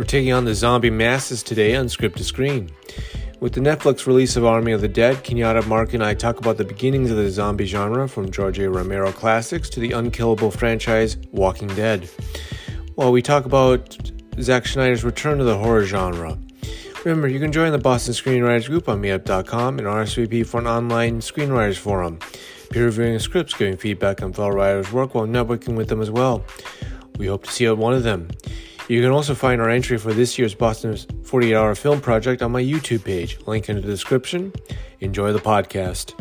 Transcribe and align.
We're 0.00 0.06
taking 0.06 0.32
on 0.32 0.46
the 0.46 0.54
zombie 0.54 0.88
masses 0.88 1.42
today 1.42 1.76
on 1.76 1.90
Script 1.90 2.16
to 2.16 2.24
Screen. 2.24 2.70
With 3.38 3.52
the 3.52 3.60
Netflix 3.60 4.06
release 4.06 4.34
of 4.34 4.46
Army 4.46 4.72
of 4.72 4.80
the 4.80 4.88
Dead, 4.88 5.16
Kenyatta, 5.16 5.66
Mark, 5.66 5.92
and 5.92 6.02
I 6.02 6.14
talk 6.14 6.38
about 6.38 6.56
the 6.56 6.64
beginnings 6.64 7.10
of 7.10 7.18
the 7.18 7.28
zombie 7.28 7.66
genre 7.66 8.08
from 8.08 8.30
George 8.30 8.58
A. 8.60 8.70
Romero 8.70 9.12
classics 9.12 9.68
to 9.68 9.78
the 9.78 9.92
unkillable 9.92 10.50
franchise 10.50 11.18
Walking 11.32 11.68
Dead. 11.68 12.08
While 12.94 13.12
we 13.12 13.20
talk 13.20 13.44
about 13.44 13.98
Zack 14.40 14.64
Snyder's 14.64 15.04
return 15.04 15.36
to 15.36 15.44
the 15.44 15.58
horror 15.58 15.84
genre. 15.84 16.38
Remember, 17.04 17.28
you 17.28 17.38
can 17.38 17.52
join 17.52 17.70
the 17.70 17.76
Boston 17.76 18.14
Screenwriters 18.14 18.68
Group 18.68 18.88
on 18.88 19.02
meetup.com 19.02 19.78
and 19.78 19.86
RSVP 19.86 20.46
for 20.46 20.60
an 20.60 20.66
online 20.66 21.20
screenwriters 21.20 21.76
forum, 21.76 22.20
peer 22.70 22.86
reviewing 22.86 23.18
scripts, 23.18 23.52
giving 23.52 23.76
feedback 23.76 24.22
on 24.22 24.32
fellow 24.32 24.48
writers' 24.48 24.90
work 24.92 25.14
while 25.14 25.26
networking 25.26 25.76
with 25.76 25.88
them 25.88 26.00
as 26.00 26.10
well. 26.10 26.42
We 27.18 27.26
hope 27.26 27.44
to 27.44 27.52
see 27.52 27.64
you 27.64 27.72
at 27.72 27.76
one 27.76 27.92
of 27.92 28.02
them. 28.02 28.30
You 28.90 29.00
can 29.00 29.12
also 29.12 29.36
find 29.36 29.60
our 29.60 29.70
entry 29.70 29.98
for 29.98 30.12
this 30.12 30.36
year's 30.36 30.52
Boston's 30.52 31.06
48 31.22 31.54
Hour 31.54 31.76
Film 31.76 32.00
Project 32.00 32.42
on 32.42 32.50
my 32.50 32.60
YouTube 32.60 33.04
page. 33.04 33.38
Link 33.46 33.68
in 33.68 33.76
the 33.76 33.82
description. 33.82 34.52
Enjoy 34.98 35.32
the 35.32 35.38
podcast. 35.38 36.12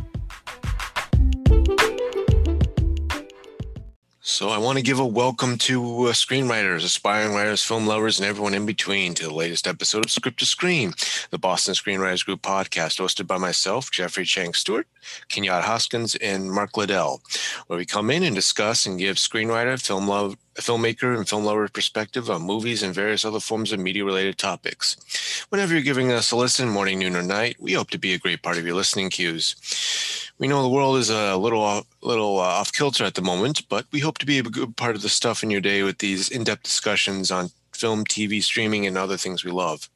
So, 4.22 4.50
I 4.50 4.59
want 4.59 4.78
to 4.78 4.84
give 4.84 5.00
a 5.00 5.05
welcome 5.05 5.58
to 5.58 5.82
uh, 6.05 6.12
screenwriters, 6.14 6.84
aspiring 6.84 7.34
writers, 7.34 7.64
film 7.64 7.88
lovers, 7.88 8.20
and 8.20 8.30
everyone 8.30 8.54
in 8.54 8.68
between 8.68 9.16
to 9.16 9.23
the 9.23 9.34
latest 9.34 9.66
episode 9.66 10.06
of 10.06 10.12
Script 10.12 10.38
to 10.40 10.45
Screen, 10.45 10.94
the 11.31 11.40
Boston 11.40 11.73
Screenwriters 11.73 12.23
Group 12.23 12.44
podcast, 12.44 13.02
hosted 13.02 13.26
by 13.26 13.40
myself, 13.40 13.90
Jeffrey 13.90 14.26
Chang 14.26 14.54
Stewart, 14.54 14.86
Kenyatta 15.28 15.64
Hoskins, 15.64 16.16
and 16.17 16.52
Mark 16.52 16.78
Liddell, 16.78 17.22
where 17.66 17.80
we 17.80 17.86
come 17.86 18.12
in 18.12 18.22
and 18.22 18.36
discuss 18.36 18.86
and 18.86 19.00
give 19.00 19.16
screenwriter, 19.16 19.81
film 19.81 20.08
love, 20.08 20.38
filmmaker, 20.62 21.16
and 21.16 21.27
film 21.27 21.45
lover 21.45 21.68
perspective 21.68 22.30
on 22.30 22.41
movies 22.41 22.84
and 22.84 22.94
various 22.94 23.25
other 23.25 23.39
forms 23.39 23.72
of 23.72 23.80
media 23.80 24.06
related 24.06 24.38
topics. 24.38 24.97
Whenever 25.50 25.73
you're 25.73 25.83
giving 25.83 26.11
us 26.11 26.31
a 26.31 26.36
listen, 26.36 26.70
morning, 26.70 27.00
noon, 27.00 27.16
or 27.16 27.23
night, 27.23 27.58
we 27.59 27.73
hope 27.73 27.89
to 27.92 27.97
be 27.97 28.14
a 28.14 28.20
great 28.20 28.42
part 28.42 28.58
of 28.58 28.66
your 28.66 28.75
listening 28.75 29.09
cues. 29.09 29.56
We 30.38 30.48
know 30.48 30.61
the 30.61 30.70
world 30.70 30.98
is 30.98 31.09
a 31.09 31.36
little 31.36 31.86
little 32.02 32.39
uh, 32.39 32.44
off 32.44 32.72
kilter 32.72 33.03
at 33.03 33.16
the 33.16 33.22
moment, 33.22 33.67
but 33.67 33.86
we 33.92 34.00
hope 34.00 34.17
to 34.20 34.25
be 34.25 34.39
a 34.39 34.44
good 34.44 34.78
part 34.78 34.95
of 34.95 35.02
the 35.02 35.09
stuff 35.09 35.44
in 35.44 35.52
your 35.52 35.61
day 35.61 35.83
with 35.83 35.98
these 35.98 36.30
in-depth 36.30 36.64
discussions 36.64 37.30
on 37.30 37.52
film, 37.80 38.03
TV, 38.03 38.44
streaming, 38.44 38.85
and 38.85 38.97
other 38.97 39.17
things 39.17 39.44
we 39.44 39.52
love. 39.52 39.89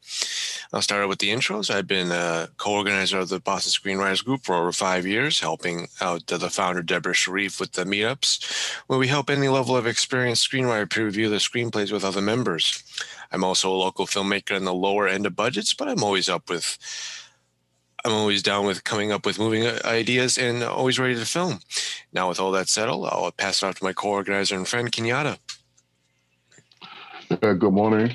I'll 0.71 0.81
start 0.81 1.03
out 1.03 1.09
with 1.09 1.19
the 1.19 1.29
intros. 1.29 1.73
I've 1.73 1.87
been 1.87 2.11
a 2.11 2.49
co-organizer 2.57 3.19
of 3.19 3.29
the 3.29 3.39
Boston 3.39 3.71
Screenwriters 3.71 4.23
Group 4.23 4.43
for 4.43 4.55
over 4.55 4.71
five 4.71 5.05
years, 5.05 5.39
helping 5.39 5.87
out 6.01 6.31
uh, 6.31 6.37
the 6.37 6.49
founder 6.49 6.81
Deborah 6.81 7.13
Sharif 7.13 7.59
with 7.59 7.73
the 7.73 7.83
meetups, 7.83 8.73
where 8.87 8.97
we 8.97 9.07
help 9.07 9.29
any 9.29 9.49
level 9.49 9.77
of 9.77 9.85
experienced 9.85 10.49
screenwriter 10.49 10.89
peer 10.89 11.05
review 11.05 11.29
their 11.29 11.39
screenplays 11.39 11.91
with 11.91 12.03
other 12.03 12.21
members. 12.21 12.83
I'm 13.31 13.43
also 13.43 13.71
a 13.71 13.75
local 13.75 14.05
filmmaker 14.05 14.55
in 14.55 14.65
the 14.65 14.73
lower 14.73 15.07
end 15.07 15.25
of 15.25 15.35
budgets, 15.35 15.73
but 15.73 15.87
I'm 15.87 16.03
always 16.03 16.29
up 16.29 16.49
with 16.49 16.77
I'm 18.05 18.11
always 18.11 18.43
down 18.43 18.65
with 18.65 18.83
coming 18.83 19.13
up 19.13 19.25
with 19.25 19.39
moving 19.39 19.65
uh, 19.65 19.79
ideas 19.85 20.37
and 20.37 20.61
always 20.61 20.99
ready 20.99 21.15
to 21.15 21.25
film. 21.25 21.59
Now, 22.11 22.27
with 22.27 22.39
all 22.39 22.51
that 22.51 22.67
settled, 22.67 23.05
I'll 23.05 23.31
pass 23.31 23.63
it 23.63 23.65
off 23.65 23.75
to 23.75 23.83
my 23.83 23.93
co-organizer 23.93 24.55
and 24.55 24.67
friend 24.67 24.91
Kenyatta. 24.91 25.37
Good 27.41 27.71
morning. 27.71 28.13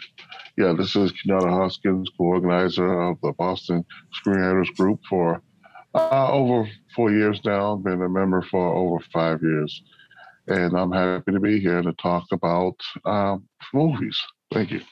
Yeah, 0.57 0.75
this 0.77 0.95
is 0.95 1.13
Kenyatta 1.13 1.51
Hoskins, 1.51 2.09
co-organizer 2.17 3.03
of 3.03 3.21
the 3.21 3.33
Boston 3.33 3.85
Screenwriters 4.15 4.73
Group 4.77 5.01
for 5.09 5.43
uh, 5.95 6.31
over 6.31 6.69
four 6.95 7.11
years 7.11 7.41
now. 7.45 7.75
Been 7.77 8.01
a 8.03 8.09
member 8.09 8.43
for 8.43 8.75
over 8.75 9.03
five 9.13 9.43
years, 9.43 9.83
and 10.47 10.79
I'm 10.79 10.93
happy 10.93 11.33
to 11.33 11.41
be 11.41 11.59
here 11.59 11.83
to 11.83 11.93
talk 11.95 12.27
about 12.31 12.77
um, 13.05 13.49
movies. 13.75 14.19
Thank 14.53 14.71
you. 14.71 14.83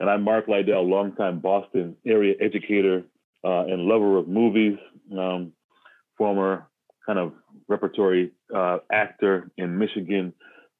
And 0.00 0.10
I'm 0.10 0.22
Mark 0.24 0.48
Liddell, 0.48 0.88
longtime 0.88 1.38
Boston 1.38 1.96
area 2.04 2.34
educator 2.40 3.04
uh, 3.44 3.66
and 3.66 3.82
lover 3.82 4.18
of 4.18 4.28
movies, 4.28 4.76
um, 5.16 5.52
former 6.18 6.66
kind 7.06 7.18
of 7.18 7.32
repertory 7.68 8.32
uh, 8.54 8.78
actor 8.90 9.50
in 9.56 9.78
Michigan, 9.78 10.32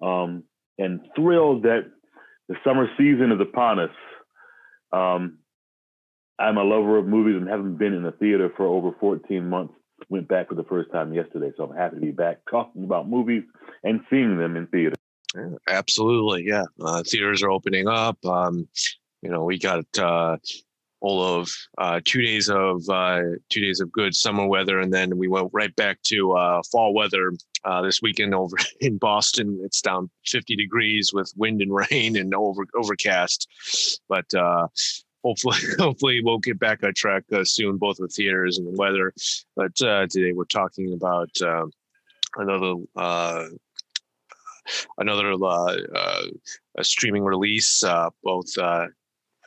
um, 0.02 0.42
and 0.78 1.00
thrilled 1.14 1.62
that 1.62 1.90
the 2.48 2.56
summer 2.64 2.88
season 2.98 3.32
is 3.32 3.40
upon 3.40 3.78
us. 3.78 3.90
Um, 4.92 5.38
I'm 6.38 6.56
a 6.56 6.64
lover 6.64 6.98
of 6.98 7.06
movies 7.06 7.36
and 7.36 7.48
haven't 7.48 7.76
been 7.76 7.92
in 7.92 8.02
the 8.02 8.12
theater 8.12 8.50
for 8.56 8.66
over 8.66 8.92
14 8.98 9.48
months. 9.48 9.74
Went 10.08 10.28
back 10.28 10.48
for 10.48 10.54
the 10.54 10.64
first 10.64 10.90
time 10.90 11.12
yesterday, 11.12 11.52
so 11.56 11.64
I'm 11.64 11.76
happy 11.76 11.96
to 11.96 12.00
be 12.00 12.10
back 12.10 12.38
talking 12.50 12.84
about 12.84 13.08
movies 13.08 13.42
and 13.84 14.00
seeing 14.08 14.38
them 14.38 14.56
in 14.56 14.66
theater. 14.68 14.96
Absolutely, 15.68 16.44
yeah. 16.46 16.64
Uh, 16.82 17.02
theaters 17.06 17.42
are 17.42 17.50
opening 17.50 17.86
up. 17.86 18.16
Um, 18.24 18.66
you 19.22 19.30
know, 19.30 19.44
we 19.44 19.58
got 19.58 19.84
uh, 19.98 20.38
all 21.00 21.22
of 21.22 21.50
uh, 21.78 22.00
two 22.04 22.22
days 22.22 22.48
of 22.48 22.88
uh, 22.88 23.20
two 23.50 23.60
days 23.60 23.80
of 23.80 23.92
good 23.92 24.14
summer 24.14 24.46
weather, 24.46 24.80
and 24.80 24.92
then 24.92 25.16
we 25.16 25.28
went 25.28 25.50
right 25.52 25.74
back 25.76 26.00
to 26.04 26.32
uh, 26.32 26.62
fall 26.72 26.94
weather 26.94 27.32
uh, 27.64 27.82
this 27.82 28.00
weekend 28.02 28.34
over 28.34 28.56
in 28.80 28.98
Boston. 28.98 29.60
It's 29.64 29.80
down 29.80 30.10
50 30.26 30.56
degrees 30.56 31.12
with 31.12 31.32
wind 31.36 31.62
and 31.62 31.74
rain 31.74 32.16
and 32.16 32.34
over 32.34 32.66
overcast, 32.74 33.48
but 34.08 34.32
uh, 34.34 34.68
hopefully 35.24 35.58
hopefully 35.78 36.20
we'll 36.22 36.38
get 36.38 36.58
back 36.58 36.82
on 36.84 36.94
track 36.94 37.24
uh, 37.32 37.44
soon, 37.44 37.76
both 37.76 38.00
with 38.00 38.14
theaters 38.14 38.58
and 38.58 38.66
the 38.66 38.78
weather. 38.78 39.12
But 39.56 39.74
today 39.76 40.32
we're 40.32 40.44
talking 40.44 40.92
about 40.92 41.30
another 42.36 42.74
another 44.98 45.32
uh, 45.32 45.76
uh, 45.96 46.82
streaming 46.82 47.24
release, 47.24 47.82
uh, 47.82 48.10
both 48.22 48.56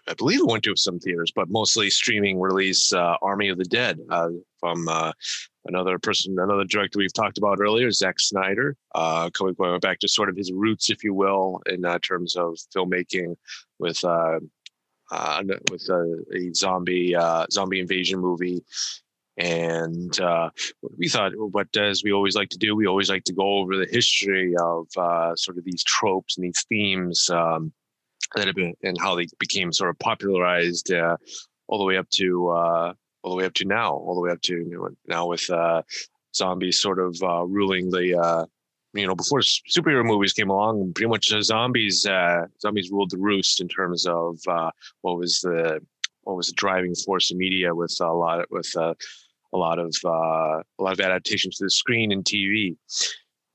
I 0.08 0.14
believe 0.16 0.42
it 0.42 0.48
went 0.48 0.64
to 0.66 0.76
some 0.76 1.00
theaters, 1.00 1.32
but 1.34 1.50
mostly 1.50 1.90
streaming 1.90 2.40
release 2.40 2.92
uh, 2.92 3.16
Army 3.22 3.50
of 3.50 3.58
the 3.58 3.66
Dead 3.66 4.00
uh, 4.10 4.30
from 4.60 4.88
uh, 4.90 5.14
another 5.66 6.00
person, 6.00 6.38
another 6.40 6.66
director 6.66 7.00
we've 7.00 7.14
talked 7.14 7.38
about 7.38 7.60
earlier, 7.60 7.92
Zack 7.92 8.20
Snyder, 8.20 8.76
uh, 8.96 9.30
going 9.30 9.80
back 9.80 10.00
to 10.00 10.08
sort 10.08 10.30
of 10.30 10.36
his 10.36 10.52
roots, 10.52 10.90
if 10.90 11.04
you 11.04 11.14
will, 11.14 11.62
in 11.66 11.86
uh, 11.86 12.00
terms 12.00 12.36
of 12.36 12.58
filmmaking 12.76 13.36
with 13.80 14.04
uh, 14.04 14.40
uh, 15.12 15.44
with 15.72 15.88
a, 15.90 16.24
a 16.36 16.54
zombie 16.54 17.16
zombie 17.52 17.80
invasion 17.80 18.20
movie. 18.20 18.64
And 19.36 20.20
uh, 20.20 20.52
we 20.98 21.10
thought, 21.10 21.32
but 21.52 21.76
as 21.76 22.04
we 22.04 22.14
always 22.14 22.36
like 22.36 22.50
to 22.50 22.58
do, 22.60 22.76
we 22.76 22.86
always 22.86 23.10
like 23.10 23.24
to 23.24 23.34
go 23.34 23.58
over 23.58 23.76
the 23.76 23.88
history 23.90 24.54
of 24.62 24.88
uh, 24.96 25.36
sort 25.36 25.58
of 25.58 25.64
these 25.64 25.84
tropes 25.84 26.38
and 26.38 26.46
these 26.46 26.64
themes. 26.70 27.30
Um, 27.30 27.74
that 28.36 28.48
have 28.48 28.56
been 28.56 28.74
and 28.84 29.00
how 29.00 29.16
they 29.16 29.28
became 29.40 29.72
sort 29.72 29.90
of 29.90 30.00
popularized 30.00 30.92
uh, 30.92 31.18
all 31.68 31.78
the 31.78 31.86
way 31.86 31.98
up 31.98 32.10
to 32.10 32.50
uh, 32.50 32.94
all 33.24 33.32
the 33.32 33.38
way 33.38 33.46
up 33.46 33.54
to 33.56 33.66
now, 33.66 33.94
all 33.94 34.16
the 34.16 34.22
way 34.22 34.32
up 34.32 34.42
to 34.42 34.96
now 35.08 35.28
with 35.28 35.50
uh, 35.50 35.82
zombies 36.36 36.80
sort 36.80 37.00
of 37.00 37.18
uh, 37.24 37.44
ruling 37.44 37.90
the. 37.90 38.20
Uh, 38.20 38.46
you 38.96 39.08
know, 39.08 39.16
before 39.16 39.40
superhero 39.40 40.06
movies 40.06 40.34
came 40.34 40.52
along, 40.52 40.94
pretty 40.94 41.10
much 41.10 41.34
zombies 41.42 42.02
zombies 42.62 42.92
ruled 42.92 43.10
the 43.10 43.18
roost 43.18 43.60
in 43.60 43.68
terms 43.68 44.06
of 44.06 44.38
what 45.02 45.18
was 45.18 45.40
the 45.42 45.80
what 46.22 46.38
was 46.38 46.48
the 46.48 46.54
driving 46.54 46.94
force 46.94 47.32
of 47.32 47.38
media 47.38 47.74
with 47.74 47.98
a 48.02 48.14
lot 48.14 48.42
of, 48.42 48.46
with 48.52 48.72
a 48.76 48.96
lot 49.52 49.80
of 49.80 49.94
a 50.06 50.64
lot 50.78 50.94
of 50.94 51.00
adaptations 51.00 51.58
to 51.58 51.66
the 51.66 51.70
screen 51.70 52.12
and 52.12 52.24
TV. 52.24 52.76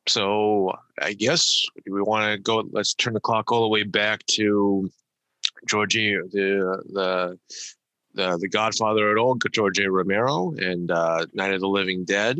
So 0.07 0.73
I 1.01 1.13
guess 1.13 1.67
we 1.89 2.03
want 2.03 2.33
to 2.33 2.39
go. 2.39 2.65
Let's 2.73 2.95
turn 2.95 3.15
the 3.15 3.21
clock 3.21 3.53
all 3.53 3.63
the 3.63 3.69
way 3.69 3.83
back 3.83 4.25
to 4.33 4.91
Georgie, 5.69 6.15
the 6.33 6.83
the 6.93 7.39
the 8.15 8.37
the 8.39 8.49
Godfather 8.49 9.11
at 9.11 9.19
all, 9.19 9.37
George 9.53 9.79
A. 9.79 9.91
Romero, 9.91 10.55
and 10.59 10.91
uh, 10.91 11.27
Night 11.33 11.55
of 11.55 11.61
the 11.61 11.69
Living 11.69 12.05
Dead, 12.05 12.39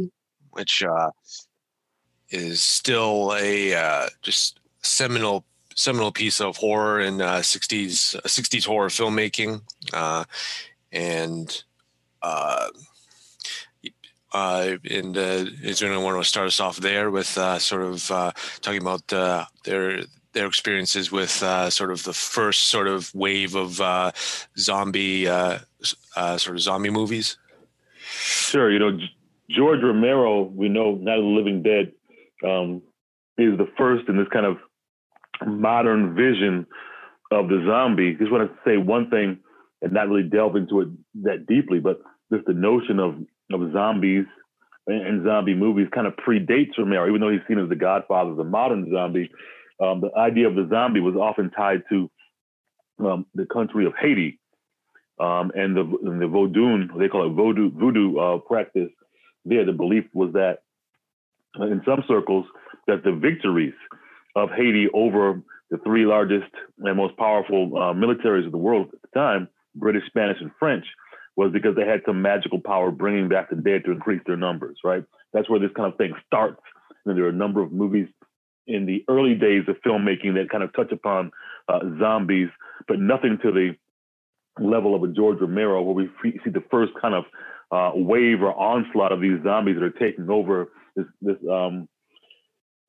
which 0.51 0.83
uh, 0.83 1.11
is 2.31 2.63
still 2.63 3.35
a 3.39 3.75
uh, 3.75 4.09
just 4.23 4.61
seminal 4.83 5.45
seminal 5.75 6.11
piece 6.11 6.41
of 6.41 6.57
horror 6.57 7.01
in 7.01 7.21
uh, 7.21 7.37
60s 7.37 8.21
60s 8.23 8.67
horror 8.67 8.89
filmmaking, 8.89 9.63
uh, 9.93 10.25
and 10.93 11.63
uh, 12.23 12.69
uh, 14.33 14.77
and 14.91 15.17
uh, 15.17 15.45
is 15.63 15.79
there 15.79 15.89
anyone 15.89 16.05
want 16.05 16.23
to 16.23 16.29
start 16.29 16.47
us 16.47 16.61
off 16.61 16.77
there 16.79 17.11
with 17.11 17.37
uh, 17.39 17.59
sort 17.59 17.83
of 17.83 18.11
uh, 18.11 18.31
talking 18.61 18.81
about 18.81 19.11
uh, 19.13 19.45
their 19.65 20.03
their 20.39 20.47
experiences 20.47 21.11
with 21.11 21.43
uh, 21.43 21.69
sort 21.69 21.91
of 21.91 22.05
the 22.05 22.13
first 22.13 22.69
sort 22.69 22.87
of 22.87 23.13
wave 23.13 23.57
of 23.57 23.81
uh, 23.81 24.13
zombie 24.57 25.27
uh, 25.27 25.59
uh, 26.15 26.39
sort 26.39 26.57
of 26.57 26.63
zombie 26.63 26.91
movies? 26.91 27.37
Sure. 27.99 28.71
You 28.71 28.79
know, 28.79 28.99
George 29.51 29.81
Romero, 29.83 30.43
we 30.43 30.69
know 30.69 30.95
Night 30.95 31.19
of 31.19 31.25
the 31.25 31.31
Living 31.31 31.63
Dead 31.63 31.93
um, 32.49 32.83
is 33.37 33.59
the 33.59 33.69
first 33.77 34.09
in 34.09 34.17
this 34.17 34.29
kind 34.33 34.47
of 34.47 34.59
modern 35.45 36.15
vision 36.15 36.67
of 37.33 37.49
the 37.49 37.65
zombie. 37.67 38.15
Just 38.15 38.31
want 38.31 38.49
to 38.49 38.57
say 38.65 38.77
one 38.77 39.11
thing 39.11 39.41
and 39.83 39.93
not 39.93 40.09
really 40.09 40.29
delve 40.29 40.55
into 40.55 40.83
it 40.83 40.89
that 41.23 41.47
deeply, 41.47 41.81
but 41.81 42.01
just 42.33 42.47
the 42.47 42.55
notion 42.55 43.01
of 43.01 43.17
of 43.51 43.73
zombies 43.73 44.27
and, 44.87 45.25
zombie 45.25 45.55
movies 45.55 45.89
kind 45.93 46.07
of 46.07 46.15
predates 46.17 46.79
Romero, 46.79 47.09
even 47.09 47.21
though 47.21 47.31
he's 47.31 47.41
seen 47.49 47.59
as 47.59 47.69
the 47.69 47.77
godfather 47.77 48.31
of 48.31 48.37
the 48.37 48.45
modern 48.45 48.91
zombie. 48.93 49.31
Um, 49.81 50.01
the 50.01 50.11
idea 50.17 50.49
of 50.49 50.55
the 50.55 50.67
zombie 50.69 51.01
was 51.01 51.15
often 51.15 51.51
tied 51.51 51.83
to 51.91 52.11
um, 52.99 53.27
the 53.35 53.47
country 53.47 53.87
of 53.87 53.93
Haiti 54.01 54.39
um, 55.21 55.51
and 55.55 55.77
the 55.77 55.81
and 55.81 56.21
the 56.21 56.27
Vodun, 56.27 56.97
they 56.99 57.09
call 57.09 57.27
it 57.27 57.35
voodoo 57.35 57.71
voodoo 57.71 58.19
uh, 58.19 58.39
practice. 58.39 58.91
There, 59.45 59.65
the 59.65 59.73
belief 59.73 60.05
was 60.13 60.33
that 60.35 60.59
uh, 61.59 61.67
in 61.67 61.83
some 61.85 62.05
circles 62.07 62.47
that 62.87 63.03
the 63.05 63.13
victories 63.13 63.75
of 64.37 64.51
Haiti 64.51 64.89
over 64.93 65.43
the 65.71 65.79
three 65.79 66.07
largest 66.07 66.51
and 66.79 66.97
most 66.97 67.17
powerful 67.17 67.73
uh, 67.77 67.93
militaries 67.93 68.47
of 68.47 68.53
the 68.53 68.59
world 68.59 68.89
at 68.93 69.03
the 69.03 69.19
time, 69.19 69.49
British, 69.75 70.07
Spanish, 70.07 70.39
and 70.41 70.51
French, 70.59 70.85
was 71.37 71.53
because 71.53 71.77
they 71.77 71.87
had 71.87 72.01
some 72.07 72.23
magical 72.23 72.61
power 72.61 72.91
bringing 72.91 73.29
back 73.29 73.51
the 73.51 73.57
dead 73.57 73.85
to 73.85 73.93
increase 73.93 74.23
their 74.27 74.37
numbers. 74.37 74.79
Right. 74.85 75.05
That's 75.33 75.49
where 75.51 75.61
this 75.61 75.71
kind 75.77 75.93
of 75.93 75.99
thing 75.99 76.15
starts. 76.27 76.61
And 77.05 77.17
there 77.17 77.25
are 77.25 77.31
a 77.31 77.33
number 77.33 77.63
of 77.63 77.73
movies 77.73 78.09
in 78.69 78.87
the 78.87 79.05
early 79.09 79.35
days 79.35 79.65
of 79.67 79.77
filmmaking 79.85 80.35
that 80.35 80.51
kind 80.51 80.63
of 80.63 80.73
touch 80.75 80.93
upon 80.93 81.33
uh, 81.69 81.81
zombies, 81.99 82.49
but 82.87 83.01
nothing 83.01 83.39
to 83.43 83.51
the 83.51 83.75
level 84.61 84.95
of 84.95 85.03
a 85.03 85.09
George 85.09 85.41
Romero, 85.41 85.83
where 85.83 85.95
we 85.95 86.11
see 86.23 86.51
the 86.51 86.63
first 86.71 86.93
kind 87.01 87.15
of 87.15 87.25
uh, 87.71 87.93
wave 87.95 88.43
or 88.43 88.55
onslaught 88.55 89.13
of 89.13 89.21
these 89.21 89.43
zombies 89.43 89.77
that 89.77 89.85
are 89.85 89.91
taking 89.91 90.31
over 90.31 90.69
this, 90.97 91.07
this 91.21 91.37
um, 91.51 91.89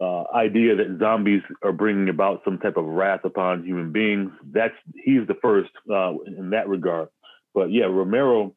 uh, 0.01 0.23
idea 0.33 0.75
that 0.75 0.97
zombies 0.99 1.41
are 1.61 1.73
bringing 1.73 2.09
about 2.09 2.41
some 2.45 2.57
type 2.57 2.77
of 2.77 2.85
wrath 2.85 3.21
upon 3.23 3.63
human 3.65 3.91
beings. 3.91 4.31
That's 4.51 4.73
he's 4.95 5.27
the 5.27 5.35
first 5.41 5.71
uh, 5.91 6.13
in 6.25 6.51
that 6.51 6.67
regard. 6.69 7.09
But 7.53 7.71
yeah, 7.71 7.85
Romero 7.85 8.55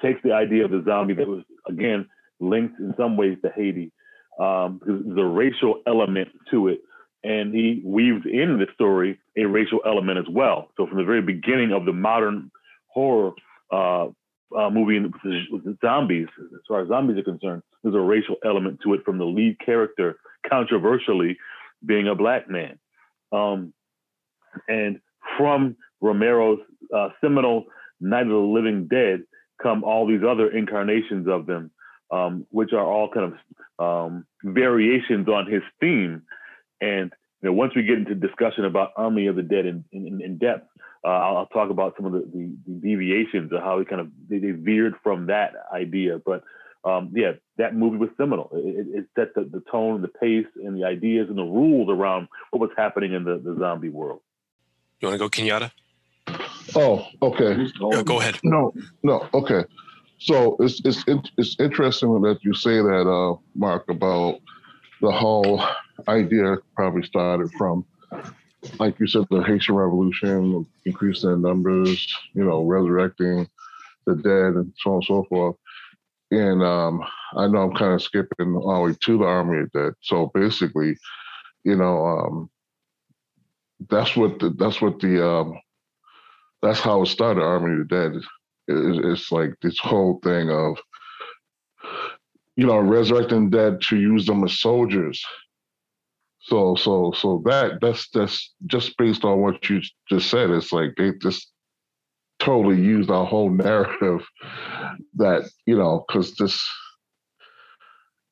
takes 0.00 0.20
the 0.22 0.32
idea 0.32 0.64
of 0.64 0.70
the 0.70 0.82
zombie 0.86 1.14
that 1.14 1.28
was 1.28 1.44
again 1.68 2.08
linked 2.40 2.78
in 2.78 2.94
some 2.96 3.16
ways 3.16 3.36
to 3.42 3.50
Haiti 3.54 3.92
um, 4.38 4.80
a 4.86 5.24
racial 5.24 5.82
element 5.86 6.28
to 6.50 6.68
it. 6.68 6.80
And 7.24 7.52
he 7.52 7.82
weaves 7.84 8.24
in 8.24 8.58
the 8.58 8.66
story 8.74 9.18
a 9.36 9.44
racial 9.44 9.80
element 9.84 10.18
as 10.18 10.26
well. 10.30 10.68
So 10.76 10.86
from 10.86 10.98
the 10.98 11.04
very 11.04 11.22
beginning 11.22 11.72
of 11.72 11.84
the 11.84 11.92
modern 11.92 12.50
horror 12.86 13.32
uh, 13.72 14.06
uh, 14.56 14.70
movie 14.70 15.00
with 15.50 15.80
zombies, 15.80 16.28
as 16.38 16.60
far 16.68 16.82
as 16.82 16.88
zombies 16.88 17.18
are 17.18 17.24
concerned, 17.24 17.62
there's 17.82 17.94
a 17.94 18.00
racial 18.00 18.36
element 18.44 18.78
to 18.84 18.94
it 18.94 19.04
from 19.04 19.18
the 19.18 19.24
lead 19.24 19.58
character, 19.64 20.16
controversially, 20.48 21.36
being 21.84 22.08
a 22.08 22.14
black 22.14 22.48
man. 22.48 22.78
Um, 23.32 23.72
and 24.68 25.00
from 25.36 25.76
Romero's 26.00 26.60
uh, 26.94 27.10
seminal 27.20 27.64
Night 28.00 28.22
of 28.22 28.28
the 28.28 28.36
Living 28.36 28.86
Dead 28.86 29.22
come 29.60 29.82
all 29.82 30.06
these 30.06 30.22
other 30.26 30.50
incarnations 30.50 31.26
of 31.28 31.46
them 31.46 31.70
um, 32.10 32.46
which 32.50 32.72
are 32.72 32.84
all 32.84 33.10
kind 33.10 33.32
of 33.32 33.38
um, 33.78 34.26
variations 34.42 35.28
on 35.28 35.50
his 35.50 35.62
theme. 35.80 36.22
And 36.80 37.12
you 37.42 37.48
know, 37.48 37.52
once 37.52 37.74
we 37.74 37.82
get 37.82 37.98
into 37.98 38.14
discussion 38.14 38.64
about 38.64 38.92
Army 38.96 39.26
of 39.26 39.36
the 39.36 39.42
Dead 39.42 39.66
in, 39.66 39.84
in, 39.92 40.20
in 40.22 40.38
depth, 40.38 40.68
uh, 41.04 41.08
I'll, 41.08 41.36
I'll, 41.38 41.46
talk 41.46 41.70
about 41.70 41.94
some 41.96 42.06
of 42.06 42.12
the, 42.12 42.20
the, 42.20 42.56
the, 42.66 42.80
deviations 42.80 43.52
of 43.52 43.60
how 43.60 43.78
he 43.78 43.84
kind 43.84 44.00
of 44.00 44.08
they, 44.28 44.38
they 44.38 44.50
veered 44.50 44.94
from 45.02 45.26
that 45.26 45.52
idea. 45.72 46.20
But 46.24 46.42
um, 46.84 47.12
yeah, 47.14 47.32
that 47.56 47.76
movie 47.76 47.98
was 47.98 48.10
seminal. 48.16 48.50
It, 48.52 48.86
it 48.90 49.06
set 49.16 49.34
the, 49.34 49.42
the 49.42 49.62
tone, 49.70 50.02
the 50.02 50.08
pace, 50.08 50.46
and 50.56 50.76
the 50.76 50.84
ideas 50.84 51.28
and 51.28 51.38
the 51.38 51.44
rules 51.44 51.88
around 51.88 52.28
what 52.50 52.60
was 52.60 52.70
happening 52.76 53.12
in 53.12 53.24
the, 53.24 53.38
the 53.38 53.56
zombie 53.60 53.90
world. 53.90 54.20
You 55.00 55.08
want 55.08 55.20
to 55.20 55.28
go, 55.28 55.30
Kenyatta? 55.30 55.70
Oh, 56.74 57.06
okay. 57.22 57.68
go 58.04 58.20
ahead. 58.20 58.38
No, 58.42 58.72
no, 59.02 59.28
okay. 59.32 59.64
So 60.18 60.56
it's 60.58 60.80
it's 60.84 61.04
it's 61.36 61.56
interesting 61.60 62.20
that 62.22 62.42
you 62.42 62.52
say 62.52 62.76
that, 62.76 63.08
uh, 63.08 63.36
Mark, 63.54 63.88
about 63.88 64.40
the 65.00 65.12
whole 65.12 65.62
idea 66.08 66.56
probably 66.74 67.04
started 67.04 67.50
from, 67.52 67.84
like 68.80 68.98
you 68.98 69.06
said, 69.06 69.24
the 69.30 69.42
Haitian 69.42 69.76
Revolution, 69.76 70.66
increasing 70.84 71.30
in 71.30 71.42
numbers, 71.42 72.12
you 72.34 72.44
know, 72.44 72.64
resurrecting 72.64 73.48
the 74.06 74.16
dead, 74.16 74.54
and 74.54 74.72
so 74.78 74.90
on 74.90 74.96
and 74.96 75.04
so 75.04 75.24
forth. 75.28 75.56
And 76.30 76.62
um, 76.62 77.02
I 77.36 77.46
know 77.46 77.62
I'm 77.62 77.74
kind 77.76 77.94
of 77.94 78.02
skipping 78.02 78.56
all 78.56 78.84
the 78.84 78.90
way 78.90 78.96
to 79.00 79.18
the 79.18 79.24
Army 79.24 79.60
of 79.60 79.72
Dead. 79.72 79.92
So 80.02 80.30
basically, 80.34 80.96
you 81.64 81.76
know, 81.76 82.04
um, 82.04 82.50
that's 83.88 84.16
what 84.16 84.40
the, 84.40 84.50
that's 84.50 84.80
what 84.82 84.98
the 84.98 85.24
um, 85.24 85.60
that's 86.60 86.80
how 86.80 87.02
it 87.02 87.06
started. 87.06 87.42
Army 87.42 87.80
of 87.80 87.88
the 87.88 87.94
Dead 87.94 88.20
it's 88.68 89.32
like 89.32 89.54
this 89.62 89.78
whole 89.78 90.20
thing 90.22 90.50
of 90.50 90.78
you 92.56 92.66
know 92.66 92.78
resurrecting 92.78 93.50
dead 93.50 93.80
to 93.82 93.96
use 93.96 94.26
them 94.26 94.44
as 94.44 94.60
soldiers. 94.60 95.22
So 96.40 96.74
so 96.76 97.12
so 97.16 97.42
that 97.44 97.78
that's 97.80 98.08
that's 98.10 98.54
just 98.66 98.96
based 98.96 99.24
on 99.24 99.40
what 99.40 99.68
you 99.68 99.80
just 100.08 100.30
said. 100.30 100.50
It's 100.50 100.72
like 100.72 100.94
they 100.96 101.12
just 101.20 101.52
totally 102.38 102.80
used 102.80 103.10
our 103.10 103.26
whole 103.26 103.50
narrative 103.50 104.26
that 105.16 105.48
you 105.66 105.76
know 105.76 106.04
because 106.06 106.34
this 106.36 106.60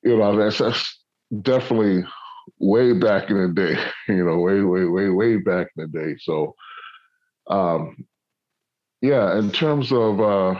you 0.02 0.16
know 0.16 0.36
that's 0.36 0.58
that's 0.58 1.02
definitely 1.42 2.04
way 2.58 2.92
back 2.92 3.30
in 3.30 3.36
the 3.36 3.52
day 3.52 3.80
you 4.08 4.24
know 4.24 4.38
way 4.38 4.60
way 4.60 4.84
way 4.84 5.08
way 5.08 5.36
back 5.36 5.68
in 5.76 5.90
the 5.90 5.98
day. 5.98 6.16
So 6.20 6.54
um 7.48 7.96
yeah, 9.00 9.38
in 9.38 9.50
terms 9.50 9.92
of 9.92 10.20
uh, 10.20 10.58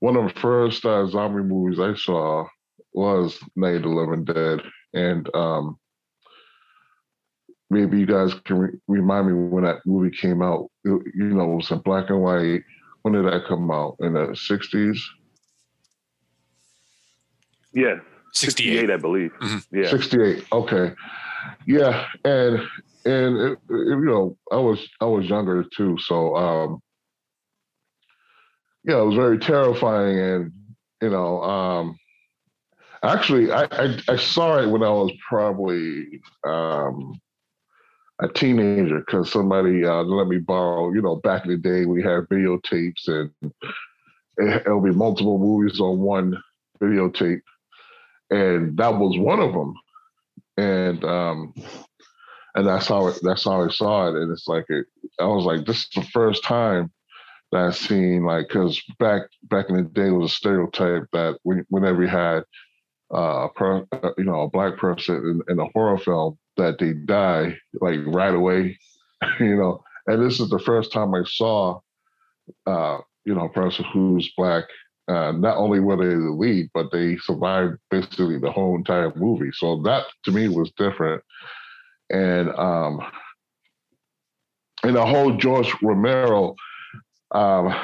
one 0.00 0.16
of 0.16 0.32
the 0.32 0.40
first 0.40 0.84
uh, 0.84 1.06
zombie 1.06 1.42
movies 1.42 1.78
I 1.78 1.94
saw 1.94 2.46
was 2.92 3.38
Night 3.56 3.76
of 3.76 3.82
the 3.82 3.88
Living 3.88 4.24
Dead, 4.24 4.60
and 4.94 5.28
um, 5.34 5.78
maybe 7.68 7.98
you 7.98 8.06
guys 8.06 8.34
can 8.44 8.58
re- 8.58 8.78
remind 8.88 9.28
me 9.28 9.34
when 9.34 9.64
that 9.64 9.80
movie 9.86 10.14
came 10.16 10.42
out. 10.42 10.70
It, 10.84 11.02
you 11.14 11.24
know, 11.24 11.52
it 11.52 11.56
was 11.56 11.70
in 11.70 11.78
black 11.78 12.10
and 12.10 12.20
white. 12.20 12.62
When 13.02 13.14
did 13.14 13.26
that 13.26 13.46
come 13.46 13.70
out? 13.70 13.96
In 14.00 14.14
the 14.14 14.34
sixties? 14.34 15.02
Yeah, 17.72 17.96
68, 18.32 18.90
I 18.90 18.96
believe. 18.96 19.32
Mm-hmm. 19.40 19.76
Yeah, 19.78 19.90
sixty-eight. 19.90 20.44
Okay, 20.52 20.92
yeah, 21.66 22.06
and 22.24 22.60
and 23.04 23.36
it, 23.36 23.52
it, 23.52 23.58
you 23.70 24.04
know, 24.04 24.36
I 24.52 24.56
was 24.56 24.86
I 25.00 25.06
was 25.06 25.26
younger 25.26 25.64
too, 25.76 25.96
so 25.98 26.36
um, 26.36 26.80
yeah, 28.84 29.00
it 29.00 29.04
was 29.04 29.14
very 29.14 29.38
terrifying, 29.38 30.18
and 30.18 30.52
you 31.02 31.10
know, 31.10 31.42
um, 31.42 31.98
actually, 33.02 33.50
I, 33.50 33.64
I, 33.70 33.98
I 34.08 34.16
saw 34.16 34.58
it 34.58 34.68
when 34.68 34.82
I 34.82 34.90
was 34.90 35.12
probably 35.28 36.20
um, 36.46 37.20
a 38.20 38.28
teenager 38.28 39.00
because 39.00 39.30
somebody 39.30 39.84
uh, 39.84 40.02
let 40.02 40.28
me 40.28 40.38
borrow. 40.38 40.92
You 40.92 41.02
know, 41.02 41.16
back 41.16 41.44
in 41.44 41.50
the 41.50 41.56
day, 41.56 41.86
we 41.86 42.02
had 42.02 42.24
videotapes, 42.24 43.08
and 43.08 43.30
it, 44.36 44.62
it'll 44.66 44.82
be 44.82 44.92
multiple 44.92 45.38
movies 45.38 45.80
on 45.80 45.98
one 45.98 46.42
videotape, 46.82 47.42
and 48.30 48.76
that 48.76 48.94
was 48.94 49.18
one 49.18 49.40
of 49.40 49.52
them, 49.52 49.74
and 50.56 51.04
um, 51.04 51.54
and 52.54 52.66
that's 52.66 52.88
how 52.88 53.06
it, 53.08 53.18
that's 53.22 53.44
how 53.44 53.64
I 53.64 53.68
saw 53.68 54.08
it, 54.08 54.20
and 54.20 54.30
it's 54.32 54.48
like 54.48 54.64
it, 54.68 54.86
I 55.20 55.26
was 55.26 55.44
like, 55.44 55.66
this 55.66 55.78
is 55.78 55.88
the 55.94 56.02
first 56.12 56.44
time 56.44 56.90
that 57.52 57.62
I've 57.62 57.76
seen, 57.76 58.24
like, 58.24 58.48
because 58.48 58.80
back 58.98 59.22
back 59.44 59.68
in 59.68 59.76
the 59.76 59.82
day, 59.82 60.08
it 60.08 60.12
was 60.12 60.32
a 60.32 60.34
stereotype 60.34 61.04
that 61.12 61.38
whenever 61.42 62.02
you 62.02 62.08
had 62.08 62.44
uh, 63.12 63.46
a 63.46 63.48
per, 63.50 63.86
uh, 63.92 64.10
you 64.18 64.24
know 64.24 64.42
a 64.42 64.50
black 64.50 64.76
person 64.76 65.16
in, 65.16 65.52
in, 65.52 65.58
a 65.58 65.68
horror 65.74 65.98
film, 65.98 66.38
that 66.56 66.78
they 66.78 66.92
die 66.92 67.56
like 67.80 68.00
right 68.06 68.34
away, 68.34 68.78
you 69.40 69.56
know. 69.56 69.82
And 70.06 70.24
this 70.24 70.40
is 70.40 70.48
the 70.48 70.58
first 70.58 70.92
time 70.92 71.14
I 71.14 71.22
saw, 71.24 71.80
uh, 72.66 72.98
you 73.24 73.34
know, 73.34 73.44
a 73.44 73.52
person 73.52 73.84
who's 73.92 74.32
black. 74.36 74.64
Uh, 75.08 75.32
not 75.32 75.56
only 75.56 75.80
were 75.80 75.96
they 75.96 76.14
the 76.14 76.30
lead, 76.30 76.70
but 76.72 76.92
they 76.92 77.16
survived 77.16 77.76
basically 77.90 78.38
the 78.38 78.50
whole 78.50 78.76
entire 78.76 79.12
movie. 79.16 79.50
So 79.52 79.82
that 79.82 80.04
to 80.24 80.30
me 80.30 80.46
was 80.46 80.70
different 80.76 81.20
and 82.10 82.50
um, 82.50 83.00
and 84.82 84.96
the 84.96 85.04
whole 85.04 85.36
George 85.36 85.72
Romero, 85.82 86.54
um, 87.32 87.74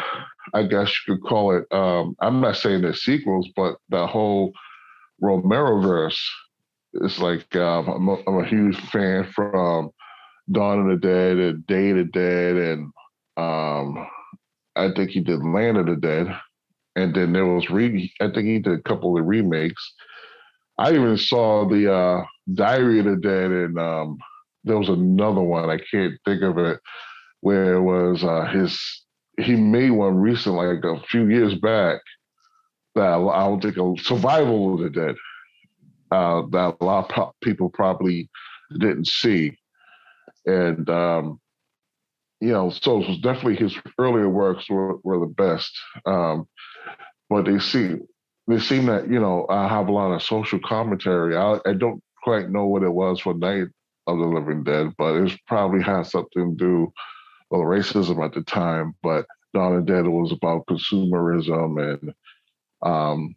I 0.54 0.62
guess 0.64 0.92
you 1.06 1.16
could 1.16 1.28
call 1.28 1.56
it. 1.56 1.64
Um, 1.72 2.16
I'm 2.20 2.40
not 2.40 2.56
saying 2.56 2.82
the 2.82 2.94
sequels, 2.94 3.48
but 3.54 3.76
the 3.88 4.06
whole 4.06 4.52
Romero 5.20 5.80
verse 5.80 6.20
is 6.94 7.18
like 7.18 7.54
um, 7.56 7.88
I'm, 7.88 8.08
a, 8.08 8.16
I'm, 8.26 8.44
a 8.44 8.48
huge 8.48 8.78
fan 8.90 9.30
from 9.34 9.90
Dawn 10.50 10.80
of 10.80 11.00
the 11.00 11.06
Dead 11.06 11.36
and 11.38 11.66
Day 11.66 11.90
of 11.90 11.96
the 11.98 12.04
Dead, 12.04 12.56
and 12.56 12.92
um, 13.36 14.06
I 14.74 14.90
think 14.94 15.10
he 15.10 15.20
did 15.20 15.44
Land 15.44 15.76
of 15.76 15.86
the 15.86 15.96
Dead, 15.96 16.26
and 16.96 17.14
then 17.14 17.32
there 17.32 17.46
was 17.46 17.70
re. 17.70 18.12
I 18.20 18.26
think 18.26 18.46
he 18.46 18.58
did 18.58 18.78
a 18.78 18.82
couple 18.82 19.18
of 19.18 19.26
remakes. 19.26 19.94
I 20.78 20.92
even 20.92 21.16
saw 21.16 21.66
the 21.68 21.92
uh, 21.92 22.24
Diary 22.52 22.98
of 23.00 23.06
the 23.06 23.16
Dead, 23.16 23.50
and 23.50 23.78
um, 23.78 24.18
there 24.64 24.78
was 24.78 24.88
another 24.88 25.40
one 25.40 25.70
I 25.70 25.78
can't 25.78 26.14
think 26.24 26.42
of 26.42 26.58
it, 26.58 26.80
where 27.40 27.74
it 27.74 27.82
was 27.82 28.22
uh, 28.22 28.46
his. 28.46 28.78
He 29.38 29.54
made 29.54 29.90
one 29.90 30.16
recent, 30.16 30.54
like 30.54 30.82
a 30.84 31.00
few 31.08 31.28
years 31.28 31.54
back, 31.54 32.00
that 32.94 33.02
I 33.02 33.46
don't 33.46 33.60
think 33.60 33.76
of 33.78 34.00
Survival 34.00 34.74
of 34.74 34.80
the 34.80 34.90
Dead, 34.90 35.16
uh, 36.10 36.42
that 36.52 36.76
a 36.80 36.84
lot 36.84 37.10
of 37.16 37.32
people 37.42 37.68
probably 37.70 38.28
didn't 38.78 39.06
see, 39.06 39.56
and 40.46 40.88
um, 40.90 41.40
you 42.40 42.52
know, 42.52 42.70
so 42.70 43.02
it 43.02 43.08
was 43.08 43.18
definitely 43.18 43.56
his 43.56 43.74
earlier 43.98 44.28
works 44.28 44.68
were, 44.68 44.96
were 45.02 45.20
the 45.20 45.26
best. 45.26 45.72
Um, 46.04 46.46
but 47.28 47.46
they 47.46 47.58
seem 47.58 48.06
they 48.46 48.58
seem 48.58 48.86
that 48.86 49.08
you 49.08 49.20
know 49.20 49.46
I 49.48 49.68
have 49.68 49.88
a 49.88 49.92
lot 49.92 50.12
of 50.12 50.22
social 50.22 50.60
commentary. 50.64 51.36
I, 51.36 51.58
I 51.66 51.72
don't 51.72 52.02
quite 52.22 52.50
know 52.50 52.66
what 52.66 52.82
it 52.82 52.92
was 52.92 53.20
for 53.20 53.34
Night 53.34 53.68
of 54.06 54.18
the 54.18 54.24
Living 54.24 54.64
Dead, 54.64 54.92
but 54.98 55.16
it 55.16 55.38
probably 55.46 55.82
had 55.82 56.06
something 56.06 56.56
to 56.56 56.64
do 56.64 56.92
with 57.50 57.60
racism 57.60 58.24
at 58.24 58.34
the 58.34 58.42
time. 58.42 58.94
But 59.02 59.26
Dawn 59.54 59.76
of 59.76 59.86
the 59.86 59.92
Dead 59.92 60.06
was 60.06 60.32
about 60.32 60.66
consumerism 60.66 61.92
and 61.92 62.14
um, 62.82 63.36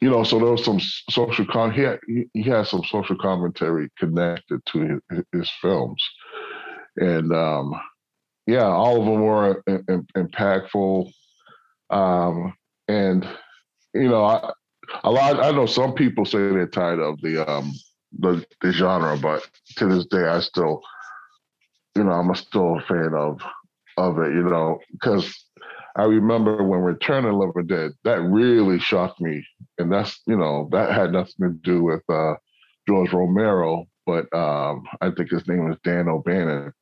you 0.00 0.10
know, 0.10 0.24
so 0.24 0.38
there 0.38 0.50
was 0.50 0.64
some 0.64 0.80
social 1.10 1.46
con. 1.46 1.70
He 1.70 1.82
had, 1.82 2.00
he 2.06 2.42
has 2.42 2.70
some 2.70 2.82
social 2.84 3.16
commentary 3.16 3.88
connected 3.98 4.60
to 4.66 5.00
his, 5.10 5.24
his 5.32 5.50
films, 5.60 6.02
and 6.96 7.32
um, 7.32 7.72
yeah, 8.48 8.64
all 8.64 8.98
of 8.98 9.06
them 9.06 9.22
were 9.22 9.62
impactful. 10.16 11.12
Um, 11.90 12.54
and 12.88 13.28
you 13.94 14.08
know, 14.08 14.24
I, 14.24 14.52
a 15.04 15.10
lot. 15.10 15.42
I 15.42 15.50
know 15.50 15.66
some 15.66 15.94
people 15.94 16.24
say 16.24 16.38
they're 16.38 16.66
tired 16.66 17.00
of 17.00 17.20
the 17.20 17.48
um, 17.48 17.72
the, 18.18 18.44
the 18.60 18.72
genre, 18.72 19.16
but 19.16 19.48
to 19.76 19.86
this 19.86 20.06
day, 20.06 20.24
I 20.24 20.40
still, 20.40 20.82
you 21.96 22.04
know, 22.04 22.12
I'm 22.12 22.34
still 22.34 22.78
a 22.78 22.82
fan 22.82 23.12
of 23.14 23.40
of 23.96 24.18
it. 24.18 24.32
You 24.34 24.42
know, 24.42 24.78
because 24.92 25.32
I 25.96 26.04
remember 26.04 26.62
when 26.62 26.80
Return 26.80 27.24
of 27.26 27.34
Living 27.34 27.66
Dead, 27.66 27.92
that 28.04 28.20
really 28.22 28.78
shocked 28.78 29.20
me. 29.20 29.44
And 29.78 29.92
that's, 29.92 30.20
you 30.26 30.36
know, 30.36 30.68
that 30.72 30.92
had 30.92 31.12
nothing 31.12 31.34
to 31.40 31.50
do 31.62 31.82
with 31.82 32.02
uh, 32.08 32.34
George 32.88 33.12
Romero, 33.12 33.84
but 34.06 34.32
um, 34.34 34.84
I 35.00 35.10
think 35.10 35.30
his 35.30 35.46
name 35.46 35.68
was 35.68 35.78
Dan 35.84 36.08
O'Bannon. 36.08 36.72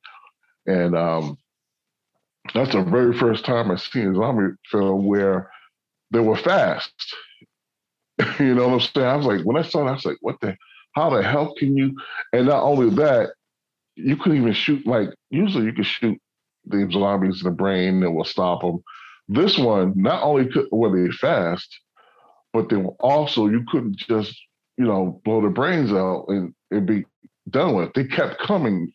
And 0.67 0.97
um, 0.97 1.38
that's 2.55 2.73
the 2.73 2.83
very 2.83 3.17
first 3.19 3.45
time 3.45 3.71
I 3.71 3.76
seen 3.76 4.12
a 4.12 4.14
zombie 4.14 4.55
film 4.71 5.07
where 5.07 5.50
they 6.11 6.21
were 6.21 6.37
fast. 6.37 6.93
you 8.38 8.55
know 8.55 8.69
what 8.69 8.75
I'm 8.75 8.81
saying? 8.81 9.07
I 9.07 9.17
was 9.17 9.26
like, 9.26 9.43
when 9.43 9.57
I 9.57 9.62
saw 9.62 9.85
that, 9.85 9.90
I 9.90 9.95
was 9.95 10.05
like, 10.05 10.19
what 10.21 10.37
the, 10.40 10.57
how 10.95 11.11
the 11.11 11.23
hell 11.23 11.55
can 11.57 11.76
you? 11.76 11.97
And 12.33 12.47
not 12.47 12.62
only 12.62 12.90
that, 12.97 13.31
you 13.97 14.17
couldn't 14.17 14.38
even 14.38 14.52
shoot, 14.52 14.87
like, 14.87 15.11
usually 15.31 15.67
you 15.67 15.73
could 15.73 15.87
shoot 15.87 16.19
the 16.67 16.88
zombies 16.90 17.43
in 17.43 17.45
the 17.50 17.57
brain 17.57 18.00
that 18.00 18.11
will 18.11 18.25
stop 18.25 18.62
them. 18.62 18.83
This 19.29 19.57
one, 19.59 19.93
not 19.97 20.23
only 20.23 20.49
could, 20.49 20.67
were 20.73 20.90
they 20.90 21.12
fast, 21.12 21.79
but 22.52 22.69
they 22.69 22.76
were 22.76 22.95
also 23.00 23.47
you 23.47 23.64
couldn't 23.71 23.97
just 23.97 24.37
you 24.76 24.85
know 24.85 25.21
blow 25.25 25.40
their 25.40 25.50
brains 25.50 25.93
out 25.93 26.26
and 26.29 26.55
and 26.71 26.87
be 26.87 27.05
done 27.49 27.75
with. 27.75 27.93
They 27.95 28.05
kept 28.05 28.40
coming. 28.40 28.93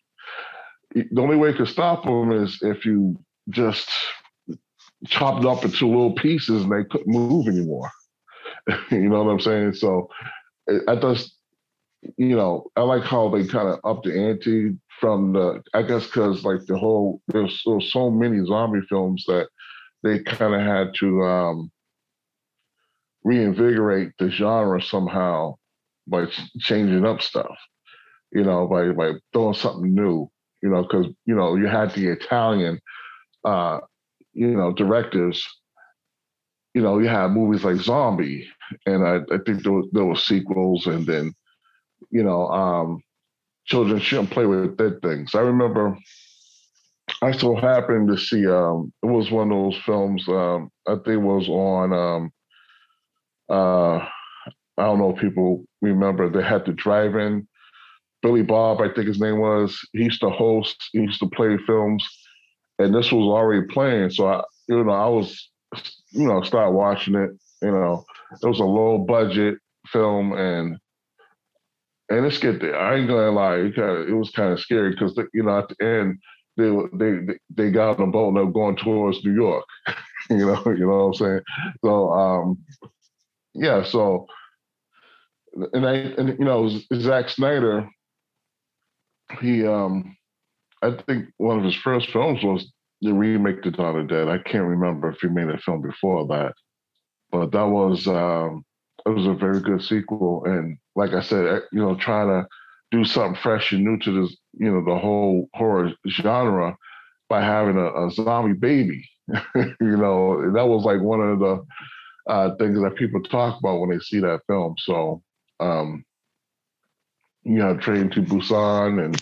The 0.93 1.21
only 1.21 1.35
way 1.35 1.53
to 1.53 1.65
stop 1.65 2.03
them 2.03 2.31
is 2.31 2.59
if 2.61 2.85
you 2.85 3.17
just 3.49 3.89
chopped 5.07 5.45
up 5.45 5.63
into 5.63 5.87
little 5.87 6.13
pieces 6.13 6.63
and 6.63 6.71
they 6.71 6.87
couldn't 6.89 7.11
move 7.11 7.47
anymore. 7.47 7.89
you 8.91 9.09
know 9.09 9.23
what 9.23 9.31
I'm 9.31 9.39
saying? 9.39 9.73
So 9.73 10.09
I 10.87 10.95
just, 10.95 11.35
you 12.17 12.35
know, 12.35 12.67
I 12.75 12.81
like 12.81 13.03
how 13.03 13.29
they 13.29 13.45
kind 13.45 13.67
of 13.67 13.79
upped 13.83 14.05
the 14.05 14.17
ante 14.17 14.77
from 14.99 15.33
the, 15.33 15.61
I 15.73 15.83
guess, 15.83 16.05
because 16.05 16.43
like 16.43 16.65
the 16.65 16.77
whole, 16.77 17.21
there's 17.27 17.61
so, 17.63 17.79
so 17.79 18.09
many 18.09 18.45
zombie 18.45 18.85
films 18.87 19.23
that 19.27 19.47
they 20.03 20.19
kind 20.19 20.53
of 20.53 20.61
had 20.61 20.93
to 20.99 21.23
um, 21.23 21.71
reinvigorate 23.23 24.11
the 24.19 24.29
genre 24.29 24.81
somehow 24.81 25.55
by 26.07 26.25
changing 26.59 27.05
up 27.05 27.21
stuff, 27.21 27.57
you 28.31 28.43
know, 28.43 28.67
by 28.67 28.91
by 28.91 29.13
throwing 29.33 29.55
something 29.55 29.93
new, 29.93 30.29
you 30.61 30.69
know, 30.69 30.83
because 30.83 31.07
you 31.25 31.35
know 31.35 31.55
you 31.55 31.65
had 31.65 31.91
the 31.93 32.07
Italian, 32.07 32.79
uh, 33.43 33.79
you 34.35 34.49
know, 34.49 34.73
directors. 34.73 35.45
You 36.75 36.81
know, 36.81 36.99
you 36.99 37.07
had 37.07 37.31
movies 37.31 37.63
like 37.63 37.77
Zombie, 37.77 38.47
and 38.85 39.07
I, 39.07 39.17
I 39.33 39.39
think 39.45 39.63
there, 39.63 39.71
was, 39.71 39.87
there 39.93 40.05
were 40.05 40.17
sequels, 40.17 40.87
and 40.87 41.05
then, 41.07 41.33
you 42.11 42.23
know, 42.23 42.47
um, 42.49 43.01
children 43.65 43.99
shouldn't 43.99 44.31
play 44.31 44.45
with 44.45 44.77
dead 44.77 45.01
things. 45.01 45.35
I 45.35 45.39
remember 45.39 45.97
I 47.21 47.31
so 47.31 47.55
happened 47.55 48.07
to 48.09 48.17
see 48.17 48.47
um 48.47 48.91
it 49.03 49.07
was 49.07 49.31
one 49.31 49.51
of 49.51 49.57
those 49.57 49.81
films 49.85 50.27
um 50.29 50.69
I 50.87 50.95
think 50.95 51.07
it 51.07 51.17
was 51.17 51.49
on 51.49 51.93
um 51.93 52.31
uh 53.49 54.05
I 54.77 54.83
don't 54.83 54.99
know 54.99 55.11
if 55.15 55.21
people 55.21 55.65
remember 55.81 56.29
they 56.29 56.43
had 56.43 56.65
the 56.65 56.73
drive-in 56.73 57.47
Billy 58.21 58.43
Bob 58.43 58.81
I 58.81 58.93
think 58.93 59.07
his 59.07 59.19
name 59.19 59.39
was 59.39 59.79
he 59.93 60.03
used 60.03 60.21
to 60.21 60.29
host 60.29 60.75
he 60.93 60.99
used 61.01 61.19
to 61.21 61.29
play 61.29 61.57
films 61.65 62.07
and 62.79 62.93
this 62.93 63.11
was 63.11 63.25
already 63.25 63.65
playing 63.67 64.09
so 64.09 64.27
I 64.27 64.43
you 64.67 64.83
know 64.83 64.91
I 64.91 65.07
was 65.07 65.49
you 66.11 66.27
know 66.27 66.41
start 66.43 66.73
watching 66.73 67.15
it 67.15 67.31
you 67.61 67.71
know 67.71 68.05
it 68.41 68.47
was 68.47 68.59
a 68.59 68.65
low 68.65 68.99
budget 68.99 69.57
film 69.91 70.33
and 70.33 70.77
and 72.09 72.23
let's 72.23 72.37
get 72.37 72.61
there. 72.61 72.77
I 72.77 72.97
ain't 72.97 73.07
gonna 73.07 73.31
lie, 73.31 73.55
it, 73.55 73.75
kinda, 73.75 74.07
it 74.07 74.13
was 74.13 74.29
kind 74.31 74.53
of 74.53 74.59
scary 74.59 74.91
because 74.91 75.17
you 75.33 75.43
know 75.43 75.59
at 75.59 75.69
the 75.69 75.85
end 75.85 76.19
they 76.57 76.69
they 76.93 77.37
they 77.49 77.71
got 77.71 77.99
on 77.99 78.09
a 78.09 78.11
boat 78.11 78.29
and 78.29 78.37
they're 78.37 78.45
going 78.45 78.75
towards 78.75 79.23
New 79.23 79.33
York. 79.33 79.65
you 80.29 80.37
know, 80.37 80.61
you 80.65 80.85
know 80.85 80.87
what 80.87 81.05
I'm 81.05 81.13
saying? 81.13 81.41
So 81.83 82.11
um, 82.11 82.57
yeah, 83.53 83.83
so 83.83 84.27
and 85.73 85.85
I 85.85 85.93
and 85.93 86.37
you 86.37 86.45
know 86.45 86.69
Zack 86.93 87.29
Snyder, 87.29 87.89
he 89.41 89.65
um, 89.65 90.15
I 90.85 91.01
think 91.03 91.27
one 91.37 91.57
of 91.57 91.63
his 91.63 91.75
first 91.75 92.11
films 92.11 92.43
was 92.43 92.71
the 93.01 93.13
remake 93.13 93.63
to 93.63 93.71
Dawn 93.71 93.99
of 93.99 94.07
Dead. 94.07 94.27
I 94.27 94.37
can't 94.37 94.67
remember 94.67 95.09
if 95.09 95.19
he 95.21 95.27
made 95.27 95.49
a 95.49 95.57
film 95.57 95.81
before 95.81 96.27
that, 96.27 96.53
but 97.31 97.51
that 97.51 97.67
was 97.67 98.07
um, 98.07 98.63
it 99.05 99.09
was 99.09 99.27
a 99.27 99.33
very 99.33 99.59
good 99.61 99.81
sequel. 99.81 100.43
And 100.45 100.77
like 100.95 101.13
I 101.13 101.21
said, 101.21 101.63
you 101.71 101.79
know, 101.79 101.95
trying 101.95 102.27
to 102.27 102.47
do 102.91 103.03
something 103.03 103.39
fresh 103.41 103.71
and 103.71 103.83
new 103.83 103.97
to 103.99 104.21
this, 104.21 104.37
you 104.53 104.71
know, 104.71 104.83
the 104.83 104.99
whole 104.99 105.49
horror 105.53 105.91
genre 106.07 106.75
by 107.29 107.41
having 107.41 107.77
a, 107.77 108.05
a 108.05 108.11
zombie 108.11 108.53
baby. 108.53 109.07
you 109.55 109.97
know, 109.97 110.51
that 110.53 110.67
was 110.67 110.83
like 110.83 111.01
one 111.01 111.21
of 111.21 111.39
the 111.39 111.65
uh, 112.27 112.55
things 112.57 112.79
that 112.81 112.95
people 112.95 113.21
talk 113.23 113.59
about 113.59 113.79
when 113.79 113.89
they 113.89 113.99
see 113.99 114.19
that 114.19 114.41
film. 114.47 114.75
So, 114.79 115.21
um, 115.59 116.05
you 117.43 117.57
know, 117.57 117.75
Train 117.77 118.09
to 118.11 118.21
Busan, 118.21 119.03
and 119.03 119.21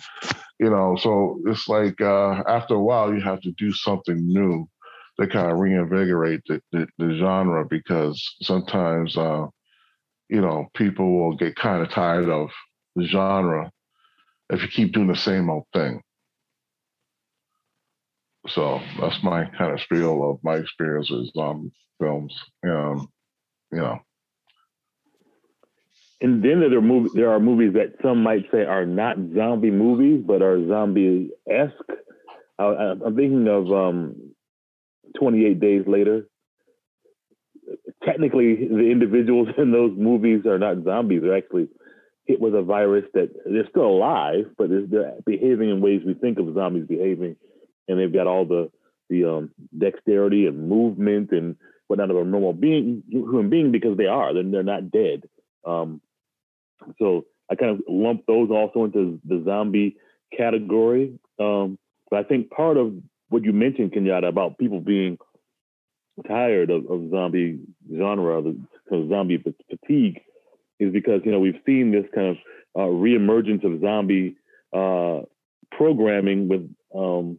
you 0.64 0.70
know, 0.70 0.96
so 0.98 1.42
it's 1.46 1.68
like 1.68 2.00
uh, 2.00 2.42
after 2.48 2.76
a 2.76 2.82
while 2.82 3.14
you 3.14 3.20
have 3.20 3.42
to 3.42 3.52
do 3.58 3.74
something 3.74 4.16
new 4.16 4.66
to 5.20 5.28
kind 5.28 5.52
of 5.52 5.60
reinvigorate 5.60 6.40
the, 6.48 6.62
the, 6.72 6.88
the 6.98 7.18
genre 7.18 7.66
because 7.70 8.36
sometimes, 8.42 9.18
uh, 9.18 9.46
you 10.30 10.40
know, 10.40 10.68
people 10.74 11.20
will 11.20 11.36
get 11.36 11.58
kind 11.58 11.84
of 11.84 11.90
tired 11.90 12.30
of 12.30 12.50
the 12.96 13.04
genre 13.04 13.70
if 14.52 14.62
you 14.62 14.70
keep 14.70 14.94
doing 14.94 15.08
the 15.08 15.18
same 15.18 15.50
old 15.50 15.66
thing. 15.74 16.02
So 18.48 18.80
that's 19.02 19.22
my 19.22 19.44
kind 19.58 19.74
of 19.74 19.82
spiel 19.82 20.32
of 20.32 20.40
my 20.46 20.56
experience 20.56 21.10
with 21.12 21.34
zombie 21.34 21.74
films. 22.00 22.34
Um, 22.66 23.10
you 23.74 23.80
know. 23.80 24.00
And 26.24 26.42
then 26.42 26.62
there 26.62 26.78
are 26.78 26.82
movies. 26.82 27.12
There 27.14 27.30
are 27.30 27.40
movies 27.40 27.74
that 27.74 28.02
some 28.02 28.24
might 28.24 28.46
say 28.50 28.60
are 28.64 28.86
not 28.86 29.18
zombie 29.36 29.72
movies, 29.72 30.24
but 30.26 30.42
are 30.42 30.66
zombie 30.70 31.32
esque. 31.52 31.74
I'm 32.58 33.14
thinking 33.14 33.46
of 33.50 33.70
um, 33.70 34.32
28 35.20 35.60
Days 35.60 35.84
Later. 35.86 36.26
Technically, 38.06 38.56
the 38.56 38.90
individuals 38.90 39.50
in 39.58 39.74
those 39.74 39.92
movies 39.98 40.46
are 40.46 40.58
not 40.58 40.86
zombies; 40.86 41.24
they're 41.24 41.38
actually 41.38 41.68
hit 42.26 42.40
with 42.40 42.56
a 42.56 42.62
virus 42.62 43.04
that 43.14 43.30
they're 43.46 43.68
still 43.70 43.88
alive, 43.88 44.46
but 44.58 44.70
they're 44.70 45.16
behaving 45.26 45.72
in 45.72 45.82
ways 45.82 46.04
we 46.06 46.14
think 46.14 46.40
of 46.40 46.54
zombies 46.54 46.88
behaving, 46.88 47.36
and 47.90 48.00
they've 48.00 48.14
got 48.14 48.28
all 48.28 48.46
the 48.46 48.72
the 49.10 49.26
um, 49.26 49.52
dexterity 49.78 50.48
and 50.48 50.70
movement 50.70 51.32
and 51.34 51.58
whatnot 51.88 52.12
of 52.12 52.16
a 52.16 52.24
normal 52.24 52.54
being 52.54 53.04
human 53.10 53.50
being 53.50 53.74
because 53.74 53.98
they 53.98 54.06
are 54.06 54.34
they're, 54.34 54.50
they're 54.50 54.64
not 54.64 54.90
dead. 54.90 55.24
Um, 55.66 56.00
so 57.00 57.26
I 57.50 57.56
kind 57.56 57.72
of 57.72 57.82
lump 57.88 58.26
those 58.28 58.50
also 58.50 58.86
into 58.86 59.20
the 59.26 59.44
zombie 59.46 59.98
category. 60.36 61.20
Um, 61.40 61.78
but 62.10 62.20
I 62.20 62.24
think 62.24 62.50
part 62.50 62.78
of 62.78 62.94
what 63.30 63.44
you 63.44 63.54
mentioned, 63.54 63.92
Kenyatta, 63.92 64.28
about 64.28 64.58
people 64.58 64.80
being 64.80 65.18
tired 66.28 66.70
of, 66.70 66.90
of 66.90 67.10
zombie 67.10 67.60
genre, 67.92 68.42
the, 68.42 68.60
the 68.90 69.08
zombie 69.10 69.44
fatigue, 69.70 70.22
is 70.80 70.92
because 70.92 71.22
you 71.26 71.32
know 71.32 71.40
we've 71.40 71.62
seen 71.66 71.92
this 71.92 72.06
kind 72.14 72.28
of 72.28 72.38
uh, 72.76 72.92
reemergence 72.92 73.64
of 73.64 73.82
zombie 73.82 74.36
uh, 74.74 75.22
programming 75.72 76.48
with 76.48 76.70
um, 76.96 77.38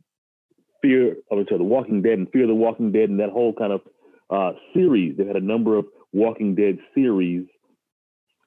Fear 0.83 1.17
of 1.31 1.39
each 1.41 1.49
the 1.49 1.63
Walking 1.63 2.03
Dead 2.03 2.19
and 2.19 2.31
Fear 2.31 2.43
of 2.43 2.49
the 2.49 2.55
Walking 2.55 2.93
Dead 2.93 3.09
and 3.09 3.19
that 3.21 3.31
whole 3.31 3.55
kind 3.55 3.73
of 3.73 3.81
uh, 4.29 4.53
series. 4.75 5.17
They've 5.17 5.27
had 5.27 5.37
a 5.37 5.41
number 5.41 5.79
of 5.79 5.87
Walking 6.13 6.55
Dead 6.55 6.79
series, 6.95 7.47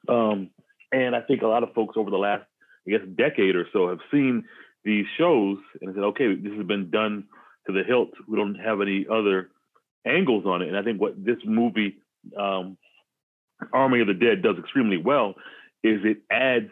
um, 0.07 0.51
and 0.91 1.15
I 1.15 1.21
think 1.21 1.41
a 1.41 1.47
lot 1.47 1.63
of 1.63 1.73
folks 1.73 1.95
over 1.97 2.09
the 2.09 2.17
last 2.17 2.43
I 2.87 2.91
guess 2.91 3.01
decade 3.15 3.55
or 3.55 3.65
so 3.73 3.89
have 3.89 3.99
seen 4.11 4.45
these 4.83 5.05
shows 5.17 5.57
and 5.81 5.93
said, 5.93 6.03
okay, 6.03 6.35
this 6.35 6.53
has 6.53 6.65
been 6.65 6.89
done 6.89 7.25
to 7.67 7.73
the 7.73 7.83
hilt. 7.83 8.11
We 8.27 8.37
don't 8.37 8.55
have 8.55 8.81
any 8.81 9.05
other 9.11 9.49
angles 10.05 10.45
on 10.45 10.61
it. 10.61 10.69
And 10.69 10.77
I 10.77 10.83
think 10.83 11.01
what 11.01 11.23
this 11.23 11.37
movie, 11.45 11.97
um, 12.37 12.77
Army 13.73 13.99
of 13.99 14.07
the 14.07 14.13
Dead, 14.13 14.41
does 14.41 14.57
extremely 14.57 14.97
well 14.97 15.35
is 15.83 15.99
it 16.03 16.19
adds 16.31 16.71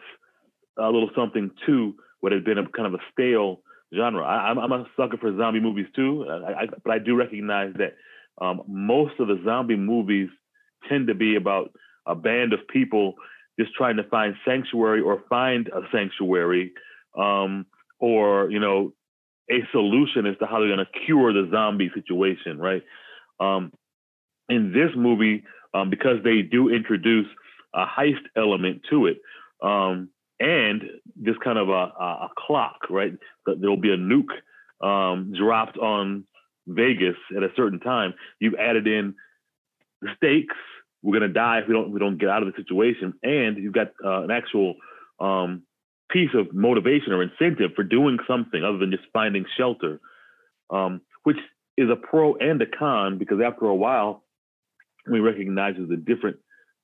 a 0.78 0.86
little 0.86 1.10
something 1.14 1.50
to 1.66 1.94
what 2.20 2.32
had 2.32 2.44
been 2.44 2.58
a 2.58 2.66
kind 2.68 2.86
of 2.86 2.94
a 2.94 3.02
stale 3.12 3.60
genre. 3.94 4.24
I, 4.24 4.50
am 4.50 4.72
a 4.72 4.86
sucker 4.96 5.16
for 5.18 5.36
zombie 5.36 5.60
movies 5.60 5.86
too, 5.94 6.26
I, 6.28 6.62
I, 6.62 6.66
but 6.82 6.92
I 6.92 6.98
do 6.98 7.14
recognize 7.14 7.74
that 7.78 7.96
um, 8.40 8.62
most 8.66 9.18
of 9.20 9.28
the 9.28 9.40
zombie 9.44 9.76
movies 9.76 10.28
tend 10.88 11.06
to 11.08 11.14
be 11.14 11.36
about 11.36 11.72
a 12.06 12.14
band 12.14 12.52
of 12.52 12.66
people 12.68 13.14
just 13.58 13.74
trying 13.74 13.96
to 13.96 14.04
find 14.04 14.34
sanctuary 14.44 15.00
or 15.00 15.22
find 15.28 15.68
a 15.68 15.82
sanctuary, 15.92 16.72
um, 17.16 17.66
or 17.98 18.50
you 18.50 18.60
know, 18.60 18.92
a 19.50 19.60
solution 19.72 20.26
as 20.26 20.36
to 20.38 20.46
how 20.46 20.58
they're 20.58 20.74
going 20.74 20.84
to 20.84 21.06
cure 21.06 21.32
the 21.32 21.48
zombie 21.50 21.90
situation, 21.94 22.58
right? 22.58 22.82
Um, 23.40 23.72
in 24.48 24.72
this 24.72 24.90
movie, 24.96 25.44
um, 25.74 25.90
because 25.90 26.22
they 26.24 26.42
do 26.42 26.68
introduce 26.68 27.26
a 27.74 27.84
heist 27.86 28.22
element 28.36 28.82
to 28.90 29.06
it, 29.06 29.18
um, 29.62 30.10
and 30.38 30.82
this 31.16 31.36
kind 31.42 31.58
of 31.58 31.68
a, 31.68 31.72
a, 31.72 32.28
clock, 32.36 32.78
right? 32.90 33.12
There'll 33.46 33.76
be 33.76 33.92
a 33.92 33.96
nuke 33.96 34.36
um, 34.86 35.32
dropped 35.36 35.78
on 35.78 36.24
Vegas 36.66 37.16
at 37.36 37.42
a 37.42 37.48
certain 37.56 37.80
time. 37.80 38.14
You've 38.38 38.54
added 38.54 38.86
in 38.86 39.14
the 40.02 40.08
stakes. 40.16 40.56
We're 41.06 41.20
gonna 41.20 41.32
die 41.32 41.60
if 41.60 41.68
we 41.68 41.74
don't 41.74 41.92
we 41.92 42.00
don't 42.00 42.18
get 42.18 42.28
out 42.28 42.42
of 42.42 42.52
the 42.52 42.60
situation, 42.60 43.14
and 43.22 43.56
you've 43.56 43.72
got 43.72 43.92
uh, 44.04 44.24
an 44.24 44.32
actual 44.32 44.74
um, 45.20 45.62
piece 46.10 46.30
of 46.34 46.52
motivation 46.52 47.12
or 47.12 47.22
incentive 47.22 47.70
for 47.76 47.84
doing 47.84 48.18
something 48.26 48.64
other 48.64 48.78
than 48.78 48.90
just 48.90 49.04
finding 49.12 49.44
shelter, 49.56 50.00
um, 50.70 51.00
which 51.22 51.36
is 51.76 51.88
a 51.90 51.94
pro 51.94 52.34
and 52.34 52.60
a 52.60 52.66
con 52.66 53.18
because 53.18 53.38
after 53.40 53.66
a 53.66 53.74
while, 53.74 54.24
we 55.08 55.20
recognize 55.20 55.76
a 55.76 55.96
different 55.96 56.38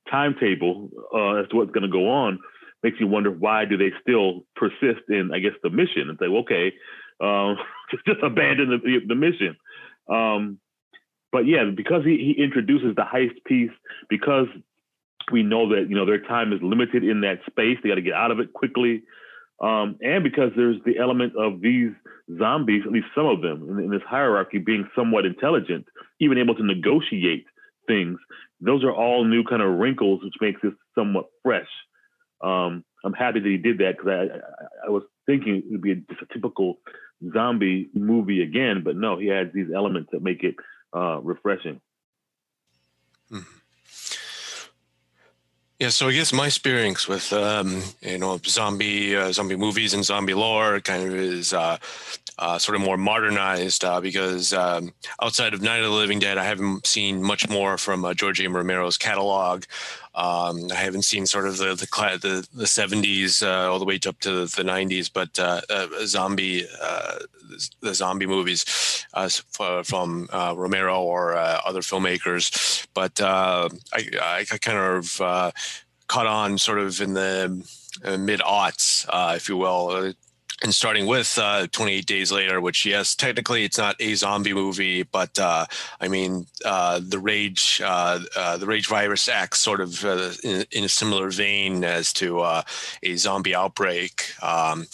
timetable 0.09 0.89
uh, 1.13 1.41
as 1.41 1.49
to 1.49 1.57
what's 1.57 1.73
going 1.73 1.83
to 1.83 1.89
go 1.89 2.09
on. 2.09 2.39
Makes 2.85 3.01
you 3.01 3.09
wonder 3.09 3.31
why 3.33 3.65
do 3.65 3.77
they 3.77 3.91
still 4.03 4.45
persist 4.55 5.03
in, 5.09 5.31
I 5.35 5.41
guess, 5.41 5.53
the 5.65 5.71
mission 5.71 6.09
and 6.09 6.19
say, 6.21 6.27
okay, 6.27 6.73
um, 7.21 7.57
just 8.07 8.23
abandon 8.23 8.71
the, 8.71 8.79
the, 8.79 8.99
the 9.09 9.15
mission. 9.17 9.57
Um, 10.09 10.61
but 11.33 11.47
yeah, 11.47 11.65
because 11.75 12.05
he, 12.05 12.35
he 12.37 12.43
introduces 12.43 12.95
the 12.95 13.03
heist 13.03 13.43
piece, 13.47 13.71
because 14.09 14.47
we 15.33 15.43
know 15.43 15.69
that 15.71 15.89
you 15.89 15.97
know 15.97 16.07
their 16.07 16.21
time 16.21 16.53
is 16.53 16.61
limited 16.63 17.03
in 17.03 17.23
that 17.23 17.41
space, 17.49 17.79
they 17.83 17.89
got 17.89 17.97
to 17.97 18.03
get 18.03 18.15
out 18.15 18.31
of 18.31 18.39
it 18.39 18.53
quickly. 18.53 19.03
Um, 19.61 19.97
and 20.01 20.25
because 20.25 20.51
there's 20.57 20.79
the 20.85 20.99
element 20.99 21.35
of 21.39 21.61
these 21.61 21.93
zombies, 22.39 22.83
at 22.85 22.93
least 22.93 23.07
some 23.15 23.27
of 23.27 23.43
them 23.43 23.69
in, 23.71 23.85
in, 23.85 23.91
this 23.91 24.03
hierarchy, 24.07 24.59
being 24.59 24.89
somewhat 24.95 25.25
intelligent, 25.25 25.87
even 26.21 26.39
able 26.39 26.57
to 26.57 26.65
negotiate 26.65 27.47
things. 27.87 28.19
Those 28.61 28.83
are 28.83 28.93
all 28.93 29.25
new 29.25 29.45
kind 29.45 29.63
of 29.63 29.79
wrinkles, 29.79 30.21
which 30.25 30.35
makes 30.41 30.61
this 30.63 30.73
somewhat 30.97 31.27
fresh. 31.45 31.69
Um, 32.43 32.85
I'm 33.05 33.13
happy 33.13 33.41
that 33.41 33.49
he 33.49 33.57
did 33.57 33.79
that 33.79 33.97
because 33.97 34.09
I, 34.09 34.23
I, 34.35 34.87
I, 34.89 34.91
was 34.91 35.05
thinking 35.27 35.57
it 35.57 35.71
would 35.71 35.83
be 35.83 35.95
just 35.95 36.23
a 36.23 36.33
typical 36.33 36.79
zombie 37.33 37.89
movie 37.95 38.43
again, 38.43 38.83
but 38.85 38.97
no, 38.97 39.19
he 39.19 39.31
adds 39.31 39.51
these 39.55 39.69
elements 39.75 40.11
that 40.13 40.23
make 40.23 40.43
it 40.43 40.57
uh, 40.95 41.21
refreshing. 41.23 41.81
Mm-hmm. 43.31 43.59
Yeah, 45.79 45.89
so 45.89 46.07
I 46.07 46.13
guess 46.13 46.33
my 46.33 46.47
experience 46.47 47.09
with 47.09 47.33
um, 47.33 47.83
you 48.03 48.19
know 48.19 48.39
zombie 48.47 49.17
uh, 49.17 49.33
zombie 49.33 49.57
movies 49.57 49.95
and 49.95 50.05
zombie 50.05 50.35
lore 50.35 50.79
kind 50.79 51.03
of 51.03 51.13
is 51.13 51.53
uh, 51.53 51.77
uh, 52.39 52.59
sort 52.59 52.77
of 52.77 52.83
more 52.83 52.97
modernized 52.97 53.85
uh, 53.85 54.01
because 54.01 54.53
um, 54.53 54.93
outside 55.21 55.55
of 55.55 55.63
Night 55.63 55.79
of 55.79 55.91
the 55.91 55.97
Living 55.97 56.19
Dead, 56.19 56.39
I 56.39 56.45
haven't 56.45 56.87
seen 56.87 57.23
much 57.23 57.49
more 57.49 57.79
from 57.79 58.05
uh, 58.05 58.15
George 58.15 58.41
A. 58.41 58.49
Romero's 58.49 58.97
catalog. 58.97 59.65
Um, 60.15 60.71
I 60.71 60.75
haven't 60.75 61.03
seen 61.03 61.27
sort 61.27 61.47
of 61.47 61.57
the 61.57 61.75
the 61.75 61.87
the, 62.21 62.47
the 62.53 62.65
70s 62.65 63.43
uh, 63.47 63.71
all 63.71 63.79
the 63.79 63.87
way 63.87 63.99
up 64.07 64.21
to 64.21 64.47
the 64.47 64.63
90s, 64.63 65.11
but 65.13 65.39
uh, 65.39 65.63
uh, 65.71 65.87
zombie 66.05 66.67
uh, 66.83 67.19
the 67.81 67.95
zombie 67.95 68.27
movies 68.27 69.07
uh, 69.15 69.29
from 69.85 70.29
uh, 70.33 70.55
Romero 70.57 71.01
or 71.01 71.35
other 71.35 71.81
filmmakers. 71.81 72.87
But 72.93 73.21
I, 73.21 73.69
I, 73.95 74.45
kind 74.61 74.79
of 74.79 75.53
caught 76.09 76.27
on 76.27 76.59
sort 76.59 76.79
of 76.79 77.01
in 77.01 77.15
the 77.15 77.65
mid 78.19 78.41
aughts, 78.41 79.07
if 79.35 79.49
you 79.49 79.57
will 79.57 80.13
and 80.63 80.75
starting 80.75 81.07
with 81.07 81.39
uh, 81.39 81.67
28 81.73 82.07
Days 82.07 82.33
Later, 82.33 82.61
which, 82.61 82.85
yes, 82.87 83.15
technically 83.15 83.65
it's 83.65 83.79
not 83.79 83.97
a 84.01 84.15
zombie 84.15 84.55
movie, 84.55 85.03
but 85.03 85.39
uh, 85.39 85.67
I 86.01 86.09
mean, 86.09 86.47
uh, 86.65 87.01
the 87.03 87.19
Rage, 87.19 87.81
uh, 87.85 88.21
uh, 88.37 88.57
the 88.57 88.67
Rage 88.67 88.87
virus 88.87 89.29
acts 89.29 89.59
sort 89.59 89.81
of 89.81 90.05
uh, 90.05 90.31
in, 90.45 90.65
in, 90.71 90.85
a 90.85 90.89
similar 90.89 91.31
vein 91.31 91.85
as 91.85 92.13
to 92.15 92.43
a 92.43 92.65
zombie 93.17 93.55
outbreak, 93.55 94.35
um, 94.43 94.87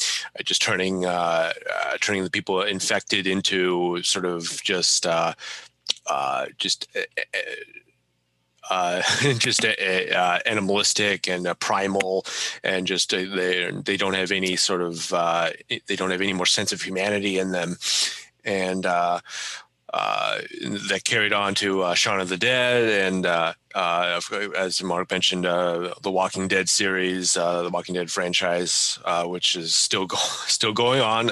just 0.44 0.62
turning 0.62 1.02
turning 2.00 2.24
the 2.24 2.30
people 2.30 2.62
infected 2.62 3.26
into 3.26 4.02
sort 4.02 4.24
of 4.24 4.62
just 4.62 5.06
just 6.58 6.88
uh, 8.70 9.02
just 9.38 9.64
a, 9.64 9.74
a, 9.82 10.10
uh, 10.14 10.38
animalistic 10.46 11.28
and 11.28 11.48
primal, 11.60 12.24
and 12.62 12.86
just 12.86 13.12
uh, 13.14 13.18
they 13.34 13.70
they 13.84 13.96
don't 13.96 14.14
have 14.14 14.32
any 14.32 14.56
sort 14.56 14.82
of 14.82 15.12
uh, 15.12 15.50
they 15.86 15.96
don't 15.96 16.10
have 16.10 16.20
any 16.20 16.32
more 16.32 16.46
sense 16.46 16.72
of 16.72 16.82
humanity 16.82 17.38
in 17.38 17.52
them, 17.52 17.76
and 18.44 18.86
uh, 18.86 19.20
uh, 19.92 20.38
that 20.88 21.02
carried 21.04 21.32
on 21.32 21.54
to 21.54 21.94
Shaun 21.94 22.20
of 22.20 22.28
the 22.28 22.36
Dead, 22.36 23.12
and 23.12 23.26
as 23.74 24.82
Mark 24.82 25.10
mentioned, 25.10 25.44
the 25.44 25.94
Walking 26.10 26.48
Dead 26.48 26.68
series, 26.68 27.34
the 27.34 27.70
Walking 27.72 27.94
Dead 27.94 28.10
franchise, 28.10 28.98
which 29.24 29.56
is 29.56 29.74
still 29.74 30.06
go- 30.06 30.16
still 30.46 30.72
going 30.72 31.00
on 31.00 31.30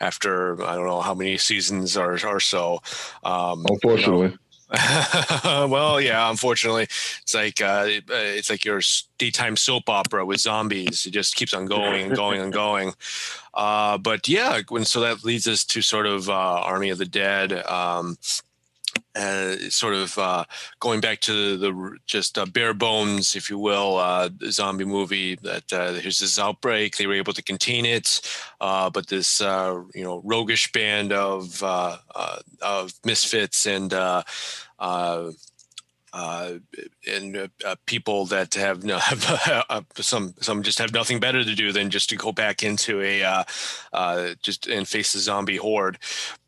after 0.00 0.62
I 0.64 0.74
don't 0.74 0.86
know 0.86 1.00
how 1.00 1.14
many 1.14 1.38
seasons 1.38 1.96
or 1.96 2.18
or 2.26 2.40
so. 2.40 2.80
Um, 3.24 3.64
Unfortunately. 3.68 4.26
You 4.26 4.32
know, 4.32 4.38
well, 5.44 6.00
yeah. 6.00 6.28
Unfortunately, 6.28 6.82
it's 6.82 7.34
like 7.34 7.60
uh, 7.62 7.86
it's 7.86 8.50
like 8.50 8.64
your 8.64 8.80
daytime 9.16 9.56
soap 9.56 9.88
opera 9.88 10.26
with 10.26 10.40
zombies. 10.40 11.06
It 11.06 11.10
just 11.10 11.36
keeps 11.36 11.54
on 11.54 11.66
going 11.66 12.06
and 12.06 12.16
going 12.16 12.42
and 12.42 12.52
going. 12.52 12.92
Uh, 13.54 13.96
but 13.96 14.28
yeah, 14.28 14.60
when 14.68 14.84
so 14.84 15.00
that 15.00 15.24
leads 15.24 15.48
us 15.48 15.64
to 15.64 15.80
sort 15.80 16.06
of 16.06 16.28
uh, 16.28 16.32
Army 16.32 16.90
of 16.90 16.98
the 16.98 17.06
Dead. 17.06 17.52
Um, 17.64 18.18
uh, 19.18 19.56
sort 19.70 19.94
of 19.94 20.16
uh, 20.18 20.44
going 20.80 21.00
back 21.00 21.20
to 21.20 21.56
the 21.56 21.96
just 22.06 22.38
uh, 22.38 22.46
bare 22.46 22.74
bones, 22.74 23.34
if 23.34 23.50
you 23.50 23.58
will, 23.58 23.96
uh, 23.96 24.28
zombie 24.50 24.84
movie. 24.84 25.34
That 25.36 25.72
uh, 25.72 25.92
here's 25.94 26.20
this 26.20 26.38
outbreak. 26.38 26.96
They 26.96 27.06
were 27.06 27.14
able 27.14 27.32
to 27.32 27.42
contain 27.42 27.84
it, 27.84 28.20
but 28.60 29.08
this 29.08 29.40
you 29.40 30.04
know 30.04 30.22
roguish 30.24 30.70
band 30.72 31.12
of 31.12 31.62
of 31.62 32.92
misfits 33.04 33.66
and 33.66 33.92
uh, 36.12 36.54
and 37.06 37.36
uh, 37.36 37.48
uh, 37.64 37.76
people 37.86 38.26
that 38.26 38.54
have, 38.54 38.84
no, 38.84 38.98
have 38.98 39.66
uh, 39.68 39.82
some 39.96 40.34
some 40.40 40.62
just 40.62 40.78
have 40.78 40.92
nothing 40.92 41.20
better 41.20 41.44
to 41.44 41.54
do 41.54 41.72
than 41.72 41.90
just 41.90 42.08
to 42.10 42.16
go 42.16 42.32
back 42.32 42.62
into 42.62 43.00
a 43.02 43.22
uh, 43.22 43.44
uh, 43.92 44.28
just 44.42 44.66
and 44.66 44.88
face 44.88 45.12
the 45.12 45.18
zombie 45.18 45.56
horde. 45.56 45.98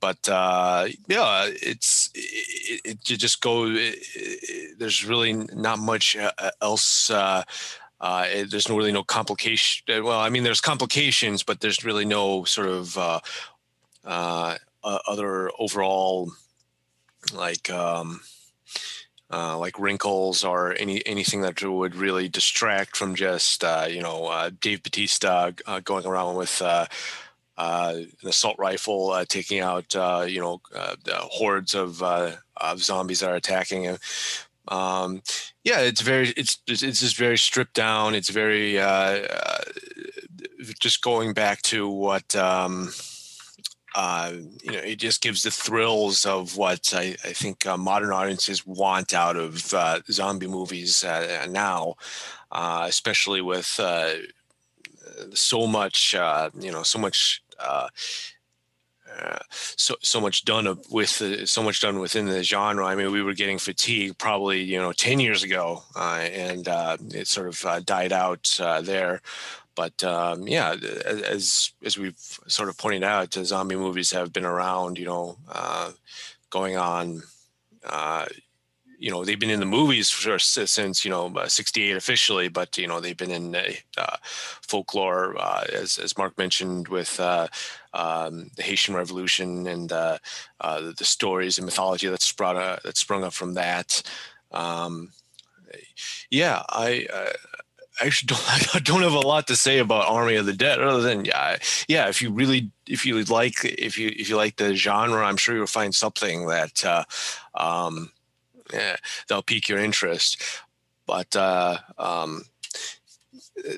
But 0.01 0.29
uh 0.29 0.89
yeah, 1.09 1.47
it's 1.47 2.11
it, 2.15 2.81
it, 2.85 2.99
it 3.11 3.19
just 3.19 3.41
go. 3.41 3.67
It, 3.67 3.99
it, 4.15 4.79
there's 4.79 5.05
really 5.05 5.33
not 5.33 5.79
much 5.79 6.17
else. 6.63 7.11
Uh, 7.11 7.45
there's 8.01 8.69
no 8.69 8.79
really 8.79 8.93
no 8.93 9.05
complication. 9.05 9.85
Well, 10.05 10.19
I 10.19 10.31
mean, 10.31 10.43
there's 10.43 10.63
complications, 10.63 11.43
but 11.43 11.61
there's 11.61 11.85
really 11.85 12.07
no 12.07 12.45
sort 12.45 12.69
of 12.69 12.97
uh, 12.97 13.21
uh, 14.05 14.57
other 15.07 15.51
overall 15.59 16.33
like 17.35 17.69
um, 17.71 18.21
uh, 19.33 19.57
like 19.57 19.79
wrinkles 19.79 20.45
or 20.45 20.75
any 20.79 21.05
anything 21.07 21.41
that 21.43 21.63
would 21.63 21.95
really 21.95 22.29
distract 22.29 22.97
from 22.97 23.15
just 23.15 23.63
uh, 23.63 23.87
you 23.89 24.03
know 24.03 24.27
uh, 24.27 24.51
Dave 24.61 24.83
Batista 24.83 25.53
uh, 25.67 25.81
going 25.81 26.07
around 26.07 26.37
with 26.37 26.61
uh, 26.61 26.87
uh, 27.57 27.95
an 27.97 28.29
assault 28.29 28.57
rifle 28.59 29.25
taking 29.29 29.61
out 29.61 29.95
you 30.29 30.41
know 30.41 30.61
hordes 31.31 31.75
of 31.75 32.03
of 32.03 32.83
zombies 32.83 33.21
that 33.21 33.31
are 33.31 33.37
attacking 33.37 33.85
him. 33.85 33.99
Um, 34.69 35.23
yeah, 35.65 35.81
it's 35.81 36.01
very 36.01 36.31
it's 36.31 36.59
it's 36.67 37.01
just 37.01 37.17
very 37.17 37.39
stripped 37.39 37.75
down. 37.75 38.15
It's 38.15 38.31
very 38.31 38.75
just 40.81 41.03
going 41.03 41.35
back 41.35 41.63
to 41.63 41.89
what. 41.89 42.35
Um, 42.35 42.93
uh, 43.95 44.33
you 44.63 44.73
know, 44.73 44.79
it 44.79 44.97
just 44.97 45.21
gives 45.21 45.43
the 45.43 45.51
thrills 45.51 46.25
of 46.25 46.57
what 46.57 46.93
I, 46.95 47.17
I 47.25 47.33
think 47.33 47.67
uh, 47.67 47.77
modern 47.77 48.13
audiences 48.13 48.67
want 48.67 49.15
out 49.15 49.37
of 49.37 49.73
uh, 49.75 50.01
zombie 50.11 50.47
movies 50.47 51.03
uh, 51.03 51.47
now, 51.51 51.97
uh, 52.53 52.87
especially 52.89 53.41
with 53.41 53.79
uh, 53.83 54.15
so 55.35 55.67
much, 55.67 56.15
you 56.15 56.73
know, 56.73 56.83
so 56.83 56.99
much 56.99 57.43
so 59.77 59.97
so 60.01 60.21
much 60.21 60.45
done 60.45 60.79
with 60.89 61.49
so 61.49 61.63
much 61.63 61.81
done 61.81 61.99
within 61.99 62.27
the 62.27 62.45
genre. 62.45 62.87
I 62.87 62.95
mean, 62.95 63.11
we 63.11 63.23
were 63.23 63.35
getting 63.35 63.59
fatigue 63.59 64.17
probably 64.19 64.63
you 64.63 64.79
know 64.79 64.93
ten 64.93 65.19
years 65.19 65.43
ago, 65.43 65.83
and 65.97 66.67
it 67.13 67.27
sort 67.27 67.49
of 67.49 67.85
died 67.85 68.13
out 68.13 68.57
there. 68.83 69.21
But 69.75 70.03
um, 70.05 70.47
yeah, 70.47 70.75
as 71.07 71.73
as 71.85 71.97
we've 71.97 72.19
sort 72.47 72.69
of 72.69 72.79
pointed 72.79 73.05
out, 73.05 73.35
zombie 73.35 73.77
movies 73.77 74.11
have 74.11 74.33
been 74.33 74.45
around, 74.45 74.99
you 74.99 75.07
know, 75.07 75.37
going 76.51 76.77
on 76.77 77.23
you 79.01 79.11
know 79.11 79.25
they've 79.25 79.41
been 79.41 79.51
in 79.51 79.61
the 79.61 79.67
movies 79.67 80.11
for 80.11 80.39
since 80.39 81.05
you 81.05 81.11
know 81.11 81.33
'68 81.47 81.97
officially, 81.97 82.49
but 82.49 82.77
you 82.77 82.87
know 82.87 83.01
they've 83.01 83.17
been 83.17 83.31
in 83.31 83.57
uh, 83.97 84.17
folklore 84.61 85.37
uh, 85.39 85.65
as 85.73 85.99
as 85.99 86.17
Mark 86.19 86.37
mentioned 86.37 86.87
with 86.89 87.19
uh, 87.19 87.49
um, 87.95 88.51
the 88.57 88.63
Haitian 88.63 88.95
Revolution 88.95 89.67
and 89.67 89.91
uh, 89.91 90.19
the 90.61 90.95
stories 91.05 91.57
and 91.59 91.65
mythology 91.65 92.09
that's 92.09 92.27
sprung 92.27 92.57
that 92.57 92.97
sprung 92.97 93.25
up 93.25 93.33
from 93.33 93.55
that. 93.55 94.03
Um, 94.53 95.13
yeah, 96.31 96.63
I. 96.69 97.07
I 98.01 98.07
actually 98.07 98.29
don't, 98.29 98.75
I 98.75 98.79
don't 98.79 99.03
have 99.03 99.13
a 99.13 99.21
lot 99.21 99.47
to 99.49 99.57
say 99.57 99.79
about 99.79 100.09
Army 100.09 100.37
of 100.37 100.47
the 100.47 100.53
Dead 100.53 100.81
other 100.81 101.03
than 101.03 101.25
yeah 101.25 101.57
yeah 101.89 102.09
if 102.09 102.23
you 102.23 102.31
really 102.31 102.71
if 102.87 103.05
you 103.07 103.23
like 103.25 103.65
if 103.65 103.99
you 103.99 104.09
if 104.17 104.29
you 104.29 104.37
like 104.37 104.57
the 104.57 104.75
genre 104.75 105.25
I'm 105.25 105.37
sure 105.37 105.57
you'll 105.57 105.67
find 105.67 105.95
something 105.95 106.47
that 106.47 106.85
uh, 106.85 107.05
um, 107.55 108.11
yeah, 108.73 108.97
they'll 109.29 109.43
pique 109.43 109.69
your 109.69 109.79
interest. 109.79 110.43
But 111.07 111.35
uh, 111.35 111.79
um, 111.99 112.45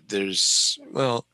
there's 0.07 0.79
well, 0.93 1.25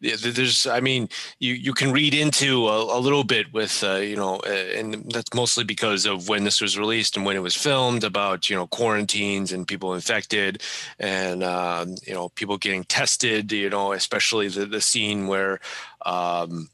there's 0.00 0.66
i 0.66 0.80
mean 0.80 1.08
you 1.38 1.54
you 1.54 1.72
can 1.72 1.92
read 1.92 2.14
into 2.14 2.68
a, 2.68 2.98
a 2.98 3.00
little 3.00 3.24
bit 3.24 3.52
with 3.52 3.82
uh, 3.82 3.96
you 3.96 4.16
know 4.16 4.36
uh, 4.46 4.78
and 4.78 5.10
that's 5.10 5.34
mostly 5.34 5.64
because 5.64 6.06
of 6.06 6.28
when 6.28 6.44
this 6.44 6.60
was 6.60 6.78
released 6.78 7.16
and 7.16 7.26
when 7.26 7.36
it 7.36 7.42
was 7.42 7.56
filmed 7.56 8.04
about 8.04 8.48
you 8.48 8.56
know 8.56 8.66
quarantines 8.66 9.52
and 9.52 9.66
people 9.66 9.94
infected 9.94 10.62
and 10.98 11.42
um, 11.42 11.96
you 12.06 12.14
know 12.14 12.28
people 12.30 12.56
getting 12.56 12.84
tested 12.84 13.50
you 13.50 13.70
know 13.70 13.92
especially 13.92 14.48
the 14.48 14.66
the 14.66 14.80
scene 14.80 15.26
where 15.26 15.58
um, 16.06 16.68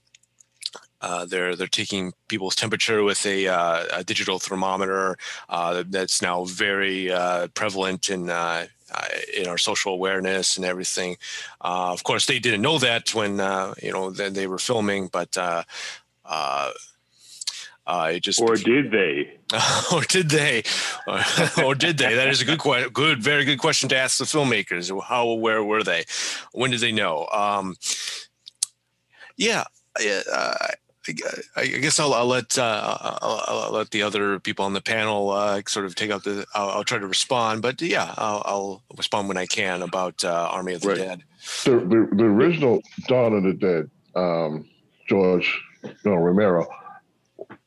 uh, 1.01 1.27
they're 1.27 1.55
they're 1.55 1.67
taking 1.67 2.13
people's 2.29 2.55
temperature 2.55 3.03
with 3.03 3.27
a, 3.27 3.47
uh, 3.47 3.85
a 3.93 4.05
digital 4.05 4.39
thermometer 4.39 5.17
uh, 5.51 5.85
that's 5.89 6.23
now 6.23 6.45
very 6.45 7.13
uh, 7.13 7.47
prevalent 7.49 8.09
in 8.09 8.31
uh, 8.95 9.07
in 9.37 9.49
our 9.49 9.59
social 9.59 9.93
awareness 9.93 10.57
and 10.57 10.65
everything. 10.65 11.17
of 11.61 12.05
course, 12.05 12.27
they 12.27 12.39
didn't 12.39 12.63
know 12.63 12.79
that 12.79 13.15
when 13.15 13.33
you 13.83 13.93
know 13.93 14.11
then 14.11 14.33
they 14.35 14.47
were 14.47 14.59
filming, 14.59 15.09
but. 15.09 15.37
Uh, 15.37 15.65
it 17.87 18.23
just 18.23 18.41
or 18.41 18.57
did 18.57 18.91
they? 18.91 19.39
or 19.93 20.03
did 20.03 20.31
they? 20.31 20.63
or 21.63 21.75
did 21.75 21.99
they? 21.99 22.15
That 22.15 22.29
is 22.29 22.41
a 22.41 22.45
good 22.45 22.59
question. 22.59 22.91
Good, 22.91 23.23
very 23.23 23.45
good 23.45 23.59
question 23.59 23.89
to 23.91 23.97
ask 23.97 24.19
the 24.19 24.25
filmmakers. 24.25 24.91
How 25.03 25.29
aware 25.29 25.63
were 25.63 25.83
they? 25.83 26.05
When 26.53 26.71
did 26.71 26.81
they 26.81 26.93
know? 26.93 27.27
Um, 27.33 27.77
yeah, 29.37 29.65
uh, 30.33 30.55
I, 31.57 31.67
guess 31.67 31.99
I'll, 32.01 32.15
I'll 32.15 32.27
let 32.27 32.59
uh, 32.59 32.99
I'll, 33.01 33.45
I'll, 33.47 33.73
let 33.73 33.91
the 33.91 34.03
other 34.03 34.41
people 34.41 34.65
on 34.65 34.73
the 34.73 34.81
panel 34.81 35.31
uh, 35.31 35.61
sort 35.67 35.87
of 35.87 35.95
take 35.95 36.11
out 36.11 36.25
the. 36.25 36.47
I'll, 36.55 36.71
I'll, 36.71 36.85
try 36.85 36.99
to 36.99 37.07
respond, 37.07 37.63
but 37.63 37.81
yeah, 37.83 38.15
I'll, 38.17 38.83
respond 38.97 39.29
when 39.29 39.37
I 39.37 39.47
can 39.47 39.83
about 39.83 40.25
uh, 40.25 40.49
Army 40.51 40.75
of 40.75 40.81
the 40.81 40.89
right. 40.89 40.99
Dead. 40.99 41.25
The, 41.65 41.71
the, 41.73 42.09
the 42.17 42.25
original 42.25 42.83
Dawn 43.07 43.35
of 43.35 43.43
the 43.43 43.53
Dead, 43.53 43.91
um, 44.15 44.69
George 45.07 45.61
you 45.83 45.93
know, 46.05 46.15
Romero, 46.15 46.67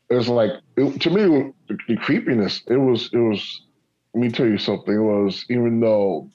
it's 0.10 0.28
like 0.28 0.52
it, 0.76 1.02
to 1.02 1.10
me 1.10 1.23
the, 1.23 1.78
the 1.88 1.97
creepiness. 1.97 2.63
It 2.67 2.78
was 2.78 3.10
it 3.13 3.19
was. 3.19 3.62
Let 4.13 4.21
me 4.21 4.32
tell 4.32 4.47
you 4.47 4.58
something. 4.58 4.95
It 4.95 5.00
was 5.00 5.45
even 5.50 5.80
though 5.80 6.30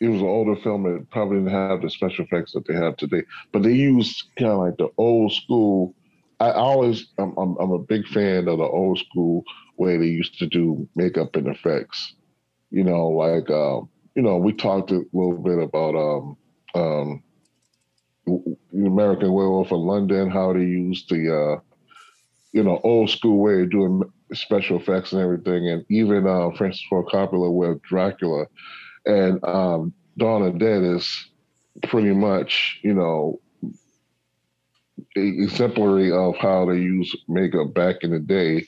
it 0.00 0.08
was 0.08 0.20
an 0.20 0.26
older 0.26 0.56
film. 0.56 0.86
It 0.86 1.10
probably 1.10 1.38
didn't 1.38 1.52
have 1.52 1.82
the 1.82 1.90
special 1.90 2.24
effects 2.24 2.52
that 2.52 2.66
they 2.66 2.74
have 2.74 2.96
today, 2.96 3.22
but 3.52 3.62
they 3.62 3.72
used 3.72 4.24
kind 4.38 4.52
of 4.52 4.58
like 4.58 4.76
the 4.76 4.88
old 4.98 5.32
school. 5.32 5.94
I 6.40 6.50
always, 6.50 7.06
I'm, 7.18 7.36
I'm, 7.38 7.56
I'm, 7.58 7.70
a 7.70 7.78
big 7.78 8.06
fan 8.08 8.48
of 8.48 8.58
the 8.58 8.64
old 8.64 8.98
school 8.98 9.44
way 9.76 9.96
they 9.96 10.06
used 10.06 10.38
to 10.40 10.46
do 10.46 10.88
makeup 10.96 11.36
and 11.36 11.46
effects. 11.46 12.14
You 12.70 12.84
know, 12.84 13.08
like, 13.08 13.48
um, 13.50 13.88
you 14.14 14.22
know, 14.22 14.36
we 14.36 14.52
talked 14.52 14.90
a 14.90 15.04
little 15.12 15.38
bit 15.38 15.62
about 15.62 15.94
um, 15.94 16.36
um, 16.74 17.22
American 18.74 19.32
Werewolf 19.32 19.70
in 19.70 19.78
London, 19.78 20.30
how 20.30 20.52
they 20.52 20.60
used 20.60 21.08
the, 21.08 21.34
uh, 21.34 21.60
you 22.52 22.64
know, 22.64 22.80
old 22.82 23.10
school 23.10 23.38
way 23.38 23.62
of 23.62 23.70
doing 23.70 24.02
special 24.32 24.80
effects 24.80 25.12
and 25.12 25.22
everything, 25.22 25.68
and 25.68 25.84
even 25.88 26.26
uh, 26.26 26.50
Francis 26.56 26.84
Ford 26.88 27.06
Coppola 27.06 27.52
with 27.52 27.80
Dracula 27.82 28.46
and 29.06 29.42
um, 29.44 29.92
Dawn 30.16 30.42
of 30.42 30.58
Dead 30.58 30.82
is 30.82 31.28
pretty 31.82 32.12
much, 32.12 32.78
you 32.82 32.94
know, 32.94 33.40
exemplary 35.16 36.12
of 36.12 36.36
how 36.36 36.66
they 36.66 36.76
use 36.76 37.14
makeup 37.28 37.74
back 37.74 37.96
in 38.02 38.10
the 38.10 38.18
day. 38.18 38.66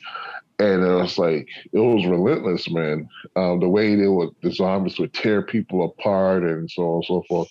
And 0.59 0.83
it 0.83 0.95
was 0.95 1.19
like 1.19 1.49
it 1.73 1.79
was 1.79 2.07
relentless, 2.07 2.71
man. 2.71 3.09
Um, 3.37 3.61
the 3.61 3.69
way 3.69 3.95
they 3.95 4.09
would 4.09 4.31
the 4.43 4.51
zombies 4.51 4.99
would 4.99 5.13
tear 5.13 5.43
people 5.43 5.85
apart 5.85 6.45
and 6.45 6.71
so 6.71 6.83
on 6.83 6.95
and 6.95 7.05
so 7.05 7.23
forth. 7.29 7.49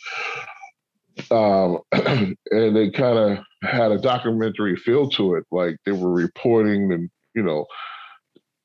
Um, 1.31 1.79
and 2.51 2.75
they 2.75 2.89
kind 2.89 3.17
of 3.17 3.37
had 3.61 3.91
a 3.91 3.99
documentary 3.99 4.75
feel 4.75 5.07
to 5.11 5.35
it, 5.35 5.45
like 5.51 5.77
they 5.85 5.91
were 5.91 6.11
reporting 6.11 6.91
and 6.91 7.09
you 7.35 7.43
know 7.43 7.65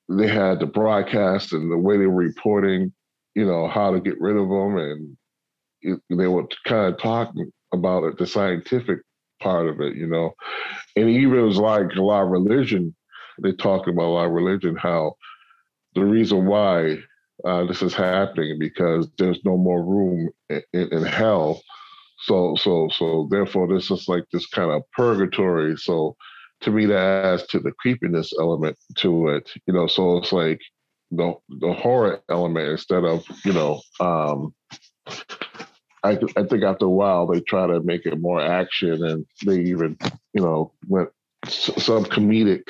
they 0.09 0.27
had 0.27 0.59
the 0.59 0.67
broadcast 0.67 1.53
and 1.53 1.71
the 1.71 1.77
way 1.77 1.99
they 1.99 2.07
were 2.07 2.15
reporting 2.15 2.93
you 3.35 3.45
know, 3.45 3.69
how 3.69 3.93
to 3.93 4.01
get 4.01 4.21
rid 4.21 4.37
of 4.37 4.49
them. 4.49 4.77
And 4.77 5.17
it, 5.83 6.01
they 6.11 6.27
were 6.27 6.47
kind 6.67 6.93
of 6.93 7.01
talking 7.01 7.51
about 7.73 8.05
it, 8.05 8.19
the 8.19 8.27
scientific 8.27 8.99
part 9.41 9.69
of 9.69 9.81
it, 9.81 9.97
you 9.97 10.07
know. 10.07 10.35
And 10.97 11.09
even 11.09 11.39
it 11.39 11.43
was 11.43 11.59
like 11.59 11.95
a 11.97 12.03
lot 12.03 12.23
of 12.23 12.31
religion, 12.31 12.95
they 13.43 13.53
talk 13.53 13.87
about 13.87 14.05
a 14.05 14.15
lot 14.15 14.27
of 14.27 14.33
religion, 14.33 14.77
how 14.77 15.15
the 15.95 16.05
reason 16.05 16.47
why 16.47 16.99
uh, 17.45 17.65
this 17.65 17.83
is 17.83 17.95
happening 17.95 18.59
because 18.59 19.09
there's 19.19 19.41
no 19.45 19.57
more 19.57 19.83
room 19.83 20.31
in, 20.49 20.63
in, 20.73 21.05
hell. 21.05 21.63
So, 22.23 22.55
so, 22.57 22.89
so 22.93 23.29
therefore, 23.31 23.67
this 23.67 23.91
is 23.91 24.09
like 24.09 24.25
this 24.33 24.47
kind 24.47 24.71
of 24.71 24.83
purgatory. 24.93 25.77
So, 25.77 26.17
to 26.63 26.71
me, 26.71 26.85
that 26.87 27.25
adds 27.25 27.47
to 27.49 27.59
the 27.59 27.73
creepiness 27.73 28.33
element 28.39 28.77
to 28.97 29.29
it, 29.29 29.51
you 29.67 29.73
know. 29.73 29.87
So 29.87 30.19
it's 30.19 30.33
like 30.33 30.61
the 31.11 31.35
the 31.49 31.73
horror 31.73 32.21
element 32.31 32.69
instead 32.69 33.05
of 33.05 33.25
you 33.45 33.53
know 33.53 33.81
um 34.01 34.55
I, 36.05 36.19
I 36.37 36.45
think 36.45 36.65
after 36.65 36.87
a 36.87 36.91
while 36.91 37.27
they 37.27 37.41
try 37.41 37.67
to 37.67 37.81
make 37.83 38.07
it 38.07 38.21
more 38.21 38.41
action 38.41 39.05
and 39.05 39.27
they 39.47 39.61
even 39.63 39.99
you 40.35 40.43
know 40.43 40.73
went 40.89 41.11
some 41.47 42.05
comedic 42.05 42.63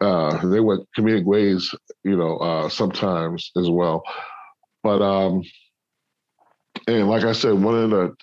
uh 0.00 0.46
they 0.48 0.60
went 0.60 0.88
comedic 0.96 1.24
ways 1.24 1.74
you 2.04 2.16
know 2.16 2.38
uh 2.38 2.68
sometimes 2.68 3.50
as 3.56 3.70
well. 3.70 4.02
But 4.82 5.02
um 5.02 5.42
and 6.86 7.08
like 7.08 7.24
i 7.24 7.32
said 7.32 7.54
one 7.54 7.74
of 7.84 7.90
the 7.90 8.14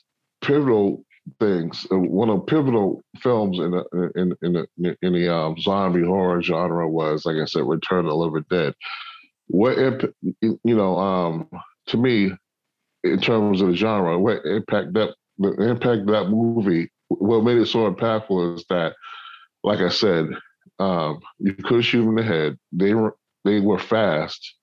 pivotal 0.42 1.04
things. 1.40 1.88
Uh, 1.92 1.98
one 2.00 2.30
of 2.30 2.40
the 2.40 2.46
pivotal 2.46 3.02
films 3.20 3.60
in 3.60 3.72
the 3.72 4.12
in 4.16 4.34
in 4.42 4.54
the 4.54 4.98
in 5.02 5.14
the 5.14 5.34
um, 5.34 5.58
zombie 5.60 6.04
horror 6.04 6.42
genre 6.42 6.88
was 6.90 7.26
like 7.26 7.38
i 7.38 7.46
said 7.46 7.64
return 7.64 8.06
of 8.06 8.12
the 8.12 8.16
living 8.16 8.46
dead. 8.50 8.74
What 9.48 9.78
you 10.42 10.60
know 10.64 10.98
um 10.98 11.50
to 11.88 11.98
me 11.98 12.32
in 13.04 13.20
terms 13.20 13.62
of 13.62 13.70
the 13.70 13.76
genre 13.76 14.18
what 14.18 14.46
impact 14.46 14.94
that 14.94 15.16
the 15.38 15.52
impact 15.70 16.06
that 16.08 16.30
movie 16.30 16.90
what 17.10 17.44
made 17.44 17.58
it 17.58 17.68
so 17.68 17.92
impactful 17.92 18.56
is 18.56 18.66
that 18.70 18.94
like 19.64 19.80
i 19.80 19.90
said 19.90 20.28
um 20.80 21.20
you 21.40 21.54
could 21.54 21.84
shoot 21.84 22.00
them 22.00 22.10
in 22.10 22.16
the 22.16 22.24
head. 22.24 22.58
They 22.72 22.94
were 22.94 23.16
they 23.46 23.60
were 23.60 23.80
fast. 23.80 24.56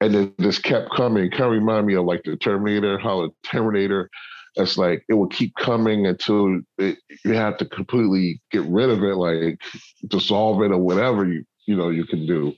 And 0.00 0.14
it 0.14 0.38
just 0.40 0.62
kept 0.62 0.90
coming. 0.94 1.30
Kind 1.30 1.44
of 1.44 1.52
remind 1.52 1.86
me 1.86 1.94
of 1.94 2.04
like 2.04 2.22
the 2.24 2.36
terminator 2.36 2.98
how 2.98 3.22
the 3.22 3.30
terminator 3.44 4.10
it's 4.56 4.78
like 4.78 5.04
it 5.08 5.14
will 5.14 5.28
keep 5.28 5.54
coming 5.56 6.06
until 6.06 6.60
it, 6.78 6.98
you 7.24 7.32
have 7.32 7.56
to 7.58 7.64
completely 7.64 8.40
get 8.50 8.62
rid 8.62 8.90
of 8.90 9.02
it, 9.02 9.16
like 9.16 9.58
dissolve 10.08 10.62
it 10.62 10.70
or 10.70 10.78
whatever 10.78 11.26
you 11.26 11.44
you 11.66 11.76
know 11.76 11.90
you 11.90 12.04
can 12.04 12.26
do. 12.26 12.54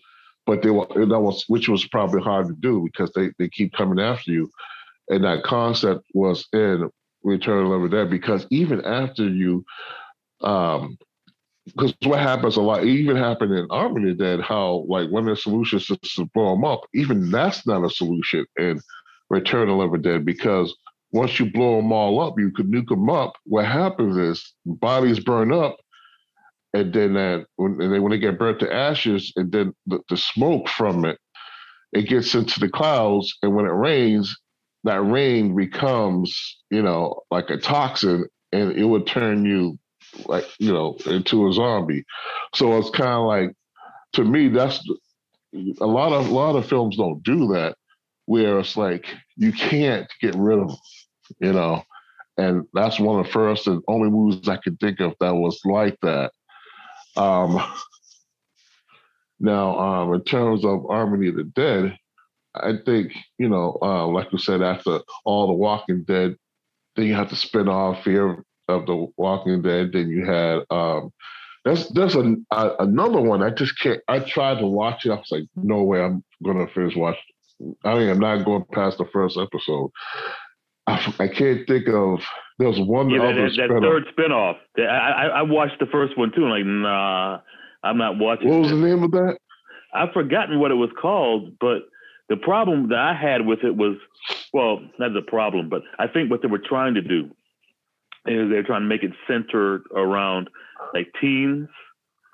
But 0.46 0.62
they 0.62 0.70
were 0.70 0.87
that 0.88 1.20
was 1.20 1.44
which 1.48 1.68
was 1.68 1.87
probably 1.87 2.22
hard 2.22 2.48
to 2.48 2.54
do 2.54 2.82
because 2.85 3.11
they 3.14 3.30
they 3.38 3.48
keep 3.48 3.72
coming 3.72 3.98
after 3.98 4.30
you, 4.30 4.50
and 5.09 5.24
that 5.24 5.42
concept 5.42 6.04
was 6.14 6.46
in 6.52 6.90
Return 7.22 7.66
of 7.70 7.82
the 7.82 7.88
Dead 7.88 8.11
because 8.11 8.46
even 8.50 8.85
after 8.85 9.28
you, 9.28 9.64
um, 10.42 10.98
because 11.64 11.94
what 12.04 12.20
happens 12.20 12.56
a 12.56 12.62
lot, 12.62 12.85
even 12.85 13.16
happened 13.16 13.52
in 13.52 13.66
Army 13.70 14.11
of 14.11 14.18
Dead, 14.18 14.40
how 14.40 14.85
like 14.88 15.11
one 15.11 15.28
of 15.28 15.35
the 15.35 15.40
solutions 15.40 15.90
is 15.90 16.12
to 16.14 16.26
blow 16.35 16.54
them 16.54 16.64
up. 16.64 16.82
Even 16.94 17.30
that's 17.30 17.66
not 17.66 17.85
a 17.85 17.90
solution 17.90 18.44
in 18.59 18.80
Return 19.30 19.68
of 19.68 19.90
the 19.90 19.98
Dead 19.98 20.24
because 20.24 20.76
once 21.16 21.40
you 21.40 21.50
blow 21.50 21.76
them 21.76 21.92
all 21.92 22.20
up, 22.20 22.35
you 22.38 22.50
could 22.52 22.70
nuke 22.70 22.88
them 22.88 23.09
up. 23.09 23.33
What 23.44 23.64
happens 23.64 24.16
is 24.18 24.55
bodies 24.66 25.18
burn 25.18 25.52
up, 25.52 25.76
and 26.74 26.92
then 26.92 27.14
that 27.14 27.46
when 27.57 27.81
and 27.81 27.92
then 27.92 28.02
when 28.02 28.12
they 28.12 28.18
get 28.18 28.38
burnt 28.38 28.61
to 28.61 28.72
ashes, 28.72 29.33
and 29.37 29.50
then 29.50 29.72
the, 29.87 30.00
the 30.11 30.16
smoke 30.16 30.68
from 30.68 31.05
it, 31.07 31.18
it 31.92 32.02
gets 32.02 32.35
into 32.35 32.61
the 32.61 32.68
clouds, 32.68 33.35
and 33.42 33.55
when 33.55 33.64
it 33.64 33.70
rains, 33.70 34.37
that 34.85 35.00
rain 35.00 35.57
becomes 35.57 36.59
you 36.70 36.83
know 36.83 37.22
like 37.31 37.48
a 37.48 37.57
toxin, 37.57 38.26
and 38.52 38.72
it 38.72 38.85
would 38.85 39.07
turn 39.07 39.46
you 39.46 39.79
like 40.26 40.44
you 40.59 40.72
know 40.72 40.96
into 41.07 41.48
a 41.48 41.52
zombie. 41.52 42.05
So 42.55 42.76
it's 42.79 42.90
kind 42.90 43.11
of 43.11 43.26
like 43.26 43.52
to 44.12 44.24
me 44.24 44.48
that's 44.48 44.87
a 45.81 45.87
lot 45.87 46.12
of 46.12 46.29
a 46.29 46.35
lot 46.35 46.57
of 46.57 46.66
films 46.66 46.96
don't 46.96 47.22
do 47.22 47.48
that 47.55 47.76
where 48.26 48.59
it's 48.59 48.76
like 48.76 49.07
you 49.37 49.52
can't 49.52 50.07
get 50.20 50.35
rid 50.35 50.59
of 50.59 50.68
them, 50.68 50.76
you 51.40 51.52
know. 51.52 51.82
And 52.38 52.64
that's 52.74 53.00
one 53.00 53.18
of 53.18 53.26
the 53.26 53.32
first 53.32 53.66
and 53.66 53.82
only 53.88 54.10
movies 54.10 54.46
I 54.48 54.56
could 54.58 54.78
think 54.78 55.00
of 55.00 55.14
that 55.20 55.34
was 55.34 55.58
like 55.64 55.96
that. 56.02 56.32
Um, 57.16 57.62
now, 59.40 59.78
um, 59.78 60.14
in 60.14 60.22
terms 60.24 60.64
of 60.64 60.84
Army 60.90 61.28
of 61.28 61.36
the 61.36 61.44
Dead, 61.44 61.96
I 62.54 62.74
think 62.84 63.12
you 63.38 63.48
know, 63.48 63.78
uh, 63.80 64.06
like 64.06 64.32
we 64.32 64.38
said, 64.38 64.62
after 64.62 65.00
all 65.24 65.46
the 65.46 65.54
Walking 65.54 66.04
Dead, 66.04 66.36
then 66.94 67.06
you 67.06 67.14
have 67.14 67.30
to 67.30 67.36
spin 67.36 67.68
off 67.68 68.04
Fear 68.04 68.44
of 68.68 68.86
the 68.86 69.06
Walking 69.16 69.62
Dead. 69.62 69.92
Then 69.92 70.08
you 70.08 70.26
had 70.26 70.60
um, 70.70 71.12
that's 71.64 71.88
that's 71.92 72.14
a, 72.16 72.36
a, 72.50 72.70
another 72.80 73.20
one. 73.20 73.42
I 73.42 73.50
just 73.50 73.78
can't. 73.80 74.00
I 74.08 74.20
tried 74.20 74.58
to 74.58 74.66
watch 74.66 75.06
it. 75.06 75.10
I 75.10 75.16
was 75.16 75.28
like, 75.30 75.44
no 75.56 75.82
way, 75.84 76.02
I'm 76.02 76.22
gonna 76.44 76.66
finish 76.68 76.96
watching 76.96 77.22
I 77.84 77.94
mean, 77.94 78.08
I'm 78.10 78.18
not 78.18 78.44
going 78.44 78.64
past 78.72 78.98
the 78.98 79.06
first 79.12 79.38
episode. 79.38 79.90
I, 80.87 81.14
I 81.18 81.29
can't 81.29 81.66
think 81.66 81.88
of. 81.88 82.20
There 82.59 82.68
was 82.68 82.81
one 82.81 83.11
yeah, 83.11 83.22
other 83.22 83.51
that, 83.51 83.57
that, 83.57 83.68
that 83.68 83.81
third 83.81 84.05
spinoff. 84.16 84.57
I, 84.79 84.83
I, 84.83 85.27
I 85.27 85.42
watched 85.42 85.79
the 85.79 85.87
first 85.87 86.16
one 86.16 86.33
too. 86.35 86.46
I'm 86.46 86.51
like, 86.51 86.64
nah, 86.64 87.40
I'm 87.83 87.99
not 87.99 88.18
watching. 88.18 88.49
What 88.49 88.61
was 88.61 88.70
this. 88.70 88.81
the 88.81 88.87
name 88.87 89.03
of 89.03 89.11
that? 89.11 89.38
I've 89.92 90.12
forgotten 90.12 90.61
what 90.61 90.70
it 90.70 90.75
was 90.75 90.90
called, 91.01 91.59
but 91.61 91.88
the 92.29 92.37
problem 92.37 92.88
that 92.88 92.99
I 92.99 93.14
had 93.14 93.46
with 93.46 93.61
it 93.62 93.77
was, 93.77 93.96
well, 94.53 94.81
not 94.99 95.12
the 95.14 95.22
problem, 95.22 95.68
but 95.68 95.83
I 95.99 96.07
think 96.07 96.31
what 96.31 96.42
they 96.42 96.49
were 96.49 96.59
trying 96.59 96.94
to 96.94 97.03
do 97.03 97.31
is 98.27 98.51
they're 98.51 98.64
trying 98.64 98.83
to 98.83 98.88
make 98.88 99.03
it 99.03 99.12
centered 99.29 99.85
around 99.94 100.51
like 100.92 101.09
teens. 101.20 101.68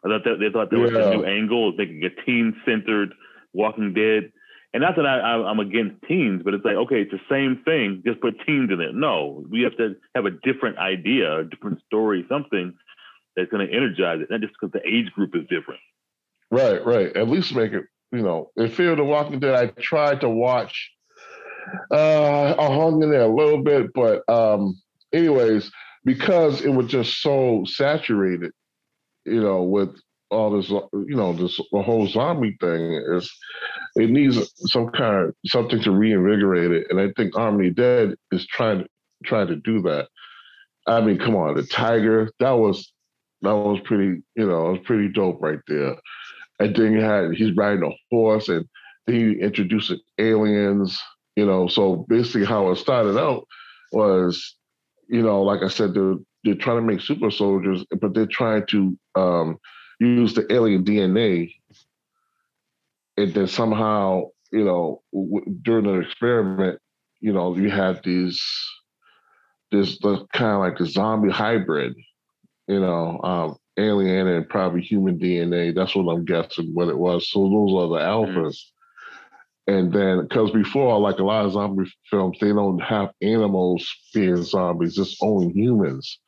I 0.05 0.09
thought 0.09 0.25
that 0.25 0.37
they 0.41 0.51
thought 0.51 0.71
that 0.71 0.77
yeah. 0.77 0.83
was 0.83 0.95
a 0.95 1.17
new 1.17 1.25
angle, 1.25 1.77
They 1.77 1.87
could 1.87 2.01
get 2.01 2.25
teen-centered 2.25 3.12
Walking 3.53 3.93
Dead 3.93 4.33
and 4.75 4.81
not 4.81 4.97
that 4.97 5.05
I, 5.05 5.51
am 5.51 5.61
against 5.61 6.03
teens, 6.09 6.43
but 6.45 6.55
it's 6.55 6.65
like, 6.65 6.77
okay, 6.77 7.03
it's 7.03 7.11
the 7.11 7.21
same 7.31 7.63
thing, 7.65 8.03
just 8.07 8.21
put 8.21 8.35
teens 8.47 8.71
in 8.73 8.81
it. 8.81 8.95
No, 8.95 9.45
we 9.51 9.63
have 9.63 9.77
to 9.77 9.97
have 10.15 10.25
a 10.25 10.31
different 10.31 10.79
idea, 10.79 11.41
a 11.41 11.45
different 11.45 11.83
story, 11.87 12.25
something 12.29 12.73
that's 13.37 13.51
going 13.51 13.67
to 13.67 13.73
energize 13.73 14.21
it, 14.21 14.31
not 14.31 14.41
just 14.41 14.55
because 14.59 14.73
the 14.73 14.87
age 14.89 15.11
group 15.13 15.37
is 15.37 15.43
different. 15.43 15.81
Right, 16.51 16.85
right. 16.85 17.15
At 17.17 17.29
least 17.29 17.55
make 17.55 17.73
it, 17.73 17.85
you 18.13 18.23
know, 18.23 18.51
in 18.57 18.71
Fear 18.71 18.93
of 18.93 18.99
the 18.99 19.05
Walking 19.05 19.41
Dead, 19.41 19.55
I 19.55 19.67
tried 19.81 20.23
to 20.23 20.29
watch, 20.29 20.91
uh, 21.91 22.55
I 22.59 22.67
hung 22.75 23.03
in 23.03 23.11
there 23.11 23.23
a 23.23 23.35
little 23.35 23.63
bit, 23.63 23.91
but 23.95 24.27
um, 24.29 24.81
anyways, 25.13 25.71
because 26.05 26.63
it 26.63 26.71
was 26.71 26.87
just 26.87 27.21
so 27.21 27.65
saturated, 27.67 28.53
you 29.27 29.43
know, 29.43 29.63
with 29.63 29.95
all 30.31 30.51
this, 30.51 30.71
you 30.71 31.15
know, 31.15 31.35
this 31.35 31.61
whole 31.73 32.07
zombie 32.07 32.57
thing 32.59 33.03
is 33.15 33.31
it 33.96 34.11
needs 34.11 34.52
some 34.70 34.88
kind 34.90 35.28
of 35.28 35.35
something 35.46 35.81
to 35.83 35.90
reinvigorate 35.90 36.72
it. 36.72 36.87
And 36.90 37.00
I 37.00 37.11
think 37.16 37.37
Army 37.37 37.70
Dead 37.70 38.14
is 38.31 38.46
trying 38.46 38.81
to 38.81 38.87
trying 39.24 39.48
to 39.48 39.57
do 39.57 39.83
that. 39.83 40.09
I 40.87 41.00
mean, 41.00 41.18
come 41.18 41.37
on, 41.37 41.55
the 41.55 41.62
tiger, 41.62 42.31
that 42.40 42.52
was 42.52 42.92
that 43.42 43.55
was 43.55 43.81
pretty, 43.85 44.22
you 44.37 44.46
know, 44.46 44.68
it 44.68 44.72
was 44.72 44.81
pretty 44.85 45.09
dope 45.09 45.38
right 45.40 45.59
there. 45.66 45.96
And 46.59 46.74
then 46.74 46.92
you 46.92 47.00
had 47.00 47.33
he's 47.35 47.55
riding 47.57 47.85
a 47.85 47.90
horse 48.11 48.48
and 48.48 48.66
then 49.07 49.16
you 49.16 49.33
introduce 49.33 49.92
aliens, 50.18 51.00
you 51.37 51.46
know. 51.46 51.68
So 51.68 52.07
basically 52.09 52.44
how 52.44 52.70
it 52.70 52.76
started 52.76 53.18
out 53.18 53.46
was, 53.92 54.57
you 55.09 55.22
know, 55.22 55.42
like 55.42 55.62
I 55.62 55.68
said, 55.68 55.94
they're 55.94 56.16
they're 56.44 56.55
trying 56.55 56.78
to 56.78 56.83
make 56.83 57.00
super 57.00 57.31
soldiers, 57.31 57.85
but 58.00 58.14
they're 58.14 58.26
trying 58.26 58.66
to 58.68 58.96
um 59.14 59.59
use 60.00 60.35
the 60.35 60.50
alien 60.52 60.85
DNA, 60.85 61.55
and 63.16 63.35
then 63.35 63.46
somehow, 63.46 64.25
you 64.53 64.64
know, 64.64 65.03
w- 65.12 65.59
during 65.62 65.85
the 65.85 66.01
experiment, 66.01 66.79
you 67.20 67.33
know, 67.33 67.57
you 67.57 67.70
had 67.70 68.03
these 68.05 68.42
this 69.70 69.98
the 70.01 70.27
kind 70.33 70.53
of 70.53 70.61
like 70.61 70.81
a 70.81 70.87
zombie 70.87 71.31
hybrid, 71.31 71.94
you 72.68 72.81
know, 72.81 73.20
um, 73.22 73.57
alien 73.79 74.27
and 74.27 74.48
probably 74.48 74.83
human 74.83 75.18
DNA. 75.18 75.75
That's 75.75 75.94
what 75.94 76.12
I'm 76.12 76.25
guessing 76.25 76.75
what 76.75 76.88
it 76.88 76.98
was. 76.98 77.31
So 77.31 77.40
those 77.40 77.72
are 77.72 77.88
the 77.88 78.05
mm-hmm. 78.05 78.38
alphas. 78.38 78.46
Mm. 78.48 78.59
And 79.68 79.92
then, 79.92 80.22
because 80.22 80.51
before, 80.51 80.98
like 80.98 81.18
a 81.18 81.25
lot 81.25 81.44
of 81.44 81.53
zombie 81.53 81.90
films, 82.11 82.37
they 82.40 82.48
don't 82.48 82.81
have 82.81 83.12
animals 83.22 83.88
being 84.12 84.42
zombies, 84.42 84.98
it's 84.98 85.16
only 85.22 85.53
humans. 85.53 86.18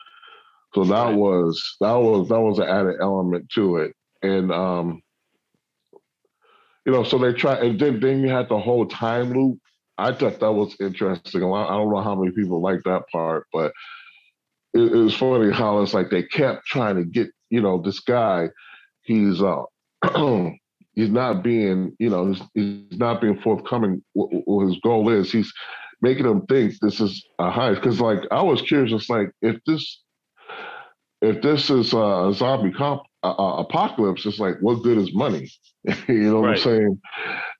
So 0.74 0.84
that 0.84 1.14
was 1.14 1.76
that 1.80 1.94
was 1.94 2.28
that 2.28 2.40
was 2.40 2.58
an 2.58 2.68
added 2.68 2.96
element 3.00 3.48
to 3.54 3.76
it, 3.76 3.94
and 4.22 4.50
um, 4.52 5.02
you 6.84 6.92
know, 6.92 7.02
so 7.02 7.18
they 7.18 7.32
try, 7.32 7.54
and 7.54 7.78
then 7.78 8.00
then 8.00 8.20
you 8.20 8.28
had 8.28 8.48
the 8.48 8.58
whole 8.58 8.86
time 8.86 9.32
loop. 9.32 9.58
I 9.96 10.12
thought 10.12 10.40
that 10.40 10.52
was 10.52 10.76
interesting. 10.80 11.42
I 11.44 11.68
don't 11.68 11.92
know 11.92 12.02
how 12.02 12.14
many 12.14 12.32
people 12.32 12.60
like 12.60 12.82
that 12.84 13.04
part, 13.12 13.46
but 13.52 13.72
it, 14.74 14.92
it 14.92 14.96
was 14.96 15.16
funny 15.16 15.52
how 15.52 15.80
it's 15.80 15.94
like 15.94 16.10
they 16.10 16.24
kept 16.24 16.66
trying 16.66 16.96
to 16.96 17.04
get 17.04 17.28
you 17.50 17.60
know 17.60 17.80
this 17.80 18.00
guy. 18.00 18.48
He's 19.02 19.40
uh 19.40 19.62
he's 20.94 21.10
not 21.10 21.42
being 21.42 21.94
you 21.98 22.10
know 22.10 22.32
he's, 22.32 22.42
he's 22.54 22.98
not 22.98 23.20
being 23.20 23.40
forthcoming. 23.40 24.02
What, 24.12 24.30
what 24.44 24.66
his 24.66 24.78
goal 24.82 25.08
is, 25.10 25.30
he's 25.32 25.52
making 26.02 26.26
them 26.26 26.44
think 26.46 26.74
this 26.80 27.00
is 27.00 27.24
a 27.38 27.50
heist. 27.50 27.76
Because 27.76 28.00
like 28.00 28.20
I 28.30 28.42
was 28.42 28.60
curious, 28.62 28.92
it's 28.92 29.08
like 29.08 29.30
if 29.40 29.56
this 29.66 30.02
if 31.22 31.40
this 31.40 31.70
is 31.70 31.94
a 31.94 32.32
zombie 32.34 32.72
comp, 32.72 33.02
uh, 33.30 33.56
apocalypse, 33.58 34.26
it's 34.26 34.38
like, 34.38 34.56
what 34.60 34.82
good 34.82 34.98
is 34.98 35.14
money? 35.14 35.50
you 36.08 36.30
know 36.30 36.40
what 36.40 36.48
right. 36.48 36.58
I'm 36.58 36.62
saying? 36.62 37.00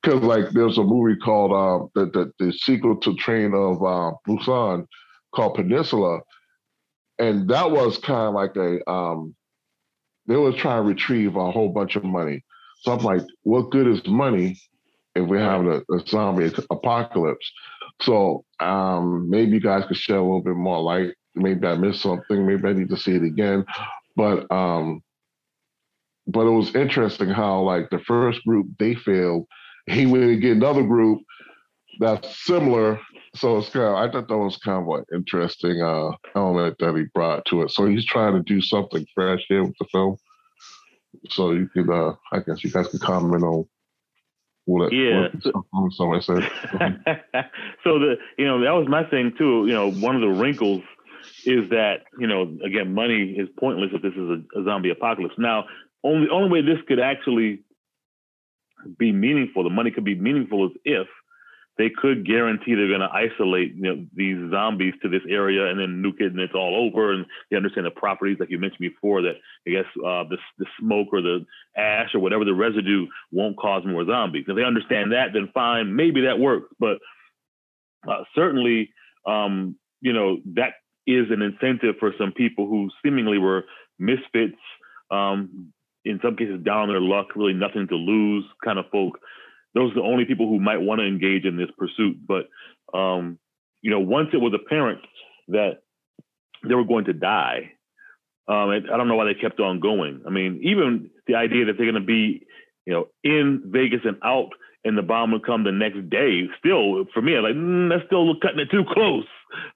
Because 0.01 0.21
like 0.21 0.51
there's 0.51 0.77
a 0.77 0.83
movie 0.83 1.17
called 1.17 1.51
uh, 1.51 1.87
the, 1.95 2.05
the, 2.11 2.31
the 2.39 2.53
sequel 2.53 2.97
to 2.97 3.15
Train 3.15 3.53
of 3.53 3.81
uh, 3.83 4.11
Busan 4.27 4.85
called 5.33 5.55
Peninsula, 5.55 6.19
and 7.19 7.49
that 7.49 7.71
was 7.71 7.97
kind 7.97 8.29
of 8.29 8.33
like 8.33 8.55
a 8.55 8.89
um, 8.89 9.35
they 10.27 10.35
were 10.35 10.53
trying 10.53 10.83
to 10.83 10.87
retrieve 10.87 11.35
a 11.35 11.51
whole 11.51 11.69
bunch 11.69 11.95
of 11.95 12.03
money. 12.03 12.43
So 12.81 12.93
I'm 12.93 13.03
like, 13.03 13.21
what 13.43 13.71
good 13.71 13.87
is 13.87 14.05
money 14.07 14.59
if 15.15 15.27
we 15.27 15.37
have 15.37 15.65
a, 15.65 15.81
a 15.91 15.99
zombie 16.07 16.51
apocalypse? 16.71 17.51
So 18.01 18.43
um, 18.59 19.29
maybe 19.29 19.51
you 19.51 19.59
guys 19.59 19.85
could 19.87 19.97
shed 19.97 20.17
a 20.17 20.21
little 20.21 20.41
bit 20.41 20.55
more 20.55 20.81
light 20.81 21.13
maybe 21.35 21.67
I 21.67 21.75
missed 21.75 22.01
something. 22.01 22.45
Maybe 22.45 22.67
I 22.67 22.73
need 22.73 22.89
to 22.89 22.97
see 22.97 23.15
it 23.15 23.23
again. 23.23 23.65
But 24.15 24.49
um, 24.51 25.03
but 26.27 26.47
it 26.47 26.51
was 26.51 26.75
interesting 26.75 27.29
how 27.29 27.61
like 27.61 27.89
the 27.89 27.99
first 27.99 28.43
group 28.45 28.67
they 28.79 28.95
failed. 28.95 29.47
He 29.87 30.05
went 30.05 30.23
and 30.23 30.41
get 30.41 30.57
another 30.57 30.83
group 30.83 31.19
that's 31.99 32.43
similar. 32.45 32.99
So 33.35 33.57
it's 33.57 33.69
kind 33.69 33.85
of, 33.85 33.95
I 33.95 34.11
thought 34.11 34.27
that 34.27 34.37
was 34.37 34.57
kind 34.57 34.81
of 34.81 34.99
an 34.99 35.05
interesting 35.13 35.81
uh, 35.81 36.11
element 36.35 36.77
that 36.79 36.95
he 36.95 37.03
brought 37.13 37.45
to 37.45 37.61
it. 37.61 37.71
So 37.71 37.85
he's 37.85 38.05
trying 38.05 38.33
to 38.33 38.41
do 38.41 38.61
something 38.61 39.05
fresh 39.13 39.45
here 39.47 39.63
with 39.63 39.75
the 39.79 39.85
film. 39.91 40.17
So 41.29 41.51
you 41.51 41.67
could, 41.67 41.89
uh, 41.89 42.13
I 42.31 42.39
guess 42.39 42.63
you 42.63 42.71
guys 42.71 42.87
could 42.87 43.01
comment 43.01 43.43
on 43.43 43.65
what, 44.65 44.91
yeah. 44.91 45.27
what 45.71 45.93
somebody 45.93 46.21
said. 46.23 46.49
so 47.83 47.99
the, 47.99 48.15
you 48.37 48.45
know, 48.45 48.61
that 48.61 48.71
was 48.71 48.87
my 48.87 49.03
thing 49.03 49.33
too. 49.37 49.67
You 49.67 49.73
know, 49.73 49.91
one 49.91 50.15
of 50.15 50.21
the 50.21 50.27
wrinkles 50.29 50.81
is 51.45 51.69
that 51.69 52.03
you 52.19 52.27
know 52.27 52.57
again 52.63 52.93
money 52.93 53.35
is 53.37 53.47
pointless 53.59 53.91
if 53.93 54.01
this 54.01 54.13
is 54.13 54.29
a, 54.29 54.59
a 54.59 54.63
zombie 54.63 54.89
apocalypse. 54.89 55.35
Now, 55.37 55.65
only 56.05 56.27
only 56.31 56.49
way 56.49 56.61
this 56.61 56.81
could 56.87 56.99
actually 56.99 57.59
be 58.97 59.11
meaningful, 59.11 59.63
the 59.63 59.69
money 59.69 59.91
could 59.91 60.05
be 60.05 60.15
meaningful, 60.15 60.67
is 60.67 60.71
if 60.85 61.07
they 61.77 61.89
could 61.89 62.25
guarantee 62.25 62.73
they're 62.73 62.87
going 62.87 63.01
to 63.01 63.11
isolate 63.11 63.75
you 63.75 63.81
know, 63.81 64.05
these 64.15 64.37
zombies 64.49 64.93
to 65.01 65.09
this 65.09 65.23
area 65.29 65.67
and 65.67 65.79
then 65.79 66.01
nuke 66.01 66.21
it 66.21 66.31
and 66.31 66.39
it's 66.39 66.53
all 66.53 66.73
over 66.87 67.11
and 67.11 67.25
they 67.51 67.57
understand 67.57 67.85
the 67.85 67.91
properties 67.91 68.37
like 68.39 68.49
you 68.49 68.57
mentioned 68.57 68.79
before 68.79 69.21
that 69.21 69.33
I 69.67 69.71
guess 69.71 69.85
uh, 69.97 70.23
the, 70.29 70.37
the 70.57 70.65
smoke 70.79 71.09
or 71.11 71.21
the 71.21 71.45
ash 71.75 72.13
or 72.13 72.21
whatever 72.21 72.45
the 72.45 72.53
residue 72.53 73.07
won't 73.31 73.57
cause 73.57 73.83
more 73.85 74.05
zombies. 74.05 74.45
If 74.47 74.55
they 74.55 74.63
understand 74.63 75.11
that, 75.11 75.33
then 75.33 75.49
fine, 75.53 75.95
maybe 75.95 76.21
that 76.21 76.39
works. 76.39 76.73
But 76.79 76.99
uh, 78.07 78.23
certainly, 78.33 78.91
um, 79.27 79.75
you 79.99 80.13
know, 80.13 80.37
that 80.53 80.73
is 81.07 81.25
an 81.29 81.41
incentive 81.41 81.95
for 81.99 82.13
some 82.17 82.31
people 82.31 82.67
who 82.67 82.89
seemingly 83.03 83.37
were 83.37 83.65
misfits, 83.99 84.59
um, 85.11 85.73
in 86.05 86.19
some 86.23 86.35
cases 86.35 86.63
down 86.63 86.83
on 86.83 86.89
their 86.89 87.01
luck, 87.01 87.35
really 87.35 87.53
nothing 87.53 87.87
to 87.87 87.95
lose 87.95 88.45
kind 88.63 88.79
of 88.79 88.85
folk. 88.91 89.19
Those 89.73 89.91
are 89.91 89.95
the 89.95 90.01
only 90.01 90.25
people 90.25 90.47
who 90.47 90.59
might 90.59 90.77
want 90.77 90.99
to 90.99 91.07
engage 91.07 91.45
in 91.45 91.57
this 91.57 91.69
pursuit. 91.77 92.17
But 92.25 92.47
um, 92.97 93.39
you 93.81 93.91
know, 93.91 93.99
once 93.99 94.29
it 94.33 94.37
was 94.37 94.53
apparent 94.53 95.01
that 95.49 95.81
they 96.67 96.75
were 96.75 96.85
going 96.85 97.05
to 97.05 97.13
die, 97.13 97.71
um, 98.47 98.69
I 98.69 98.79
don't 98.79 99.07
know 99.07 99.15
why 99.15 99.25
they 99.25 99.39
kept 99.39 99.59
on 99.59 99.79
going. 99.79 100.21
I 100.25 100.29
mean, 100.29 100.61
even 100.63 101.09
the 101.27 101.35
idea 101.35 101.65
that 101.65 101.73
they're 101.77 101.91
going 101.91 102.01
to 102.01 102.07
be, 102.07 102.45
you 102.85 102.93
know, 102.93 103.07
in 103.23 103.63
Vegas 103.65 104.01
and 104.05 104.17
out, 104.23 104.49
and 104.83 104.95
the 104.95 105.01
bomb 105.01 105.31
would 105.31 105.45
come 105.45 105.63
the 105.63 105.71
next 105.71 106.09
day. 106.11 106.43
Still, 106.59 107.05
for 107.11 107.21
me, 107.21 107.35
I'm 107.35 107.43
like 107.43 107.55
mm, 107.55 107.89
that's 107.89 108.05
still 108.05 108.39
cutting 108.39 108.59
it 108.59 108.69
too 108.69 108.83
close. 108.93 109.25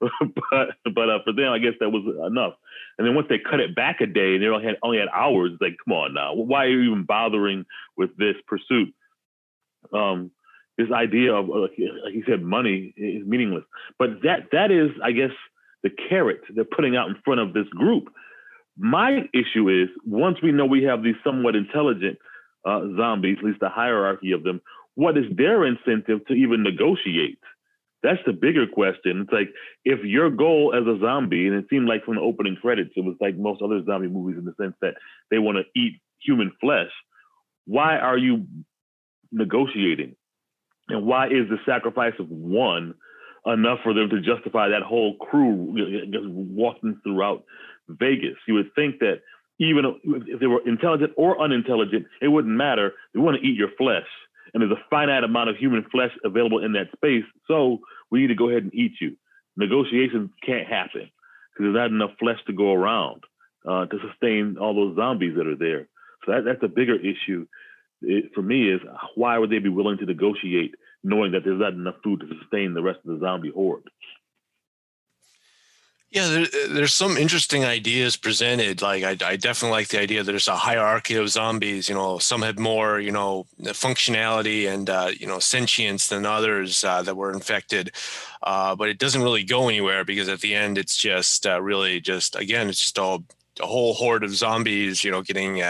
but 0.00 0.68
but 0.94 1.10
uh, 1.10 1.18
for 1.24 1.32
them, 1.32 1.52
I 1.52 1.58
guess 1.58 1.74
that 1.80 1.90
was 1.90 2.04
enough. 2.30 2.54
And 2.98 3.06
then 3.06 3.14
once 3.14 3.28
they 3.28 3.38
cut 3.38 3.60
it 3.60 3.74
back 3.74 4.00
a 4.00 4.06
day, 4.06 4.34
and 4.34 4.42
they 4.42 4.48
only 4.48 4.64
had 4.64 4.76
only 4.82 4.98
had 4.98 5.08
hours, 5.14 5.52
it's 5.52 5.62
like 5.62 5.76
come 5.84 5.94
on 5.94 6.14
now, 6.14 6.34
why 6.34 6.64
are 6.64 6.68
you 6.68 6.90
even 6.90 7.04
bothering 7.04 7.64
with 7.96 8.10
this 8.16 8.36
pursuit? 8.46 8.94
Um, 9.92 10.30
this 10.76 10.88
idea 10.92 11.34
of 11.34 11.48
like, 11.48 11.72
like 11.78 12.14
you 12.14 12.24
said, 12.26 12.42
money 12.42 12.92
is 12.96 13.26
meaningless. 13.26 13.64
But 13.98 14.22
that 14.22 14.48
that 14.52 14.70
is, 14.70 14.90
I 15.02 15.12
guess, 15.12 15.32
the 15.82 15.90
carrot 16.08 16.40
they're 16.54 16.64
putting 16.64 16.96
out 16.96 17.08
in 17.08 17.16
front 17.24 17.40
of 17.40 17.52
this 17.52 17.68
group. 17.68 18.08
My 18.78 19.28
issue 19.34 19.68
is 19.68 19.88
once 20.06 20.38
we 20.42 20.52
know 20.52 20.64
we 20.64 20.84
have 20.84 21.02
these 21.02 21.16
somewhat 21.24 21.56
intelligent 21.56 22.18
uh, 22.64 22.82
zombies, 22.96 23.38
at 23.38 23.44
least 23.44 23.60
the 23.60 23.68
hierarchy 23.68 24.32
of 24.32 24.42
them, 24.42 24.60
what 24.94 25.16
is 25.16 25.24
their 25.36 25.64
incentive 25.66 26.24
to 26.26 26.34
even 26.34 26.62
negotiate? 26.62 27.38
That's 28.02 28.20
the 28.24 28.32
bigger 28.32 28.66
question. 28.66 29.20
It's 29.22 29.32
like 29.32 29.50
if 29.84 30.02
your 30.04 30.30
goal 30.30 30.74
as 30.74 30.86
a 30.86 30.98
zombie, 31.00 31.46
and 31.46 31.56
it 31.56 31.66
seemed 31.68 31.86
like 31.86 32.04
from 32.04 32.14
the 32.14 32.22
opening 32.22 32.56
credits, 32.56 32.90
it 32.96 33.04
was 33.04 33.16
like 33.20 33.36
most 33.36 33.60
other 33.62 33.84
zombie 33.84 34.08
movies 34.08 34.38
in 34.38 34.44
the 34.44 34.54
sense 34.60 34.74
that 34.80 34.94
they 35.30 35.38
want 35.38 35.58
to 35.58 35.80
eat 35.80 36.00
human 36.24 36.52
flesh. 36.60 36.90
Why 37.66 37.96
are 37.98 38.16
you 38.16 38.46
negotiating? 39.32 40.16
And 40.88 41.06
why 41.06 41.26
is 41.26 41.48
the 41.48 41.58
sacrifice 41.66 42.14
of 42.18 42.28
one 42.28 42.94
enough 43.46 43.78
for 43.82 43.94
them 43.94 44.08
to 44.10 44.20
justify 44.20 44.68
that 44.68 44.82
whole 44.82 45.16
crew 45.16 45.74
just 46.10 46.26
walking 46.26 46.98
throughout 47.04 47.44
Vegas? 47.88 48.36
You 48.48 48.54
would 48.54 48.74
think 48.74 48.98
that 49.00 49.20
even 49.58 49.84
if 50.26 50.40
they 50.40 50.46
were 50.46 50.66
intelligent 50.66 51.12
or 51.16 51.40
unintelligent, 51.40 52.06
it 52.22 52.28
wouldn't 52.28 52.56
matter. 52.56 52.92
They 53.12 53.20
want 53.20 53.36
to 53.40 53.46
eat 53.46 53.56
your 53.56 53.70
flesh. 53.76 54.06
And 54.52 54.62
there's 54.62 54.72
a 54.72 54.84
finite 54.90 55.24
amount 55.24 55.50
of 55.50 55.56
human 55.56 55.84
flesh 55.90 56.12
available 56.24 56.64
in 56.64 56.72
that 56.72 56.88
space. 56.94 57.24
So 57.46 57.78
we 58.10 58.20
need 58.20 58.28
to 58.28 58.34
go 58.34 58.50
ahead 58.50 58.64
and 58.64 58.74
eat 58.74 58.92
you. 59.00 59.16
Negotiations 59.56 60.30
can't 60.44 60.66
happen 60.66 61.10
because 61.52 61.58
there's 61.58 61.74
not 61.74 61.90
enough 61.90 62.18
flesh 62.18 62.38
to 62.46 62.52
go 62.52 62.72
around 62.72 63.22
uh, 63.68 63.86
to 63.86 63.98
sustain 64.08 64.56
all 64.58 64.74
those 64.74 64.96
zombies 64.96 65.36
that 65.36 65.46
are 65.46 65.56
there. 65.56 65.88
So 66.24 66.32
that, 66.32 66.44
that's 66.44 66.62
a 66.62 66.68
bigger 66.68 66.96
issue 66.96 67.46
it, 68.02 68.32
for 68.34 68.42
me 68.42 68.70
is 68.70 68.80
why 69.14 69.38
would 69.38 69.50
they 69.50 69.58
be 69.58 69.68
willing 69.68 69.98
to 69.98 70.06
negotiate 70.06 70.74
knowing 71.02 71.32
that 71.32 71.44
there's 71.44 71.60
not 71.60 71.72
enough 71.72 71.96
food 72.02 72.20
to 72.20 72.26
sustain 72.40 72.74
the 72.74 72.82
rest 72.82 73.00
of 73.04 73.14
the 73.14 73.24
zombie 73.24 73.52
horde? 73.54 73.84
Yeah, 76.12 76.26
there, 76.26 76.46
there's 76.68 76.92
some 76.92 77.16
interesting 77.16 77.64
ideas 77.64 78.16
presented. 78.16 78.82
Like, 78.82 79.04
I, 79.04 79.16
I, 79.24 79.36
definitely 79.36 79.78
like 79.78 79.88
the 79.88 80.00
idea 80.00 80.24
that 80.24 80.32
there's 80.32 80.48
a 80.48 80.56
hierarchy 80.56 81.14
of 81.14 81.28
zombies. 81.28 81.88
You 81.88 81.94
know, 81.94 82.18
some 82.18 82.42
had 82.42 82.58
more, 82.58 82.98
you 82.98 83.12
know, 83.12 83.46
functionality 83.60 84.68
and, 84.68 84.90
uh, 84.90 85.12
you 85.16 85.28
know, 85.28 85.38
sentience 85.38 86.08
than 86.08 86.26
others 86.26 86.82
uh, 86.82 87.02
that 87.02 87.16
were 87.16 87.32
infected. 87.32 87.92
Uh, 88.42 88.74
but 88.74 88.88
it 88.88 88.98
doesn't 88.98 89.22
really 89.22 89.44
go 89.44 89.68
anywhere 89.68 90.04
because 90.04 90.28
at 90.28 90.40
the 90.40 90.52
end, 90.52 90.78
it's 90.78 90.96
just 90.96 91.46
uh, 91.46 91.62
really 91.62 92.00
just, 92.00 92.34
again, 92.34 92.68
it's 92.68 92.80
just 92.80 92.98
all 92.98 93.22
a 93.60 93.66
whole 93.66 93.94
horde 93.94 94.24
of 94.24 94.34
zombies, 94.34 95.04
you 95.04 95.12
know, 95.12 95.22
getting 95.22 95.60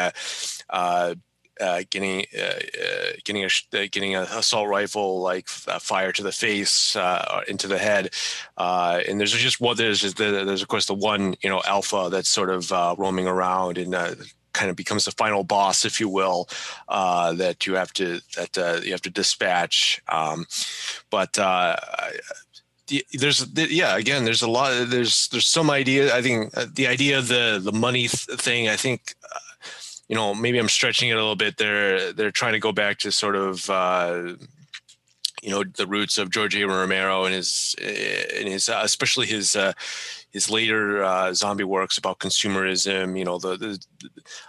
uh, 1.60 1.82
getting 1.90 2.24
uh, 2.36 2.42
uh, 2.42 3.12
getting 3.24 3.44
a 3.44 3.46
uh, 3.46 3.86
getting 3.90 4.14
an 4.14 4.22
assault 4.22 4.68
rifle 4.68 5.20
like 5.20 5.48
fire 5.48 6.12
to 6.12 6.22
the 6.22 6.32
face 6.32 6.96
into 7.48 7.68
the 7.68 7.78
head, 7.78 8.10
and 8.56 9.20
there's 9.20 9.32
just 9.32 9.60
what 9.60 9.76
there's 9.76 10.00
just 10.00 10.16
the, 10.16 10.44
there's 10.44 10.62
of 10.62 10.68
course 10.68 10.86
the 10.86 10.94
one 10.94 11.34
you 11.42 11.50
know 11.50 11.62
alpha 11.66 12.08
that's 12.10 12.28
sort 12.28 12.50
of 12.50 12.70
roaming 12.98 13.26
around 13.26 13.78
and 13.78 13.94
kind 14.52 14.70
of 14.70 14.76
becomes 14.76 15.04
the 15.04 15.12
final 15.12 15.44
boss, 15.44 15.84
if 15.84 16.00
you 16.00 16.08
will, 16.08 16.48
uh, 16.88 17.32
that 17.34 17.66
you 17.66 17.74
have 17.74 17.92
to 17.94 18.20
that 18.36 18.58
uh, 18.58 18.80
you 18.82 18.92
have 18.92 19.02
to 19.02 19.10
dispatch. 19.10 20.00
Um, 20.08 20.46
but 21.10 21.38
uh, 21.38 21.76
there's 23.12 23.46
yeah, 23.54 23.96
again, 23.96 24.24
there's 24.24 24.42
a 24.42 24.48
lot. 24.48 24.88
There's 24.88 25.28
there's 25.28 25.46
some 25.46 25.70
idea. 25.70 26.14
I 26.14 26.22
think 26.22 26.52
the 26.52 26.86
idea 26.86 27.18
of 27.18 27.28
the 27.28 27.60
the 27.62 27.72
money 27.72 28.08
th- 28.08 28.40
thing. 28.40 28.68
I 28.68 28.76
think 28.76 29.14
you 30.10 30.16
know, 30.16 30.34
maybe 30.34 30.58
I'm 30.58 30.68
stretching 30.68 31.08
it 31.08 31.12
a 31.12 31.16
little 31.16 31.36
bit. 31.36 31.56
They're 31.56 32.12
they're 32.12 32.32
trying 32.32 32.54
to 32.54 32.58
go 32.58 32.72
back 32.72 32.98
to 32.98 33.12
sort 33.12 33.36
of 33.36 33.70
uh, 33.70 34.34
you 35.40 35.50
know 35.50 35.62
the 35.62 35.86
roots 35.86 36.18
of 36.18 36.32
George 36.32 36.56
A. 36.56 36.66
Romero 36.66 37.26
and 37.26 37.34
his 37.34 37.76
and 37.80 38.48
his 38.48 38.68
uh, 38.68 38.80
especially 38.82 39.28
his 39.28 39.54
uh, 39.54 39.72
his 40.30 40.50
later 40.50 41.04
uh, 41.04 41.32
zombie 41.32 41.62
works 41.62 41.96
about 41.96 42.18
consumerism. 42.18 43.16
You 43.16 43.24
know 43.24 43.38
the 43.38 43.56
the, 43.56 43.78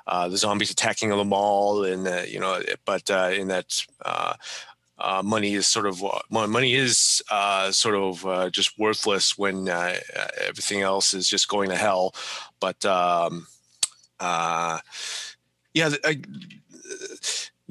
uh, 0.08 0.28
the 0.30 0.38
zombies 0.38 0.72
attacking 0.72 1.10
the 1.10 1.24
mall 1.24 1.86
and 1.86 2.08
uh, 2.08 2.24
you 2.28 2.40
know 2.40 2.60
but 2.84 3.10
uh, 3.12 3.30
in 3.32 3.48
that. 3.50 3.68
Money 5.24 5.56
is 5.56 5.68
sort 5.68 5.88
of 5.88 6.04
money 6.30 6.76
is 6.76 7.24
sort 7.72 7.96
of 7.96 8.52
just 8.52 8.78
worthless 8.78 9.36
when 9.36 9.68
everything 9.68 10.82
else 10.82 11.16
is 11.16 11.28
just 11.28 11.48
going 11.48 11.70
to 11.70 11.76
hell. 11.76 12.14
But 12.60 12.86
um, 12.86 13.48
yeah, 15.74 15.90
I, 16.04 16.22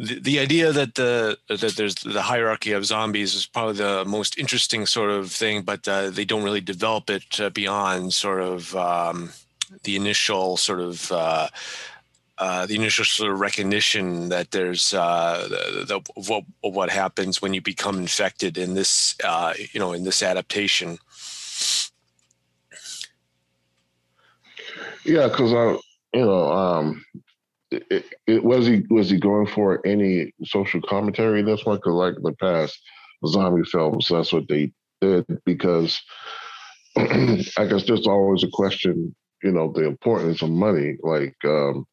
the, 0.00 0.18
the 0.18 0.38
idea 0.38 0.72
that 0.72 0.94
the 0.94 1.38
that 1.48 1.74
there's 1.76 1.94
the 1.96 2.22
hierarchy 2.22 2.72
of 2.72 2.86
zombies 2.86 3.34
is 3.34 3.46
probably 3.46 3.74
the 3.74 4.04
most 4.06 4.38
interesting 4.38 4.86
sort 4.86 5.10
of 5.10 5.30
thing, 5.30 5.62
but 5.62 5.86
uh, 5.86 6.08
they 6.08 6.24
don't 6.24 6.42
really 6.42 6.62
develop 6.62 7.10
it 7.10 7.38
uh, 7.38 7.50
beyond 7.50 8.14
sort 8.14 8.40
of 8.40 8.74
um, 8.74 9.30
the 9.84 9.96
initial 9.96 10.56
sort 10.56 10.80
of. 10.80 11.12
Uh, 11.12 11.48
uh, 12.38 12.64
the 12.64 12.74
initial 12.74 13.04
sort 13.04 13.30
of 13.30 13.38
recognition 13.38 14.30
that 14.30 14.50
there's 14.50 14.94
uh, 14.94 15.46
the, 15.50 15.84
the, 15.84 16.00
what, 16.26 16.42
what 16.62 16.88
happens 16.88 17.42
when 17.42 17.52
you 17.52 17.60
become 17.60 17.98
infected 17.98 18.56
in 18.56 18.72
this 18.72 19.14
uh, 19.22 19.52
you 19.74 19.78
know 19.78 19.92
in 19.92 20.04
this 20.04 20.22
adaptation. 20.22 20.96
Yeah, 25.04 25.28
because 25.28 25.52
I 25.52 26.16
you 26.16 26.24
know 26.24 26.50
um, 26.50 27.04
it, 27.70 28.04
it, 28.26 28.44
was 28.44 28.66
he 28.66 28.84
was 28.90 29.10
he 29.10 29.18
going 29.18 29.46
for 29.46 29.84
any 29.86 30.32
social 30.44 30.80
commentary 30.82 31.40
in 31.40 31.46
this 31.46 31.64
one? 31.64 31.76
Because 31.76 31.94
like 31.94 32.14
the 32.22 32.32
past 32.40 32.80
zombie 33.26 33.64
films, 33.64 34.08
that's 34.08 34.32
what 34.32 34.48
they 34.48 34.72
did. 35.00 35.24
Because 35.44 36.00
I 36.96 37.66
guess 37.68 37.86
there's 37.86 38.06
always 38.06 38.42
a 38.42 38.48
question, 38.52 39.14
you 39.42 39.52
know, 39.52 39.72
the 39.72 39.84
importance 39.84 40.42
of 40.42 40.50
money. 40.50 40.96
Like, 41.02 41.36
um, 41.44 41.86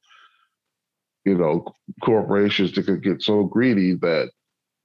you 1.25 1.37
know, 1.37 1.65
corporations 2.03 2.71
that 2.73 2.85
could 2.85 3.03
get 3.03 3.21
so 3.21 3.43
greedy 3.43 3.93
that 3.95 4.31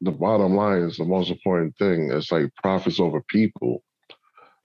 the 0.02 0.10
bottom 0.10 0.54
line 0.54 0.82
is 0.82 0.96
the 0.96 1.04
most 1.04 1.30
important 1.30 1.76
thing. 1.78 2.10
It's 2.12 2.32
like 2.32 2.50
profits 2.56 3.00
over 3.00 3.22
people. 3.28 3.82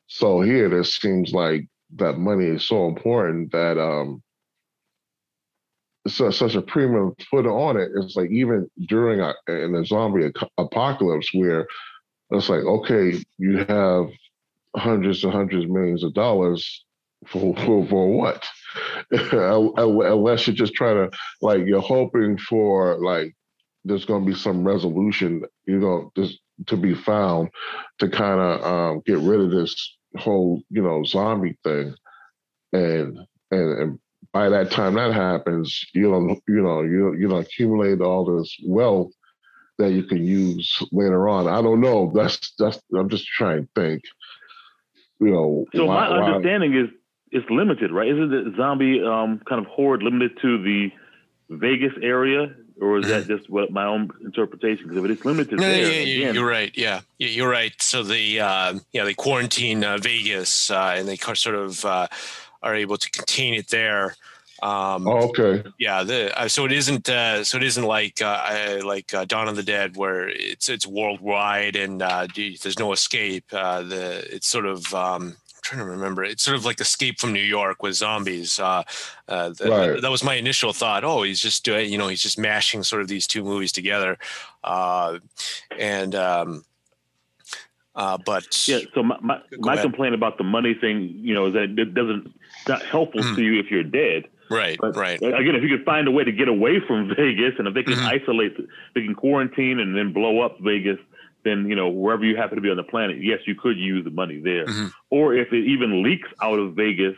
So 0.07 0.41
here, 0.41 0.69
this 0.69 0.95
seems 0.95 1.31
like 1.31 1.67
that 1.95 2.17
money 2.17 2.45
is 2.45 2.67
so 2.67 2.87
important 2.87 3.51
that 3.51 3.77
um, 3.79 4.21
such, 6.07 6.37
such 6.37 6.55
a 6.55 6.61
premium 6.61 7.15
put 7.31 7.45
on 7.45 7.77
it. 7.77 7.91
It's 7.95 8.15
like 8.15 8.31
even 8.31 8.69
during 8.87 9.19
a, 9.19 9.33
in 9.47 9.75
a 9.75 9.85
zombie 9.85 10.31
apocalypse 10.57 11.29
where 11.33 11.67
it's 12.31 12.49
like, 12.49 12.63
okay, 12.63 13.23
you 13.37 13.65
have 13.65 14.09
hundreds 14.75 15.23
and 15.23 15.33
hundreds 15.33 15.65
of 15.65 15.71
millions 15.71 16.03
of 16.03 16.13
dollars 16.13 16.85
for 17.25 17.55
for, 17.55 17.85
for 17.87 18.11
what? 18.11 18.45
Unless 19.11 20.47
you're 20.47 20.55
just 20.55 20.73
trying 20.73 21.09
to 21.09 21.17
like 21.41 21.65
you're 21.65 21.81
hoping 21.81 22.37
for 22.37 22.97
like 22.99 23.35
there's 23.85 24.05
going 24.05 24.25
to 24.25 24.31
be 24.31 24.37
some 24.37 24.63
resolution, 24.67 25.43
you 25.65 25.79
know, 25.79 26.11
this 26.15 26.37
to 26.67 26.75
be 26.75 26.93
found 26.93 27.49
to 27.99 28.09
kind 28.09 28.39
of 28.39 28.63
um, 28.63 29.01
get 29.05 29.19
rid 29.19 29.39
of 29.39 29.51
this 29.51 29.97
whole 30.17 30.61
you 30.69 30.81
know 30.81 31.03
zombie 31.03 31.57
thing, 31.63 31.93
and 32.73 33.17
and, 33.51 33.79
and 33.79 33.99
by 34.37 34.49
that 34.49 34.69
time 34.69 34.93
that 34.93 35.13
happens, 35.13 35.83
you 35.93 36.11
don't, 36.11 36.39
you 36.47 36.61
know, 36.61 36.83
you 36.83 37.15
you 37.15 37.27
know, 37.27 37.37
accumulate 37.37 38.01
all 38.01 38.23
this 38.23 38.55
wealth 38.63 39.11
that 39.79 39.93
you 39.93 40.03
can 40.03 40.23
use 40.23 40.77
later 40.91 41.27
on. 41.27 41.47
I 41.47 41.59
don't 41.63 41.81
know. 41.81 42.11
That's 42.13 42.53
that's. 42.59 42.79
I'm 42.95 43.09
just 43.09 43.25
trying 43.25 43.63
to 43.63 43.69
think. 43.73 44.03
You 45.19 45.31
know. 45.31 45.65
So 45.73 45.85
why, 45.85 46.09
my 46.09 46.19
understanding 46.19 46.73
why, 46.75 46.81
is 46.81 46.89
it's 47.31 47.49
limited, 47.49 47.91
right? 47.91 48.09
Isn't 48.09 48.29
the 48.29 48.53
zombie 48.55 49.01
um, 49.03 49.41
kind 49.49 49.59
of 49.59 49.65
horde 49.65 50.03
limited 50.03 50.37
to 50.43 50.61
the 50.61 50.91
Vegas 51.49 51.93
area, 52.03 52.53
or 52.79 52.99
is 52.99 53.07
that 53.07 53.23
mm-hmm. 53.23 53.37
just 53.37 53.49
what 53.49 53.71
my 53.71 53.85
own 53.85 54.11
interpretation? 54.23 54.87
Because 54.87 55.03
if 55.03 55.09
it's 55.09 55.25
limited 55.25 55.59
no, 55.59 55.67
there, 55.67 55.91
yeah, 55.91 56.15
again, 56.17 56.35
you're 56.35 56.47
right. 56.47 56.71
Yeah, 56.75 57.01
you're 57.17 57.49
right. 57.49 57.73
So 57.81 58.03
the 58.03 58.39
uh, 58.39 58.79
yeah 58.91 59.03
they 59.03 59.15
quarantine 59.15 59.83
uh, 59.83 59.97
Vegas 59.97 60.69
uh, 60.69 60.93
and 60.95 61.07
they 61.07 61.17
sort 61.17 61.55
of 61.55 61.83
uh, 61.83 62.07
are 62.63 62.75
able 62.75 62.97
to 62.97 63.09
contain 63.11 63.53
it 63.53 63.67
there. 63.69 64.15
Um, 64.63 65.07
Oh, 65.07 65.29
okay. 65.29 65.63
yeah, 65.77 66.03
the 66.03 66.35
uh, 66.39 66.47
so 66.47 66.65
it 66.65 66.71
isn't 66.71 67.07
uh, 67.09 67.43
so 67.43 67.57
it 67.57 67.63
isn't 67.63 67.83
like 67.83 68.21
uh, 68.23 68.79
like 68.83 69.13
uh, 69.13 69.25
Dawn 69.25 69.47
of 69.47 69.55
the 69.55 69.61
Dead 69.63 69.95
where 69.95 70.27
it's 70.29 70.67
it's 70.67 70.87
worldwide 70.87 71.75
and 71.75 72.01
uh, 72.01 72.25
there's 72.35 72.79
no 72.79 72.91
escape. 72.91 73.45
Uh, 73.51 73.83
the 73.83 74.35
it's 74.35 74.47
sort 74.47 74.65
of 74.65 74.91
um, 74.95 75.35
I'm 75.37 75.61
trying 75.61 75.85
to 75.85 75.91
remember. 75.91 76.23
It's 76.23 76.41
sort 76.41 76.57
of 76.57 76.65
like 76.65 76.81
Escape 76.81 77.19
from 77.19 77.33
New 77.33 77.39
York 77.43 77.83
with 77.83 77.93
zombies. 77.93 78.57
Uh, 78.59 78.81
uh, 79.27 79.53
th- 79.53 79.69
Right. 79.69 80.01
That 80.01 80.09
was 80.09 80.23
my 80.23 80.33
initial 80.33 80.73
thought. 80.73 81.03
Oh, 81.03 81.21
he's 81.21 81.39
just 81.39 81.63
doing 81.63 81.91
you 81.91 81.99
know 81.99 82.07
he's 82.07 82.23
just 82.23 82.39
mashing 82.39 82.81
sort 82.81 83.03
of 83.03 83.07
these 83.07 83.27
two 83.27 83.43
movies 83.43 83.71
together, 83.71 84.17
uh, 84.63 85.19
and 85.77 86.15
um, 86.15 86.65
uh, 87.95 88.17
but 88.25 88.67
Yeah. 88.67 88.79
So 88.95 89.03
my 89.03 89.17
my, 89.21 89.41
my 89.59 89.77
complaint 89.77 90.15
about 90.15 90.39
the 90.39 90.43
money 90.43 90.73
thing, 90.73 91.13
you 91.21 91.35
know, 91.35 91.45
is 91.45 91.53
that 91.53 91.77
it 91.77 91.93
doesn't 91.93 92.25
it's 92.25 92.46
not 92.67 92.85
helpful 92.85 93.21
Mhm. 93.21 93.35
to 93.35 93.41
you 93.41 93.59
if 93.59 93.71
you're 93.71 93.83
dead. 93.83 94.25
right, 94.49 94.77
But 94.79 94.95
right, 94.95 95.21
again, 95.21 95.55
if 95.55 95.63
you 95.63 95.69
could 95.69 95.83
find 95.83 96.07
a 96.07 96.11
way 96.11 96.23
to 96.23 96.31
get 96.31 96.47
away 96.47 96.79
from 96.79 97.09
Vegas, 97.17 97.53
and 97.59 97.67
if 97.67 97.73
they 97.73 97.83
can 97.83 97.95
Mhm. 97.99 98.05
isolate, 98.21 98.55
they 98.95 99.01
can 99.03 99.13
quarantine 99.15 99.79
and 99.79 99.95
then 99.95 100.13
blow 100.13 100.39
up 100.41 100.59
Vegas, 100.61 100.99
then 101.43 101.69
you 101.69 101.75
know 101.75 101.89
wherever 101.89 102.23
you 102.25 102.35
happen 102.37 102.55
to 102.55 102.61
be 102.61 102.69
on 102.69 102.77
the 102.77 102.83
planet, 102.83 103.17
yes, 103.21 103.39
you 103.45 103.55
could 103.55 103.77
use 103.77 104.03
the 104.05 104.09
money 104.11 104.39
there. 104.39 104.65
Mhm. 104.65 104.91
Or 105.09 105.33
if 105.33 105.51
it 105.53 105.65
even 105.65 106.01
leaks 106.01 106.29
out 106.41 106.59
of 106.59 106.75
Vegas 106.75 107.17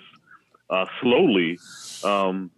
uh, 0.71 0.85
slowly, 1.01 1.57
um, 2.03 2.51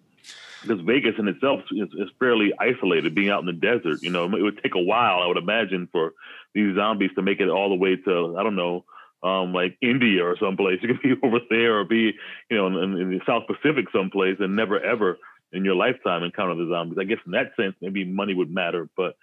because 0.62 0.80
Vegas 0.82 1.16
in 1.18 1.28
itself 1.28 1.62
is, 1.72 1.90
is 1.98 2.10
fairly 2.20 2.54
isolated, 2.60 3.16
being 3.16 3.30
out 3.30 3.40
in 3.40 3.46
the 3.48 3.54
desert. 3.54 4.00
You 4.04 4.10
know, 4.12 4.26
it 4.26 4.42
would 4.42 4.62
take 4.62 4.76
a 4.76 4.82
while, 4.82 5.20
I 5.22 5.28
would 5.28 5.38
imagine, 5.38 5.88
for 5.92 6.14
these 6.54 6.76
zombies 6.76 7.12
to 7.16 7.22
make 7.22 7.40
it 7.40 7.50
all 7.50 7.70
the 7.70 7.76
way 7.76 7.96
to 7.96 8.36
I 8.38 8.44
don't 8.44 8.56
know. 8.56 8.86
Um, 9.24 9.54
like 9.54 9.78
India 9.84 10.26
or 10.26 10.36
someplace, 10.40 10.80
you 10.82 10.88
could 10.88 11.02
be 11.02 11.14
over 11.28 11.40
there 11.50 11.80
or 11.80 11.86
be, 11.86 12.14
you 12.50 12.58
know, 12.58 12.68
in, 12.68 12.98
in 12.98 13.10
the 13.12 13.20
South 13.28 13.44
Pacific 13.46 13.86
someplace, 13.94 14.38
and 14.40 14.56
never 14.56 14.80
ever 14.80 15.20
in 15.52 15.66
your 15.66 15.76
lifetime 15.76 16.24
encounter 16.24 16.56
the 16.56 16.72
zombies. 16.72 16.98
I 17.00 17.04
guess 17.04 17.20
in 17.26 17.34
that 17.34 17.52
sense, 17.56 17.76
maybe 17.82 18.04
money 18.04 18.34
would 18.34 18.52
matter, 18.52 18.90
but 18.98 19.16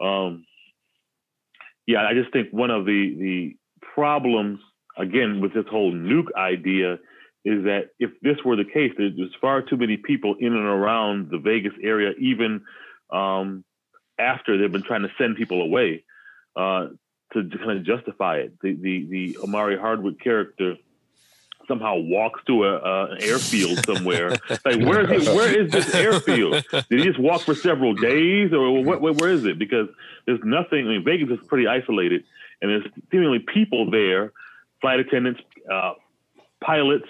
um, 0.00 0.44
yeah, 1.86 2.06
I 2.06 2.14
just 2.14 2.32
think 2.32 2.52
one 2.52 2.70
of 2.70 2.84
the 2.84 3.16
the 3.18 3.56
problems 3.94 4.60
again 4.96 5.40
with 5.40 5.54
this 5.54 5.66
whole 5.70 5.92
nuke 5.92 6.32
idea 6.36 6.94
is 7.44 7.64
that 7.64 7.90
if 7.98 8.10
this 8.22 8.36
were 8.44 8.56
the 8.56 8.64
case, 8.64 8.92
there's 8.96 9.34
far 9.40 9.62
too 9.62 9.76
many 9.76 9.96
people 9.96 10.36
in 10.38 10.52
and 10.52 10.66
around 10.66 11.30
the 11.30 11.38
Vegas 11.38 11.72
area, 11.82 12.12
even 12.20 12.62
um, 13.12 13.64
after 14.18 14.56
they've 14.56 14.70
been 14.70 14.82
trying 14.82 15.02
to 15.02 15.12
send 15.18 15.36
people 15.36 15.60
away 15.60 16.04
uh, 16.56 16.86
to, 17.32 17.44
kind 17.58 17.78
of 17.78 17.84
justify 17.84 18.38
it. 18.38 18.60
The 18.60 18.74
the 18.74 19.06
the 19.06 19.38
Omari 19.42 19.78
Hardwick 19.78 20.20
character 20.20 20.76
somehow 21.68 21.96
walks 21.96 22.40
to 22.46 22.64
a, 22.64 22.78
a 22.78 23.12
an 23.12 23.22
airfield 23.22 23.84
somewhere. 23.84 24.30
like 24.64 24.80
where 24.80 25.12
is 25.12 25.26
it? 25.26 25.34
Where 25.34 25.60
is 25.60 25.70
this 25.70 25.94
airfield? 25.94 26.64
Did 26.70 26.86
he 26.90 27.04
just 27.04 27.18
walk 27.18 27.42
for 27.42 27.54
several 27.54 27.94
days, 27.94 28.52
or 28.52 28.82
what, 28.82 29.00
where, 29.00 29.12
where 29.12 29.30
is 29.30 29.44
it? 29.44 29.58
Because 29.58 29.88
there's 30.26 30.40
nothing. 30.44 30.86
I 30.86 30.90
mean, 30.90 31.04
Vegas 31.04 31.30
is 31.30 31.46
pretty 31.46 31.66
isolated, 31.66 32.24
and 32.60 32.70
there's 32.70 32.84
seemingly 33.10 33.40
people 33.40 33.90
there, 33.90 34.32
flight 34.80 35.00
attendants, 35.00 35.40
uh, 35.72 35.94
pilots, 36.62 37.08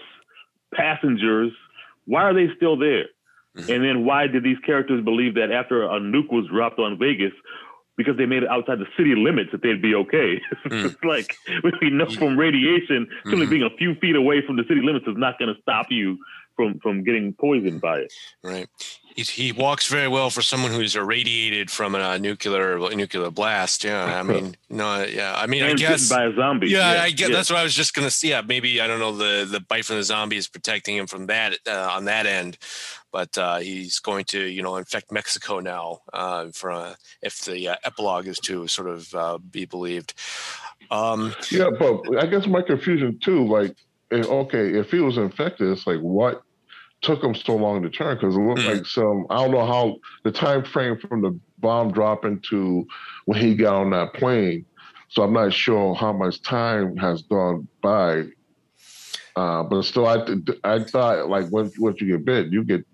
passengers. 0.74 1.52
Why 2.04 2.22
are 2.22 2.34
they 2.34 2.48
still 2.56 2.76
there? 2.76 3.06
Mhm. 3.56 3.74
And 3.74 3.84
then 3.84 4.04
why 4.04 4.26
did 4.26 4.42
these 4.42 4.58
characters 4.64 5.04
believe 5.04 5.34
that 5.34 5.50
after 5.52 5.84
a 5.84 6.00
nuke 6.00 6.32
was 6.32 6.46
dropped 6.48 6.78
on 6.78 6.98
Vegas, 6.98 7.32
because 7.96 8.16
they 8.16 8.26
made 8.26 8.42
it 8.42 8.48
outside 8.48 8.78
the 8.78 8.86
city 8.96 9.14
limits, 9.14 9.50
that 9.52 9.62
they'd 9.62 9.82
be 9.82 9.94
okay? 9.94 10.40
Mm. 10.66 10.86
it's 10.86 11.04
like 11.04 11.36
we 11.82 11.90
know 11.90 12.06
from 12.18 12.38
radiation, 12.38 13.06
simply 13.28 13.46
Mhm. 13.46 13.50
being 13.50 13.62
a 13.64 13.76
few 13.76 13.94
feet 13.96 14.16
away 14.16 14.40
from 14.46 14.56
the 14.56 14.64
city 14.68 14.80
limits 14.80 15.06
is 15.06 15.16
not 15.16 15.38
going 15.38 15.52
to 15.54 15.60
stop 15.60 15.86
you 15.90 16.16
from 16.56 16.78
from 16.80 17.04
getting 17.04 17.32
poisoned 17.32 17.80
by 17.80 17.98
it. 17.98 18.12
Right. 18.42 18.68
He's, 19.14 19.28
he 19.28 19.52
walks 19.52 19.88
very 19.88 20.08
well 20.08 20.30
for 20.30 20.40
someone 20.40 20.72
who's 20.72 20.96
irradiated 20.96 21.70
from 21.70 21.94
a 21.94 22.18
nuclear 22.18 22.78
nuclear 22.94 23.30
blast. 23.30 23.84
Yeah, 23.84 24.04
I 24.04 24.22
mean, 24.32 24.56
no, 24.70 25.02
yeah, 25.04 25.34
I 25.36 25.46
mean, 25.46 25.62
I 25.62 25.74
guess. 25.74 26.08
by 26.08 26.24
a 26.24 26.34
zombie. 26.34 26.68
Yeah, 26.68 27.02
I 27.02 27.10
get. 27.10 27.28
yeah. 27.28 27.36
That's 27.36 27.50
what 27.50 27.58
I 27.58 27.62
was 27.62 27.74
just 27.74 27.94
gonna 27.94 28.10
see. 28.10 28.30
Yeah, 28.30 28.40
maybe 28.40 28.80
I 28.80 28.86
don't 28.86 29.00
know. 29.00 29.14
The 29.14 29.44
the 29.44 29.60
bite 29.60 29.84
from 29.84 29.96
the 29.96 30.02
zombie 30.02 30.36
is 30.36 30.48
protecting 30.48 30.96
him 30.96 31.06
from 31.06 31.26
that 31.26 31.58
uh, 31.68 31.90
on 31.92 32.06
that 32.06 32.24
end, 32.26 32.56
but 33.12 33.36
uh, 33.36 33.58
he's 33.58 33.98
going 33.98 34.24
to 34.26 34.40
you 34.40 34.62
know 34.62 34.76
infect 34.76 35.12
Mexico 35.12 35.60
now. 35.60 35.98
Uh, 36.12 36.46
for 36.52 36.70
uh, 36.70 36.94
if 37.20 37.44
the 37.44 37.68
uh, 37.68 37.76
epilogue 37.84 38.26
is 38.26 38.38
to 38.40 38.66
sort 38.66 38.88
of 38.88 39.14
uh, 39.14 39.38
be 39.38 39.66
believed. 39.66 40.14
Um, 40.90 41.34
Yeah, 41.50 41.70
but 41.78 42.00
I 42.18 42.26
guess 42.26 42.46
my 42.46 42.60
confusion 42.62 43.18
too, 43.18 43.46
like, 43.46 43.74
okay, 44.12 44.78
if 44.78 44.90
he 44.90 45.00
was 45.00 45.16
infected, 45.18 45.68
it's 45.70 45.86
like 45.86 46.00
what 46.00 46.42
took 47.02 47.22
him 47.22 47.34
so 47.34 47.56
long 47.56 47.82
to 47.82 47.90
turn? 47.90 48.16
Because 48.16 48.36
it 48.36 48.40
looked 48.40 48.60
Mm. 48.60 48.76
like 48.76 48.86
some, 48.86 49.26
I 49.30 49.36
don't 49.42 49.50
know 49.50 49.66
how 49.66 49.96
the 50.24 50.30
time 50.30 50.64
frame 50.64 50.96
from 50.98 51.22
the 51.22 51.38
bomb 51.58 51.92
dropping 51.92 52.40
to 52.50 52.84
when 53.24 53.40
he 53.40 53.54
got 53.54 53.74
on 53.74 53.90
that 53.90 54.14
plane. 54.14 54.64
So 55.08 55.22
I'm 55.22 55.32
not 55.32 55.52
sure 55.52 55.94
how 55.94 56.12
much 56.12 56.42
time 56.42 56.96
has 56.96 57.22
gone 57.22 57.68
by. 57.82 58.24
Uh, 59.36 59.62
but 59.64 59.82
still, 59.82 60.06
I 60.06 60.24
th- 60.24 60.58
I 60.64 60.82
thought 60.84 61.28
like 61.28 61.50
once 61.50 61.78
once 61.78 62.00
you 62.00 62.16
get 62.16 62.24
bit, 62.24 62.46
you 62.52 62.64
get 62.64 62.84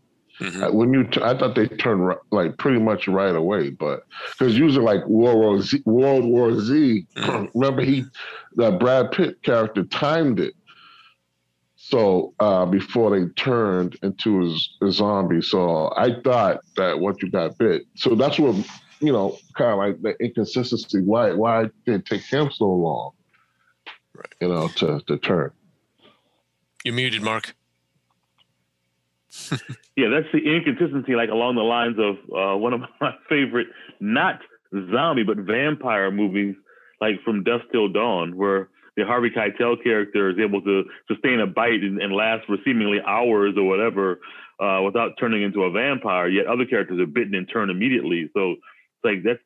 mhm. 0.40 0.68
uh, 0.68 0.72
when 0.72 0.92
you 0.92 1.04
t- 1.04 1.20
I 1.22 1.36
thought 1.36 1.54
they 1.54 1.66
turned 1.66 2.12
like 2.30 2.56
pretty 2.58 2.78
much 2.78 3.08
right 3.08 3.34
away, 3.34 3.70
but 3.70 4.02
because 4.38 4.56
usually 4.56 4.84
like 4.84 5.06
World 5.06 5.38
War 5.38 5.60
Z, 5.60 5.82
World 5.84 6.24
War 6.24 6.58
Z, 6.60 7.06
Mhm. 7.16 7.50
remember 7.54 7.82
he 7.82 8.04
the 8.54 8.72
Brad 8.72 9.10
Pitt 9.12 9.42
character 9.42 9.84
timed 9.84 10.38
it 10.40 10.54
so 11.88 12.34
uh, 12.38 12.66
before 12.66 13.18
they 13.18 13.26
turned 13.32 13.98
into 14.02 14.40
his, 14.40 14.76
a 14.82 14.90
zombie. 14.90 15.40
So 15.40 15.90
I 15.96 16.20
thought 16.22 16.60
that 16.76 17.00
once 17.00 17.16
you 17.22 17.30
got 17.30 17.56
bit, 17.56 17.86
so 17.94 18.14
that's 18.14 18.38
what 18.38 18.54
you 19.00 19.12
know, 19.12 19.38
kind 19.56 19.72
of 19.72 19.78
like 19.78 20.02
the 20.02 20.14
inconsistency. 20.22 21.00
Why 21.00 21.32
why 21.32 21.64
did 21.86 22.00
it 22.00 22.06
take 22.06 22.22
him 22.22 22.50
so 22.52 22.66
long? 22.66 23.12
Right. 24.12 24.34
You 24.40 24.48
know, 24.48 24.68
to 24.68 25.00
to 25.06 25.16
turn. 25.16 25.52
You're 26.84 26.94
muted, 26.94 27.22
Mark. 27.22 27.54
Yeah, 29.96 30.10
that's 30.10 30.28
the 30.32 30.38
inconsistency, 30.38 31.16
like 31.16 31.28
along 31.28 31.56
the 31.56 31.62
lines 31.62 31.96
of 31.98 32.14
uh, 32.30 32.56
one 32.56 32.72
of 32.72 32.82
my 33.00 33.10
favorite, 33.28 33.66
not 33.98 34.38
zombie, 34.92 35.24
but 35.24 35.38
vampire 35.38 36.12
movies, 36.12 36.54
like 37.00 37.20
from 37.24 37.42
Dusk 37.42 37.64
Till 37.72 37.88
Dawn, 37.88 38.36
where 38.36 38.68
the 38.98 39.06
Harvey 39.06 39.30
Keitel 39.30 39.82
character 39.82 40.28
is 40.28 40.38
able 40.38 40.60
to 40.62 40.82
sustain 41.06 41.38
a 41.38 41.46
bite 41.46 41.82
and, 41.82 42.02
and 42.02 42.12
last 42.12 42.44
for 42.46 42.56
seemingly 42.64 42.98
hours 43.06 43.54
or 43.56 43.62
whatever 43.62 44.18
uh, 44.60 44.82
without 44.84 45.12
turning 45.20 45.42
into 45.42 45.62
a 45.62 45.70
vampire, 45.70 46.28
yet 46.28 46.46
other 46.46 46.66
characters 46.66 46.98
are 47.00 47.06
bitten 47.06 47.36
and 47.36 47.48
turn 47.48 47.70
immediately. 47.70 48.28
So 48.34 48.52
it's 48.52 49.04
like 49.04 49.22
that's 49.24 49.38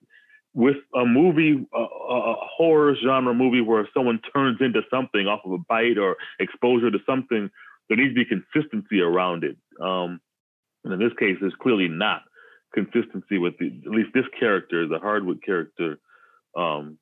with 0.55 0.77
a 0.95 1.05
movie, 1.05 1.67
a, 1.75 1.79
a 1.79 2.35
horror 2.57 2.97
genre 3.05 3.35
movie 3.35 3.61
where 3.61 3.87
someone 3.95 4.21
turns 4.35 4.59
into 4.61 4.81
something 4.91 5.27
off 5.27 5.41
of 5.45 5.53
a 5.53 5.59
bite 5.59 5.99
or 5.99 6.17
exposure 6.41 6.91
to 6.91 6.99
something, 7.05 7.51
there 7.89 7.99
needs 7.99 8.15
to 8.15 8.15
be 8.15 8.25
consistency 8.25 9.01
around 9.01 9.45
it. 9.45 9.57
Um, 9.81 10.19
and 10.85 10.95
in 10.95 10.99
this 10.99 11.17
case, 11.19 11.37
there's 11.41 11.55
clearly 11.61 11.89
not 11.89 12.23
consistency 12.73 13.37
with 13.37 13.59
the, 13.59 13.67
at 13.85 13.93
least 13.93 14.11
this 14.15 14.25
character, 14.41 14.89
the 14.89 14.99
Hardwick 14.99 15.43
character. 15.45 15.99
Um, 16.57 16.99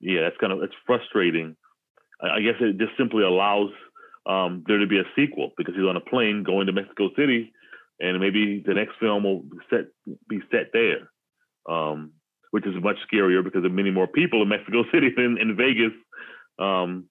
yeah, 0.00 0.22
that's 0.22 0.36
kind 0.40 0.52
of 0.52 0.62
it's 0.62 0.74
frustrating. 0.86 1.56
I, 2.20 2.40
guess 2.40 2.54
it 2.60 2.78
just 2.78 2.96
simply 2.98 3.22
allows 3.22 3.70
um, 4.26 4.64
there 4.66 4.78
to 4.78 4.86
be 4.86 4.98
a 4.98 5.04
sequel 5.14 5.52
because 5.56 5.74
he's 5.74 5.84
on 5.84 5.96
a 5.96 6.00
plane 6.00 6.42
going 6.42 6.66
to 6.66 6.72
Mexico 6.72 7.10
City, 7.16 7.52
and 8.00 8.20
maybe 8.20 8.62
the 8.66 8.74
next 8.74 8.94
film 9.00 9.24
will 9.24 9.44
set 9.70 9.86
be 10.28 10.40
set 10.50 10.72
there, 10.72 11.10
um, 11.68 12.12
which 12.50 12.66
is 12.66 12.74
much 12.82 12.96
scarier 13.10 13.44
because 13.44 13.62
there 13.62 13.70
are 13.70 13.74
many 13.74 13.90
more 13.90 14.06
people 14.06 14.42
in 14.42 14.48
Mexico 14.48 14.84
City 14.92 15.10
than 15.16 15.38
in 15.38 15.56
Vegas. 15.56 15.92
Um, 16.58 17.06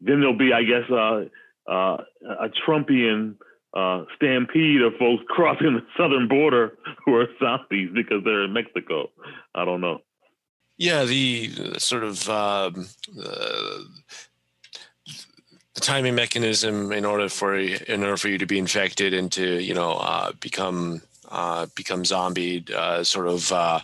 then 0.00 0.20
there'll 0.20 0.36
be, 0.36 0.52
I 0.52 0.62
guess, 0.62 0.90
uh, 0.90 1.24
uh, 1.70 1.98
a 2.40 2.48
Trumpian 2.66 3.36
uh, 3.74 4.04
stampede 4.16 4.82
of 4.82 4.94
folks 4.98 5.22
crossing 5.28 5.74
the 5.74 5.82
southern 5.96 6.28
border 6.28 6.78
who 7.04 7.16
are 7.16 7.26
zombies 7.38 7.90
because 7.94 8.22
they're 8.24 8.44
in 8.44 8.52
Mexico. 8.52 9.10
I 9.54 9.64
don't 9.64 9.80
know. 9.80 10.00
Yeah, 10.80 11.04
the 11.04 11.52
uh, 11.58 11.78
sort 11.78 12.04
of 12.04 12.26
um, 12.30 12.88
uh, 13.22 13.78
the 15.74 15.80
timing 15.80 16.14
mechanism 16.14 16.90
in 16.90 17.04
order 17.04 17.28
for 17.28 17.54
in 17.54 18.02
order 18.02 18.16
for 18.16 18.28
you 18.28 18.38
to 18.38 18.46
be 18.46 18.58
infected 18.58 19.12
and 19.12 19.30
to 19.32 19.62
you 19.62 19.74
know 19.74 19.92
uh, 19.98 20.32
become 20.40 21.02
uh, 21.28 21.66
become 21.74 22.06
zombied 22.06 22.70
uh, 22.70 23.04
sort 23.04 23.28
of. 23.28 23.52
Uh, 23.52 23.80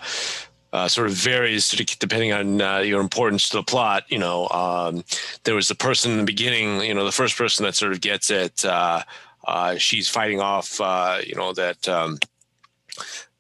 uh, 0.73 0.89
sort 0.89 1.07
of 1.07 1.15
varies 1.15 1.71
depending 1.71 2.35
on 2.35 2.61
uh, 2.61 2.79
your 2.79 3.01
importance 3.01 3.49
to 3.49 3.57
the 3.59 3.63
plot. 3.63 4.05
You 4.09 4.19
know, 4.19 4.47
um, 4.49 5.05
there 5.45 5.55
was 5.55 5.69
the 5.69 5.75
person 5.75 6.13
in 6.13 6.19
the 6.19 6.25
beginning. 6.25 6.83
You 6.83 6.93
know, 6.93 7.05
the 7.05 7.13
first 7.13 7.39
person 7.39 7.65
that 7.65 7.77
sort 7.77 7.93
of 7.93 8.03
gets 8.03 8.31
it. 8.31 8.63
Uh, 8.63 9.03
she's 9.79 10.09
fighting 10.09 10.41
off. 10.41 10.79
You 11.25 11.35
know 11.35 11.53
that. 11.55 11.89
Um, 11.89 12.19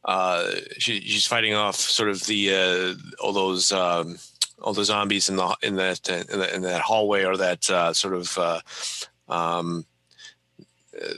uh, 0.07 0.53
she, 0.79 1.01
she's 1.01 1.27
fighting 1.27 1.55
off 1.55 1.75
sort 1.75 2.09
of 2.09 2.25
the 2.27 2.55
uh, 2.55 2.95
all 3.23 3.33
those 3.33 3.73
um, 3.73 4.17
all 4.63 4.73
the 4.73 4.85
zombies 4.85 5.29
in 5.29 5.37
the 5.37 5.57
in 5.63 5.75
that 5.77 6.09
in, 6.09 6.39
the, 6.39 6.55
in 6.55 6.63
that 6.63 6.81
hallway 6.81 7.25
or 7.25 7.37
that 7.37 7.69
uh, 7.69 7.93
sort 7.93 8.15
of 8.15 8.39
uh, 8.39 8.61
um, 9.29 9.85
uh, 10.97 11.15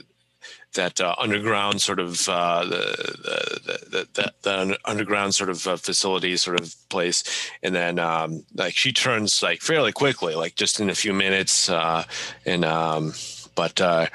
that 0.73 0.99
uh, 0.99 1.15
underground 1.19 1.81
sort 1.81 1.99
of 1.99 2.17
the, 2.25 4.07
the, 4.13 4.33
the, 4.41 4.77
underground 4.85 5.33
sort 5.35 5.49
of 5.49 5.61
facility 5.61 6.35
sort 6.37 6.59
of 6.59 6.73
place, 6.89 7.51
and 7.61 7.75
then 7.75 7.99
um, 7.99 8.43
like 8.55 8.75
she 8.75 8.91
turns 8.91 9.43
like 9.43 9.61
fairly 9.61 9.91
quickly, 9.91 10.33
like 10.33 10.55
just 10.55 10.79
in 10.79 10.89
a 10.89 10.95
few 10.95 11.13
minutes, 11.13 11.69
and 11.69 12.65
um, 12.65 13.13
but. 13.53 13.79
Uh, 13.79 14.07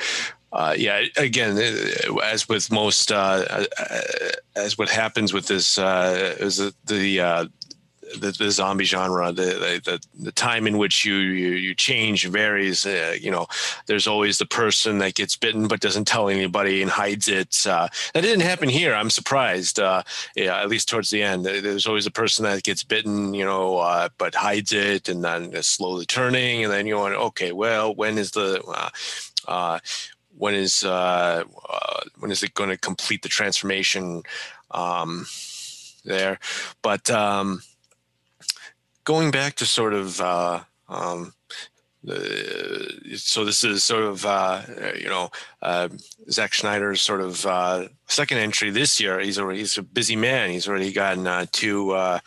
uh, 0.55 0.75
yeah, 0.77 1.03
again, 1.17 1.59
as 2.23 2.49
with 2.49 2.71
most, 2.71 3.11
uh, 3.11 3.67
as 4.57 4.79
what 4.79 4.89
happens 4.89 5.33
with 5.33 5.49
this, 5.49 5.79
uh, 5.79 6.37
is 6.39 6.59
the, 6.59 6.75
the 6.87 7.51
the, 8.19 8.33
the 8.33 8.51
zombie 8.51 8.85
genre, 8.85 9.33
the, 9.33 9.81
the 9.85 10.01
the 10.19 10.33
time 10.33 10.67
in 10.67 10.79
which 10.79 11.05
you 11.05 11.17
you, 11.17 11.51
you 11.51 11.75
change 11.75 12.27
varies. 12.27 12.87
Uh, 12.87 13.17
you 13.21 13.31
know, 13.31 13.47
there's 13.87 14.07
always 14.07 14.39
the 14.39 14.47
person 14.47 14.99
that 14.99 15.15
gets 15.15 15.37
bitten 15.37 15.69
but 15.69 15.81
doesn't 15.81 16.07
tell 16.07 16.29
anybody 16.29 16.83
and 16.83 16.91
hides 16.91 17.29
it. 17.29 17.67
Uh, 17.67 17.89
that 18.13 18.23
didn't 18.23 18.43
happen 18.43 18.69
here. 18.69 18.95
I'm 18.95 19.11
surprised. 19.11 19.81
Uh, 19.81 20.03
yeah, 20.37 20.61
at 20.61 20.69
least 20.69 20.89
towards 20.89 21.11
the 21.11 21.23
end, 21.23 21.45
there's 21.45 21.87
always 21.87 22.07
a 22.07 22.11
person 22.11 22.45
that 22.45 22.63
gets 22.63 22.85
bitten, 22.85 23.35
you 23.35 23.45
know, 23.45 23.79
uh, 23.79 24.09
but 24.19 24.35
hides 24.35 24.73
it 24.73 25.09
and 25.09 25.25
then 25.25 25.53
is 25.53 25.67
slowly 25.67 26.07
turning, 26.07 26.65
and 26.65 26.73
then 26.73 26.87
you're 26.87 26.99
want, 26.99 27.15
okay, 27.15 27.53
well, 27.53 27.95
when 27.95 28.19
is 28.19 28.33
the 28.33 28.63
uh, 28.67 28.91
uh, 29.47 29.79
when 30.37 30.55
is 30.55 30.82
when 30.82 32.30
is 32.30 32.43
it 32.43 32.55
going 32.55 32.70
to 32.70 32.78
complete 32.78 33.22
the 33.22 33.28
transformation? 33.28 34.22
Um, 34.70 35.26
there, 36.05 36.39
but 36.82 37.11
um, 37.11 37.62
going 39.05 39.30
back 39.30 39.55
to 39.57 39.66
sort 39.66 39.95
of 39.95 40.20
uh, 40.20 40.61
um, 40.89 41.32
so 43.16 43.45
this 43.45 43.64
is 43.64 43.85
sort 43.85 44.05
of 44.05 44.26
uh, 44.26 44.62
you 44.97 45.09
know 45.09 45.30
uh, 45.62 45.89
Zack 46.30 46.55
Snyder's 46.55 47.01
sort 47.01 47.20
of 47.20 47.47
uh, 47.47 47.89
second 48.07 48.39
entry 48.39 48.70
this 48.70 49.01
year. 49.01 49.20
He's 49.20 49.39
already 49.39 49.61
he's 49.61 49.78
a 49.78 49.82
busy 49.82 50.16
man. 50.16 50.51
He's 50.51 50.68
already 50.68 50.93
gotten 50.93 51.26
uh, 51.26 51.47
two 51.53 51.93
uh, 51.93 52.18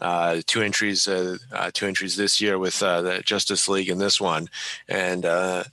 uh, 0.00 0.42
two 0.46 0.60
entries 0.60 1.04
two 1.04 1.86
entries 1.86 2.16
this 2.16 2.40
year 2.40 2.58
with 2.58 2.80
the 2.80 3.22
Justice 3.24 3.68
League 3.68 3.88
and 3.88 4.00
this 4.00 4.20
one, 4.20 4.48
and 4.88 5.24
uh, 5.24 5.64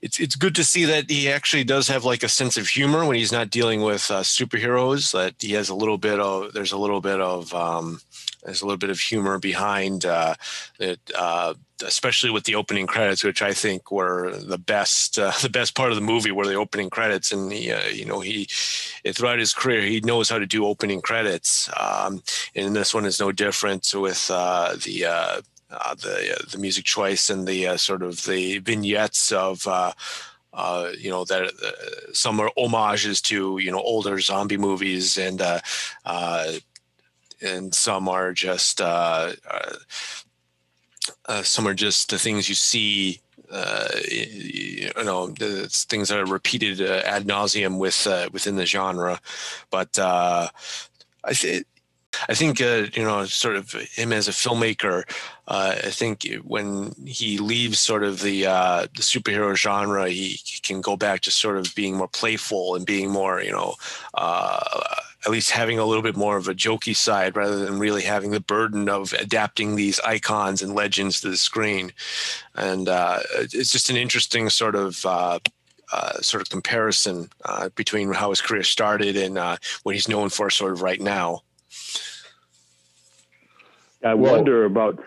it's 0.00 0.20
it's 0.20 0.36
good 0.36 0.54
to 0.54 0.64
see 0.64 0.84
that 0.84 1.10
he 1.10 1.30
actually 1.30 1.64
does 1.64 1.88
have 1.88 2.04
like 2.04 2.22
a 2.22 2.28
sense 2.28 2.56
of 2.56 2.68
humor 2.68 3.04
when 3.04 3.16
he's 3.16 3.32
not 3.32 3.50
dealing 3.50 3.80
with 3.80 4.10
uh, 4.10 4.20
superheroes. 4.20 5.12
That 5.12 5.34
he 5.38 5.52
has 5.52 5.68
a 5.68 5.74
little 5.74 5.98
bit 5.98 6.20
of 6.20 6.52
there's 6.52 6.72
a 6.72 6.78
little 6.78 7.00
bit 7.00 7.20
of 7.20 7.52
um, 7.54 8.00
there's 8.44 8.62
a 8.62 8.66
little 8.66 8.78
bit 8.78 8.90
of 8.90 9.00
humor 9.00 9.38
behind 9.38 10.04
uh, 10.04 10.34
it, 10.78 11.00
uh, 11.16 11.54
especially 11.84 12.30
with 12.30 12.44
the 12.44 12.54
opening 12.54 12.86
credits, 12.86 13.24
which 13.24 13.42
I 13.42 13.52
think 13.52 13.90
were 13.90 14.36
the 14.36 14.58
best 14.58 15.18
uh, 15.18 15.32
the 15.42 15.50
best 15.50 15.74
part 15.74 15.90
of 15.90 15.96
the 15.96 16.02
movie 16.02 16.30
were 16.30 16.46
the 16.46 16.54
opening 16.54 16.90
credits. 16.90 17.32
And 17.32 17.52
he, 17.52 17.72
uh, 17.72 17.88
you 17.88 18.04
know, 18.04 18.20
he 18.20 18.48
throughout 19.12 19.38
his 19.38 19.52
career 19.52 19.82
he 19.82 20.00
knows 20.00 20.28
how 20.28 20.38
to 20.38 20.46
do 20.46 20.66
opening 20.66 21.00
credits, 21.00 21.68
um, 21.78 22.22
and 22.54 22.76
this 22.76 22.94
one 22.94 23.04
is 23.04 23.18
no 23.18 23.32
different 23.32 23.90
with 23.94 24.28
the 24.28 25.42
uh, 25.80 25.94
the 25.94 26.34
uh, 26.34 26.44
the 26.50 26.58
music 26.58 26.84
choice 26.84 27.30
and 27.30 27.46
the 27.46 27.66
uh, 27.66 27.76
sort 27.76 28.02
of 28.02 28.24
the 28.24 28.58
vignettes 28.58 29.32
of. 29.32 29.66
Uh, 29.66 29.92
you 30.96 31.10
know 31.10 31.24
that 31.24 31.50
some 32.12 32.38
are 32.38 32.48
homages 32.56 33.20
to 33.20 33.58
you 33.58 33.72
know 33.72 33.80
older 33.80 34.20
zombie 34.20 34.56
movies 34.56 35.18
and 35.18 35.42
and 37.42 37.74
some 37.74 38.08
are 38.08 38.32
just 38.32 38.78
some 38.78 39.34
are 41.66 41.74
just 41.74 42.10
the 42.10 42.18
things 42.20 42.48
you 42.48 42.54
see 42.54 43.20
uh, 43.50 43.88
you 44.10 44.90
know, 45.04 45.28
things 45.68 46.08
that 46.08 46.18
are 46.18 46.26
repeated 46.26 46.80
uh, 46.80 47.02
ad 47.04 47.24
nauseum 47.24 47.78
with 47.78 48.06
uh, 48.06 48.28
within 48.32 48.56
the 48.56 48.66
genre. 48.66 49.20
But 49.70 49.98
I 49.98 50.50
think 51.32 51.66
I 52.28 52.34
think 52.34 52.60
uh, 52.60 52.86
you 52.94 53.02
know, 53.02 53.24
sort 53.24 53.56
of 53.56 53.72
him 53.72 54.12
as 54.12 54.28
a 54.28 54.32
filmmaker. 54.32 55.04
Uh, 55.46 55.74
I 55.84 55.90
think 55.90 56.26
when 56.42 56.94
he 57.06 57.38
leaves 57.38 57.78
sort 57.78 58.02
of 58.02 58.20
the 58.20 58.46
uh, 58.46 58.82
the 58.94 59.02
superhero 59.02 59.54
genre, 59.54 60.08
he, 60.08 60.38
can 60.62 60.80
go 60.80 60.96
back 60.96 61.20
to 61.20 61.30
sort 61.30 61.58
of 61.58 61.74
being 61.74 61.96
more 61.96 62.08
playful 62.08 62.74
and 62.74 62.86
being 62.86 63.10
more, 63.10 63.42
you 63.42 63.52
know, 63.52 63.74
uh, 64.14 64.94
at 65.24 65.30
least 65.30 65.50
having 65.50 65.78
a 65.78 65.84
little 65.84 66.02
bit 66.02 66.16
more 66.16 66.36
of 66.36 66.48
a 66.48 66.54
jokey 66.54 66.96
side 66.96 67.36
rather 67.36 67.64
than 67.64 67.78
really 67.78 68.02
having 68.02 68.30
the 68.30 68.40
burden 68.40 68.88
of 68.88 69.12
adapting 69.14 69.76
these 69.76 70.00
icons 70.00 70.62
and 70.62 70.74
legends 70.74 71.20
to 71.20 71.28
the 71.28 71.36
screen. 71.36 71.92
And 72.54 72.88
uh, 72.88 73.20
it's 73.52 73.70
just 73.70 73.90
an 73.90 73.96
interesting 73.96 74.48
sort 74.50 74.74
of. 74.74 75.04
Uh, 75.04 75.38
uh, 75.92 76.20
sort 76.20 76.40
of 76.40 76.48
comparison 76.48 77.28
uh, 77.44 77.68
between 77.76 78.12
how 78.12 78.30
his 78.30 78.40
career 78.40 78.64
started 78.64 79.16
and 79.16 79.38
uh, 79.38 79.56
what 79.84 79.94
he's 79.94 80.08
known 80.08 80.28
for 80.28 80.50
sort 80.50 80.72
of 80.72 80.82
right 80.82 81.00
now. 81.00 81.43
I 84.04 84.14
well, 84.14 84.34
wonder 84.34 84.64
about. 84.64 85.02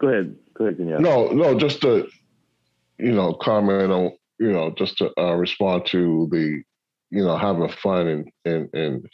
Go 0.00 0.08
ahead. 0.08 0.36
Go 0.54 0.64
ahead, 0.64 0.78
Danielle. 0.78 1.00
No, 1.00 1.28
no, 1.28 1.58
just 1.58 1.82
to, 1.82 2.08
you 2.98 3.12
know, 3.12 3.34
comment 3.34 3.92
on, 3.92 4.12
you 4.38 4.52
know, 4.52 4.70
just 4.76 4.98
to 4.98 5.10
uh, 5.18 5.34
respond 5.34 5.86
to 5.86 6.28
the, 6.30 6.62
you 7.10 7.24
know, 7.24 7.36
having 7.36 7.68
fun 7.68 8.08
and 8.08 8.30
and 8.44 8.68
and 8.72 9.06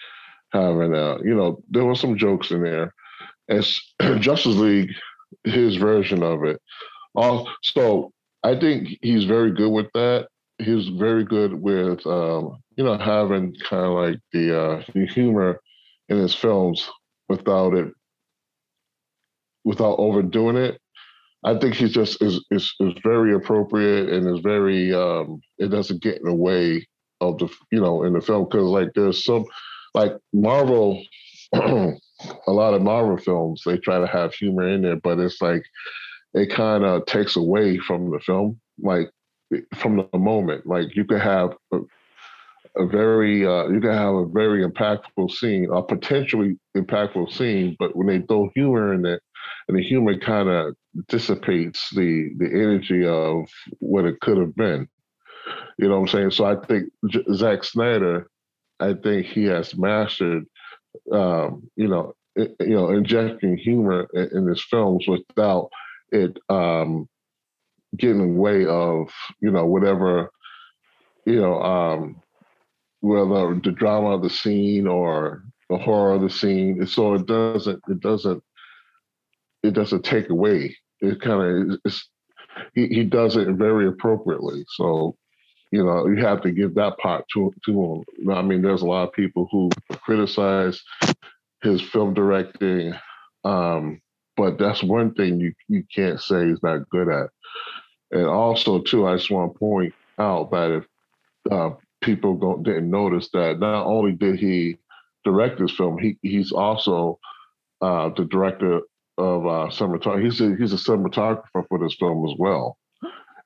having, 0.53 0.95
uh, 0.95 1.19
you 1.25 1.35
know, 1.35 1.63
there 1.71 1.85
were 1.85 1.95
some 1.95 2.17
jokes 2.17 2.51
in 2.51 2.63
there. 2.63 2.95
As 3.49 3.81
Justice 4.21 4.57
League, 4.57 4.93
his 5.45 5.77
version 5.77 6.23
of 6.23 6.45
it. 6.45 6.61
Also, 7.15 8.13
I 8.43 8.59
think 8.59 8.99
he's 9.03 9.25
very 9.25 9.53
good 9.53 9.71
with 9.71 9.89
that. 9.95 10.29
He's 10.59 10.89
very 10.89 11.25
good 11.25 11.55
with, 11.55 12.07
um, 12.07 12.63
you 12.77 12.85
know, 12.85 12.97
having 12.99 13.57
kind 13.69 13.87
of 13.87 13.93
like 13.93 14.21
the 14.33 14.61
uh, 14.61 14.83
the 14.95 15.07
humor 15.07 15.61
in 16.09 16.19
his 16.19 16.35
films 16.35 16.89
without 17.29 17.75
it 17.75 17.93
without 19.65 19.97
overdoing 19.99 20.57
it. 20.57 20.81
I 21.45 21.59
think 21.59 21.75
he 21.75 21.89
just 21.89 22.21
is 22.23 22.45
is 22.51 22.75
is 22.81 22.93
very 23.03 23.35
appropriate 23.35 24.11
and 24.11 24.29
is 24.29 24.43
very 24.43 24.93
um 24.93 25.41
it 25.59 25.69
doesn't 25.69 26.03
get 26.03 26.19
in 26.19 26.25
the 26.25 26.35
way 26.35 26.87
of 27.21 27.39
the 27.39 27.49
you 27.73 27.81
know 27.81 28.05
in 28.05 28.13
the 28.13 28.21
film 28.21 28.45
because 28.45 28.65
like 28.65 28.91
there's 28.95 29.25
some 29.25 29.45
like 29.95 30.13
Marvel 30.33 31.03
a 31.55 31.93
lot 32.49 32.75
of 32.75 32.83
Marvel 32.83 33.17
films 33.17 33.63
they 33.65 33.79
try 33.79 33.99
to 33.99 34.07
have 34.07 34.35
humor 34.35 34.69
in 34.69 34.83
there 34.83 34.97
but 34.97 35.19
it's 35.19 35.41
like 35.41 35.63
it 36.35 36.51
kind 36.51 36.85
of 36.85 37.07
takes 37.07 37.37
away 37.37 37.79
from 37.79 38.11
the 38.11 38.21
film 38.21 38.61
like 38.79 39.11
from 39.75 39.97
the 40.13 40.19
moment 40.19 40.67
like 40.67 40.95
you 40.95 41.05
could 41.05 41.21
have 41.21 41.55
a, 41.73 41.79
a 42.77 42.87
very 42.87 43.47
uh, 43.47 43.67
you 43.69 43.81
can 43.81 43.93
have 43.93 44.15
a 44.15 44.27
very 44.27 44.65
impactful 44.65 45.31
scene 45.31 45.69
a 45.73 45.83
potentially 45.83 46.59
impactful 46.77 47.33
scene 47.33 47.75
but 47.79 47.97
when 47.97 48.07
they 48.07 48.21
throw 48.27 48.51
humor 48.55 48.93
in 48.93 49.05
it 49.07 49.23
and 49.71 49.79
the 49.79 49.87
humor 49.87 50.19
kind 50.19 50.49
of 50.49 50.75
dissipates 51.07 51.91
the 51.91 52.31
the 52.39 52.47
energy 52.47 53.07
of 53.07 53.49
what 53.79 54.05
it 54.05 54.19
could 54.21 54.37
have 54.37 54.57
been. 54.57 54.89
You 55.79 55.89
know 55.89 56.01
what 56.01 56.01
I'm 56.01 56.09
saying? 56.09 56.31
So 56.33 56.45
I 56.45 56.57
think 56.67 56.91
J- 57.09 57.25
Zack 57.35 57.63
Snyder, 57.63 58.29
I 58.81 58.95
think 58.95 59.27
he 59.27 59.45
has 59.45 59.77
mastered, 59.77 60.45
um, 61.13 61.71
you 61.77 61.87
know, 61.87 62.15
it, 62.35 62.57
you 62.59 62.75
know, 62.75 62.91
injecting 62.91 63.57
humor 63.57 64.09
in, 64.13 64.39
in 64.39 64.47
his 64.49 64.61
films 64.61 65.07
without 65.07 65.71
it 66.11 66.37
um, 66.49 67.09
getting 67.97 68.21
in 68.21 68.35
the 68.35 68.41
way 68.41 68.67
of 68.67 69.09
you 69.41 69.53
know 69.53 69.67
whatever, 69.67 70.31
you 71.27 71.41
know, 71.41 71.63
um, 71.63 72.21
whether 73.03 73.55
the 73.55 73.71
drama 73.71 74.17
of 74.17 74.23
the 74.23 74.31
scene 74.31 74.89
or 74.89 75.45
the 75.69 75.79
horror 75.79 76.15
of 76.15 76.23
the 76.23 76.31
scene. 76.31 76.85
So 76.89 77.15
it 77.15 77.27
doesn't 77.27 77.81
it 77.89 78.01
doesn't 78.01 78.43
it 79.63 79.75
doesn't 79.75 80.05
take 80.05 80.31
away. 80.31 80.77
It 81.01 81.21
kind 81.21 81.79
of 81.85 81.93
he 82.75 82.87
he 82.89 83.05
does 83.05 83.37
it 83.37 83.49
very 83.51 83.89
appropriately. 83.89 84.65
So 84.77 85.17
you 85.71 85.85
know 85.85 86.07
you 86.07 86.17
have 86.25 86.43
to 86.43 86.51
give 86.53 86.75
that 86.75 86.99
part 86.99 87.25
to 87.35 87.53
to 87.67 88.05
him. 88.19 88.31
I 88.31 88.43
mean, 88.43 88.63
there's 88.63 88.83
a 88.83 88.87
lot 88.87 89.09
of 89.09 89.15
people 89.15 89.49
who 89.51 89.71
criticize 90.03 90.83
his 91.63 91.83
film 91.83 92.15
directing, 92.15 92.95
um, 93.45 94.01
but 94.37 94.59
that's 94.59 94.83
one 94.83 95.15
thing 95.15 95.41
you 95.41 95.53
you 95.69 95.85
can't 95.95 96.21
say 96.21 96.49
he's 96.49 96.63
not 96.63 96.89
good 96.91 97.09
at. 97.09 97.29
And 98.13 98.27
also, 98.27 98.81
too, 98.81 99.07
I 99.07 99.17
just 99.17 99.31
want 99.31 99.53
to 99.53 99.59
point 99.59 99.95
out 100.19 100.51
that 100.51 100.71
if 100.73 100.87
uh, 101.51 101.71
people 102.01 102.37
don't, 102.37 102.63
didn't 102.63 102.91
notice 102.91 103.29
that 103.33 103.61
not 103.61 103.87
only 103.87 104.13
did 104.13 104.39
he 104.39 104.79
direct 105.25 105.59
this 105.59 105.73
film, 105.77 105.99
he 105.99 106.19
he's 106.23 106.53
also 106.53 107.19
uh, 107.81 108.11
the 108.17 108.25
director 108.25 108.81
of 109.21 109.47
uh, 109.47 109.69
cinematography. 109.71 110.25
He's 110.25 110.41
a, 110.41 110.57
he's 110.57 110.73
a 110.73 110.77
cinematographer 110.77 111.67
for 111.69 111.79
this 111.79 111.95
film 111.95 112.29
as 112.29 112.35
well, 112.39 112.77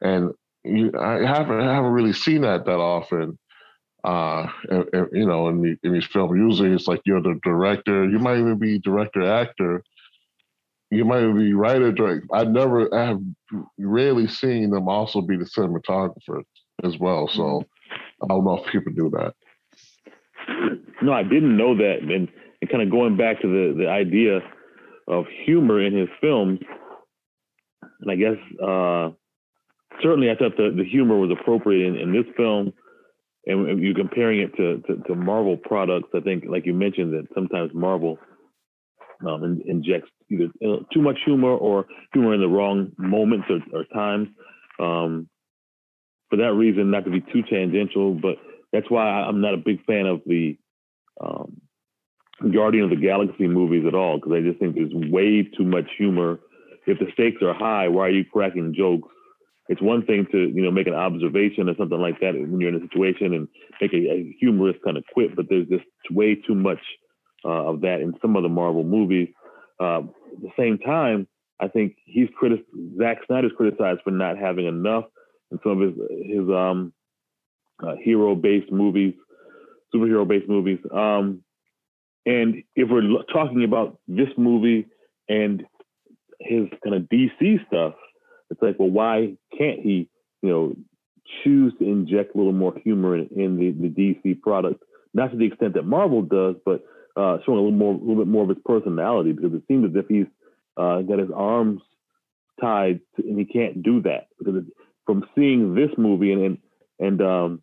and 0.01 0.33
you, 0.63 0.93
I 0.99 1.27
haven't 1.27 1.61
I 1.61 1.75
haven't 1.75 1.93
really 1.93 2.13
seen 2.13 2.43
that 2.43 2.65
that 2.65 2.79
often. 2.79 3.39
Uh, 4.03 4.47
and, 4.71 4.85
and, 4.93 5.09
you 5.13 5.27
know, 5.27 5.49
in, 5.49 5.63
the, 5.63 5.77
in 5.83 5.93
these 5.95 6.05
films, 6.05 6.37
usually 6.37 6.71
it's 6.73 6.87
like 6.87 7.01
you're 7.07 7.23
the 7.23 7.41
director. 7.43 8.07
You 8.07 8.19
might 8.19 8.39
even 8.39 8.59
be 8.59 8.79
director 8.79 9.23
actor. 9.23 9.83
You 10.91 11.07
might 11.07 11.23
even 11.23 11.39
be 11.39 11.55
writer 11.55 11.91
director. 11.91 12.27
I 12.33 12.45
never 12.45 12.95
I 12.95 13.07
have 13.07 13.21
rarely 13.79 14.29
seen 14.29 14.71
them 14.71 14.89
also 14.89 15.23
be 15.23 15.39
the 15.39 15.47
cinematographer 15.47 16.43
as 16.83 16.99
well. 16.99 17.29
So 17.29 17.65
Mm-hmm. 17.95 18.25
I 18.25 18.35
don't 18.35 18.45
know 18.45 18.59
if 18.59 18.73
people 18.73 18.93
do 18.93 19.11
that. 19.11 19.35
No, 21.03 21.13
I 21.13 21.23
didn't 21.23 21.57
know 21.57 21.77
that. 21.77 21.99
And, 22.01 22.29
and 22.61 22.71
kind 22.71 22.83
of 22.83 22.91
going 22.91 23.17
back 23.17 23.41
to 23.43 23.49
the, 23.49 23.75
the 23.79 23.89
idea 23.89 24.41
of 25.07 25.25
humor 25.45 25.85
in 25.85 25.97
his 25.97 26.09
films, 26.21 26.61
and 28.01 28.11
I 28.11 28.17
guess 28.17 28.39
uh, 28.63 29.11
certainly 30.03 30.31
I 30.31 30.37
thought 30.37 30.57
the, 30.57 30.75
the 30.77 30.85
humor 30.85 31.19
was 31.19 31.31
appropriate 31.31 31.87
in, 31.87 31.97
in 31.97 32.13
this 32.13 32.27
film. 32.37 32.73
And 33.47 33.83
you're 33.83 33.95
comparing 33.95 34.41
it 34.41 34.57
to, 34.57 34.79
to, 34.87 35.03
to, 35.07 35.15
Marvel 35.15 35.59
products. 35.59 36.09
I 36.15 36.21
think, 36.21 36.45
like 36.49 36.65
you 36.65 36.73
mentioned, 36.73 37.13
that 37.13 37.29
sometimes 37.35 37.73
Marvel 37.75 38.19
um, 39.27 39.45
in, 39.45 39.63
injects 39.69 40.09
either 40.31 40.49
too 40.93 41.03
much 41.03 41.19
humor 41.27 41.55
or 41.55 41.85
humor 42.15 42.33
in 42.33 42.41
the 42.41 42.49
wrong 42.49 42.93
moments 42.97 43.47
or, 43.51 43.79
or 43.79 43.85
times. 43.93 44.29
Um, 44.81 45.29
for 46.31 46.37
that 46.37 46.55
reason, 46.55 46.91
not 46.91 47.05
to 47.05 47.11
be 47.11 47.21
too 47.21 47.43
tangential, 47.43 48.15
but 48.15 48.37
that's 48.73 48.91
why 48.91 49.05
I'm 49.05 49.43
not 49.43 49.53
a 49.53 49.59
big 49.59 49.85
fan 49.85 50.07
of 50.07 50.23
the 50.25 50.57
um, 51.21 51.61
Guardian 52.53 52.85
of 52.85 52.91
the 52.91 52.97
Galaxy 52.97 53.47
movies 53.47 53.85
at 53.87 53.95
all, 53.95 54.17
because 54.17 54.33
I 54.33 54.41
just 54.41 54.59
think 54.59 54.75
there's 54.75 54.93
way 55.11 55.43
too 55.57 55.65
much 55.65 55.87
humor. 55.97 56.41
If 56.87 56.99
the 56.99 57.07
stakes 57.13 57.43
are 57.43 57.55
high, 57.55 57.89
why 57.89 58.07
are 58.07 58.11
you 58.11 58.25
cracking 58.25 58.75
jokes? 58.77 59.09
It's 59.69 59.81
one 59.81 60.05
thing 60.05 60.27
to 60.33 60.39
you 60.39 60.63
know 60.63 60.71
make 60.71 60.87
an 60.87 60.95
observation 60.95 61.69
or 61.69 61.75
something 61.79 61.99
like 61.99 62.21
that 62.21 62.35
when 62.35 62.61
you're 62.61 62.75
in 62.75 62.83
a 62.83 62.87
situation 62.87 63.33
and 63.33 63.49
make 63.81 63.95
a, 63.95 63.97
a 63.97 64.37
humorous 64.39 64.77
kind 64.85 64.97
of 64.97 65.05
quip, 65.13 65.35
but 65.37 65.47
there's 65.49 65.69
just 65.69 65.85
way 66.11 66.35
too 66.35 66.55
much 66.55 66.81
uh, 67.45 67.71
of 67.71 67.81
that 67.81 68.01
in 68.01 68.13
some 68.21 68.37
of 68.37 68.43
the 68.43 68.49
Marvel 68.49 68.85
movies. 68.85 69.29
Uh, 69.81 70.01
at 70.01 70.43
the 70.43 70.51
same 70.59 70.79
time, 70.79 71.27
I 71.61 71.69
think 71.69 71.97
he's 72.05 72.29
critic. 72.37 72.65
Zack 72.99 73.19
Snyder's 73.27 73.53
criticized 73.57 74.01
for 74.05 74.11
not 74.11 74.37
having 74.37 74.67
enough 74.67 75.05
in 75.51 75.59
some 75.63 75.81
of 75.81 75.89
his 75.89 75.95
his 76.27 76.49
um, 76.51 76.93
uh, 77.83 77.95
hero-based 78.03 78.71
movies, 78.71 79.15
superhero-based 79.95 80.49
movies. 80.49 80.79
Um, 80.93 81.43
and 82.27 82.63
if 82.75 82.89
we're 82.91 83.23
talking 83.33 83.65
about 83.65 83.99
this 84.09 84.29
movie 84.37 84.87
and 85.29 85.65
his 86.41 86.69
kind 86.83 86.97
of 86.97 87.03
DC 87.03 87.67
stuff, 87.67 87.95
it's 88.51 88.63
like, 88.63 88.77
well, 88.79 88.91
why 88.91 89.37
can't 89.57 89.81
he, 89.81 90.09
you 90.43 90.51
know, 90.51 90.75
choose 91.43 91.73
to 91.79 91.85
inject 91.85 92.35
a 92.35 92.39
little 92.39 92.53
more 92.53 92.75
humor 92.83 93.17
in, 93.17 93.29
in 93.37 93.57
the, 93.57 93.89
the 93.89 93.89
DC 93.89 94.41
product? 94.41 94.83
Not 95.13 95.31
to 95.31 95.37
the 95.37 95.47
extent 95.47 95.75
that 95.75 95.85
Marvel 95.85 96.23
does, 96.23 96.57
but 96.65 96.85
uh, 97.17 97.39
showing 97.45 97.59
a 97.59 97.63
little 97.63 97.71
more, 97.73 97.95
a 97.95 97.99
little 97.99 98.17
bit 98.17 98.27
more 98.27 98.43
of 98.43 98.49
his 98.49 98.59
personality, 98.65 99.33
because 99.33 99.55
it 99.55 99.63
seems 99.69 99.91
as 99.91 99.97
if 99.97 100.09
he's 100.09 100.27
uh, 100.77 101.03
got 101.03 101.19
his 101.19 101.31
arms 101.35 101.81
tied, 102.61 103.01
to, 103.17 103.23
and 103.23 103.39
he 103.39 103.45
can't 103.45 103.83
do 103.83 104.03
that 104.03 104.29
because 104.39 104.57
it, 104.57 104.65
from 105.07 105.25
seeing 105.35 105.75
this 105.75 105.91
movie 105.97 106.33
and 106.33 106.43
and, 106.43 106.59
and 106.99 107.23
um, 107.23 107.63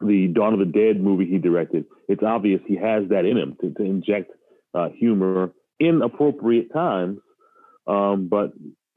the 0.00 0.28
Dawn 0.28 0.52
of 0.52 0.58
the 0.58 0.64
Dead 0.64 1.00
movie 1.00 1.26
he 1.26 1.38
directed, 1.38 1.84
it's 2.08 2.22
obvious 2.22 2.60
he 2.66 2.76
has 2.76 3.08
that 3.10 3.24
in 3.24 3.36
him 3.36 3.56
to, 3.60 3.70
to 3.72 3.82
inject 3.82 4.32
uh, 4.74 4.88
humor 4.90 5.52
in 5.78 6.02
appropriate 6.02 6.72
times. 6.72 7.18
Um, 7.86 8.28
but 8.28 8.52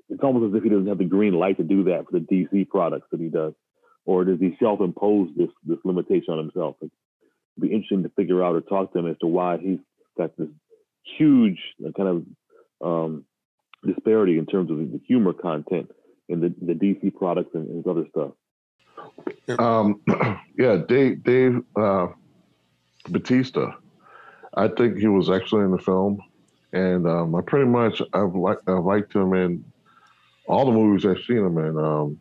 it's 0.10 0.24
almost 0.24 0.54
as 0.54 0.58
if 0.58 0.64
he 0.64 0.70
doesn't 0.70 0.88
have 0.88 0.98
the 0.98 1.06
green 1.06 1.34
light 1.34 1.58
to 1.58 1.64
do 1.64 1.84
that 1.86 2.06
for 2.06 2.20
the 2.20 2.26
DC 2.26 2.70
products 2.70 3.08
that 3.12 3.20
he 3.20 3.28
does, 3.28 3.54
or 4.06 4.24
does 4.24 4.40
he 4.40 4.56
self-impose 4.60 5.30
this 5.36 5.50
this 5.66 5.80
limitation 5.84 6.34
on 6.34 6.40
himself? 6.40 6.78
It'd 6.82 6.92
be 7.60 7.68
interesting 7.68 8.04
to 8.04 8.10
figure 8.10 8.44
out 8.44 8.56
or 8.56 8.62
talk 8.62 8.94
to 8.94 9.00
him 9.00 9.08
as 9.08 9.18
to 9.20 9.28
why 9.28 9.58
he's 9.58 9.80
got 10.18 10.38
this 10.38 10.48
huge 11.18 11.60
uh, 11.86 11.92
kind 11.92 12.26
of 12.82 12.88
um, 12.88 13.26
disparity 13.86 14.38
in 14.38 14.46
terms 14.46 14.72
of 14.72 14.78
the 14.78 15.02
humor 15.06 15.34
content 15.34 15.92
in 16.30 16.40
the, 16.40 16.54
the 16.62 16.74
DC 16.74 17.14
products 17.16 17.52
and, 17.54 17.68
and 17.68 17.88
other 17.88 18.06
stuff. 18.10 18.32
Um, 19.60 20.02
yeah, 20.58 20.78
Dave, 20.88 21.24
Dave 21.24 21.62
uh, 21.76 22.08
Batista. 23.10 23.72
I 24.56 24.68
think 24.70 24.98
he 24.98 25.08
was 25.08 25.30
excellent 25.30 25.66
in 25.66 25.72
the 25.72 25.84
film, 25.84 26.20
and 26.74 27.08
um, 27.08 27.36
I 27.36 27.42
pretty 27.42 27.68
much 27.68 28.02
I've 28.14 28.36
liked 28.36 28.68
I've 28.68 28.84
liked 28.84 29.14
him 29.14 29.34
in 29.34 29.64
all 30.48 30.66
the 30.66 30.72
movies 30.72 31.06
I've 31.06 31.24
seen 31.26 31.38
him 31.38 31.58
in. 31.58 31.78
Um, 31.78 32.20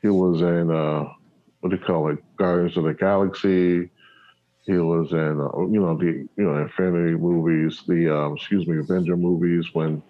he 0.00 0.08
was 0.08 0.40
in 0.40 0.70
uh, 0.70 1.12
what 1.60 1.70
do 1.70 1.76
you 1.76 1.82
call 1.82 2.10
it, 2.10 2.18
Guardians 2.36 2.76
of 2.76 2.84
the 2.84 2.94
Galaxy. 2.94 3.90
He 4.66 4.72
was 4.74 5.12
in 5.12 5.40
uh, 5.40 5.66
you 5.66 5.80
know 5.80 5.96
the 5.96 6.28
you 6.36 6.44
know 6.44 6.56
Infinity 6.58 7.16
movies, 7.16 7.82
the 7.88 8.14
um, 8.14 8.36
excuse 8.36 8.66
me 8.66 8.78
Avenger 8.78 9.16
movies 9.16 9.66
when 9.72 10.02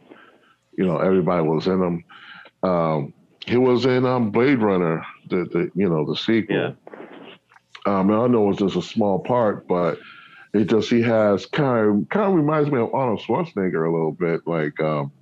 you 0.77 0.85
know 0.85 0.99
everybody 0.99 1.47
was 1.47 1.67
in 1.67 1.81
them. 1.81 2.05
Um, 3.49 3.53
he 3.53 3.57
was 3.57 3.85
in 3.85 4.07
um, 4.07 4.31
Blade 4.31 4.61
Runner, 4.61 5.05
the, 5.29 5.45
the 5.45 5.71
you 5.75 5.89
know 5.89 6.05
the 6.05 6.17
sequel. 6.17 6.57
Yeah. 6.57 6.73
Um, 7.87 8.11
I 8.11 8.27
know 8.27 8.51
it's 8.51 8.59
just 8.59 8.77
a 8.77 8.83
small 8.83 9.19
part, 9.19 9.67
but 9.67 9.99
it 10.53 10.69
just 10.69 10.91
he 10.91 11.03
has 11.03 11.47
kind 11.47 12.03
of 12.03 12.09
kind 12.11 12.27
of 12.27 12.35
reminds 12.35 12.71
me 12.71 12.81
of 12.81 12.95
Arnold 12.95 13.21
Schwarzenegger 13.21 13.89
a 13.89 13.93
little 13.93 14.13
bit. 14.13 14.47
Like, 14.47 14.79
um, 14.81 15.13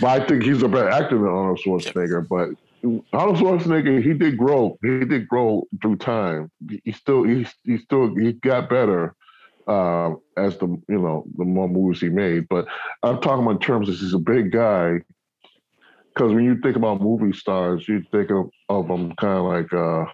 but 0.00 0.22
I 0.22 0.26
think 0.26 0.42
he's 0.42 0.62
a 0.62 0.68
better 0.68 0.90
actor 0.90 1.16
than 1.16 1.28
Arnold 1.28 1.60
Schwarzenegger. 1.64 2.26
But 2.28 2.50
Arnold 3.12 3.38
Schwarzenegger, 3.38 4.02
he 4.02 4.12
did 4.14 4.36
grow. 4.36 4.78
He 4.82 5.04
did 5.04 5.28
grow 5.28 5.66
through 5.80 5.96
time. 5.96 6.50
He 6.84 6.92
still 6.92 7.24
he 7.24 7.46
he 7.64 7.78
still 7.78 8.14
he 8.14 8.32
got 8.32 8.68
better 8.68 9.14
uh, 9.66 10.14
as 10.36 10.58
the 10.58 10.66
you 10.88 10.98
know 10.98 11.24
the 11.36 11.44
more 11.44 11.68
movies 11.68 12.00
he 12.00 12.08
made. 12.08 12.48
But 12.48 12.66
I'm 13.02 13.20
talking 13.20 13.44
about 13.44 13.56
in 13.56 13.60
terms 13.60 13.88
of 13.88 13.96
he's 13.96 14.14
a 14.14 14.18
big 14.18 14.52
guy 14.52 15.00
because 16.14 16.32
when 16.32 16.44
you 16.44 16.56
think 16.60 16.76
about 16.76 17.00
movie 17.00 17.36
stars, 17.36 17.88
you 17.88 18.04
think 18.12 18.30
of, 18.30 18.50
of 18.68 18.86
them 18.86 19.14
kind 19.16 19.38
of 19.38 19.44
like, 19.46 19.72
uh, 19.72 20.04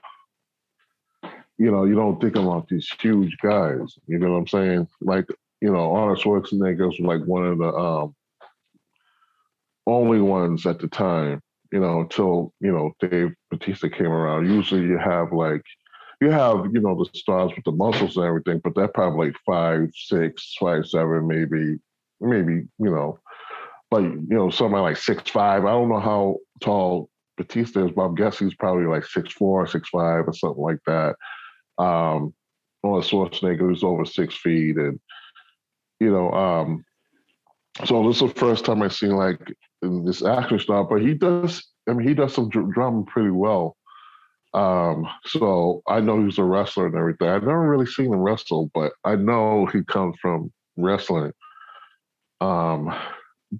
you 1.58 1.70
know, 1.70 1.84
you 1.84 1.94
don't 1.94 2.20
think 2.20 2.36
about 2.36 2.68
these 2.68 2.88
huge 3.00 3.36
guys. 3.42 3.98
You 4.06 4.18
know 4.18 4.32
what 4.32 4.38
I'm 4.38 4.46
saying? 4.46 4.88
Like, 5.02 5.26
you 5.60 5.70
know, 5.70 5.92
Arnold 5.92 6.18
Schwarzenegger 6.18 6.86
was 6.86 6.98
like 7.00 7.22
one 7.24 7.44
of 7.44 7.58
the 7.58 7.68
um, 7.68 8.14
only 9.86 10.20
ones 10.20 10.64
at 10.66 10.78
the 10.78 10.88
time. 10.88 11.42
You 11.70 11.78
know, 11.78 12.00
until 12.00 12.52
you 12.60 12.72
know 12.72 12.92
Dave 12.98 13.32
Batista 13.50 13.88
came 13.88 14.08
around. 14.08 14.50
Usually, 14.50 14.80
you 14.80 14.98
have 14.98 15.32
like 15.32 15.62
you 16.20 16.28
have 16.30 16.66
you 16.72 16.80
know 16.80 16.96
the 16.96 17.08
stars 17.16 17.52
with 17.54 17.64
the 17.64 17.70
muscles 17.70 18.16
and 18.16 18.26
everything, 18.26 18.60
but 18.64 18.74
they're 18.74 18.88
probably 18.88 19.28
like 19.28 19.36
five, 19.46 19.88
six, 19.94 20.56
five, 20.58 20.84
seven, 20.88 21.28
maybe, 21.28 21.78
maybe 22.20 22.66
you 22.78 22.90
know 22.90 23.20
like 23.90 24.04
you 24.04 24.26
know 24.28 24.50
somebody 24.50 24.82
like 24.82 24.96
six 24.96 25.30
five. 25.30 25.64
I 25.64 25.70
don't 25.70 25.88
know 25.88 26.00
how 26.00 26.36
tall 26.60 27.10
Batista 27.36 27.86
is, 27.86 27.92
but 27.92 28.02
I'm 28.02 28.14
guessing 28.14 28.48
he's 28.48 28.56
probably 28.56 28.86
like 28.86 29.04
six 29.04 29.32
four, 29.32 29.66
six 29.66 29.88
five, 29.88 30.26
or 30.26 30.32
something 30.32 30.62
like 30.62 30.80
that. 30.86 31.16
Um, 31.82 32.34
a 32.84 32.88
Schwarzenegger 32.88 33.60
who's 33.60 33.84
over 33.84 34.04
six 34.04 34.36
feet, 34.36 34.76
and 34.76 35.00
you 35.98 36.10
know, 36.10 36.30
um, 36.32 36.84
so 37.84 38.06
this 38.06 38.22
is 38.22 38.32
the 38.32 38.40
first 38.40 38.64
time 38.64 38.82
I've 38.82 38.92
seen 38.92 39.16
like 39.16 39.40
this 39.82 40.24
action 40.24 40.58
star, 40.58 40.84
but 40.84 41.02
he 41.02 41.14
does. 41.14 41.66
I 41.88 41.92
mean, 41.92 42.06
he 42.06 42.14
does 42.14 42.34
some 42.34 42.48
drumming 42.48 43.06
pretty 43.06 43.30
well. 43.30 43.76
Um, 44.52 45.06
so 45.24 45.82
I 45.86 46.00
know 46.00 46.24
he's 46.24 46.38
a 46.38 46.44
wrestler 46.44 46.86
and 46.86 46.96
everything. 46.96 47.28
I've 47.28 47.42
never 47.42 47.68
really 47.68 47.86
seen 47.86 48.12
him 48.12 48.20
wrestle, 48.20 48.70
but 48.74 48.92
I 49.04 49.16
know 49.16 49.66
he 49.66 49.82
comes 49.84 50.16
from 50.20 50.52
wrestling. 50.76 51.32
Um, 52.40 52.94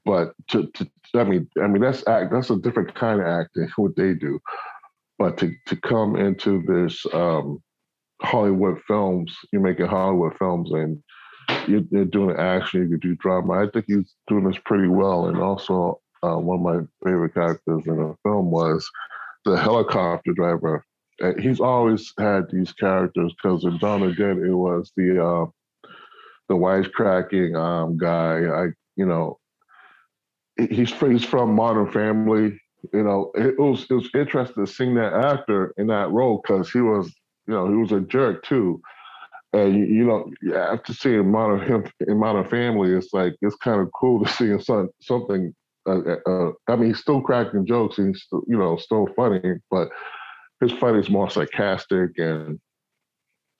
but 0.05 0.34
to, 0.49 0.66
to 0.74 0.88
I 1.14 1.24
mean 1.24 1.49
I 1.62 1.66
mean 1.66 1.82
that's 1.82 2.07
act 2.07 2.32
that's 2.32 2.51
a 2.51 2.57
different 2.57 2.95
kind 2.95 3.20
of 3.20 3.26
acting 3.26 3.68
what 3.76 3.97
they 3.97 4.14
do. 4.14 4.38
But 5.18 5.38
to 5.38 5.53
to 5.66 5.76
come 5.76 6.16
into 6.16 6.62
this 6.66 7.05
um, 7.12 7.62
Hollywood 8.22 8.80
films, 8.86 9.36
you're 9.53 9.62
making 9.62 9.86
Hollywood 9.86 10.36
films 10.38 10.70
and 10.72 11.03
you're, 11.66 11.82
you're 11.91 12.05
doing 12.05 12.36
action, 12.36 12.82
you 12.82 12.99
can 12.99 13.11
do 13.11 13.16
drama. 13.16 13.53
I 13.55 13.66
think 13.72 13.86
he's 13.88 14.14
doing 14.28 14.45
this 14.45 14.61
pretty 14.64 14.88
well. 14.88 15.26
And 15.26 15.38
also 15.38 16.01
uh, 16.22 16.36
one 16.36 16.59
of 16.59 16.62
my 16.62 17.09
favorite 17.09 17.34
characters 17.34 17.82
in 17.86 17.97
the 17.97 18.14
film 18.22 18.51
was 18.51 18.88
the 19.45 19.57
helicopter 19.57 20.32
driver. 20.32 20.84
he's 21.38 21.61
always 21.61 22.12
had 22.18 22.45
these 22.51 22.72
characters 22.72 23.32
because 23.43 23.64
in 23.64 23.78
Dawn 23.78 24.03
of 24.03 24.16
Dead 24.16 24.38
it 24.38 24.55
was 24.55 24.93
the 24.97 25.24
uh, 25.24 25.47
the 26.49 26.55
wisecracking 26.55 27.57
um, 27.57 27.97
guy. 27.97 28.45
I 28.45 28.66
you 28.97 29.07
know 29.07 29.39
he's 30.68 30.92
he's 30.92 31.24
from 31.24 31.54
Modern 31.54 31.90
Family. 31.90 32.61
You 32.92 33.02
know, 33.02 33.30
it 33.34 33.58
was 33.58 33.86
it 33.90 33.94
was 33.94 34.08
interesting 34.14 34.66
seeing 34.66 34.94
that 34.94 35.12
actor 35.12 35.74
in 35.76 35.86
that 35.88 36.11
role 36.11 36.40
because 36.42 36.70
he 36.70 36.80
was 36.80 37.12
you 37.46 37.54
know 37.54 37.68
he 37.68 37.74
was 37.74 37.92
a 37.92 38.00
jerk 38.00 38.44
too. 38.44 38.80
And 39.52 39.74
you, 39.74 39.84
you 39.84 40.04
know, 40.04 40.30
after 40.56 40.94
seeing 40.94 41.30
Modern 41.30 41.61
him 41.66 41.84
in 42.06 42.18
Modern 42.18 42.48
Family, 42.48 42.92
it's 42.92 43.12
like 43.12 43.34
it's 43.42 43.56
kind 43.56 43.80
of 43.80 43.90
cool 43.92 44.24
to 44.24 44.32
see 44.32 44.62
some, 44.62 44.90
something. 45.00 45.54
Uh, 45.88 46.00
uh, 46.00 46.16
uh, 46.26 46.52
I 46.68 46.76
mean, 46.76 46.90
he's 46.90 47.00
still 47.00 47.20
cracking 47.20 47.66
jokes. 47.66 47.98
And 47.98 48.08
he's 48.08 48.22
still, 48.22 48.42
you 48.46 48.56
know 48.56 48.76
still 48.76 49.08
funny, 49.16 49.40
but 49.70 49.88
his 50.61 50.72
fight 50.72 50.94
is 50.94 51.08
more 51.08 51.30
sarcastic 51.30 52.11
and 52.18 52.61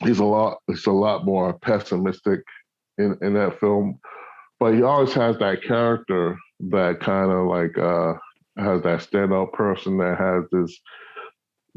he's 0.05 0.18
a 0.18 0.24
lot. 0.24 0.59
It's 0.68 0.86
a 0.86 0.92
lot 0.92 1.24
more 1.24 1.59
pessimistic 1.59 2.40
in 2.98 3.16
in 3.22 3.34
that 3.34 3.59
film. 3.59 3.98
But 4.61 4.74
he 4.74 4.82
always 4.82 5.12
has 5.14 5.38
that 5.38 5.62
character 5.62 6.38
that 6.68 7.00
kind 7.00 7.30
of 7.30 7.46
like 7.46 7.76
uh, 7.78 8.14
has 8.56 8.82
that 8.82 9.00
standout 9.00 9.52
person 9.52 9.98
that 9.98 10.18
has 10.18 10.44
this 10.52 10.78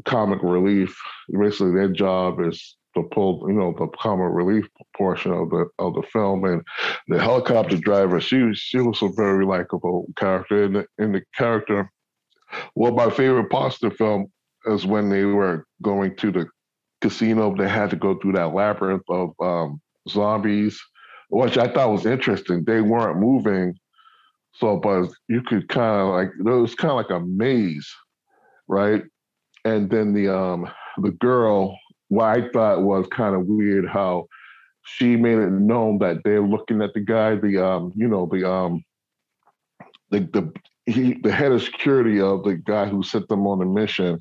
comic 0.04 0.40
relief. 0.42 0.96
Basically, 1.32 1.72
their 1.72 1.88
job 1.88 2.40
is 2.40 2.76
to 2.94 3.02
pull, 3.12 3.44
you 3.48 3.54
know, 3.54 3.74
the 3.76 3.88
comic 3.98 4.28
relief 4.32 4.66
portion 4.96 5.32
of 5.32 5.50
the 5.50 5.66
of 5.78 5.94
the 5.94 6.02
film. 6.12 6.44
And 6.44 6.62
the 7.08 7.20
helicopter 7.20 7.76
driver, 7.76 8.20
she 8.20 8.52
she 8.54 8.78
was 8.78 9.02
a 9.02 9.08
very 9.16 9.44
likable 9.44 10.06
character. 10.16 10.64
And 10.64 10.76
the, 10.76 10.86
the 10.98 11.22
character, 11.36 11.90
well, 12.74 12.92
my 12.92 13.10
favorite 13.10 13.50
the 13.80 13.90
film 13.90 14.26
is 14.66 14.86
when 14.86 15.08
they 15.10 15.24
were 15.24 15.66
going 15.82 16.16
to 16.16 16.32
the 16.32 16.46
casino. 17.00 17.54
They 17.56 17.68
had 17.68 17.90
to 17.90 17.96
go 17.96 18.18
through 18.18 18.32
that 18.32 18.54
labyrinth 18.54 19.02
of 19.08 19.30
um, 19.40 19.80
zombies, 20.08 20.80
which 21.28 21.58
I 21.58 21.68
thought 21.68 21.92
was 21.92 22.06
interesting. 22.06 22.64
They 22.64 22.80
weren't 22.80 23.18
moving, 23.18 23.74
so 24.54 24.76
but 24.76 25.08
you 25.28 25.42
could 25.42 25.68
kind 25.68 26.00
of 26.00 26.08
like 26.14 26.30
it 26.38 26.60
was 26.60 26.74
kind 26.74 26.90
of 26.90 26.96
like 26.96 27.10
a 27.10 27.20
maze, 27.20 27.90
right? 28.68 29.02
And 29.64 29.90
then 29.90 30.12
the 30.12 30.34
um 30.34 30.68
the 30.98 31.10
girl 31.10 31.76
what 32.08 32.24
I 32.26 32.48
thought 32.50 32.82
was 32.82 33.06
kind 33.08 33.34
of 33.34 33.46
weird 33.46 33.88
how 33.88 34.26
she 34.84 35.16
made 35.16 35.38
it 35.38 35.50
known 35.50 35.98
that 35.98 36.18
they're 36.24 36.46
looking 36.46 36.82
at 36.82 36.92
the 36.94 37.00
guy, 37.00 37.36
the 37.36 37.64
um, 37.64 37.92
you 37.96 38.06
know, 38.06 38.28
the 38.30 38.48
um 38.48 38.84
the 40.10 40.20
the 40.20 40.52
he 40.86 41.14
the 41.14 41.32
head 41.32 41.52
of 41.52 41.62
security 41.62 42.20
of 42.20 42.44
the 42.44 42.54
guy 42.54 42.86
who 42.86 43.02
sent 43.02 43.28
them 43.28 43.46
on 43.46 43.58
the 43.58 43.64
mission, 43.64 44.20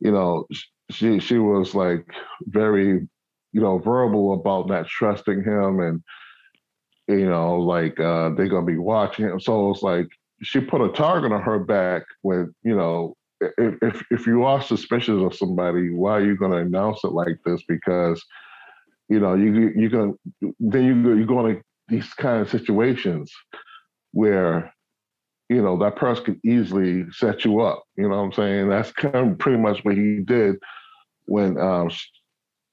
you 0.00 0.10
know, 0.10 0.46
she 0.90 1.20
she 1.20 1.38
was 1.38 1.74
like 1.74 2.06
very, 2.46 3.06
you 3.52 3.60
know, 3.60 3.78
verbal 3.78 4.32
about 4.34 4.68
not 4.68 4.86
trusting 4.86 5.44
him 5.44 5.80
and 5.80 6.02
you 7.18 7.28
know, 7.28 7.56
like 7.56 7.98
uh 7.98 8.30
they're 8.30 8.48
gonna 8.48 8.66
be 8.66 8.78
watching 8.78 9.26
him. 9.26 9.40
So 9.40 9.70
it's 9.70 9.82
like 9.82 10.08
she 10.42 10.60
put 10.60 10.80
a 10.80 10.88
target 10.90 11.32
on 11.32 11.42
her 11.42 11.58
back 11.58 12.02
when, 12.22 12.54
you 12.62 12.76
know, 12.76 13.16
if 13.40 14.02
if 14.10 14.26
you 14.26 14.44
are 14.44 14.62
suspicious 14.62 15.22
of 15.22 15.34
somebody, 15.34 15.90
why 15.90 16.12
are 16.12 16.24
you 16.24 16.36
to 16.36 16.52
announce 16.52 17.04
it 17.04 17.12
like 17.12 17.38
this? 17.44 17.62
Because 17.66 18.22
you 19.08 19.18
know 19.18 19.34
you 19.34 19.72
you're 19.76 19.90
going 19.90 20.14
then 20.60 20.84
you 20.84 21.16
you're 21.16 21.26
going 21.26 21.56
to 21.56 21.62
these 21.88 22.12
kind 22.14 22.40
of 22.40 22.50
situations 22.50 23.32
where 24.12 24.72
you 25.48 25.60
know 25.60 25.76
that 25.78 25.96
person 25.96 26.24
could 26.24 26.40
easily 26.44 27.04
set 27.10 27.44
you 27.44 27.60
up. 27.60 27.82
You 27.96 28.04
know 28.08 28.16
what 28.16 28.24
I'm 28.24 28.32
saying? 28.32 28.68
That's 28.68 28.92
kind 28.92 29.32
of 29.32 29.38
pretty 29.38 29.58
much 29.58 29.84
what 29.84 29.96
he 29.96 30.20
did 30.20 30.56
when 31.26 31.58
um, 31.58 31.90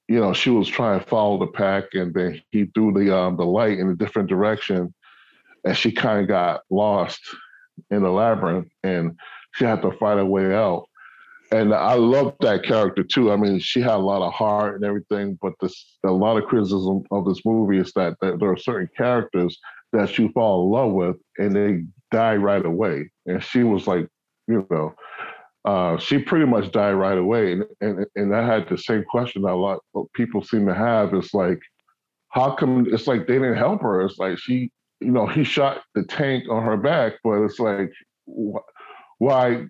you 0.08 0.20
know 0.20 0.34
she 0.34 0.50
was 0.50 0.68
trying 0.68 1.00
to 1.00 1.06
follow 1.06 1.38
the 1.38 1.48
pack, 1.48 1.86
and 1.94 2.14
then 2.14 2.42
he 2.52 2.66
threw 2.74 2.94
the 2.94 3.16
um, 3.16 3.38
the 3.38 3.46
light 3.46 3.80
in 3.80 3.90
a 3.90 3.96
different 3.96 4.30
direction, 4.30 4.94
and 5.66 5.78
she 5.78 5.92
kind 5.92 6.22
of 6.22 6.28
got 6.28 6.62
lost 6.70 7.20
in 7.92 8.04
the 8.04 8.10
labyrinth 8.10 8.70
and 8.84 9.18
she 9.54 9.66
had 9.66 9.82
to 9.82 9.92
fight 9.94 10.18
her 10.18 10.26
way 10.26 10.54
out. 10.54 10.86
And 11.52 11.74
I 11.74 11.94
love 11.94 12.36
that 12.42 12.64
character 12.64 13.04
too. 13.04 13.32
I 13.32 13.38
mean, 13.38 13.60
she 13.60 13.80
had 13.80 13.96
a 13.96 13.98
lot 13.98 14.22
of 14.22 14.34
heart 14.34 14.76
and 14.76 14.84
everything, 14.84 15.40
but 15.42 15.54
this 15.62 15.98
a 16.06 16.12
lot 16.12 16.38
of 16.38 16.46
criticism 16.46 17.04
of 17.12 17.26
this 17.26 17.42
movie 17.46 17.78
is 17.78 17.94
that, 17.94 18.18
that 18.22 18.40
there 18.40 18.52
are 18.52 18.58
certain 18.58 18.90
characters 18.98 19.58
that 19.94 20.18
you 20.18 20.30
fall 20.34 20.66
in 20.66 20.72
love 20.72 20.92
with 20.92 21.16
and 21.38 21.56
they 21.56 21.86
die 22.12 22.36
right 22.36 22.66
away. 22.66 23.10
And 23.26 23.42
she 23.42 23.64
was 23.64 23.88
like, 23.88 24.08
you 24.48 24.68
know, 24.70 24.94
uh, 25.68 25.98
she 25.98 26.18
pretty 26.18 26.46
much 26.46 26.72
died 26.72 26.94
right 26.94 27.18
away. 27.18 27.52
And, 27.52 27.66
and 27.82 28.06
and 28.16 28.34
I 28.34 28.46
had 28.46 28.70
the 28.70 28.78
same 28.78 29.04
question 29.04 29.42
that 29.42 29.52
a 29.52 29.56
lot 29.56 29.80
of 29.96 30.06
people 30.14 30.42
seem 30.42 30.66
to 30.66 30.74
have. 30.74 31.14
It's 31.14 31.34
like, 31.34 31.60
how 32.30 32.56
come 32.56 32.88
it's 32.90 33.06
like 33.06 33.28
they 33.28 33.34
didn't 33.34 33.58
help 33.58 33.82
her? 33.82 34.02
It's 34.02 34.18
like 34.18 34.38
she, 34.38 34.72
you 35.02 35.12
know, 35.12 35.28
he 35.38 35.44
shot 35.44 35.82
the 35.94 36.04
tank 36.04 36.46
on 36.50 36.64
her 36.64 36.78
back, 36.78 37.16
but 37.22 37.44
it's 37.44 37.60
like, 37.60 37.92
why 39.20 39.66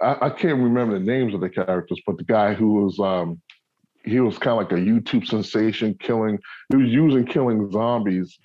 I, 0.00 0.16
I, 0.26 0.30
can't 0.30 0.62
remember 0.62 0.98
the 0.98 1.04
names 1.04 1.34
of 1.34 1.40
the 1.40 1.48
characters, 1.48 2.00
but 2.06 2.16
the 2.16 2.24
guy 2.24 2.54
who 2.54 2.84
was 2.84 3.00
um, 3.00 3.40
he 4.04 4.20
was 4.20 4.38
kind 4.38 4.60
of 4.60 4.68
like 4.68 4.72
a 4.72 4.82
YouTube 4.82 5.26
sensation, 5.26 5.96
killing. 5.98 6.38
He 6.68 6.76
was 6.76 6.90
using 6.90 7.26
killing 7.26 7.72
zombies. 7.72 8.38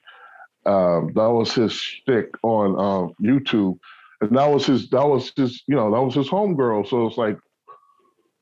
Um, 0.66 1.12
that 1.14 1.30
was 1.30 1.54
his 1.54 1.72
shtick 1.72 2.30
on 2.42 2.80
um, 2.80 3.14
YouTube, 3.22 3.78
and 4.22 4.36
that 4.36 4.50
was 4.50 4.66
his. 4.66 4.90
That 4.90 5.06
was 5.06 5.32
his. 5.36 5.64
You 5.68 5.76
know, 5.76 5.92
that 5.92 6.02
was 6.02 6.16
his 6.16 6.30
homegirl. 6.30 6.88
So 6.88 7.08
it's 7.08 7.18
like, 7.18 7.38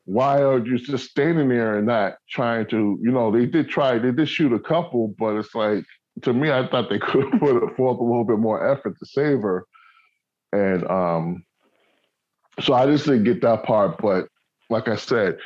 why 0.04 0.42
are 0.42 0.64
you 0.64 0.78
just 0.78 1.10
standing 1.10 1.48
there 1.48 1.78
and 1.78 1.86
not 1.86 2.14
trying 2.30 2.66
to? 2.68 2.98
You 3.02 3.10
know, 3.10 3.30
they 3.30 3.46
did 3.46 3.68
try. 3.68 3.98
They 3.98 4.12
did 4.12 4.28
shoot 4.28 4.52
a 4.52 4.60
couple, 4.60 5.14
but 5.18 5.36
it's 5.36 5.54
like 5.54 5.84
to 6.22 6.32
me, 6.32 6.50
I 6.50 6.66
thought 6.66 6.90
they 6.90 6.98
could 7.00 7.24
have 7.24 7.40
put 7.40 7.76
forth 7.76 7.98
a 7.98 8.04
little 8.04 8.24
bit 8.24 8.38
more 8.38 8.66
effort 8.66 8.98
to 8.98 9.06
save 9.06 9.40
her. 9.42 9.66
And 10.52 10.88
um, 10.88 11.44
so 12.60 12.74
I 12.74 12.86
just 12.86 13.06
didn't 13.06 13.24
get 13.24 13.42
that 13.42 13.64
part, 13.64 13.98
but 14.00 14.28
like 14.70 14.88
I 14.88 14.96
said, 14.96 15.38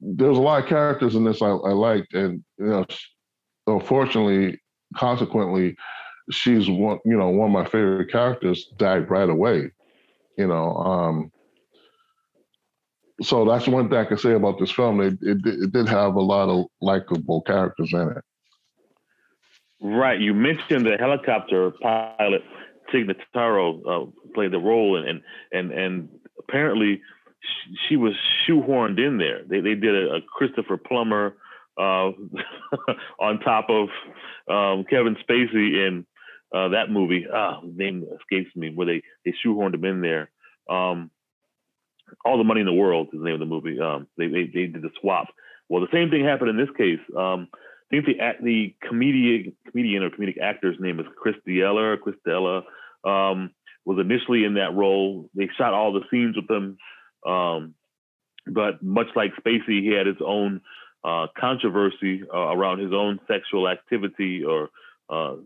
there's 0.00 0.38
a 0.38 0.40
lot 0.40 0.62
of 0.62 0.68
characters 0.68 1.14
in 1.14 1.24
this 1.24 1.42
I, 1.42 1.48
I 1.48 1.72
liked, 1.72 2.14
and 2.14 2.42
you 2.58 2.66
know, 2.66 2.86
unfortunately, 3.66 4.58
consequently, 4.96 5.76
she's 6.30 6.68
one. 6.68 6.98
You 7.04 7.16
know, 7.16 7.30
one 7.30 7.48
of 7.48 7.52
my 7.52 7.64
favorite 7.64 8.10
characters 8.10 8.66
died 8.76 9.10
right 9.10 9.28
away. 9.28 9.70
You 10.38 10.46
know, 10.46 10.74
um, 10.76 11.32
so 13.20 13.44
that's 13.44 13.68
one 13.68 13.88
thing 13.88 13.98
I 13.98 14.04
can 14.04 14.18
say 14.18 14.32
about 14.32 14.58
this 14.58 14.70
film. 14.70 15.00
It, 15.00 15.14
it, 15.22 15.38
it 15.44 15.72
did 15.72 15.88
have 15.88 16.14
a 16.14 16.20
lot 16.20 16.48
of 16.48 16.66
likable 16.80 17.42
characters 17.42 17.92
in 17.92 18.08
it. 18.08 18.24
Right. 19.80 20.20
You 20.20 20.32
mentioned 20.32 20.86
the 20.86 20.96
helicopter 20.98 21.72
pilot 21.82 22.42
Tig 22.90 23.08
Notaro 23.08 23.80
uh, 23.86 24.10
played 24.34 24.52
the 24.52 24.58
role, 24.58 24.96
and 24.96 25.22
and 25.52 25.72
and 25.72 26.08
apparently 26.38 27.00
she 27.88 27.96
was 27.96 28.14
shoehorned 28.46 29.04
in 29.04 29.18
there. 29.18 29.42
They 29.48 29.60
they 29.60 29.74
did 29.74 29.94
a, 29.94 30.16
a 30.16 30.20
Christopher 30.20 30.76
Plummer 30.76 31.34
uh, 31.78 32.10
on 33.20 33.40
top 33.40 33.68
of 33.70 33.88
um, 34.48 34.84
Kevin 34.84 35.16
Spacey 35.16 35.86
in 35.86 36.06
uh, 36.54 36.68
that 36.68 36.90
movie. 36.90 37.26
Ah, 37.32 37.60
name 37.62 38.06
escapes 38.20 38.54
me. 38.56 38.70
Where 38.74 38.86
they 38.86 39.02
they 39.24 39.34
shoehorned 39.44 39.74
him 39.74 39.84
in 39.84 40.00
there. 40.00 40.30
Um, 40.68 41.10
All 42.24 42.38
the 42.38 42.44
money 42.44 42.60
in 42.60 42.66
the 42.66 42.72
world 42.72 43.08
is 43.12 43.18
the 43.18 43.24
name 43.24 43.34
of 43.34 43.40
the 43.40 43.46
movie. 43.46 43.80
Um, 43.80 44.06
they, 44.16 44.26
they 44.26 44.44
they 44.44 44.66
did 44.66 44.82
the 44.82 44.90
swap. 45.00 45.28
Well, 45.68 45.80
the 45.80 45.92
same 45.92 46.10
thing 46.10 46.24
happened 46.24 46.50
in 46.50 46.56
this 46.56 46.76
case. 46.76 47.00
Um, 47.16 47.48
I 47.54 47.88
think 47.90 48.06
the 48.06 48.18
the 48.42 48.74
comedian 48.86 49.56
comedian 49.70 50.02
or 50.02 50.10
comedic 50.10 50.38
actor's 50.40 50.76
name 50.78 51.00
is 51.00 51.06
Chris 51.16 51.36
D'Elia. 51.46 51.96
Chris. 51.96 52.16
Um, 53.04 53.50
was 53.84 53.98
initially 53.98 54.44
in 54.44 54.54
that 54.54 54.74
role. 54.74 55.28
They 55.34 55.48
shot 55.58 55.74
all 55.74 55.92
the 55.92 56.04
scenes 56.10 56.36
with 56.36 56.48
him. 56.48 56.78
Um, 57.26 57.74
but 58.46 58.82
much 58.82 59.08
like 59.16 59.32
Spacey, 59.36 59.82
he 59.82 59.88
had 59.96 60.06
his 60.06 60.22
own 60.24 60.60
uh, 61.04 61.26
controversy 61.38 62.22
uh, 62.32 62.54
around 62.54 62.78
his 62.78 62.92
own 62.92 63.18
sexual 63.26 63.68
activity 63.68 64.44
or 64.44 64.70
uh, 65.10 65.36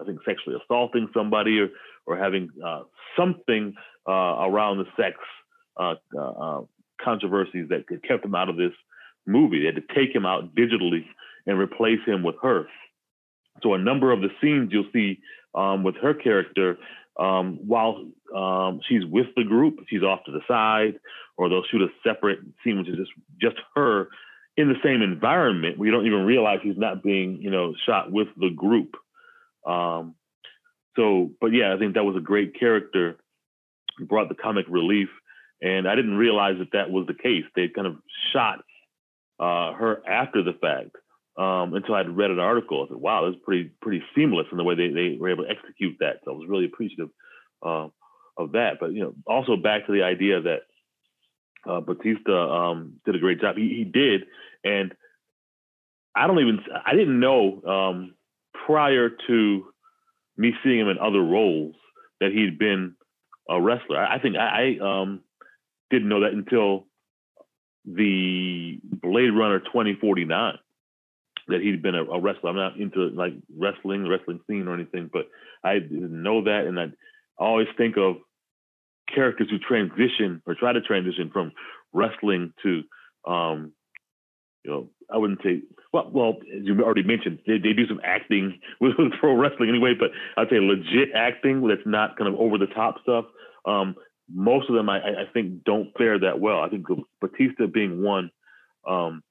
I 0.00 0.04
think 0.04 0.20
sexually 0.24 0.58
assaulting 0.62 1.08
somebody 1.14 1.58
or, 1.60 1.68
or 2.06 2.16
having 2.16 2.50
uh, 2.64 2.82
something 3.16 3.74
uh, 4.08 4.12
around 4.12 4.78
the 4.78 4.86
sex 4.96 5.16
uh, 5.78 5.94
controversies 7.02 7.68
that 7.68 7.84
kept 8.06 8.24
him 8.24 8.34
out 8.34 8.48
of 8.48 8.56
this 8.56 8.72
movie. 9.26 9.60
They 9.60 9.66
had 9.66 9.76
to 9.76 9.94
take 9.94 10.14
him 10.14 10.24
out 10.24 10.54
digitally 10.54 11.04
and 11.46 11.58
replace 11.58 12.00
him 12.06 12.22
with 12.22 12.36
her. 12.42 12.66
So 13.62 13.74
a 13.74 13.78
number 13.78 14.12
of 14.12 14.20
the 14.20 14.28
scenes 14.40 14.70
you'll 14.72 14.90
see 14.92 15.20
um, 15.54 15.82
with 15.82 15.96
her 15.96 16.14
character 16.14 16.78
um, 17.18 17.60
while 17.66 18.04
um, 18.34 18.80
she's 18.88 19.04
with 19.06 19.26
the 19.36 19.44
group, 19.44 19.78
she's 19.88 20.02
off 20.02 20.24
to 20.26 20.32
the 20.32 20.40
side, 20.46 20.98
or 21.38 21.48
they'll 21.48 21.64
shoot 21.70 21.82
a 21.82 21.88
separate 22.06 22.40
scene, 22.62 22.78
which 22.78 22.88
is 22.88 22.96
just 22.96 23.10
just 23.40 23.56
her 23.74 24.08
in 24.56 24.68
the 24.68 24.74
same 24.82 25.02
environment 25.02 25.78
you 25.78 25.90
don't 25.90 26.06
even 26.06 26.24
realize 26.24 26.58
he's 26.62 26.78
not 26.78 27.02
being, 27.02 27.38
you 27.40 27.50
know, 27.50 27.74
shot 27.86 28.10
with 28.10 28.28
the 28.38 28.50
group. 28.50 28.96
Um, 29.66 30.14
so, 30.96 31.30
but 31.40 31.48
yeah, 31.48 31.74
I 31.74 31.78
think 31.78 31.94
that 31.94 32.04
was 32.04 32.16
a 32.16 32.20
great 32.20 32.58
character. 32.58 33.16
Brought 33.98 34.28
the 34.28 34.34
comic 34.34 34.66
relief, 34.68 35.08
and 35.62 35.88
I 35.88 35.94
didn't 35.94 36.16
realize 36.16 36.56
that 36.58 36.72
that 36.72 36.90
was 36.90 37.06
the 37.06 37.14
case. 37.14 37.44
They 37.54 37.68
kind 37.68 37.86
of 37.86 37.96
shot 38.32 38.58
uh, 39.40 39.72
her 39.72 40.02
after 40.06 40.42
the 40.42 40.52
fact 40.52 40.96
um, 41.38 41.74
until 41.74 41.94
I'd 41.94 42.14
read 42.14 42.30
an 42.30 42.38
article. 42.38 42.84
I 42.84 42.88
said, 42.88 42.96
wow, 43.00 43.26
this 43.26 43.36
is 43.36 43.42
pretty 43.44 43.70
pretty 43.80 44.02
seamless 44.14 44.46
in 44.50 44.58
the 44.58 44.64
way 44.64 44.74
they, 44.74 44.88
they 44.88 45.16
were 45.18 45.30
able 45.30 45.44
to 45.44 45.50
execute 45.50 45.96
that. 46.00 46.20
So 46.24 46.32
I 46.32 46.34
was 46.34 46.48
really 46.48 46.66
appreciative 46.66 47.08
uh, 47.64 47.88
of 48.36 48.52
that. 48.52 48.74
But 48.80 48.92
you 48.92 49.00
know, 49.00 49.14
also 49.26 49.56
back 49.56 49.86
to 49.86 49.92
the 49.92 50.02
idea 50.02 50.40
that 50.42 50.60
uh, 51.68 51.80
Batista 51.80 52.70
um, 52.70 52.94
did 53.04 53.16
a 53.16 53.18
great 53.18 53.40
job. 53.40 53.56
He, 53.56 53.74
he 53.76 53.84
did, 53.84 54.24
and 54.64 54.94
I 56.14 56.26
don't 56.26 56.40
even 56.40 56.60
I 56.84 56.92
didn't 56.92 57.20
know 57.20 57.62
um, 57.62 58.14
prior 58.66 59.10
to 59.28 59.66
me 60.36 60.52
seeing 60.62 60.80
him 60.80 60.88
in 60.88 60.98
other 60.98 61.22
roles 61.22 61.74
that 62.20 62.32
he'd 62.32 62.58
been 62.58 62.94
a 63.48 63.60
wrestler. 63.60 63.98
I, 63.98 64.16
I 64.16 64.18
think 64.18 64.36
I, 64.36 64.76
I 64.80 65.02
um, 65.02 65.20
didn't 65.90 66.08
know 66.08 66.20
that 66.20 66.32
until 66.32 66.86
the 67.84 68.78
Blade 68.82 69.30
Runner 69.30 69.60
2049 69.60 70.58
that 71.48 71.60
he'd 71.60 71.82
been 71.82 71.94
a, 71.94 72.04
a, 72.04 72.20
wrestler. 72.20 72.50
I'm 72.50 72.56
not 72.56 72.76
into 72.76 73.08
like 73.10 73.34
wrestling, 73.56 74.02
the 74.02 74.10
wrestling 74.10 74.40
scene 74.48 74.66
or 74.66 74.74
anything, 74.74 75.08
but 75.12 75.28
I 75.62 75.74
didn't 75.74 76.22
know 76.22 76.42
that, 76.44 76.64
and 76.66 76.78
I 76.78 76.86
always 77.38 77.68
think 77.76 77.96
of 77.96 78.16
characters 79.14 79.48
who 79.48 79.58
transition 79.58 80.42
or 80.46 80.56
try 80.56 80.72
to 80.72 80.80
transition 80.80 81.30
from 81.32 81.52
wrestling 81.92 82.52
to, 82.64 82.82
um, 83.30 83.72
you 84.64 84.70
know, 84.72 84.90
I 85.12 85.18
wouldn't 85.18 85.40
say 85.42 85.62
well, 85.92 86.10
well, 86.12 86.36
as 86.54 86.64
you 86.64 86.82
already 86.82 87.02
mentioned, 87.02 87.38
they, 87.46 87.58
they 87.58 87.72
do 87.72 87.86
some 87.86 88.00
acting 88.04 88.60
with, 88.80 88.92
pro 89.18 89.34
wrestling 89.34 89.68
anyway, 89.68 89.94
but 89.98 90.10
I'd 90.36 90.50
say 90.50 90.60
legit 90.60 91.14
acting 91.14 91.66
that's 91.66 91.86
not 91.86 92.16
kind 92.18 92.32
of 92.32 92.38
over 92.38 92.58
the 92.58 92.66
top 92.66 92.96
stuff. 93.02 93.24
Um, 93.64 93.94
most 94.32 94.68
of 94.68 94.74
them, 94.74 94.88
I, 94.88 94.98
I, 94.98 95.24
think, 95.32 95.64
don't 95.64 95.96
fare 95.96 96.18
that 96.20 96.40
well. 96.40 96.60
I 96.60 96.68
think 96.68 96.86
Batista 97.20 97.66
being 97.66 98.02
one, 98.02 98.30
um, 98.86 99.22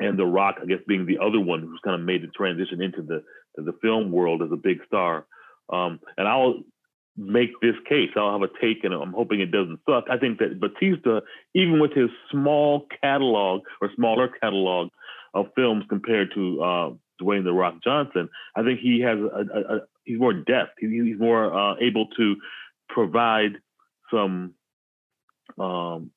and 0.00 0.18
The 0.18 0.24
Rock, 0.24 0.56
I 0.60 0.66
guess, 0.66 0.80
being 0.88 1.06
the 1.06 1.18
other 1.24 1.38
one 1.38 1.60
who's 1.60 1.80
kind 1.84 1.98
of 1.98 2.04
made 2.04 2.22
the 2.22 2.28
transition 2.28 2.82
into 2.82 3.02
the 3.02 3.22
the 3.56 3.72
film 3.80 4.10
world 4.10 4.42
as 4.42 4.50
a 4.52 4.56
big 4.56 4.78
star. 4.88 5.26
Um, 5.72 6.00
and 6.16 6.26
I'll 6.26 6.56
make 7.16 7.50
this 7.62 7.76
case. 7.88 8.10
I'll 8.16 8.32
have 8.32 8.42
a 8.42 8.48
take, 8.60 8.82
and 8.82 8.92
I'm 8.92 9.12
hoping 9.12 9.40
it 9.40 9.52
doesn't 9.52 9.78
suck. 9.88 10.06
I 10.10 10.18
think 10.18 10.38
that 10.40 10.60
Batista, 10.60 11.20
even 11.54 11.78
with 11.80 11.92
his 11.92 12.10
small 12.30 12.86
catalog 13.00 13.62
or 13.80 13.90
smaller 13.94 14.28
catalog 14.28 14.88
of 15.34 15.46
films 15.54 15.84
compared 15.88 16.32
to 16.34 16.62
uh, 16.62 16.90
Dwayne 17.20 17.44
the 17.44 17.52
Rock 17.52 17.76
Johnson, 17.82 18.28
I 18.56 18.62
think 18.62 18.80
he 18.80 19.00
has 19.00 19.18
a, 19.18 19.22
a, 19.22 19.76
a 19.76 19.80
he's 20.04 20.18
more 20.18 20.32
depth. 20.32 20.72
He, 20.78 20.86
he's 20.88 21.18
more 21.18 21.52
uh, 21.52 21.74
able 21.80 22.06
to 22.16 22.36
provide 22.88 23.52
some 24.12 24.54
um, 25.58 26.10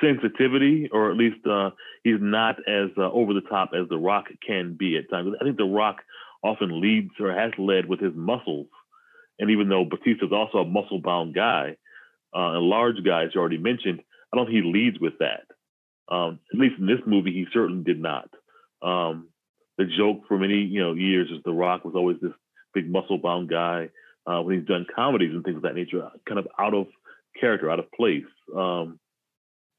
sensitivity, 0.00 0.88
or 0.92 1.10
at 1.10 1.16
least 1.16 1.46
uh, 1.46 1.70
he's 2.02 2.20
not 2.20 2.56
as 2.68 2.90
uh, 2.96 3.10
over 3.10 3.34
the 3.34 3.42
top 3.42 3.70
as 3.74 3.88
The 3.88 3.98
Rock 3.98 4.26
can 4.46 4.76
be 4.78 4.96
at 4.96 5.10
times. 5.10 5.34
I 5.40 5.44
think 5.44 5.56
The 5.56 5.64
Rock 5.64 6.02
often 6.42 6.80
leads 6.80 7.10
or 7.20 7.32
has 7.32 7.52
led 7.58 7.86
with 7.86 8.00
his 8.00 8.12
muscles, 8.14 8.66
and 9.38 9.50
even 9.50 9.68
though 9.68 9.84
Batista 9.84 10.26
is 10.26 10.32
also 10.32 10.58
a 10.58 10.66
muscle-bound 10.66 11.34
guy, 11.34 11.76
uh, 12.34 12.58
a 12.58 12.60
large 12.60 12.96
guy, 13.04 13.24
as 13.24 13.30
you 13.34 13.40
already 13.40 13.58
mentioned, 13.58 14.00
I 14.32 14.36
don't 14.36 14.46
think 14.46 14.64
he 14.64 14.72
leads 14.72 14.98
with 15.00 15.14
that. 15.20 15.46
Um, 16.08 16.40
at 16.52 16.58
least 16.58 16.74
in 16.78 16.86
this 16.86 17.00
movie, 17.06 17.32
he 17.32 17.46
certainly 17.52 17.84
did 17.84 18.00
not. 18.00 18.28
Um, 18.84 19.28
the 19.78 19.86
joke 19.86 20.22
for 20.28 20.38
many 20.38 20.58
you 20.58 20.80
know 20.80 20.92
years 20.94 21.28
is 21.30 21.42
The 21.44 21.52
Rock 21.52 21.84
was 21.84 21.94
always 21.96 22.18
this 22.20 22.32
big 22.74 22.90
muscle-bound 22.90 23.48
guy. 23.48 23.88
Uh, 24.26 24.40
when 24.40 24.58
he's 24.58 24.66
done 24.66 24.86
comedies 24.94 25.32
and 25.34 25.44
things 25.44 25.56
of 25.56 25.62
that 25.62 25.74
nature, 25.74 26.08
kind 26.26 26.38
of 26.38 26.48
out 26.58 26.72
of 26.72 26.86
character, 27.38 27.70
out 27.70 27.78
of 27.78 27.90
place. 27.92 28.24
Um, 28.56 28.98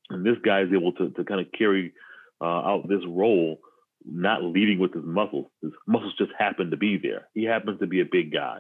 and 0.10 0.24
this 0.24 0.38
guy 0.46 0.62
is 0.62 0.70
able 0.72 0.92
to, 0.94 1.10
to 1.10 1.24
kind 1.24 1.42
of 1.42 1.48
carry 1.58 1.94
uh, 2.40 2.46
out 2.46 2.88
this 2.88 3.02
role, 3.08 3.60
not 4.06 4.44
leading 4.44 4.78
with 4.78 4.94
his 4.94 5.04
muscles. 5.04 5.48
His 5.64 5.72
muscles 5.88 6.14
just 6.18 6.32
happen 6.38 6.70
to 6.70 6.78
be 6.78 6.98
there. 7.02 7.28
He 7.34 7.44
happens 7.44 7.80
to 7.80 7.88
be 7.88 8.02
a 8.02 8.06
big 8.06 8.32
guy, 8.32 8.60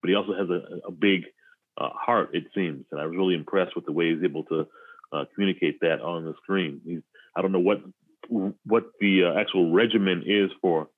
but 0.00 0.08
he 0.08 0.14
also 0.14 0.34
has 0.34 0.48
a, 0.48 0.86
a 0.86 0.92
big 0.92 1.22
uh, 1.76 1.90
heart, 1.92 2.30
it 2.32 2.44
seems. 2.54 2.84
And 2.92 3.00
I 3.00 3.06
was 3.06 3.16
really 3.16 3.34
impressed 3.34 3.74
with 3.74 3.84
the 3.84 3.92
way 3.92 4.14
he's 4.14 4.22
able 4.22 4.44
to 4.44 4.66
uh, 5.12 5.24
communicate 5.34 5.80
that 5.80 6.00
on 6.00 6.24
the 6.24 6.34
screen. 6.42 6.80
He's, 6.84 7.00
I 7.36 7.42
don't 7.42 7.52
know 7.52 7.58
what 7.58 7.82
what 8.28 8.84
the 9.00 9.24
uh, 9.24 9.40
actual 9.40 9.72
regimen 9.72 10.22
is 10.26 10.50
for 10.60 10.88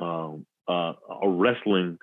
um, 0.00 0.46
uh, 0.68 0.92
a 1.22 1.28
wrestling 1.28 1.98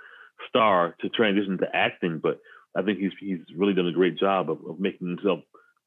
star 0.50 0.96
to 1.02 1.10
transition 1.10 1.58
to 1.60 1.68
acting, 1.74 2.20
but 2.22 2.40
I 2.76 2.82
think 2.82 3.00
he's 3.00 3.12
he's 3.20 3.40
really 3.56 3.74
done 3.74 3.88
a 3.88 3.92
great 3.92 4.18
job 4.18 4.50
of, 4.50 4.60
of 4.68 4.80
making 4.80 5.08
himself 5.08 5.40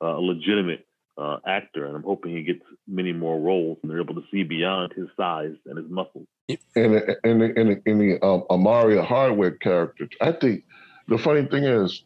uh, 0.02 0.16
a 0.16 0.20
legitimate 0.20 0.86
uh, 1.18 1.38
actor, 1.46 1.86
and 1.86 1.96
I'm 1.96 2.02
hoping 2.02 2.36
he 2.36 2.42
gets 2.42 2.62
many 2.86 3.12
more 3.12 3.40
roles, 3.40 3.78
and 3.82 3.90
they're 3.90 4.00
able 4.00 4.14
to 4.14 4.24
see 4.30 4.42
beyond 4.42 4.92
his 4.94 5.08
size 5.16 5.54
and 5.66 5.78
his 5.78 5.90
muscles. 5.90 6.26
And 6.48 6.94
in 7.24 7.38
the, 7.38 7.82
in 7.86 7.98
the, 7.98 8.24
um, 8.24 8.44
Omari 8.50 9.02
Hardwick 9.02 9.60
character, 9.60 10.08
I 10.20 10.32
think 10.32 10.64
the 11.08 11.18
funny 11.18 11.44
thing 11.46 11.64
is, 11.64 12.02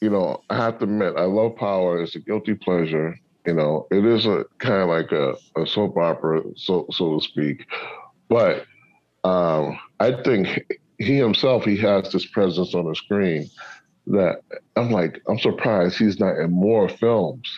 you 0.00 0.10
know, 0.10 0.42
I 0.50 0.56
have 0.56 0.78
to 0.78 0.84
admit, 0.84 1.14
I 1.16 1.24
love 1.24 1.56
Power. 1.56 2.02
It's 2.02 2.16
a 2.16 2.20
guilty 2.20 2.54
pleasure. 2.54 3.18
You 3.46 3.54
know, 3.54 3.86
it 3.90 4.04
is 4.04 4.26
a 4.26 4.44
kind 4.58 4.82
of 4.82 4.88
like 4.88 5.12
a, 5.12 5.34
a 5.60 5.66
soap 5.66 5.96
opera, 5.98 6.42
so 6.56 6.86
so 6.90 7.18
to 7.18 7.24
speak. 7.24 7.66
But 8.28 8.64
um, 9.22 9.78
I 10.00 10.12
think 10.22 10.76
he 10.98 11.18
himself, 11.18 11.64
he 11.64 11.76
has 11.78 12.10
this 12.12 12.26
presence 12.26 12.74
on 12.74 12.88
the 12.88 12.94
screen 12.94 13.50
that 14.06 14.40
I'm 14.76 14.90
like, 14.90 15.20
I'm 15.28 15.38
surprised 15.38 15.98
he's 15.98 16.20
not 16.20 16.38
in 16.38 16.50
more 16.50 16.88
films. 16.88 17.48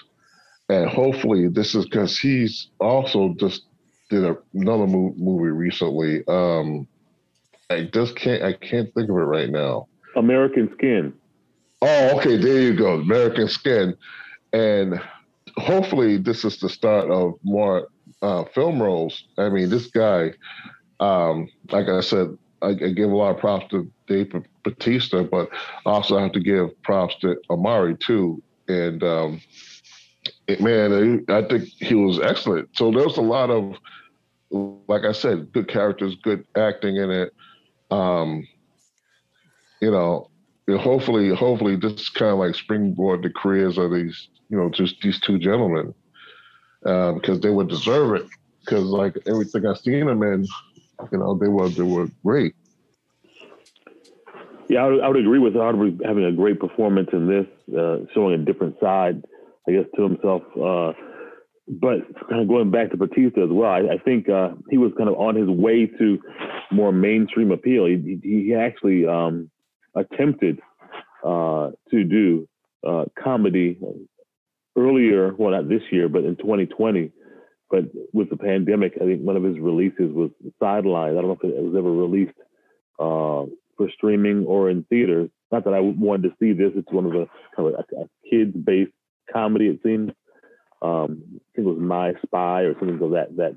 And 0.69 0.89
hopefully, 0.89 1.49
this 1.49 1.75
is 1.75 1.85
because 1.85 2.19
he's 2.19 2.69
also 2.81 3.35
just 3.39 3.63
did 4.11 4.25
a, 4.25 4.37
another 4.55 4.87
movie 4.87 5.51
recently. 5.51 6.25
Um, 6.27 6.89
I 7.71 7.89
just 7.93 8.17
can't, 8.17 8.43
I 8.43 8.53
can't 8.53 8.93
think 8.95 9.09
of 9.11 9.17
it 9.17 9.21
right 9.21 9.51
now. 9.51 9.89
American 10.17 10.73
Skin. 10.75 11.13
Oh, 11.83 12.19
okay, 12.19 12.37
there 12.37 12.61
you 12.61 12.75
go, 12.75 12.95
American 12.95 13.49
Skin, 13.49 13.97
and 14.53 15.01
hopefully, 15.59 16.19
this 16.19 16.45
is 16.45 16.59
the 16.59 16.69
start 16.69 17.11
of 17.11 17.35
more 17.43 17.89
uh, 18.23 18.45
film 18.55 18.81
roles. 18.81 19.25
I 19.39 19.49
mean, 19.49 19.69
this 19.69 19.87
guy, 19.89 20.33
um, 21.01 21.49
like 21.71 21.89
I 21.89 22.01
said, 22.01 22.37
I, 22.63 22.69
I, 22.69 22.73
give 22.73 23.11
a 23.11 23.17
lot 23.17 23.35
of 23.35 23.39
props 23.39 23.67
to 23.71 23.91
Dave 24.07 24.33
Batista, 24.65 25.25
but 25.25 25.51
also 25.85 26.19
I 26.19 26.23
have 26.23 26.33
to 26.33 26.41
give 26.41 26.71
props 26.83 27.15
to 27.21 27.37
Omari 27.51 27.97
too. 27.97 28.43
And 28.69 29.03
um, 29.03 29.41
it, 30.47 30.61
man, 30.61 31.25
I 31.29 31.43
think 31.43 31.65
he 31.65 31.95
was 31.95 32.19
excellent. 32.19 32.71
So 32.77 32.91
there's 32.91 33.19
a 33.19 33.23
lot 33.23 33.51
of, 33.51 33.77
like 34.51 35.05
I 35.05 35.13
said, 35.13 35.53
good 35.53 35.69
characters, 35.69 36.17
good 36.23 36.47
acting 36.57 36.97
in 36.97 37.11
it. 37.11 37.35
Um, 37.91 38.47
you 39.81 39.91
know, 39.91 40.31
hopefully, 40.79 41.35
hopefully, 41.35 41.77
this 41.77 42.09
kind 42.09 42.33
of 42.33 42.39
like 42.39 42.55
springboard 42.55 43.23
the 43.23 43.31
careers 43.31 43.79
of 43.79 43.93
these, 43.93 44.29
you 44.49 44.57
know, 44.57 44.71
just 44.71 45.01
these 45.03 45.21
two 45.21 45.39
gentlemen, 45.39 45.95
because 46.83 47.37
um, 47.37 47.41
they 47.41 47.51
would 47.51 47.69
deserve 47.69 48.15
it. 48.15 48.27
Because 48.61 48.85
like 48.85 49.17
everything 49.27 49.65
I've 49.67 49.79
seen 49.79 50.07
them 50.07 50.23
in, 50.23 50.47
you 51.13 51.19
know, 51.19 51.39
they 51.39 51.49
were 51.49 51.69
they 51.69 51.83
were 51.83 52.09
great. 52.25 52.55
Yeah, 54.69 54.85
I 54.85 54.89
would, 54.89 55.01
I 55.01 55.09
would 55.09 55.17
agree 55.19 55.39
with 55.39 55.55
Hardwick 55.55 55.95
having 56.05 56.25
a 56.25 56.33
great 56.33 56.59
performance 56.59 57.09
in 57.13 57.29
this, 57.29 57.47
uh, 57.79 57.99
showing 58.13 58.35
a 58.35 58.45
different 58.45 58.81
side, 58.81 59.23
I 59.69 59.73
guess, 59.73 59.85
to 59.95 60.03
himself. 60.03 60.43
Uh, 60.61 60.93
but 61.69 61.99
kind 62.29 62.43
of 62.43 62.49
going 62.49 62.73
back 62.73 62.91
to 62.91 62.97
Batista 62.97 63.45
as 63.45 63.51
well, 63.51 63.71
I, 63.71 63.95
I 63.95 63.99
think 64.05 64.29
uh, 64.29 64.51
he 64.69 64.79
was 64.79 64.93
kind 64.99 65.09
of 65.09 65.17
on 65.17 65.37
his 65.37 65.49
way 65.49 65.87
to 65.87 66.19
more 66.73 66.91
mainstream 66.91 67.53
appeal. 67.53 67.87
He, 67.87 68.19
he 68.23 68.55
actually 68.55 69.07
um, 69.07 69.51
attempted 69.95 70.61
uh, 71.25 71.71
to 71.91 72.05
do 72.05 72.49
uh, 72.87 73.05
comedy 73.23 73.79
earlier, 74.77 75.35
well, 75.35 75.53
not 75.53 75.69
this 75.69 75.83
year, 75.91 76.09
but 76.09 76.25
in 76.25 76.37
2020. 76.37 77.13
But 77.69 77.85
with 78.13 78.31
the 78.31 78.37
pandemic, 78.37 78.93
I 78.97 79.05
think 79.05 79.23
one 79.23 79.37
of 79.37 79.43
his 79.43 79.59
releases 79.59 80.13
was 80.13 80.31
sidelined. 80.63 81.19
I 81.19 81.23
don't 81.23 81.29
know 81.29 81.39
if 81.41 81.45
it 81.45 81.63
was 81.63 81.75
ever 81.77 81.91
released 81.91 82.39
uh, 83.01 83.51
for 83.77 83.91
streaming 83.95 84.47
or 84.47 84.71
in 84.71 84.85
theaters. 84.85 85.31
Not 85.51 85.65
that 85.65 85.75
I 85.75 85.81
wanted 85.81 86.29
to 86.29 86.37
see 86.41 86.53
this. 86.53 86.73
It's 86.77 86.93
one 86.93 87.07
of 87.07 87.13
the 87.13 87.27
kind 87.57 87.69
of 87.69 87.75
a, 87.75 88.03
a 88.03 88.09
kids-based 88.31 88.93
comedy. 89.33 89.67
It 89.67 89.81
seems. 89.83 90.13
Um, 90.83 91.23
I 91.25 91.57
think 91.57 91.67
it 91.67 91.71
was 91.71 91.79
My 91.79 92.13
Spy 92.25 92.63
or 92.63 92.75
something 92.79 93.03
of 93.03 93.11
that 93.13 93.37
that 93.37 93.57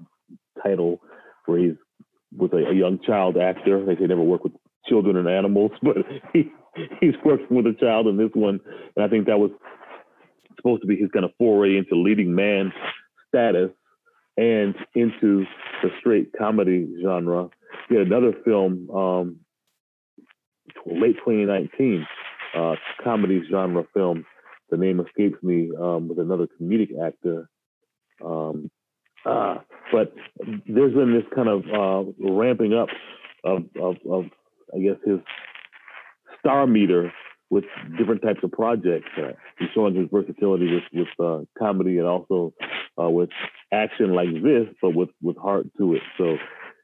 title, 0.63 1.01
where 1.45 1.59
he's 1.59 1.75
with 2.35 2.53
a, 2.53 2.69
a 2.69 2.73
young 2.73 2.99
child 3.05 3.37
actor. 3.37 3.85
They 3.85 3.95
say 3.95 4.07
never 4.07 4.21
work 4.21 4.43
with 4.43 4.53
children 4.87 5.17
and 5.17 5.27
animals, 5.27 5.71
but 5.81 5.97
he 6.33 6.51
he's 6.99 7.15
working 7.23 7.55
with 7.55 7.67
a 7.67 7.73
child 7.79 8.07
in 8.07 8.17
this 8.17 8.31
one, 8.33 8.59
and 8.95 9.05
I 9.05 9.07
think 9.07 9.27
that 9.27 9.39
was 9.39 9.51
supposed 10.59 10.81
to 10.81 10.87
be 10.87 10.95
his 10.95 11.09
kind 11.11 11.25
of 11.25 11.31
foray 11.37 11.77
into 11.77 11.95
leading 11.95 12.33
man 12.33 12.71
status 13.27 13.71
and 14.37 14.75
into 14.95 15.45
the 15.83 15.89
straight 15.99 16.31
comedy 16.37 16.87
genre. 17.01 17.49
He 17.87 17.95
had 17.95 18.07
another 18.07 18.33
film, 18.45 18.89
um, 18.89 19.37
late 20.85 21.17
2019, 21.17 22.07
uh, 22.55 22.75
comedy 23.03 23.41
genre 23.51 23.83
film. 23.93 24.25
The 24.69 24.77
name 24.77 24.99
escapes 24.99 25.41
me 25.43 25.71
um, 25.79 26.07
with 26.07 26.19
another 26.19 26.47
comedic 26.59 26.89
actor. 27.05 27.49
Um, 28.23 28.69
uh, 29.25 29.55
but 29.91 30.13
there's 30.67 30.93
been 30.93 31.13
this 31.13 31.25
kind 31.35 31.49
of 31.49 31.63
uh, 31.65 32.11
ramping 32.31 32.73
up 32.73 32.89
of, 33.43 33.63
of, 33.81 33.95
of, 34.09 34.25
I 34.73 34.79
guess, 34.79 34.97
his 35.05 35.19
star 36.39 36.65
meter 36.67 37.11
with 37.49 37.63
different 37.97 38.21
types 38.21 38.39
of 38.43 38.51
projects. 38.51 39.09
Uh, 39.17 39.31
he's 39.57 39.69
showing 39.73 39.95
his 39.95 40.07
versatility 40.11 40.73
with 40.73 40.83
with 40.93 41.25
uh, 41.25 41.43
comedy 41.57 41.97
and 41.97 42.07
also 42.07 42.53
uh, 43.01 43.09
with 43.09 43.29
action 43.71 44.13
like 44.13 44.31
this, 44.43 44.67
but 44.81 44.93
with 44.93 45.09
with 45.21 45.37
heart 45.37 45.67
to 45.77 45.95
it. 45.95 46.01
So 46.17 46.37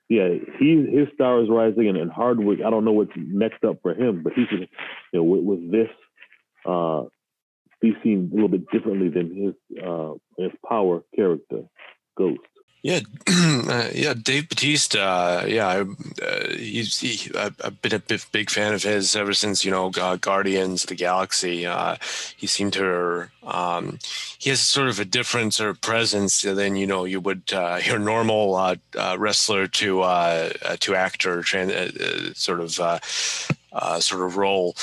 yeah, 0.10 0.30
he 0.60 0.86
his 0.92 1.08
star 1.14 1.42
is 1.42 1.50
rising, 1.50 1.88
and, 1.88 1.98
and 1.98 2.12
Hardwick. 2.12 2.60
I 2.66 2.70
don't 2.70 2.86
know 2.86 2.92
what's 2.92 3.12
next 3.16 3.64
up 3.64 3.78
for 3.82 3.94
him, 3.94 4.22
but 4.24 4.34
he 4.34 4.46
you 4.52 4.68
know, 5.14 5.24
with, 5.24 5.44
with 5.44 5.72
this, 5.72 5.90
uh, 6.66 7.04
be 7.82 7.94
seen 8.04 8.30
a 8.32 8.36
little 8.36 8.50
bit 8.50 8.70
differently 8.72 9.10
than 9.10 9.36
his 9.36 9.84
uh, 9.84 10.14
his 10.38 10.52
power 10.68 11.04
character, 11.16 11.64
Ghost. 12.18 12.40
Yeah, 12.86 13.00
uh, 13.28 13.90
yeah, 13.96 14.14
Dave 14.14 14.48
Batista. 14.48 15.00
Uh, 15.00 15.46
yeah, 15.48 15.68
I, 15.68 15.80
uh, 16.24 16.50
he's 16.50 17.00
he, 17.00 17.32
I've 17.36 17.82
been 17.82 17.96
a 17.96 18.20
big 18.32 18.52
fan 18.52 18.76
of 18.76 18.84
his 18.84 19.16
ever 19.16 19.34
since 19.34 19.66
you 19.66 19.72
know 19.72 19.90
Guardians 19.90 20.84
of 20.84 20.90
the 20.90 20.96
Galaxy. 20.96 21.66
Uh, 21.66 21.96
he 22.38 22.46
seemed 22.46 22.74
to 22.74 23.28
um, 23.42 23.98
he 24.38 24.52
has 24.52 24.60
sort 24.60 24.88
of 24.88 25.00
a 25.00 25.06
different 25.06 25.56
sort 25.56 25.72
of 25.72 25.82
presence 25.82 26.44
than 26.44 26.76
you 26.76 26.86
know 26.86 27.06
you 27.06 27.20
would 27.20 27.52
uh, 27.52 27.80
your 27.86 27.98
normal 27.98 28.54
uh, 28.54 28.76
wrestler 29.18 29.66
to 29.66 30.02
to 30.80 30.96
actor 30.96 31.42
sort 32.36 32.60
of 32.60 32.74
sort 34.00 34.22
of 34.22 34.38
role. 34.38 34.76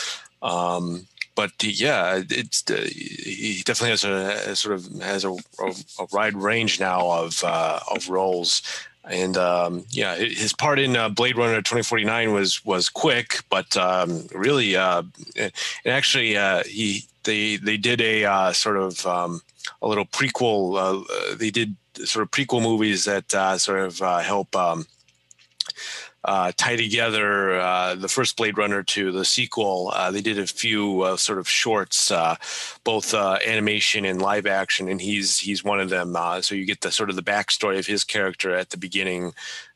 Um, 0.43 1.07
but 1.35 1.53
yeah, 1.63 2.23
it's 2.31 2.63
uh, 2.71 2.87
he 2.91 3.63
definitely 3.65 3.91
has 3.91 4.05
a, 4.05 4.51
a, 4.51 4.57
sort 4.57 4.75
of 4.75 5.01
has 5.01 5.25
a, 5.25 5.31
a, 5.31 6.07
wide 6.13 6.35
range 6.35 6.79
now 6.81 7.11
of 7.11 7.43
uh, 7.45 7.81
of 7.91 8.09
roles. 8.09 8.63
And 9.05 9.37
um, 9.37 9.85
yeah, 9.91 10.15
his 10.15 10.53
part 10.53 10.79
in 10.79 10.97
uh, 10.97 11.09
Blade 11.09 11.37
Runner 11.37 11.57
2049 11.57 12.33
was 12.33 12.65
was 12.65 12.89
quick, 12.89 13.41
but 13.51 13.77
um, 13.77 14.27
really, 14.33 14.77
uh, 14.77 15.03
and 15.37 15.53
actually, 15.87 16.37
uh, 16.37 16.63
he 16.65 17.05
they 17.25 17.57
they 17.57 17.77
did 17.77 18.01
a 18.01 18.25
uh, 18.25 18.53
sort 18.53 18.77
of 18.77 19.05
um, 19.07 19.41
a 19.81 19.89
little 19.89 20.07
prequel. 20.07 21.05
they 21.39 21.51
did 21.51 21.75
sort 22.05 22.23
of 22.23 22.31
prequel 22.31 22.63
movies 22.63 23.05
that 23.05 23.31
sort 23.61 23.81
of 23.81 23.99
help 24.25 24.55
um, 24.55 24.87
uh, 26.25 26.53
tie 26.57 26.77
together 26.77 27.59
uh, 27.59 27.95
the 27.95 28.09
first 28.09 28.37
Blade 28.37 28.57
Runner 28.57 28.83
to 28.83 29.11
the 29.11 29.25
sequel. 29.25 29.93
Uh, 29.95 30.11
they 30.11 30.21
did 30.21 30.39
a 30.39 30.47
few 30.47 31.03
uh, 31.03 31.17
sort 31.17 31.39
of 31.39 31.49
shorts, 31.49 32.11
uh, 32.11 32.37
both 32.85 33.13
uh, 33.13 33.39
animation 33.47 34.05
and 34.05 34.23
live 34.23 34.47
action, 34.47 34.89
and 34.89 35.01
he's 35.01 35.39
he's 35.39 35.65
one 35.65 35.81
of 35.81 35.91
them. 35.91 36.17
so 36.43 36.55
you 36.55 36.65
get 36.65 36.81
the 36.81 36.93
sort 36.93 37.11
of 37.11 37.17
the 37.17 37.23
backstory 37.23 37.79
of 37.79 37.87
his 37.87 38.05
character 38.05 38.55
at 38.55 38.71
the 38.71 38.77
beginning. 38.77 39.33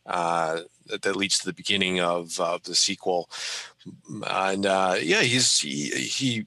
That, 0.06 1.02
that, 1.02 1.16
leads 1.16 1.40
to 1.40 1.46
the 1.46 1.52
beginning 1.52 1.98
of 2.00 2.36
the 2.36 2.74
sequel, 2.74 3.28
and 4.30 4.64
yeah, 4.64 5.22
he's 5.22 5.58
he, 5.58 5.88
he 5.88 6.46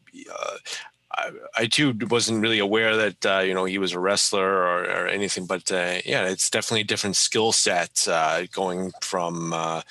I, 1.11 1.31
I, 1.57 1.65
too 1.65 1.97
wasn't 2.09 2.41
really 2.41 2.59
aware 2.59 2.95
that 2.95 3.25
uh, 3.25 3.39
you 3.39 3.53
know 3.53 3.65
he 3.65 3.77
was 3.77 3.93
a 3.93 3.99
wrestler 3.99 4.47
or, 4.47 4.83
or 4.83 5.07
anything, 5.07 5.45
but 5.45 5.71
uh, 5.71 5.99
yeah, 6.05 6.27
it's 6.27 6.49
definitely 6.49 6.81
a 6.81 6.85
different 6.85 7.15
skill 7.15 7.51
set 7.51 8.07
uh, 8.07 8.43
going 8.51 8.91
from 9.01 9.51
uh, 9.53 9.81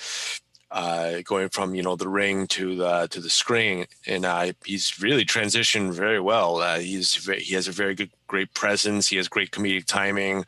uh, 0.71 1.21
going 1.25 1.49
from 1.49 1.75
you 1.75 1.83
know 1.83 1.97
the 1.97 2.07
ring 2.07 2.47
to 2.47 2.75
the 2.75 3.07
to 3.11 3.19
the 3.19 3.29
screen, 3.29 3.85
and 4.07 4.23
uh, 4.23 4.53
he's 4.63 5.01
really 5.01 5.25
transitioned 5.25 5.91
very 5.91 6.21
well. 6.21 6.79
he's 6.79 7.15
very, 7.15 7.41
he 7.41 7.53
has 7.55 7.67
a 7.67 7.73
very 7.73 7.95
good, 7.95 8.11
great 8.27 8.53
presence. 8.53 9.09
He 9.09 9.17
has 9.17 9.27
great 9.27 9.51
comedic 9.51 9.85
timing. 9.85 10.45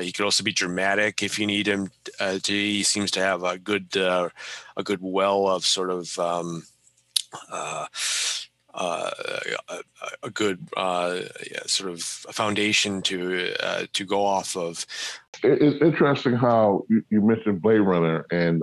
he 0.00 0.12
could 0.12 0.24
also 0.24 0.44
be 0.44 0.52
dramatic 0.52 1.22
if 1.22 1.36
you 1.36 1.46
need 1.46 1.66
him 1.66 1.90
to. 2.18 2.40
He 2.52 2.84
seems 2.84 3.10
to 3.12 3.20
have 3.20 3.42
a 3.42 3.58
good 3.58 3.96
a 3.96 4.30
good 4.84 5.00
well 5.02 5.48
of 5.48 5.66
sort 5.66 5.90
of. 5.90 6.16
Um, 6.18 6.64
uh, 8.80 9.10
a, 9.68 9.78
a, 10.22 10.30
good 10.30 10.66
uh, 10.74 11.20
sort 11.66 11.90
of 11.90 12.02
foundation 12.02 13.02
to 13.02 13.52
uh, 13.62 13.84
to 13.92 14.06
go 14.06 14.24
off 14.24 14.56
of. 14.56 14.86
It's 15.42 15.82
interesting 15.82 16.32
how 16.32 16.86
you, 16.88 17.20
mentioned 17.20 17.60
Blade 17.60 17.80
Runner, 17.80 18.24
and 18.30 18.62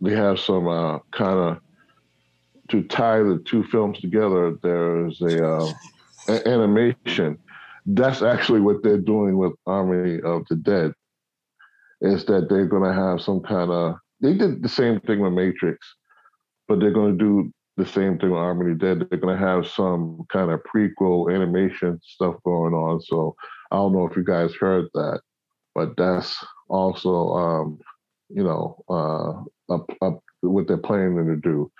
they 0.00 0.14
have 0.14 0.38
some 0.38 0.68
uh, 0.68 1.00
kind 1.10 1.38
of 1.38 1.58
to 2.68 2.82
tie 2.84 3.18
the 3.18 3.42
two 3.44 3.64
films 3.64 3.98
together. 3.98 4.56
There's 4.62 5.20
uh, 5.20 5.72
a 6.28 6.48
animation. 6.48 7.36
That's 7.84 8.22
actually 8.22 8.60
what 8.60 8.84
they're 8.84 8.98
doing 8.98 9.38
with 9.38 9.54
Army 9.66 10.20
of 10.20 10.46
the 10.48 10.56
Dead. 10.56 10.92
Is 12.00 12.24
that 12.26 12.48
they're 12.48 12.66
going 12.66 12.84
to 12.84 12.94
have 12.94 13.20
some 13.20 13.40
kind 13.40 13.72
of 13.72 13.96
they 14.20 14.34
did 14.34 14.62
the 14.62 14.68
same 14.68 15.00
thing 15.00 15.18
with 15.18 15.32
Matrix, 15.32 15.84
but 16.68 16.78
they're 16.78 16.92
going 16.92 17.18
to 17.18 17.24
do 17.24 17.52
the 17.78 17.86
same 17.86 18.18
thing 18.18 18.30
with 18.30 18.38
Army 18.38 18.74
Dead. 18.74 19.06
They're 19.08 19.18
going 19.20 19.38
to 19.38 19.46
have 19.46 19.66
some 19.68 20.26
kind 20.30 20.50
of 20.50 20.60
prequel 20.64 21.32
animation 21.34 22.00
stuff 22.02 22.34
going 22.44 22.74
on. 22.74 23.00
So 23.00 23.36
I 23.70 23.76
don't 23.76 23.92
know 23.92 24.06
if 24.06 24.16
you 24.16 24.24
guys 24.24 24.52
heard 24.54 24.86
that, 24.94 25.20
but 25.74 25.96
that's 25.96 26.36
also, 26.68 27.32
um, 27.34 27.78
you 28.28 28.42
know, 28.42 28.84
uh, 28.90 29.74
up, 29.74 29.86
up 30.02 30.20
what 30.40 30.66
they're 30.66 30.76
planning 30.76 31.26
to 31.26 31.36
do. 31.36 31.70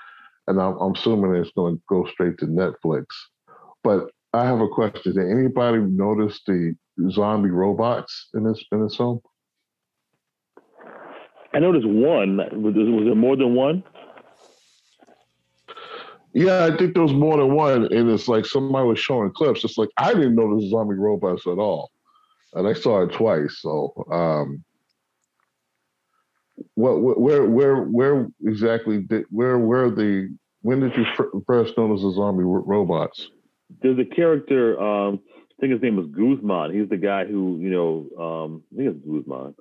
And 0.47 0.61
I'm, 0.61 0.77
I'm 0.79 0.95
assuming 0.95 1.35
it's 1.35 1.51
going 1.57 1.77
to 1.77 1.83
go 1.89 2.07
straight 2.07 2.39
to 2.39 2.47
Netflix. 2.47 3.07
But 3.83 4.11
I 4.33 4.45
have 4.45 4.61
a 4.61 4.69
question. 4.69 5.15
Did 5.15 5.31
anybody 5.31 5.79
notice 5.79 6.41
the 6.47 6.75
zombie 7.11 7.51
robots 7.51 8.29
in 8.35 8.45
this 8.45 8.63
in 8.73 8.83
this 8.83 8.97
film? 8.97 9.21
I 11.55 11.59
noticed 11.59 11.87
one. 11.87 12.37
Was 12.63 12.75
there 12.75 13.15
more 13.15 13.37
than 13.37 13.55
one? 13.55 13.83
Yeah, 16.35 16.67
I 16.67 16.77
think 16.77 16.95
there 16.95 17.03
was 17.03 17.13
more 17.13 17.39
than 17.39 17.55
one, 17.55 17.93
and 17.93 18.11
it's 18.11 18.29
like 18.29 18.45
somebody 18.45 18.87
was 18.87 18.99
showing 18.99 19.31
clips. 19.31 19.65
It's 19.65 19.79
like 19.79 19.89
I 19.97 20.13
didn't 20.13 20.35
know 20.35 20.59
this 20.59 20.71
zombie 20.71 20.95
robots 20.95 21.47
at 21.47 21.59
all, 21.59 21.91
and 22.55 22.69
I 22.69 22.75
saw 22.75 23.03
it 23.03 23.13
twice. 23.13 23.59
So, 23.61 23.93
um, 24.13 24.63
what, 26.75 27.01
where, 27.01 27.45
where, 27.45 27.83
where 27.83 28.29
exactly 28.45 29.03
did, 29.03 29.25
where, 29.31 29.59
where 29.59 29.91
the, 29.91 30.37
when 30.63 30.81
did 30.81 30.97
you 30.97 31.07
first 31.47 31.79
notice 31.79 32.03
the 32.03 32.13
zombie 32.13 32.45
robots? 32.45 33.29
There's 33.83 33.99
a 33.99 34.05
character. 34.05 34.81
Um, 34.81 35.21
I 35.31 35.61
think 35.61 35.73
his 35.73 35.83
name 35.83 35.97
was 35.97 36.07
Guzman. 36.07 36.73
He's 36.73 36.89
the 36.89 36.97
guy 36.97 37.25
who, 37.25 37.59
you 37.61 37.71
know, 37.71 38.07
um, 38.23 38.63
I 38.73 38.77
think 38.77 38.97
it's 38.97 39.07
Guzman. 39.07 39.55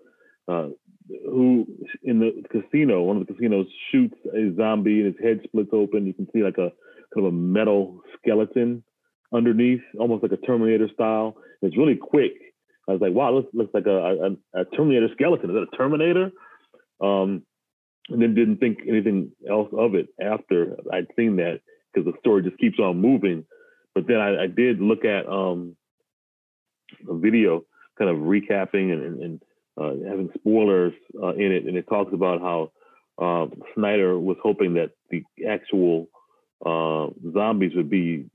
Uh, 0.47 0.69
who 1.25 1.65
in 2.03 2.19
the 2.19 2.43
casino, 2.49 3.03
one 3.03 3.17
of 3.17 3.27
the 3.27 3.33
casinos, 3.33 3.67
shoots 3.91 4.15
a 4.35 4.53
zombie 4.55 5.01
and 5.01 5.13
his 5.13 5.23
head 5.23 5.41
splits 5.43 5.69
open. 5.73 6.05
You 6.05 6.13
can 6.13 6.27
see 6.33 6.43
like 6.43 6.57
a 6.57 6.71
kind 7.13 7.25
of 7.25 7.25
a 7.25 7.31
metal 7.31 8.01
skeleton 8.17 8.83
underneath, 9.33 9.81
almost 9.99 10.23
like 10.23 10.31
a 10.31 10.45
Terminator 10.45 10.89
style. 10.93 11.37
It's 11.61 11.77
really 11.77 11.95
quick. 11.95 12.33
I 12.87 12.93
was 12.93 13.01
like, 13.01 13.13
wow, 13.13 13.33
looks 13.33 13.49
looks 13.53 13.73
like 13.73 13.85
a, 13.85 14.35
a, 14.55 14.61
a 14.61 14.65
Terminator 14.65 15.09
skeleton. 15.13 15.49
Is 15.49 15.55
that 15.55 15.73
a 15.73 15.77
Terminator? 15.77 16.31
Um, 17.01 17.43
and 18.09 18.21
then 18.21 18.35
didn't 18.35 18.57
think 18.57 18.79
anything 18.87 19.31
else 19.49 19.69
of 19.77 19.95
it 19.95 20.07
after 20.21 20.77
I'd 20.93 21.07
seen 21.17 21.35
that 21.37 21.59
because 21.93 22.05
the 22.05 22.17
story 22.19 22.43
just 22.43 22.57
keeps 22.57 22.79
on 22.79 23.01
moving. 23.01 23.45
But 23.93 24.07
then 24.07 24.17
I, 24.17 24.43
I 24.43 24.47
did 24.47 24.79
look 24.79 25.03
at 25.03 25.27
um, 25.27 25.75
a 27.09 27.17
video 27.17 27.65
kind 27.97 28.09
of 28.09 28.17
recapping 28.17 28.93
and, 28.93 29.03
and, 29.03 29.21
and 29.21 29.41
uh, 29.79 29.93
having 30.07 30.29
spoilers 30.37 30.93
uh, 31.21 31.33
in 31.33 31.51
it, 31.51 31.65
and 31.65 31.77
it 31.77 31.87
talks 31.87 32.13
about 32.13 32.41
how 32.41 32.71
uh, 33.21 33.47
Snyder 33.75 34.17
was 34.19 34.37
hoping 34.41 34.73
that 34.75 34.91
the 35.09 35.23
actual 35.47 36.07
uh, 36.65 37.07
zombies 37.33 37.73
would 37.75 37.89
be 37.89 38.25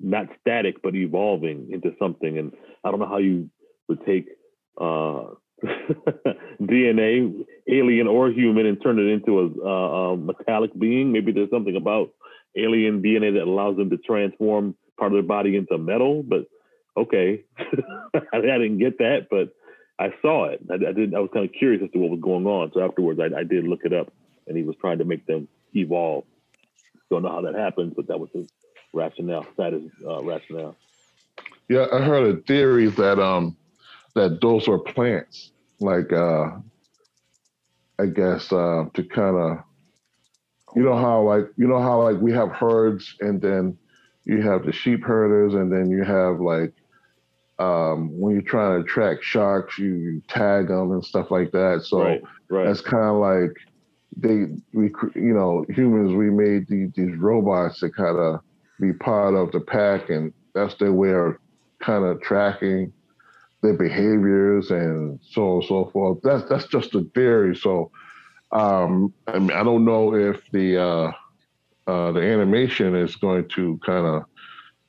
not 0.00 0.26
static 0.40 0.82
but 0.82 0.94
evolving 0.94 1.70
into 1.72 1.94
something. 1.98 2.38
And 2.38 2.52
I 2.84 2.90
don't 2.90 3.00
know 3.00 3.08
how 3.08 3.18
you 3.18 3.50
would 3.88 4.04
take 4.04 4.28
uh, 4.80 5.30
DNA, 6.62 7.44
alien 7.70 8.06
or 8.06 8.28
human, 8.28 8.66
and 8.66 8.82
turn 8.82 8.98
it 8.98 9.10
into 9.10 9.40
a, 9.40 9.68
a 9.68 10.16
metallic 10.16 10.78
being. 10.78 11.12
Maybe 11.12 11.32
there's 11.32 11.50
something 11.50 11.76
about 11.76 12.10
alien 12.56 13.02
DNA 13.02 13.34
that 13.34 13.44
allows 13.44 13.76
them 13.76 13.90
to 13.90 13.96
transform 13.98 14.74
part 14.98 15.12
of 15.12 15.16
their 15.16 15.22
body 15.22 15.56
into 15.56 15.78
metal. 15.78 16.22
But 16.22 16.46
okay, 16.96 17.44
I 18.32 18.40
didn't 18.40 18.78
get 18.78 18.98
that, 18.98 19.28
but 19.30 19.54
I 19.98 20.12
saw 20.22 20.46
it. 20.46 20.60
I, 20.70 20.74
I 20.74 20.92
did. 20.92 21.14
I 21.14 21.20
was 21.20 21.30
kind 21.32 21.44
of 21.44 21.52
curious 21.52 21.82
as 21.82 21.90
to 21.92 21.98
what 21.98 22.10
was 22.10 22.20
going 22.20 22.46
on. 22.46 22.72
So 22.72 22.80
afterwards, 22.80 23.20
I, 23.20 23.38
I 23.38 23.44
did 23.44 23.64
look 23.66 23.84
it 23.84 23.92
up, 23.92 24.12
and 24.46 24.56
he 24.56 24.62
was 24.62 24.76
trying 24.80 24.98
to 24.98 25.04
make 25.04 25.26
them 25.26 25.48
evolve. 25.74 26.24
Don't 27.10 27.22
know 27.22 27.30
how 27.30 27.42
that 27.42 27.54
happens, 27.54 27.92
but 27.94 28.08
that 28.08 28.18
was 28.18 28.30
his 28.32 28.48
rationale. 28.92 29.46
That 29.56 29.74
is 29.74 29.90
uh, 30.06 30.22
rationale. 30.22 30.76
Yeah, 31.68 31.86
I 31.92 32.00
heard 32.00 32.36
a 32.36 32.40
theory 32.42 32.88
that 32.88 33.18
um 33.18 33.56
that 34.14 34.40
those 34.40 34.68
are 34.68 34.78
plants, 34.78 35.52
like 35.80 36.12
uh 36.12 36.50
I 37.98 38.06
guess 38.06 38.52
uh 38.52 38.86
to 38.92 39.02
kind 39.04 39.36
of 39.36 39.58
you 40.74 40.82
know 40.82 40.96
how 40.96 41.22
like 41.22 41.46
you 41.56 41.66
know 41.66 41.80
how 41.80 42.02
like 42.02 42.20
we 42.20 42.32
have 42.32 42.50
herds 42.50 43.16
and 43.20 43.40
then 43.40 43.78
you 44.24 44.42
have 44.42 44.64
the 44.64 44.72
sheep 44.72 45.04
herders 45.04 45.54
and 45.54 45.72
then 45.72 45.90
you 45.90 46.02
have 46.02 46.40
like 46.40 46.72
um, 47.58 48.10
when 48.18 48.34
you're 48.34 48.42
trying 48.42 48.82
to 48.82 48.88
track 48.88 49.22
sharks, 49.22 49.78
you, 49.78 49.94
you, 49.94 50.22
tag 50.28 50.68
them 50.68 50.92
and 50.92 51.04
stuff 51.04 51.30
like 51.30 51.52
that. 51.52 51.82
So 51.84 52.02
right, 52.02 52.22
right. 52.48 52.66
that's 52.66 52.80
kind 52.80 53.04
of 53.04 53.16
like 53.16 53.56
they, 54.16 54.46
we, 54.72 54.92
you 55.14 55.34
know, 55.34 55.64
humans, 55.68 56.14
we 56.14 56.30
made 56.30 56.66
these, 56.68 56.90
these 56.94 57.16
robots 57.16 57.80
to 57.80 57.90
kind 57.90 58.18
of 58.18 58.40
be 58.80 58.92
part 58.92 59.34
of 59.34 59.52
the 59.52 59.60
pack, 59.60 60.10
and 60.10 60.32
that's 60.54 60.74
their 60.76 60.92
way 60.92 61.12
of 61.12 61.36
kind 61.80 62.04
of 62.04 62.20
tracking 62.22 62.92
their 63.62 63.74
behaviors 63.74 64.70
and 64.70 65.18
so 65.22 65.42
on 65.42 65.54
and 65.56 65.64
so 65.64 65.90
forth. 65.92 66.18
That's 66.22 66.48
that's 66.48 66.66
just 66.66 66.94
a 66.94 67.02
theory. 67.14 67.56
So 67.56 67.90
um, 68.52 69.12
I, 69.26 69.38
mean, 69.38 69.50
I 69.50 69.64
don't 69.64 69.84
know 69.84 70.14
if 70.14 70.40
the 70.52 70.78
uh, 70.78 71.12
uh, 71.90 72.12
the 72.12 72.20
animation 72.20 72.94
is 72.94 73.16
going 73.16 73.48
to 73.50 73.78
kind 73.84 74.06
of 74.06 74.24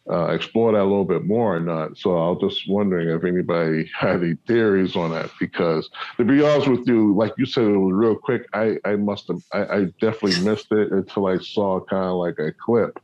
uh, 0.09 0.27
explore 0.27 0.71
that 0.71 0.81
a 0.81 0.83
little 0.83 1.05
bit 1.05 1.25
more 1.25 1.55
or 1.55 1.59
not. 1.59 1.97
So 1.97 2.17
I 2.17 2.29
was 2.29 2.39
just 2.41 2.69
wondering 2.69 3.09
if 3.09 3.23
anybody 3.23 3.89
had 3.97 4.23
any 4.23 4.35
theories 4.47 4.95
on 4.95 5.11
that. 5.11 5.31
Because 5.39 5.89
to 6.17 6.23
be 6.23 6.43
honest 6.43 6.67
with 6.67 6.87
you, 6.87 7.15
like 7.15 7.33
you 7.37 7.45
said, 7.45 7.63
it 7.63 7.77
was 7.77 7.93
real 7.93 8.15
quick. 8.15 8.47
I 8.53 8.77
I 8.85 8.95
must 8.95 9.27
have 9.27 9.41
I, 9.51 9.65
I 9.65 9.83
definitely 9.99 10.43
missed 10.43 10.71
it 10.71 10.91
until 10.91 11.27
I 11.27 11.37
saw 11.37 11.79
kind 11.79 12.05
of 12.05 12.17
like 12.17 12.39
a 12.39 12.51
clip 12.51 12.99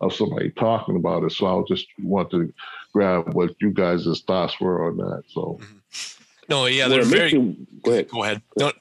of 0.00 0.14
somebody 0.14 0.50
talking 0.50 0.96
about 0.96 1.24
it. 1.24 1.32
So 1.32 1.46
I 1.46 1.62
just 1.68 1.86
want 2.02 2.30
to 2.30 2.52
grab 2.92 3.34
what 3.34 3.54
you 3.60 3.70
guys' 3.70 4.22
thoughts 4.26 4.60
were 4.60 4.88
on 4.88 4.96
that. 4.96 5.24
So. 5.28 5.58
Mm-hmm. 5.60 5.76
No, 6.48 6.66
yeah, 6.66 6.88
they're 6.88 7.02
well, 7.02 7.10
very. 7.10 7.32
You, 7.32 7.56
go 7.84 7.92
ahead. 7.92 8.08
Go 8.08 8.24
ahead. 8.24 8.42
No, 8.58 8.72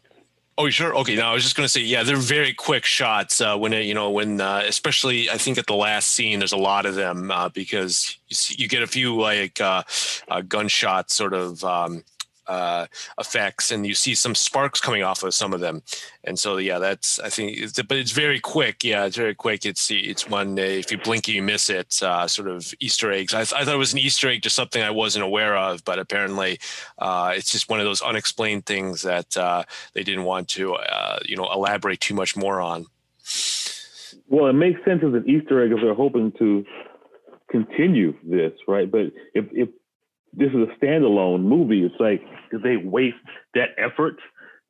Oh, 0.62 0.70
sure? 0.70 0.93
Okay. 0.97 1.16
Now 1.16 1.32
I 1.32 1.34
was 1.34 1.43
just 1.43 1.55
going 1.55 1.64
to 1.64 1.70
say, 1.70 1.80
yeah, 1.80 2.03
they're 2.03 2.18
very 2.18 2.53
quick 2.53 2.84
shots. 2.84 3.39
Uh, 3.39 3.55
when 3.55 3.72
it, 3.72 3.86
you 3.86 3.93
know, 3.93 4.10
when 4.12 4.41
uh, 4.41 4.62
especially 4.68 5.30
I 5.30 5.38
think 5.38 5.57
at 5.57 5.68
the 5.68 5.74
last 5.74 6.12
scene, 6.12 6.39
there's 6.39 6.51
a 6.51 6.57
lot 6.57 6.86
of 6.86 6.95
them 6.95 7.32
uh, 7.32 7.47
because 7.47 8.18
you, 8.28 8.36
see, 8.36 8.55
you, 8.57 8.68
get 8.68 8.84
a 8.84 8.88
few 8.88 9.18
like 9.18 9.62
uh, 9.62 9.84
uh, 10.28 10.41
gunshot 10.41 11.12
sort 11.12 11.34
of 11.34 11.64
um, 11.64 12.03
uh, 12.50 12.88
effects, 13.20 13.72
and 13.72 13.86
you 13.86 13.93
see 13.93 14.16
some 14.16 14.36
sparks 14.36 14.82
coming 14.82 15.04
off 15.04 15.24
of 15.24 15.34
some 15.34 15.54
of 15.54 15.60
them. 15.60 15.84
And 16.24 16.38
so, 16.38 16.58
yeah, 16.58 16.80
that's 16.80 17.20
I 17.20 17.30
think, 17.30 17.58
it's, 17.58 17.82
but 17.82 17.97
it's 17.97 18.12
very 18.12 18.39
quick. 18.39 18.84
Yeah, 18.84 19.06
it's 19.06 19.16
very 19.16 19.36
quick. 19.36 19.66
It's 19.66 19.89
it's 19.91 20.28
one 20.28 20.58
if 20.58 20.91
you 20.91 20.97
blink, 20.97 21.28
you 21.28 21.43
miss 21.43 21.70
it. 21.70 22.02
Uh, 22.02 22.28
sort 22.28 22.50
of 22.50 22.74
Easter 22.80 23.12
eggs. 23.12 23.34
I, 23.34 23.43
th- 23.43 23.54
I, 23.54 23.64
thought 23.64 23.76
it 23.76 23.78
was 23.78 23.93
an 23.93 24.00
Easter 24.00 24.28
egg 24.30 24.41
to 24.41 24.50
something 24.50 24.82
I 24.82 24.89
wasn't 24.89 25.24
aware 25.24 25.56
of, 25.56 25.86
but 25.86 26.00
apparently, 26.00 26.60
uh, 26.97 27.34
it's 27.36 27.52
just 27.52 27.70
one 27.70 27.80
of 27.80 27.86
those 27.86 28.02
unexplained 28.02 28.66
things 28.66 29.04
that 29.04 29.38
uh, 29.38 29.64
they 29.93 30.04
didn't 30.04 30.24
want 30.24 30.50
to, 30.50 30.74
uh, 30.74 31.20
you 31.26 31.38
know, 31.38 31.50
elaborate 31.52 32.02
too 32.02 32.16
much 32.16 32.36
more 32.36 32.60
on. 32.60 32.88
Well, 34.28 34.47
it 34.47 34.54
makes 34.54 34.84
sense 34.86 35.04
as 35.04 35.14
an 35.14 35.26
Easter 35.28 35.64
egg 35.64 35.72
if 35.72 35.80
they're 35.82 35.93
hoping 35.93 36.32
to 36.39 36.66
continue 37.50 38.16
this, 38.24 38.54
right? 38.68 38.89
But 38.89 39.12
if 39.34 39.45
if 39.52 39.70
this 40.34 40.50
is 40.50 40.68
a 40.68 40.86
standalone 40.86 41.42
movie. 41.42 41.84
It's 41.84 41.96
like 42.00 42.22
did 42.52 42.64
they 42.64 42.78
waste 42.78 43.18
that 43.54 43.70
effort 43.78 44.16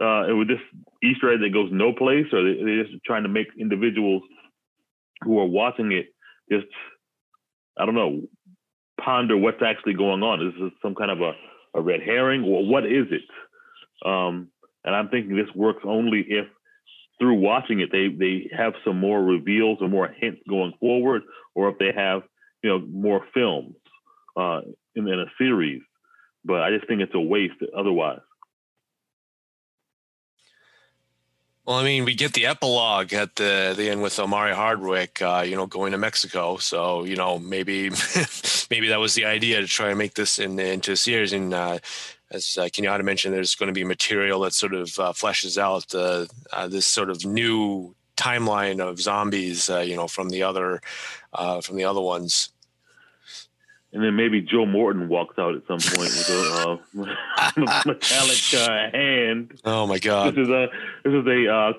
uh, 0.02 0.36
with 0.36 0.48
this 0.48 0.60
Easter 1.04 1.34
egg 1.34 1.42
that 1.42 1.54
goes 1.54 1.70
no 1.72 1.94
place, 1.94 2.26
or 2.32 2.44
they, 2.44 2.64
they're 2.64 2.84
just 2.84 3.04
trying 3.06 3.24
to 3.24 3.30
make 3.30 3.48
individuals 3.60 4.24
who 5.24 5.40
are 5.40 5.46
watching 5.46 5.92
it 5.92 6.08
just 6.52 6.68
I 7.78 7.86
don't 7.86 7.96
know 7.96 8.22
ponder 9.04 9.38
what's 9.38 9.62
actually 9.66 9.94
going 9.94 10.24
on. 10.24 10.46
Is 10.46 10.54
this 10.60 10.72
some 10.82 10.96
kind 10.96 11.12
of 11.12 11.22
a, 11.22 11.32
a 11.76 11.82
red 11.82 12.02
herring, 12.02 12.44
or 12.44 12.66
what 12.66 12.86
is 12.86 13.08
it? 13.12 13.22
Um, 14.06 14.50
and 14.84 14.96
I'm 14.96 15.10
thinking 15.10 15.36
this 15.36 15.54
works 15.56 15.84
only 15.86 16.26
if 16.28 16.48
through 17.20 17.36
watching 17.36 17.82
it 17.82 17.92
they 17.92 18.08
they 18.08 18.50
have 18.56 18.74
some 18.86 19.00
more 19.00 19.22
reveals 19.22 19.80
or 19.82 19.90
more 19.90 20.08
hints 20.08 20.42
going 20.48 20.74
forward, 20.80 21.24
or 21.56 21.70
if 21.70 21.78
they 21.78 21.92
have 21.96 22.24
you 22.64 22.70
know 22.70 22.80
more 22.80 23.26
films 23.34 23.76
uh, 24.40 24.62
in, 24.96 25.08
in 25.08 25.20
a 25.20 25.26
series. 25.38 25.82
But 26.46 26.62
I 26.62 26.72
just 26.72 26.88
think 26.88 27.02
it's 27.02 27.14
a 27.14 27.20
waste 27.20 27.62
otherwise. 27.78 28.22
Well, 31.66 31.78
I 31.78 31.84
mean, 31.84 32.06
we 32.06 32.16
get 32.16 32.34
the 32.34 32.48
epilogue 32.48 33.14
at 33.14 33.36
the 33.36 33.76
the 33.78 33.90
end 33.92 34.02
with 34.02 34.18
Omari 34.18 34.56
Hardwick, 34.56 35.22
uh, 35.22 35.44
you 35.46 35.56
know, 35.56 35.68
going 35.68 35.92
to 35.92 36.00
Mexico. 36.00 36.58
So, 36.58 37.04
you 37.04 37.16
know, 37.16 37.38
maybe 37.38 37.90
maybe 38.72 38.88
that 38.88 39.00
was 39.00 39.14
the 39.14 39.26
idea 39.26 39.62
to 39.62 39.68
try 39.68 39.90
and 39.90 39.98
make 39.98 40.16
this 40.16 40.40
in, 40.40 40.58
into 40.58 40.94
a 40.94 40.96
series. 40.96 41.32
And 41.32 41.54
uh, 41.54 41.78
as 42.32 42.58
uh, 42.58 42.64
Kenyatta 42.64 43.04
mentioned, 43.04 43.36
there's 43.36 43.54
going 43.54 43.68
to 43.68 43.74
be 43.74 43.84
material 43.84 44.40
that 44.40 44.54
sort 44.54 44.74
of 44.74 44.88
uh, 44.98 45.14
fleshes 45.14 45.60
out 45.60 45.94
uh, 45.94 46.68
this 46.68 46.88
sort 46.88 47.12
of 47.12 47.24
new 47.24 47.94
timeline 48.18 48.80
of 48.80 49.00
zombies, 49.00 49.70
uh, 49.70 49.80
you 49.80 49.96
know, 49.96 50.08
from 50.08 50.30
the 50.30 50.42
other 50.42 50.82
uh, 51.34 51.62
from 51.62 51.76
the 51.76 51.84
other 51.84 52.02
ones 52.02 52.50
and 53.92 54.04
then 54.04 54.16
maybe 54.16 54.42
Joe 54.42 54.66
Morton 54.66 55.10
walks 55.10 55.40
out 55.40 55.56
at 55.56 55.66
some 55.68 55.80
point 55.80 56.10
with 56.10 56.30
a 56.30 56.80
uh, 56.96 57.84
metallic 57.86 58.54
uh, 58.54 58.92
hand. 58.92 59.60
Oh 59.66 59.88
my 59.88 60.00
god! 60.00 60.36
This 60.36 60.44
is 60.44 60.50
a 60.50 60.68
this 61.04 61.14
is 61.14 61.26
a 61.26 61.54
uh, 61.54 61.74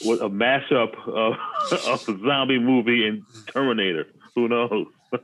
a 0.00 0.30
mashup 0.30 0.94
of, 1.06 1.34
of 1.86 2.08
a 2.08 2.26
zombie 2.26 2.58
movie 2.58 3.06
and 3.06 3.22
Terminator. 3.52 4.06
Who 4.34 4.48
knows? 4.48 4.86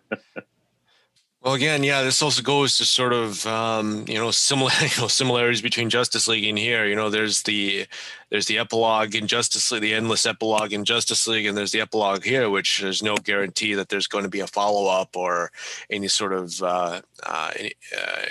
Well, 1.40 1.54
again, 1.54 1.84
yeah, 1.84 2.02
this 2.02 2.20
also 2.20 2.42
goes 2.42 2.76
to 2.78 2.84
sort 2.84 3.12
of 3.12 3.46
um, 3.46 4.04
you 4.08 4.18
know 4.18 4.32
similar 4.32 4.72
you 4.80 5.00
know, 5.00 5.06
similarities 5.06 5.62
between 5.62 5.88
Justice 5.88 6.26
League 6.26 6.44
and 6.44 6.58
here. 6.58 6.84
You 6.84 6.96
know, 6.96 7.10
there's 7.10 7.42
the 7.42 7.86
there's 8.28 8.46
the 8.46 8.58
epilogue 8.58 9.14
in 9.14 9.28
Justice 9.28 9.70
League, 9.70 9.82
the 9.82 9.94
endless 9.94 10.26
epilogue 10.26 10.72
in 10.72 10.84
Justice 10.84 11.28
League, 11.28 11.46
and 11.46 11.56
there's 11.56 11.70
the 11.70 11.80
epilogue 11.80 12.24
here, 12.24 12.50
which 12.50 12.80
there's 12.80 13.04
no 13.04 13.14
guarantee 13.16 13.74
that 13.74 13.88
there's 13.88 14.08
going 14.08 14.24
to 14.24 14.30
be 14.30 14.40
a 14.40 14.48
follow 14.48 14.90
up 14.90 15.16
or 15.16 15.52
any 15.90 16.08
sort 16.08 16.32
of 16.32 16.60
uh, 16.60 17.00
uh, 17.24 17.50
any, 17.56 17.72
uh, 17.96 18.22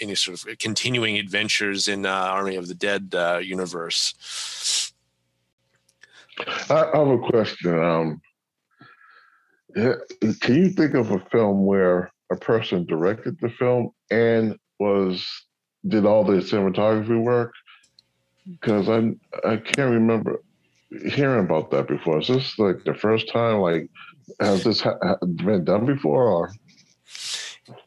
any 0.00 0.14
sort 0.14 0.40
of 0.40 0.58
continuing 0.58 1.18
adventures 1.18 1.88
in 1.88 2.06
uh, 2.06 2.08
Army 2.08 2.54
of 2.54 2.68
the 2.68 2.74
Dead 2.74 3.12
uh, 3.16 3.38
universe. 3.42 4.92
I 6.70 6.90
have 6.94 7.08
a 7.08 7.18
question. 7.18 7.78
Um, 7.80 8.22
can 9.74 10.54
you 10.54 10.68
think 10.68 10.94
of 10.94 11.10
a 11.10 11.18
film 11.30 11.66
where 11.66 12.13
a 12.34 12.38
person 12.38 12.84
directed 12.86 13.38
the 13.40 13.48
film 13.48 13.90
and 14.10 14.58
was 14.78 15.26
did 15.86 16.06
all 16.06 16.24
the 16.24 16.38
cinematography 16.38 17.22
work 17.22 17.52
because 18.46 18.88
I 18.88 19.12
I 19.48 19.56
can't 19.56 19.92
remember 19.92 20.42
hearing 20.90 21.44
about 21.44 21.70
that 21.70 21.88
before. 21.88 22.20
Is 22.20 22.28
this 22.28 22.58
like 22.58 22.84
the 22.84 22.94
first 22.94 23.30
time? 23.32 23.58
Like, 23.58 23.88
has 24.40 24.64
this 24.64 24.80
ha- 24.80 25.16
been 25.20 25.64
done 25.64 25.86
before? 25.86 26.28
Or 26.28 26.52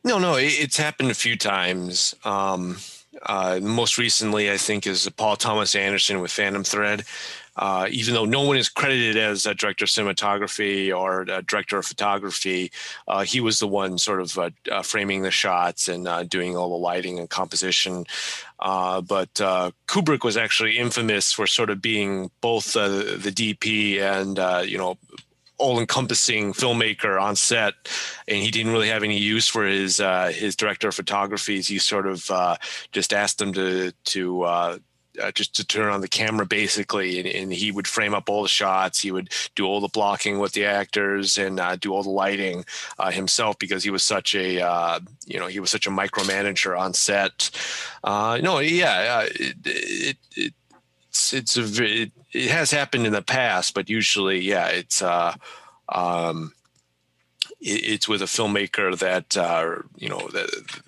no, 0.03 0.17
no, 0.19 0.35
it's 0.37 0.77
happened 0.77 1.11
a 1.11 1.15
few 1.15 1.35
times. 1.37 2.15
Um, 2.23 2.77
uh, 3.23 3.59
most 3.61 3.97
recently, 3.97 4.51
I 4.51 4.57
think, 4.57 4.85
is 4.85 5.09
Paul 5.17 5.35
Thomas 5.35 5.75
Anderson 5.75 6.21
with 6.21 6.31
Phantom 6.31 6.63
Thread 6.63 7.03
uh, 7.57 7.87
even 7.89 8.13
though 8.13 8.25
no 8.25 8.41
one 8.41 8.57
is 8.57 8.69
credited 8.69 9.17
as 9.17 9.45
a 9.45 9.53
director 9.53 9.85
of 9.85 9.89
cinematography 9.89 10.95
or 10.95 11.21
a 11.21 11.41
director 11.41 11.77
of 11.77 11.85
photography, 11.85 12.71
uh, 13.07 13.23
he 13.23 13.41
was 13.41 13.59
the 13.59 13.67
one 13.67 13.97
sort 13.97 14.21
of 14.21 14.37
uh, 14.37 14.49
uh 14.71 14.81
framing 14.81 15.21
the 15.21 15.31
shots 15.31 15.87
and 15.87 16.07
uh, 16.07 16.23
doing 16.23 16.55
all 16.55 16.69
the 16.69 16.75
lighting 16.75 17.19
and 17.19 17.29
composition. 17.29 18.05
But 18.59 19.33
Kubrick 19.87 20.23
was 20.23 20.37
actually 20.37 20.77
infamous 20.77 21.31
for 21.31 21.47
sort 21.47 21.69
of 21.69 21.81
being 21.81 22.31
both 22.41 22.73
the 22.73 23.33
DP 23.33 24.01
and 24.01 24.37
you 24.69 24.77
know 24.77 24.97
all-encompassing 25.57 26.53
filmmaker 26.53 27.21
on 27.21 27.35
set, 27.35 27.73
and 28.27 28.37
he 28.37 28.51
didn't 28.51 28.71
really 28.71 28.89
have 28.89 29.03
any 29.03 29.17
use 29.17 29.47
for 29.47 29.65
his 29.65 29.99
uh, 29.99 30.31
his 30.33 30.55
director 30.55 30.87
of 30.89 30.95
photography. 30.95 31.61
He 31.61 31.79
sort 31.79 32.07
of 32.07 32.29
uh, 32.29 32.57
just 32.91 33.13
asked 33.13 33.39
them 33.39 33.53
to 33.53 33.91
to 33.91 34.43
uh, 34.43 34.77
uh, 35.21 35.31
just 35.31 35.55
to 35.55 35.65
turn 35.65 35.91
on 35.91 36.01
the 36.01 36.07
camera 36.07 36.45
basically 36.45 37.19
and, 37.19 37.27
and, 37.27 37.53
he 37.53 37.71
would 37.71 37.87
frame 37.87 38.13
up 38.13 38.29
all 38.29 38.43
the 38.43 38.49
shots. 38.49 38.99
He 38.99 39.11
would 39.11 39.31
do 39.55 39.65
all 39.65 39.79
the 39.79 39.87
blocking 39.87 40.39
with 40.39 40.53
the 40.53 40.65
actors 40.65 41.37
and 41.37 41.59
uh, 41.59 41.75
do 41.75 41.93
all 41.93 42.03
the 42.03 42.09
lighting 42.09 42.65
uh, 42.99 43.11
himself 43.11 43.57
because 43.57 43.83
he 43.83 43.89
was 43.89 44.03
such 44.03 44.35
a 44.35 44.61
uh, 44.61 44.99
you 45.25 45.39
know 45.39 45.47
he 45.47 45.59
was 45.59 45.71
such 45.71 45.87
a 45.87 45.91
micromanager 45.91 46.77
on 46.77 46.93
set. 46.93 47.49
Uh, 48.03 48.39
no 48.41 48.59
yeah 48.59 49.21
uh, 49.21 49.27
it, 49.35 49.55
it, 49.65 50.17
it, 50.35 50.53
it's 51.09 51.33
it's 51.33 51.57
a 51.57 51.83
it, 51.83 52.11
it, 52.33 52.51
has 52.51 52.71
happened 52.71 53.05
in 53.05 53.13
the 53.13 53.21
past 53.21 53.73
but 53.73 53.89
usually 53.89 54.39
yeah 54.39 54.67
it's 54.67 55.01
um, 55.01 56.53
it's 57.67 58.07
with 58.07 58.21
a 58.21 58.25
filmmaker 58.25 58.97
that 58.97 59.35
uh, 59.35 59.75
you 59.97 60.09
know 60.09 60.27
that 60.33 60.81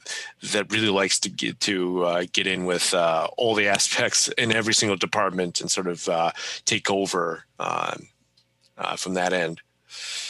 that 0.52 0.72
really 0.72 0.90
likes 0.90 1.20
to 1.20 1.30
get 1.30 1.60
to 1.62 2.04
uh, 2.04 2.26
get 2.32 2.48
in 2.48 2.66
with 2.66 2.94
uh, 2.94 3.28
all 3.38 3.56
the 3.56 3.68
aspects 3.68 4.28
in 4.38 4.52
every 4.52 4.74
single 4.74 4.98
department 4.98 5.62
and 5.62 5.70
sort 5.70 5.88
of 5.88 6.08
uh, 6.08 6.32
take 6.66 6.90
over 6.90 7.44
um, 7.60 8.08
uh, 8.78 8.96
from 8.96 9.14
that 9.14 9.34
end. 9.34 9.62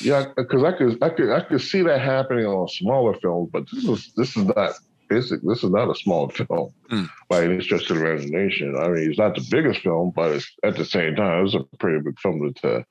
Yeah, 0.02 0.26
because 0.36 0.64
I 0.64 0.72
could 0.72 1.04
I 1.04 1.10
could 1.10 1.32
I 1.32 1.42
could 1.42 1.62
see 1.62 1.82
that 1.84 2.02
happening 2.02 2.46
on 2.46 2.68
smaller 2.68 3.14
films, 3.16 3.50
but 3.52 3.66
this 3.72 3.86
is 3.86 4.12
this 4.16 4.38
is 4.38 4.46
not 4.46 4.74
basic. 5.10 5.42
This 5.42 5.64
is 5.64 5.70
not 5.70 5.90
a 5.90 5.96
small 5.96 6.30
film 6.30 6.74
mm. 6.90 7.10
by 7.28 7.44
any 7.44 7.62
stretch 7.62 7.90
of 7.90 7.98
the 7.98 8.06
imagination. 8.06 8.76
I 8.78 8.88
mean, 8.90 9.10
it's 9.10 9.20
not 9.20 9.36
the 9.36 9.48
biggest 9.52 9.82
film, 9.82 10.12
but 10.16 10.32
it's 10.32 10.52
at 10.64 10.78
the 10.78 10.86
same 10.86 11.16
time, 11.16 11.46
it's 11.46 11.56
a 11.56 11.64
pretty 11.78 12.00
big 12.00 12.20
film 12.20 12.54
to 12.62 12.86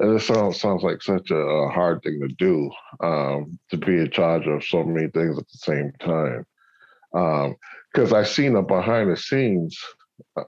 and 0.00 0.18
it 0.18 0.22
sounds 0.22 0.60
sounds 0.60 0.82
like 0.82 1.02
such 1.02 1.30
a, 1.30 1.36
a 1.36 1.70
hard 1.70 2.02
thing 2.02 2.20
to 2.20 2.28
do 2.28 2.70
um, 3.00 3.58
to 3.70 3.76
be 3.76 3.98
in 3.98 4.10
charge 4.10 4.46
of 4.46 4.64
so 4.64 4.82
many 4.84 5.08
things 5.08 5.38
at 5.38 5.48
the 5.48 5.58
same 5.58 5.92
time. 6.00 6.46
Because 7.12 8.12
um, 8.12 8.18
I 8.18 8.22
seen 8.22 8.56
a 8.56 8.62
behind 8.62 9.10
the 9.10 9.16
scenes, 9.16 9.78
uh, 10.36 10.44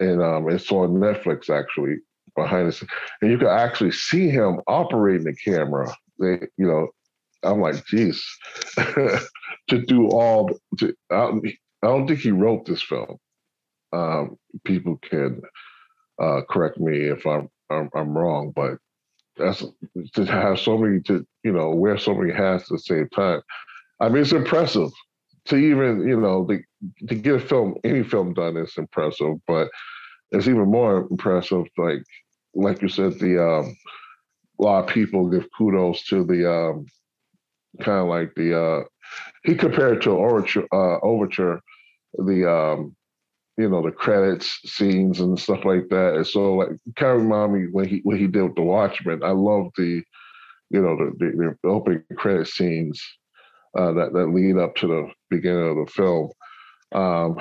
and 0.00 0.22
um, 0.22 0.50
it's 0.50 0.70
on 0.72 0.94
Netflix 0.94 1.48
actually 1.48 1.96
behind 2.36 2.68
the 2.68 2.72
scenes, 2.72 2.90
and 3.22 3.30
you 3.30 3.38
can 3.38 3.48
actually 3.48 3.92
see 3.92 4.28
him 4.28 4.60
operating 4.66 5.24
the 5.24 5.36
camera. 5.36 5.94
They, 6.18 6.40
you 6.56 6.66
know, 6.66 6.88
I'm 7.44 7.60
like, 7.60 7.84
geez, 7.86 8.22
to 8.76 9.20
do 9.86 10.08
all. 10.08 10.50
To, 10.78 10.94
I, 11.10 11.30
I 11.82 11.86
don't 11.86 12.06
think 12.06 12.20
he 12.20 12.32
wrote 12.32 12.66
this 12.66 12.82
film. 12.82 13.16
Um, 13.92 14.36
people 14.64 14.98
can 14.98 15.40
uh, 16.20 16.42
correct 16.48 16.78
me 16.78 17.06
if 17.06 17.26
I'm 17.26 17.48
I'm, 17.70 17.88
I'm 17.94 18.16
wrong, 18.16 18.52
but 18.54 18.78
that's 19.36 19.64
to 20.14 20.24
have 20.26 20.58
so 20.58 20.76
many 20.76 21.00
to 21.02 21.26
you 21.44 21.52
know 21.52 21.70
wear 21.70 21.98
so 21.98 22.14
many 22.14 22.32
hats 22.32 22.64
at 22.64 22.68
the 22.70 22.78
same 22.78 23.08
time. 23.10 23.40
I 24.00 24.08
mean, 24.08 24.22
it's 24.22 24.32
impressive 24.32 24.90
to 25.46 25.56
even 25.56 26.06
you 26.06 26.20
know 26.20 26.46
the, 26.46 26.60
to 27.08 27.14
get 27.14 27.36
a 27.36 27.40
film 27.40 27.74
any 27.84 28.02
film 28.02 28.34
done 28.34 28.56
is 28.56 28.74
impressive, 28.76 29.36
but 29.46 29.68
it's 30.32 30.46
even 30.46 30.70
more 30.70 31.08
impressive 31.10 31.64
like 31.78 32.02
like 32.54 32.82
you 32.82 32.88
said 32.88 33.18
the 33.18 33.42
um, 33.42 33.76
a 34.60 34.62
lot 34.62 34.84
of 34.84 34.90
people 34.90 35.28
give 35.28 35.46
kudos 35.56 36.04
to 36.04 36.24
the 36.24 36.50
um, 36.50 36.86
kind 37.80 38.00
of 38.00 38.08
like 38.08 38.34
the 38.34 38.58
uh, 38.60 38.84
he 39.44 39.54
compared 39.54 40.02
to 40.02 40.10
overture 40.10 40.66
uh, 40.72 40.98
overture 41.02 41.60
the 42.14 42.50
um, 42.50 42.94
you 43.60 43.68
know 43.68 43.82
the 43.82 43.90
credits 43.90 44.58
scenes 44.64 45.20
and 45.20 45.38
stuff 45.38 45.66
like 45.66 45.86
that. 45.90 46.14
And 46.14 46.26
so 46.26 46.54
like 46.54 46.70
remind 47.18 47.52
me 47.52 47.68
when 47.70 47.86
he 47.86 48.00
when 48.04 48.16
he 48.16 48.26
did 48.26 48.42
with 48.42 48.54
the 48.54 48.62
watchmen 48.62 49.22
i 49.22 49.32
love 49.32 49.66
the 49.76 50.02
you 50.70 50.80
know 50.80 50.96
the, 50.96 51.12
the, 51.18 51.56
the 51.62 51.68
opening 51.68 52.02
credit 52.16 52.46
scenes 52.46 53.02
uh, 53.78 53.92
that 53.92 54.14
that 54.14 54.28
lead 54.28 54.56
up 54.56 54.74
to 54.76 54.86
the 54.86 55.10
beginning 55.28 55.68
of 55.68 55.76
the 55.76 55.92
film. 55.92 56.30
Um, 56.92 57.36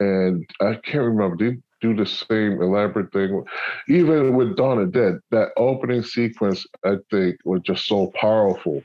and 0.00 0.48
i 0.62 0.74
can't 0.76 1.04
remember 1.04 1.36
did 1.36 1.62
do 1.80 1.94
the 1.94 2.06
same 2.06 2.60
elaborate 2.60 3.12
thing. 3.12 3.44
Even 3.88 4.34
with 4.34 4.56
of 4.78 4.92
dead 4.92 5.18
that 5.30 5.50
opening 5.58 6.02
sequence 6.02 6.66
i 6.84 6.96
think 7.10 7.36
was 7.44 7.60
just 7.64 7.86
so 7.86 8.10
powerful. 8.18 8.82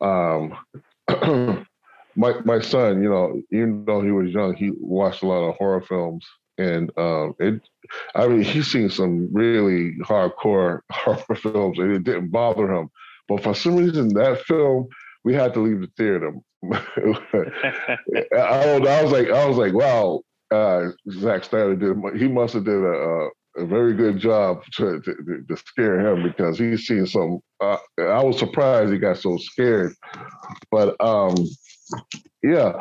Um 0.00 0.56
my 2.18 2.34
my 2.44 2.60
son, 2.60 3.00
you 3.00 3.08
know, 3.08 3.40
even 3.52 3.84
though 3.86 4.02
he 4.02 4.10
was 4.10 4.30
young, 4.32 4.54
he 4.54 4.72
watched 4.80 5.22
a 5.22 5.26
lot 5.26 5.48
of 5.48 5.54
horror 5.54 5.80
films, 5.80 6.26
and 6.58 6.90
um, 6.98 7.34
it. 7.38 7.62
I 8.16 8.26
mean, 8.26 8.42
he's 8.42 8.66
seen 8.66 8.90
some 8.90 9.32
really 9.32 9.92
hardcore 10.02 10.80
horror 10.92 11.36
films, 11.36 11.78
and 11.78 11.92
it 11.92 12.02
didn't 12.02 12.30
bother 12.30 12.70
him. 12.70 12.90
But 13.28 13.44
for 13.44 13.54
some 13.54 13.76
reason, 13.76 14.08
that 14.14 14.42
film, 14.42 14.88
we 15.22 15.32
had 15.32 15.54
to 15.54 15.60
leave 15.60 15.80
the 15.80 15.90
theater. 15.96 16.34
I, 18.34 18.80
I 18.88 19.02
was 19.02 19.12
like, 19.12 19.30
I 19.30 19.46
was 19.46 19.56
like, 19.56 19.72
wow, 19.72 20.22
uh, 20.50 20.88
Zack 21.10 21.44
Snyder 21.44 21.76
did. 21.76 22.20
He 22.20 22.26
must 22.26 22.54
have 22.54 22.64
did 22.64 22.82
a, 22.82 23.28
a 23.58 23.66
very 23.66 23.94
good 23.94 24.18
job 24.18 24.64
to, 24.72 25.00
to, 25.00 25.44
to, 25.48 25.56
scare 25.56 26.00
him 26.00 26.24
because 26.24 26.58
he's 26.58 26.84
seen 26.84 27.06
some. 27.06 27.38
Uh, 27.60 27.76
I 27.98 28.24
was 28.24 28.40
surprised 28.40 28.92
he 28.92 28.98
got 28.98 29.18
so 29.18 29.36
scared, 29.36 29.92
but 30.72 30.96
um, 31.00 31.36
yeah. 32.42 32.72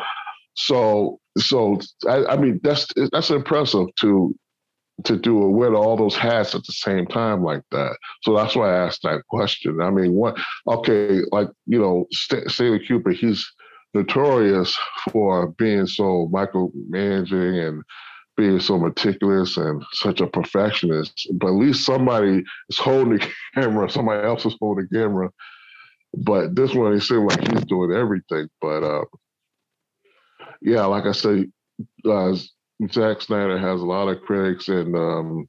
So 0.55 1.19
so 1.38 1.79
I, 2.07 2.25
I 2.25 2.38
mean 2.38 2.59
that's 2.63 2.88
that's 3.11 3.29
impressive 3.29 3.88
to 4.01 4.35
to 5.03 5.17
do 5.17 5.43
it 5.45 5.51
with 5.51 5.73
all 5.73 5.95
those 5.95 6.15
hats 6.15 6.55
at 6.55 6.63
the 6.65 6.73
same 6.73 7.05
time 7.05 7.43
like 7.43 7.61
that. 7.71 7.95
So 8.23 8.35
that's 8.35 8.55
why 8.55 8.73
I 8.73 8.85
asked 8.85 9.03
that 9.03 9.21
question. 9.29 9.79
I 9.81 9.91
mean, 9.91 10.13
what? 10.13 10.38
Okay, 10.67 11.21
like 11.31 11.49
you 11.67 11.79
know, 11.79 12.07
St- 12.11 12.49
Stanley 12.49 12.79
Kubrick, 12.79 13.17
he's 13.17 13.47
notorious 13.93 14.75
for 15.11 15.49
being 15.57 15.85
so 15.85 16.29
micromanaging 16.34 17.67
and 17.67 17.84
being 18.35 18.59
so 18.59 18.77
meticulous 18.77 19.57
and 19.57 19.84
such 19.93 20.21
a 20.21 20.27
perfectionist. 20.27 21.27
But 21.34 21.47
at 21.47 21.53
least 21.53 21.85
somebody 21.85 22.43
is 22.69 22.77
holding 22.77 23.17
the 23.17 23.31
camera. 23.53 23.89
Somebody 23.89 24.25
else 24.25 24.45
is 24.45 24.55
holding 24.59 24.88
the 24.89 24.97
camera 24.97 25.29
but 26.13 26.55
this 26.55 26.73
one, 26.73 26.93
it 26.93 27.01
seemed 27.01 27.29
like 27.29 27.47
he's 27.47 27.65
doing 27.65 27.91
everything. 27.91 28.49
But 28.61 28.84
uh, 28.84 29.05
yeah, 30.61 30.85
like 30.85 31.05
I 31.05 31.11
said, 31.11 31.51
uh, 32.05 32.34
Zack 32.91 33.21
Snyder 33.21 33.57
has 33.57 33.81
a 33.81 33.85
lot 33.85 34.07
of 34.07 34.21
critics, 34.21 34.67
and 34.67 34.95
um, 34.95 35.47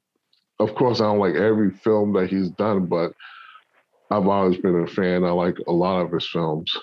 of 0.59 0.75
course, 0.75 1.01
I 1.01 1.05
don't 1.05 1.19
like 1.19 1.35
every 1.35 1.71
film 1.71 2.13
that 2.15 2.29
he's 2.31 2.51
done, 2.51 2.87
but 2.87 3.13
I've 4.11 4.27
always 4.27 4.59
been 4.59 4.81
a 4.81 4.87
fan. 4.87 5.25
I 5.25 5.31
like 5.31 5.59
a 5.67 5.73
lot 5.73 6.01
of 6.01 6.13
his 6.13 6.27
films, 6.27 6.75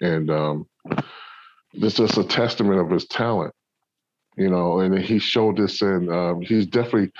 and 0.00 0.30
um, 0.30 0.66
it's 1.72 1.96
just 1.96 2.18
a 2.18 2.24
testament 2.24 2.80
of 2.80 2.90
his 2.90 3.06
talent, 3.06 3.54
you 4.36 4.50
know. 4.50 4.80
And 4.80 4.98
he 4.98 5.18
showed 5.18 5.56
this, 5.56 5.82
and 5.82 6.10
um, 6.10 6.40
he's 6.42 6.66
definitely 6.66 7.12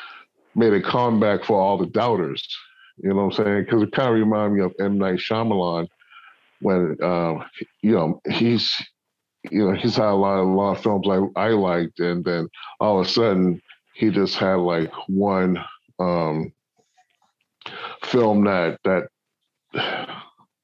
made 0.55 0.73
a 0.73 0.83
comeback 0.83 1.45
for 1.45 1.61
all 1.61 1.79
the 1.79 1.87
doubters. 1.87 2.47
You 2.99 3.11
know 3.11 3.17
what 3.17 3.39
I'm 3.39 3.45
saying? 3.45 3.65
Because 3.65 3.83
it 3.83 3.93
kind 3.93 4.09
of 4.09 4.15
reminds 4.15 4.55
me 4.55 4.63
of 4.63 4.75
M 4.81 4.99
Night 4.99 5.19
Shyamalan, 5.19 5.89
when 6.61 6.97
um, 7.03 7.45
you 7.83 7.93
know 7.93 8.21
he's 8.31 8.75
you 9.51 9.67
know 9.69 9.75
he's 9.75 9.97
had 9.97 10.07
a 10.07 10.15
lot, 10.15 10.41
a 10.41 10.43
lot 10.43 10.77
of 10.77 10.83
films 10.83 11.07
I, 11.09 11.41
I 11.41 11.49
liked, 11.51 12.01
and 12.01 12.25
then 12.25 12.49
all 12.81 13.01
of 13.01 13.07
a 13.07 13.11
sudden 13.11 13.61
he 13.95 14.11
just 14.11 14.37
had 14.37 14.57
like 14.57 14.91
one 15.09 15.59
um, 15.99 16.53
film 18.05 18.45
that 18.45 18.79
that 18.85 19.09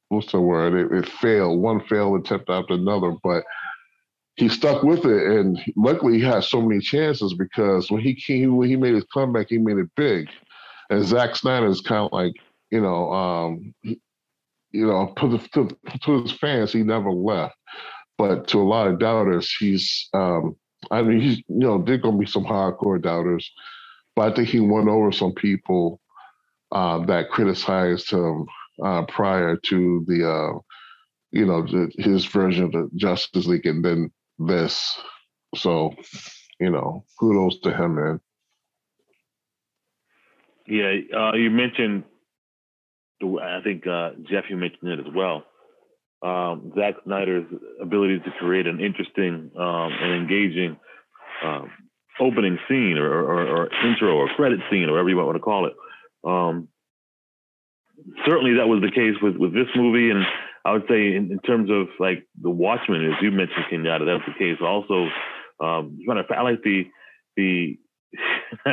what's 0.08 0.32
the 0.32 0.40
word? 0.40 0.74
It, 0.74 0.96
it 0.96 1.08
failed. 1.08 1.60
One 1.60 1.80
failed 1.86 2.20
attempt 2.20 2.50
after 2.50 2.74
another, 2.74 3.14
but 3.22 3.44
he 4.36 4.48
stuck 4.48 4.82
with 4.82 5.04
it, 5.04 5.26
and 5.26 5.58
luckily 5.76 6.18
he 6.18 6.24
had 6.24 6.44
so 6.44 6.60
many 6.60 6.80
chances 6.80 7.34
because 7.34 7.90
when 7.90 8.00
he 8.00 8.14
came, 8.14 8.56
when 8.56 8.68
he 8.68 8.76
made 8.76 8.94
his 8.94 9.04
comeback, 9.12 9.48
he 9.48 9.58
made 9.58 9.78
it 9.78 9.88
big. 9.96 10.28
And 10.90 11.04
Zack 11.04 11.36
Snyder 11.36 11.66
is 11.66 11.80
kind 11.80 12.06
of 12.06 12.12
like 12.12 12.32
you 12.70 12.80
know 12.80 13.12
um, 13.12 13.74
you 14.72 14.86
know, 14.86 15.12
to, 15.18 15.38
to, 15.54 15.68
to 16.02 16.22
his 16.22 16.32
fans, 16.32 16.72
he 16.72 16.82
never 16.82 17.10
left. 17.10 17.54
But 18.18 18.48
to 18.48 18.60
a 18.60 18.64
lot 18.64 18.88
of 18.88 18.98
doubters, 18.98 19.54
he's, 19.58 20.08
um, 20.14 20.56
I 20.90 21.02
mean, 21.02 21.20
he's, 21.20 21.38
you 21.38 21.44
know, 21.48 21.82
there's 21.82 22.00
going 22.00 22.14
to 22.16 22.20
be 22.20 22.26
some 22.26 22.44
hardcore 22.44 23.00
doubters, 23.00 23.50
but 24.16 24.32
I 24.32 24.34
think 24.34 24.48
he 24.48 24.60
won 24.60 24.88
over 24.88 25.12
some 25.12 25.32
people 25.32 26.00
uh, 26.72 27.04
that 27.06 27.30
criticized 27.30 28.10
him 28.10 28.46
uh, 28.84 29.02
prior 29.06 29.56
to 29.56 30.04
the, 30.06 30.28
uh, 30.28 30.58
you 31.30 31.46
know, 31.46 31.66
his 31.98 32.24
version 32.26 32.64
of 32.64 32.72
the 32.72 32.90
Justice 32.96 33.46
League 33.46 33.66
and 33.66 33.84
then 33.84 34.10
this. 34.38 34.98
So, 35.54 35.94
you 36.60 36.70
know, 36.70 37.04
kudos 37.18 37.60
to 37.60 37.74
him, 37.74 37.96
man. 37.96 38.20
Yeah, 40.66 40.94
uh, 41.16 41.34
you 41.34 41.50
mentioned 41.50 42.04
I 43.22 43.60
think 43.62 43.86
uh, 43.86 44.10
Jeff, 44.30 44.44
you 44.50 44.56
mentioned 44.56 44.90
it 44.90 45.00
as 45.00 45.12
well. 45.14 45.44
Um, 46.22 46.72
Zack 46.76 46.94
Snyder's 47.04 47.46
ability 47.80 48.20
to 48.20 48.30
create 48.38 48.66
an 48.66 48.80
interesting 48.80 49.50
um, 49.58 49.90
and 50.00 50.22
engaging 50.22 50.76
um, 51.44 51.70
opening 52.20 52.58
scene 52.68 52.96
or, 52.96 53.10
or, 53.10 53.46
or, 53.46 53.68
intro 53.84 54.14
or 54.14 54.28
credit 54.36 54.60
scene 54.70 54.84
or 54.84 54.92
whatever 54.92 55.08
you 55.08 55.16
want 55.16 55.34
to 55.34 55.40
call 55.40 55.66
it. 55.66 55.72
Um, 56.24 56.68
certainly, 58.24 58.54
that 58.54 58.68
was 58.68 58.82
the 58.82 58.90
case 58.90 59.16
with, 59.20 59.36
with 59.36 59.52
this 59.52 59.66
movie, 59.74 60.10
and 60.10 60.24
I 60.64 60.72
would 60.72 60.84
say 60.88 61.16
in, 61.16 61.32
in 61.32 61.40
terms 61.40 61.70
of 61.70 61.88
like 61.98 62.26
the 62.40 62.50
Watchmen, 62.50 63.04
as 63.04 63.20
you 63.20 63.32
mentioned, 63.32 63.64
Kenyatta, 63.70 64.06
that's 64.06 64.26
the 64.26 64.38
case. 64.38 64.58
Also, 64.62 65.08
um, 65.58 65.98
I 66.08 66.42
like 66.42 66.62
the 66.62 66.84
the 67.36 67.78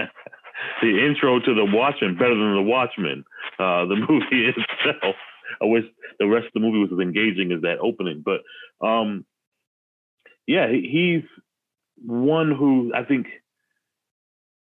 the 0.81 1.05
intro 1.05 1.39
to 1.39 1.53
the 1.53 1.65
Watchmen 1.65 2.15
better 2.15 2.35
than 2.35 2.55
the 2.55 2.61
Watchmen. 2.61 3.23
Uh, 3.57 3.85
the 3.85 3.95
movie 4.09 4.47
itself. 4.47 5.15
I 5.61 5.65
wish 5.65 5.83
the 6.19 6.27
rest 6.27 6.47
of 6.47 6.53
the 6.53 6.59
movie 6.59 6.79
was 6.79 6.91
as 6.93 6.99
engaging 6.99 7.51
as 7.51 7.61
that 7.61 7.79
opening, 7.81 8.23
but 8.23 8.41
um, 8.85 9.25
yeah, 10.47 10.67
he's 10.69 11.23
one 12.05 12.51
who 12.51 12.91
I 12.95 13.03
think 13.03 13.27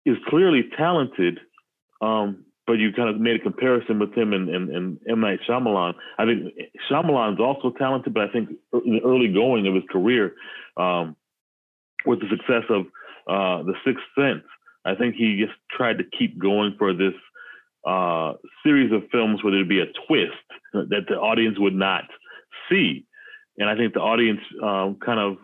is 0.06 0.16
clearly 0.28 0.64
talented. 0.76 1.40
Um, 2.00 2.44
but 2.66 2.74
you 2.74 2.92
kind 2.92 3.08
of 3.08 3.18
made 3.18 3.36
a 3.36 3.42
comparison 3.42 3.98
with 3.98 4.12
him 4.12 4.34
and, 4.34 4.50
and, 4.50 4.68
and 4.68 4.98
M. 5.08 5.20
Night 5.20 5.40
Shyamalan. 5.48 5.94
I 6.18 6.26
think 6.26 6.52
Shyamalan's 6.88 7.40
also 7.40 7.70
talented, 7.76 8.12
but 8.12 8.24
I 8.24 8.28
think 8.28 8.50
in 8.84 8.92
the 8.92 9.00
early 9.02 9.32
going 9.32 9.66
of 9.66 9.74
his 9.74 9.84
career, 9.90 10.34
um, 10.76 11.16
with 12.04 12.20
the 12.20 12.28
success 12.28 12.64
of 12.68 12.82
uh, 13.26 13.62
The 13.64 13.72
Sixth 13.86 14.04
Sense, 14.14 14.44
I 14.88 14.94
think 14.94 15.16
he 15.16 15.44
just 15.44 15.58
tried 15.70 15.98
to 15.98 16.04
keep 16.18 16.38
going 16.38 16.74
for 16.78 16.94
this 16.94 17.12
uh, 17.86 18.34
series 18.64 18.90
of 18.92 19.02
films 19.10 19.42
where 19.42 19.52
there'd 19.52 19.68
be 19.68 19.80
a 19.80 19.92
twist 20.06 20.32
that 20.72 21.04
the 21.08 21.16
audience 21.16 21.58
would 21.58 21.74
not 21.74 22.04
see. 22.70 23.04
And 23.58 23.68
I 23.68 23.76
think 23.76 23.92
the 23.92 24.00
audience 24.00 24.40
um, 24.62 24.96
kind 25.04 25.20
of, 25.20 25.36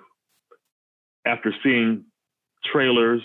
after 1.27 1.55
seeing 1.63 2.05
trailers 2.65 3.23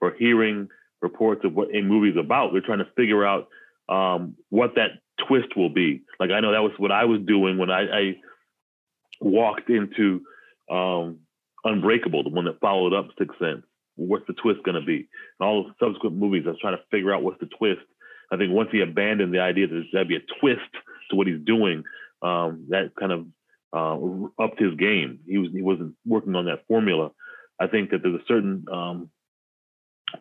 or 0.00 0.14
hearing 0.18 0.68
reports 1.00 1.42
of 1.44 1.54
what 1.54 1.74
a 1.74 1.80
movie 1.80 2.10
is 2.10 2.16
about, 2.16 2.52
they're 2.52 2.60
trying 2.60 2.78
to 2.78 2.88
figure 2.96 3.24
out 3.24 3.48
um, 3.88 4.36
what 4.50 4.74
that 4.76 4.90
twist 5.26 5.56
will 5.56 5.70
be. 5.70 6.02
Like 6.20 6.30
I 6.30 6.40
know 6.40 6.52
that 6.52 6.62
was 6.62 6.72
what 6.76 6.92
I 6.92 7.04
was 7.04 7.20
doing 7.26 7.56
when 7.56 7.70
I, 7.70 7.82
I 7.82 8.16
walked 9.20 9.70
into 9.70 10.22
um, 10.70 11.20
Unbreakable, 11.64 12.24
the 12.24 12.30
one 12.30 12.46
that 12.46 12.60
followed 12.60 12.92
up 12.92 13.08
Sixth 13.18 13.38
Sense 13.38 13.64
what's 13.96 14.26
the 14.26 14.34
twist 14.34 14.62
going 14.64 14.80
to 14.80 14.86
be? 14.86 15.08
And 15.38 15.48
all 15.48 15.64
the 15.64 15.74
subsequent 15.84 16.16
movies, 16.16 16.44
I 16.46 16.50
was 16.50 16.60
trying 16.60 16.76
to 16.76 16.82
figure 16.90 17.14
out 17.14 17.22
what's 17.22 17.40
the 17.40 17.50
twist. 17.58 17.82
I 18.32 18.36
think 18.36 18.52
once 18.52 18.70
he 18.72 18.80
abandoned 18.80 19.34
the 19.34 19.40
idea 19.40 19.66
that 19.66 19.84
there'd 19.92 20.08
be 20.08 20.16
a 20.16 20.40
twist 20.40 20.60
to 21.10 21.16
what 21.16 21.26
he's 21.26 21.44
doing, 21.44 21.84
um, 22.22 22.66
that 22.70 22.92
kind 22.98 23.12
of 23.12 23.26
uh, 23.72 23.98
upped 24.42 24.60
his 24.60 24.74
game. 24.76 25.20
He 25.26 25.38
was 25.38 25.50
he 25.52 25.62
wasn't 25.62 25.94
working 26.06 26.34
on 26.34 26.46
that 26.46 26.66
formula. 26.66 27.10
I 27.60 27.66
think 27.66 27.90
that 27.90 28.02
there's 28.02 28.20
a 28.20 28.26
certain 28.26 28.64
um, 28.72 29.10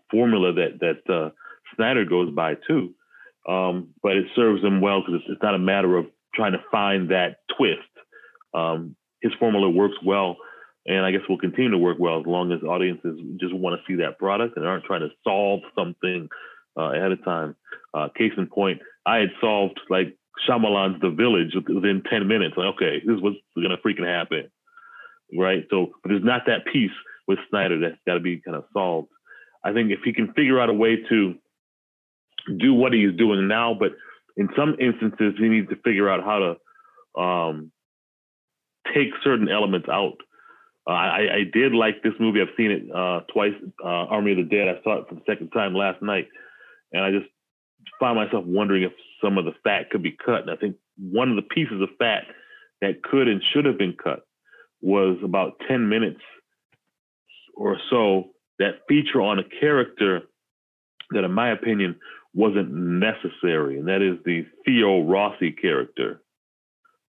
formula 0.10 0.54
that 0.54 0.80
that 0.80 1.14
uh, 1.14 1.30
Snyder 1.76 2.06
goes 2.06 2.34
by 2.34 2.56
too, 2.68 2.94
um, 3.48 3.90
but 4.02 4.18
it 4.18 4.26
serves 4.36 4.64
him 4.64 4.82
well 4.82 5.02
because 5.02 5.22
it's, 5.22 5.34
it's, 5.34 5.44
not 5.44 5.56
a 5.56 5.60
matter 5.60 5.98
of 5.98 6.06
trying 6.34 6.54
to 6.54 6.64
find 6.72 7.12
that 7.12 7.38
twist. 7.58 7.82
Um, 8.54 8.96
his 9.22 9.32
formula 9.40 9.70
works 9.70 9.96
well, 10.04 10.38
and 10.86 11.06
I 11.06 11.12
guess 11.12 11.22
will 11.30 11.38
continue 11.38 11.72
to 11.72 11.78
work 11.78 11.98
well 12.00 12.20
as 12.20 12.26
long 12.26 12.52
as 12.52 12.64
audiences 12.64 13.20
just 13.40 13.54
want 13.54 13.80
to 13.80 13.84
see 13.88 14.02
that 14.02 14.18
product 14.18 14.58
and 14.58 14.66
aren't 14.66 14.86
trying 14.86 15.02
to 15.02 15.10
solve 15.24 15.62
something 15.78 16.28
uh, 16.78 16.94
ahead 16.94 17.12
of 17.12 17.24
time. 17.24 17.56
Uh, 17.94 18.08
case 18.18 18.32
in 18.38 18.48
point, 18.48 18.82
I 19.06 19.18
had 19.18 19.30
solved 19.40 19.80
like 19.90 20.18
Shyamalan's 20.48 21.02
The 21.02 21.10
Village 21.10 21.54
within 21.56 22.02
10 22.10 22.28
minutes. 22.28 22.56
Like, 22.58 22.76
okay, 22.76 23.02
this 23.06 23.16
is 23.16 23.22
what's 23.22 23.38
going 23.56 23.70
to 23.70 23.78
freaking 23.78 24.08
happen. 24.08 24.50
Right. 25.38 25.66
So, 25.70 25.92
but 26.02 26.10
there's 26.10 26.24
not 26.24 26.44
that 26.48 26.66
piece 26.72 26.92
with 27.28 27.40
Snyder 27.50 27.80
that's 27.80 28.02
got 28.06 28.16
to 28.16 28.20
be 28.20 28.42
kind 28.42 28.58
of 28.58 28.66
solved. 28.74 29.10
I 29.64 29.74
think 29.74 29.92
if 29.92 30.00
he 30.04 30.14
can 30.14 30.34
figure 30.34 30.60
out 30.60 30.70
a 30.70 30.74
way 30.74 30.98
to 31.10 31.36
do 32.58 32.74
what 32.74 32.94
he's 32.94 33.16
doing 33.18 33.48
now, 33.48 33.76
but 33.78 33.92
in 34.36 34.50
some 34.58 34.76
instances, 34.80 35.36
he 35.38 35.48
needs 35.48 35.70
to 35.70 35.76
figure 35.78 36.10
out 36.10 36.24
how 36.24 36.56
to 37.16 37.22
um, 37.22 37.72
take 38.94 39.10
certain 39.24 39.50
elements 39.50 39.88
out. 39.90 40.18
Uh, 40.88 40.94
I, 40.94 41.20
I, 41.34 41.44
did 41.54 41.74
like 41.74 42.02
this 42.02 42.14
movie. 42.20 42.42
I've 42.42 42.56
seen 42.58 42.72
it 42.72 42.84
uh, 42.94 43.20
twice. 43.32 43.54
Uh, 43.84 43.88
Army 43.88 44.32
of 44.32 44.38
the 44.38 44.44
Dead. 44.44 44.68
I 44.68 44.82
saw 44.84 45.00
it 45.00 45.08
for 45.08 45.16
the 45.16 45.22
second 45.28 45.50
time 45.50 45.76
last 45.76 46.02
night, 46.02 46.28
and 46.92 47.04
I 47.04 47.12
just 47.12 47.30
find 48.00 48.16
myself 48.16 48.46
wondering 48.46 48.84
if 48.84 48.92
some 49.24 49.38
of 49.38 49.46
the 49.46 49.54
fat 49.64 49.92
could 49.92 50.02
be 50.02 50.18
cut. 50.26 50.42
And 50.42 50.50
I 50.50 50.56
think 50.56 50.78
one 50.98 51.30
of 51.30 51.36
the 51.36 51.44
pieces 51.44 51.82
of 51.82 51.90
fat 52.00 52.24
that 52.82 53.04
could 53.04 53.28
and 53.28 53.44
should 53.54 53.66
have 53.66 53.78
been 53.78 53.96
cut 54.02 54.26
was 54.82 55.18
about 55.24 55.62
10 55.68 55.88
minutes 55.88 56.22
or 57.56 57.78
so 57.92 58.32
that 58.58 58.82
feature 58.88 59.22
on 59.22 59.38
a 59.38 59.44
character 59.60 60.22
that, 61.12 61.24
in 61.24 61.32
my 61.32 61.52
opinion, 61.52 62.00
wasn't 62.34 62.72
necessary, 62.72 63.78
and 63.78 63.88
that 63.88 64.02
is 64.02 64.18
the 64.26 64.46
Theo 64.66 65.04
Rossi 65.04 65.52
character. 65.52 66.22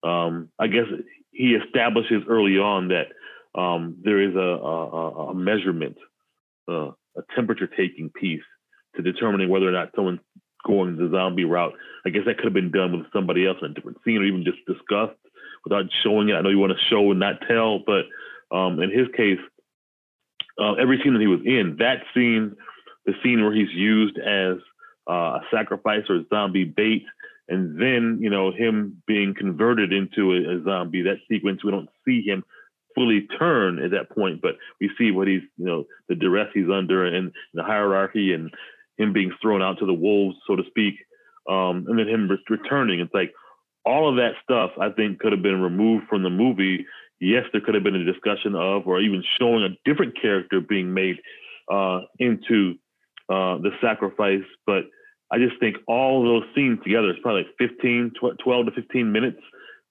Um, 0.02 0.48
I 0.58 0.66
guess 0.66 0.86
he 1.30 1.54
establishes 1.54 2.24
early 2.28 2.58
on 2.58 2.88
that 2.88 3.06
um, 3.54 3.96
there 4.02 4.20
is 4.20 4.34
a, 4.34 4.38
a, 4.38 5.30
a 5.30 5.34
measurement, 5.34 5.96
uh, 6.68 6.90
a 7.16 7.22
temperature 7.34 7.66
taking 7.66 8.10
piece 8.10 8.42
to 8.96 9.02
determining 9.02 9.48
whether 9.48 9.68
or 9.68 9.72
not 9.72 9.90
someone's 9.94 10.20
going 10.64 10.96
the 10.96 11.10
zombie 11.10 11.44
route. 11.44 11.72
I 12.06 12.10
guess 12.10 12.22
that 12.26 12.36
could 12.36 12.46
have 12.46 12.54
been 12.54 12.70
done 12.70 12.96
with 12.96 13.12
somebody 13.12 13.46
else 13.46 13.58
in 13.60 13.70
a 13.70 13.74
different 13.74 13.98
scene 14.04 14.18
or 14.18 14.24
even 14.24 14.44
just 14.44 14.64
discussed 14.66 15.18
without 15.64 15.86
showing 16.02 16.28
it. 16.28 16.34
I 16.34 16.40
know 16.40 16.50
you 16.50 16.58
want 16.58 16.72
to 16.72 16.88
show 16.90 17.10
and 17.10 17.20
not 17.20 17.42
tell, 17.48 17.80
but 17.80 18.04
um, 18.54 18.80
in 18.80 18.90
his 18.90 19.08
case, 19.16 19.38
uh, 20.58 20.74
every 20.74 21.00
scene 21.02 21.14
that 21.14 21.20
he 21.20 21.26
was 21.26 21.40
in, 21.44 21.76
that 21.78 22.02
scene, 22.14 22.56
the 23.06 23.14
scene 23.22 23.42
where 23.42 23.54
he's 23.54 23.72
used 23.72 24.18
as 24.18 24.56
uh, 25.08 25.38
a 25.38 25.40
sacrifice 25.52 26.04
or 26.08 26.16
a 26.16 26.24
zombie 26.28 26.64
bait, 26.64 27.04
and 27.48 27.80
then 27.80 28.18
you 28.20 28.30
know 28.30 28.52
him 28.52 29.02
being 29.06 29.34
converted 29.34 29.92
into 29.92 30.32
a, 30.32 30.58
a, 30.58 30.62
zombie. 30.62 31.02
That 31.02 31.18
sequence, 31.28 31.64
we 31.64 31.70
don't 31.70 31.88
see 32.04 32.22
him 32.22 32.44
fully 32.94 33.27
turn 33.39 33.82
at 33.82 33.90
that 33.93 34.10
point, 34.10 34.40
but 34.40 34.56
we 34.81 34.90
see 34.98 35.10
what 35.10 35.28
he's 35.28 35.43
you 35.56 35.66
know 35.66 35.85
the 36.09 36.14
duress 36.14 36.48
he's 36.55 36.70
under 36.73 37.05
and 37.05 37.32
the 37.55 37.62
hierarchy 37.62 38.32
and 38.32 38.51
him 38.98 39.12
being 39.12 39.32
thrown 39.40 39.62
out 39.62 39.78
to 39.78 39.86
the 39.86 39.93
wolves, 39.93 40.36
so 40.47 40.56
to 40.56 40.62
speak, 40.69 40.94
um, 41.48 41.86
and 41.89 41.98
then 41.98 42.09
him 42.09 42.28
re- 42.28 42.39
returning. 42.48 43.01
It's 43.01 43.14
like 43.14 43.32
all 43.85 44.09
of 44.09 44.16
that 44.16 44.32
stuff 44.43 44.70
I 44.81 44.90
think 44.90 45.19
could 45.19 45.32
have 45.32 45.43
been 45.43 45.60
removed 45.60 46.06
from 46.09 46.23
the 46.23 46.31
movie. 46.31 46.86
Yes, 47.20 47.44
there 47.52 47.60
could 47.60 47.74
have 47.74 47.85
been 47.85 47.94
a 47.94 48.05
discussion 48.05 48.55
of, 48.55 48.86
or 48.86 49.01
even 49.01 49.23
showing 49.39 49.64
a 49.64 49.77
different 49.89 50.20
character 50.20 50.60
being 50.60 50.93
made 50.93 51.16
uh, 51.70 52.01
into 52.19 52.74
uh, 53.28 53.59
the 53.59 53.70
sacrifice. 53.81 54.44
But 54.66 54.85
I 55.32 55.39
just 55.39 55.59
think 55.59 55.77
all 55.89 56.23
those 56.23 56.44
scenes 56.55 56.78
together 56.85 57.10
is 57.10 57.16
probably 57.23 57.43
like 57.43 57.70
15, 57.70 58.12
12 58.43 58.66
to 58.66 58.73
15 58.73 59.12
minutes 59.12 59.40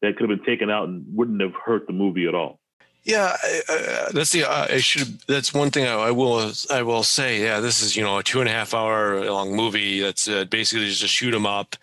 that 0.01 0.15
could 0.15 0.29
have 0.29 0.37
been 0.37 0.45
taken 0.45 0.69
out 0.69 0.87
and 0.87 1.05
wouldn't 1.13 1.41
have 1.41 1.53
hurt 1.65 1.87
the 1.87 1.93
movie 1.93 2.27
at 2.27 2.35
all. 2.35 2.60
Yeah, 3.03 3.35
uh, 3.67 4.11
that's 4.11 4.31
the 4.31 4.43
uh, 4.43 4.67
I 4.69 4.77
should. 4.77 5.19
That's 5.27 5.53
one 5.53 5.71
thing 5.71 5.87
I, 5.87 5.93
I, 5.93 6.11
will 6.11 6.51
I 6.69 6.83
will 6.83 7.01
say. 7.01 7.41
Yeah, 7.43 7.59
this 7.59 7.81
is 7.81 7.95
you 7.95 8.03
know 8.03 8.19
a 8.19 8.23
two 8.23 8.41
and 8.41 8.49
a 8.49 8.51
half 8.51 8.75
hour 8.75 9.25
long 9.25 9.55
movie. 9.55 10.01
That's 10.01 10.27
uh, 10.27 10.45
basically 10.45 10.85
just 10.87 11.03
a 11.03 11.07
shoot 11.07 11.33
'em 11.33 11.47
up 11.47 11.75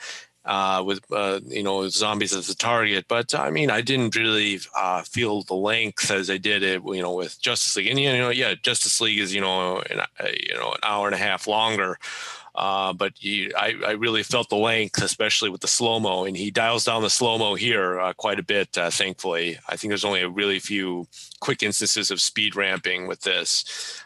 uh, 0.49 0.82
with 0.85 1.01
uh, 1.12 1.40
you 1.47 1.62
know 1.62 1.89
zombies 1.89 2.35
as 2.35 2.47
the 2.47 2.55
target. 2.55 3.07
But 3.09 3.35
I 3.35 3.51
mean, 3.51 3.70
I 3.70 3.81
didn't 3.82 4.16
really 4.16 4.61
uh, 4.77 5.03
feel 5.03 5.43
the 5.43 5.55
length 5.55 6.11
as 6.11 6.31
I 6.31 6.39
did 6.39 6.62
it, 6.62 6.82
you 6.85 7.03
know, 7.03 7.15
with 7.15 7.40
Justice 7.40 7.77
League. 7.77 7.89
And 7.89 8.01
you 8.01 8.12
know, 8.16 8.31
yeah, 8.31 8.55
Justice 8.55 9.01
League 9.01 9.19
is 9.19 9.35
you 9.35 9.40
know 9.40 9.82
an, 9.90 10.01
you 10.49 10.55
know 10.55 10.73
an 10.73 10.81
hour 10.82 11.07
and 11.07 11.15
a 11.15 11.19
half 11.19 11.47
longer. 11.47 11.99
Uh, 12.59 12.93
but 12.93 13.12
he, 13.16 13.55
I, 13.55 13.72
I, 13.86 13.90
really 13.93 14.24
felt 14.24 14.48
the 14.48 14.56
length, 14.56 15.01
especially 15.01 15.48
with 15.48 15.60
the 15.60 15.68
slow 15.68 16.01
mo, 16.01 16.24
and 16.24 16.36
he 16.36 16.51
dials 16.51 16.85
down 16.85 17.02
the 17.02 17.09
slow 17.09 17.39
mo 17.39 17.55
here 17.55 18.01
uh, 18.01 18.12
quite 18.14 18.40
a 18.40 18.43
bit. 18.43 18.76
Uh, 18.76 18.90
thankfully, 18.90 19.56
I 19.68 19.76
think 19.76 19.93
there's 19.93 20.05
only 20.05 20.22
a 20.22 20.28
really 20.28 20.59
few 20.59 21.06
quick 21.39 21.62
instances 21.62 22.10
of 22.10 22.20
speed 22.20 22.56
ramping 22.56 23.06
with 23.06 23.20
this. 23.20 24.02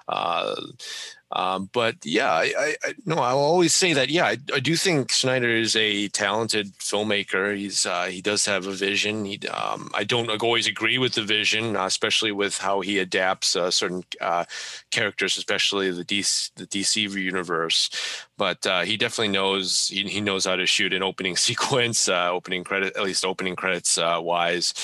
Um, 1.34 1.70
but 1.72 1.96
yeah, 2.04 2.30
I, 2.30 2.74
I, 2.84 2.94
no, 3.06 3.16
I'll 3.16 3.38
always 3.38 3.72
say 3.72 3.94
that. 3.94 4.10
Yeah, 4.10 4.26
I, 4.26 4.36
I, 4.52 4.60
do 4.60 4.76
think 4.76 5.10
Snyder 5.12 5.48
is 5.48 5.74
a 5.76 6.08
talented 6.08 6.74
filmmaker. 6.74 7.56
He's 7.56 7.86
uh, 7.86 8.04
he 8.04 8.20
does 8.20 8.44
have 8.44 8.66
a 8.66 8.72
vision. 8.72 9.24
He, 9.24 9.38
um, 9.48 9.90
I 9.94 10.04
don't 10.04 10.28
always 10.42 10.66
agree 10.66 10.98
with 10.98 11.14
the 11.14 11.22
vision, 11.22 11.74
uh, 11.74 11.86
especially 11.86 12.32
with 12.32 12.58
how 12.58 12.80
he 12.80 12.98
adapts 12.98 13.56
uh, 13.56 13.70
certain 13.70 14.04
uh, 14.20 14.44
characters, 14.90 15.38
especially 15.38 15.90
the 15.90 16.04
DC 16.04 16.50
the 16.56 16.66
DC 16.66 17.10
universe. 17.10 17.88
But 18.36 18.66
uh, 18.66 18.82
he 18.82 18.98
definitely 18.98 19.28
knows 19.28 19.88
he, 19.88 20.02
he, 20.02 20.20
knows 20.20 20.44
how 20.44 20.56
to 20.56 20.66
shoot 20.66 20.92
an 20.92 21.02
opening 21.02 21.36
sequence, 21.48 22.10
opening 22.10 22.62
credit, 22.62 22.94
at 22.94 23.04
least 23.04 23.24
opening 23.24 23.56
credits 23.56 23.98
wise. 23.98 24.74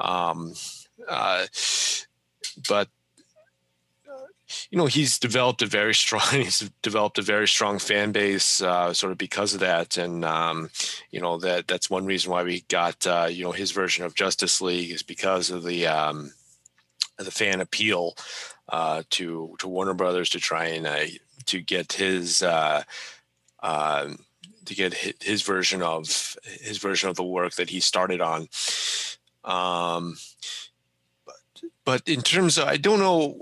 Um, 0.00 0.54
but 2.68 2.88
you 4.70 4.78
know 4.78 4.86
he's 4.86 5.18
developed 5.18 5.62
a 5.62 5.66
very 5.66 5.94
strong 5.94 6.22
he's 6.30 6.70
developed 6.82 7.18
a 7.18 7.22
very 7.22 7.48
strong 7.48 7.78
fan 7.78 8.12
base 8.12 8.62
uh, 8.62 8.92
sort 8.92 9.12
of 9.12 9.18
because 9.18 9.54
of 9.54 9.60
that 9.60 9.96
and 9.96 10.24
um, 10.24 10.70
you 11.10 11.20
know 11.20 11.38
that 11.38 11.66
that's 11.66 11.90
one 11.90 12.06
reason 12.06 12.30
why 12.30 12.42
we 12.42 12.62
got 12.68 13.06
uh, 13.06 13.28
you 13.30 13.44
know 13.44 13.52
his 13.52 13.70
version 13.70 14.04
of 14.04 14.14
Justice 14.14 14.60
League 14.60 14.90
is 14.90 15.02
because 15.02 15.50
of 15.50 15.64
the 15.64 15.86
um, 15.86 16.32
the 17.18 17.30
fan 17.30 17.60
appeal 17.60 18.14
uh, 18.68 19.02
to 19.10 19.54
to 19.58 19.68
Warner 19.68 19.94
Brothers 19.94 20.30
to 20.30 20.40
try 20.40 20.66
and 20.66 20.86
uh, 20.86 21.04
to 21.46 21.60
get 21.60 21.92
his 21.92 22.42
uh, 22.42 22.82
um, 23.62 24.18
to 24.64 24.74
get 24.74 24.94
his 24.94 25.42
version 25.42 25.82
of 25.82 26.36
his 26.44 26.78
version 26.78 27.08
of 27.08 27.16
the 27.16 27.24
work 27.24 27.54
that 27.54 27.70
he 27.70 27.80
started 27.80 28.20
on. 28.20 28.48
Um, 29.44 30.16
but 31.84 32.06
in 32.08 32.22
terms 32.22 32.58
of, 32.58 32.68
I 32.68 32.76
don't 32.76 32.98
know, 32.98 33.36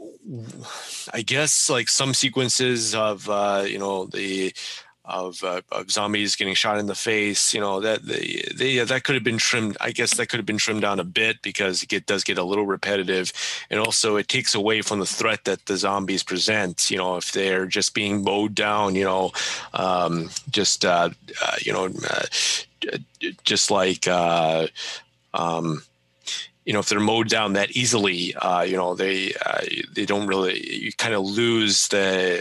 I 1.12 1.23
guess 1.23 1.69
like 1.69 1.89
some 1.89 2.15
sequences 2.15 2.95
of, 2.95 3.29
uh, 3.29 3.65
you 3.67 3.79
know, 3.79 4.07
the, 4.07 4.53
of, 5.05 5.43
uh, 5.43 5.61
of 5.73 5.91
zombies 5.91 6.37
getting 6.37 6.55
shot 6.55 6.79
in 6.79 6.87
the 6.87 6.95
face, 6.95 7.53
you 7.53 7.61
know, 7.61 7.81
that 7.81 8.07
they, 8.07 8.45
they, 8.57 8.71
yeah, 8.73 8.85
that 8.85 9.03
could 9.05 9.15
have 9.15 9.25
been 9.25 9.39
trimmed. 9.39 9.77
I 9.81 9.91
guess 9.91 10.17
that 10.17 10.29
could 10.29 10.39
have 10.39 10.47
been 10.47 10.59
trimmed 10.59 10.83
down 10.83 11.01
a 11.01 11.05
bit 11.05 11.43
because 11.43 11.85
it 11.91 12.07
does 12.07 12.23
get 12.23 12.39
a 12.39 12.45
little 12.45 12.67
repetitive. 12.67 13.33
And 13.71 13.81
also 13.81 14.17
it 14.17 14.29
takes 14.29 14.55
away 14.55 14.83
from 14.83 15.01
the 15.01 15.07
threat 15.07 15.45
that 15.45 15.67
the 15.67 15.77
zombies 15.77 16.23
present, 16.23 16.91
you 16.91 16.99
know, 16.99 17.17
if 17.17 17.33
they're 17.33 17.67
just 17.67 17.93
being 17.93 18.23
mowed 18.23 18.55
down, 18.55 18.95
you 18.95 19.05
know, 19.05 19.33
um, 19.75 20.31
just, 20.51 20.85
uh, 20.85 21.11
uh 21.43 21.57
you 21.61 21.73
know, 21.73 21.87
uh, 22.09 22.27
just 23.43 23.71
like, 23.71 24.07
uh, 24.07 24.69
um, 25.35 25.83
you 26.70 26.74
know 26.74 26.78
if 26.78 26.88
they're 26.88 27.01
mowed 27.01 27.28
down 27.28 27.55
that 27.55 27.72
easily 27.72 28.32
uh, 28.36 28.62
you 28.62 28.76
know 28.76 28.94
they 28.94 29.34
uh, 29.44 29.62
they 29.92 30.06
don't 30.06 30.28
really 30.28 30.64
you 30.84 30.92
kind 30.92 31.14
of 31.14 31.24
lose 31.24 31.88
the 31.88 32.40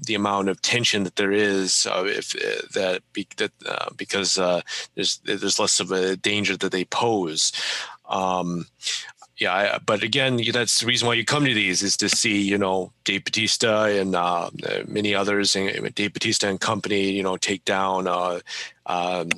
the 0.00 0.14
amount 0.14 0.48
of 0.48 0.62
tension 0.62 1.04
that 1.04 1.16
there 1.16 1.30
is 1.30 1.86
uh, 1.90 2.04
if 2.06 2.34
uh, 2.36 2.66
that, 2.72 3.02
be, 3.12 3.28
that 3.36 3.52
uh, 3.68 3.90
because 3.98 4.38
uh, 4.38 4.62
there's 4.94 5.18
there's 5.26 5.58
less 5.58 5.78
of 5.78 5.92
a 5.92 6.16
danger 6.16 6.56
that 6.56 6.72
they 6.72 6.86
pose. 6.86 7.52
Um, 8.08 8.66
yeah, 9.36 9.52
I, 9.52 9.78
but 9.78 10.02
again, 10.02 10.40
that's 10.50 10.80
the 10.80 10.86
reason 10.86 11.06
why 11.06 11.12
you 11.12 11.24
come 11.26 11.44
to 11.44 11.52
these 11.52 11.82
is 11.82 11.98
to 11.98 12.08
see, 12.08 12.40
you 12.40 12.56
know, 12.56 12.92
Dave 13.04 13.24
Batista 13.24 13.84
and 13.84 14.14
uh, 14.14 14.48
many 14.86 15.14
others, 15.14 15.54
and 15.54 15.94
Dave 15.94 16.14
Batista 16.14 16.48
and 16.48 16.58
company, 16.58 17.10
you 17.10 17.22
know, 17.22 17.36
take 17.36 17.66
down 17.66 18.06
uh, 18.06 18.40
um, 18.86 19.28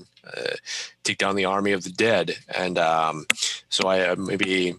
take 1.04 1.18
down 1.18 1.36
the 1.36 1.44
army 1.44 1.72
of 1.72 1.84
the 1.84 1.90
dead. 1.90 2.36
And 2.54 2.78
um, 2.78 3.26
so 3.68 3.88
I 3.88 4.08
uh, 4.08 4.16
maybe 4.16 4.74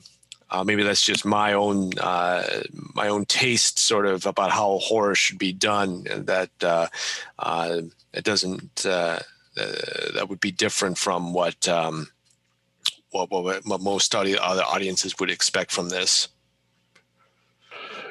uh, 0.49 0.63
maybe 0.63 0.83
that's 0.83 1.01
just 1.01 1.25
my 1.25 1.53
own 1.53 1.91
uh, 1.99 2.43
my 2.93 3.07
own 3.07 3.25
taste, 3.25 3.79
sort 3.79 4.05
of 4.05 4.25
about 4.25 4.51
how 4.51 4.77
horror 4.79 5.15
should 5.15 5.37
be 5.37 5.53
done. 5.53 6.03
That 6.03 6.51
uh, 6.61 6.87
uh, 7.39 7.81
it 8.13 8.23
doesn't 8.23 8.75
that 8.83 10.29
would 10.29 10.39
be 10.39 10.51
different 10.51 10.97
from 10.97 11.33
what 11.33 11.67
um, 11.67 12.07
what, 13.11 13.29
what, 13.31 13.65
what 13.65 13.81
most 13.81 14.13
other 14.15 14.63
audiences 14.63 15.17
would 15.19 15.31
expect 15.31 15.71
from 15.71 15.89
this. 15.89 16.27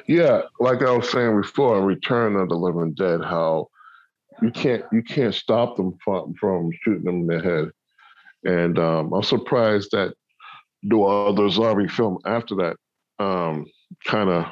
Yeah, 0.07 0.43
like 0.59 0.81
I 0.81 0.91
was 0.91 1.11
saying 1.11 1.41
before, 1.41 1.81
Return 1.81 2.37
of 2.37 2.47
the 2.47 2.55
Living 2.55 2.93
Dead, 2.93 3.21
how 3.21 3.69
you 4.41 4.51
can't 4.51 4.83
you 4.91 5.03
can't 5.03 5.33
stop 5.33 5.77
them 5.77 5.97
from 6.03 6.33
from 6.39 6.69
shooting 6.83 7.03
them 7.03 7.21
in 7.21 7.27
the 7.27 7.41
head. 7.41 7.71
And 8.43 8.79
um, 8.79 9.13
I'm 9.13 9.23
surprised 9.23 9.89
that 9.91 10.13
no 10.83 11.05
other 11.05 11.49
zombie 11.49 11.87
film 11.87 12.19
after 12.25 12.55
that 12.55 12.77
um, 13.19 13.65
kind 14.05 14.29
of 14.29 14.45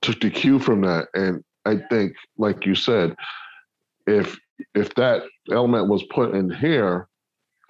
took 0.00 0.20
the 0.20 0.30
cue 0.30 0.58
from 0.58 0.80
that. 0.82 1.08
And 1.14 1.44
I 1.64 1.76
think, 1.90 2.14
like 2.38 2.66
you 2.66 2.74
said, 2.74 3.14
if 4.06 4.36
if 4.74 4.94
that 4.94 5.24
element 5.50 5.88
was 5.88 6.02
put 6.04 6.34
in 6.34 6.50
here, 6.50 7.08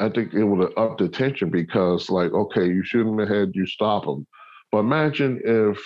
I 0.01 0.09
think 0.09 0.35
it 0.35 0.45
would 0.45 0.61
have 0.61 0.77
upped 0.77 1.01
the 1.01 1.09
tension 1.09 1.51
because, 1.51 2.11
like, 2.11 2.33
okay, 2.33 2.67
you 2.67 2.85
shoot 2.85 3.05
them 3.05 3.21
ahead, 3.21 3.53
you 3.55 3.67
stop 3.67 4.05
them. 4.05 4.27
But 4.71 4.79
imagine 4.79 5.41
if 5.45 5.79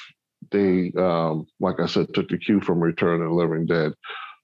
they, 0.51 0.93
um, 0.99 1.47
like 1.61 1.81
I 1.81 1.87
said, 1.87 2.13
took 2.15 2.29
the 2.29 2.39
cue 2.39 2.61
from 2.61 2.81
Return 2.81 3.21
of 3.21 3.29
the 3.29 3.35
Living 3.35 3.67
Dead, 3.67 3.93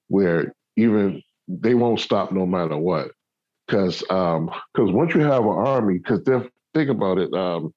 where 0.09 0.53
even 0.77 1.23
they 1.49 1.75
won't 1.75 2.01
stop 2.01 2.33
no 2.33 2.47
matter 2.47 2.77
what. 2.77 3.11
Because 3.67 4.03
um, 4.11 4.51
because 4.73 4.91
um, 4.91 4.95
once 4.95 5.15
you 5.15 5.21
have 5.21 5.45
an 5.45 5.49
army, 5.49 5.99
because 5.99 6.21
think 6.75 6.91
about 6.91 7.19
it, 7.19 7.33
um, 7.33 7.73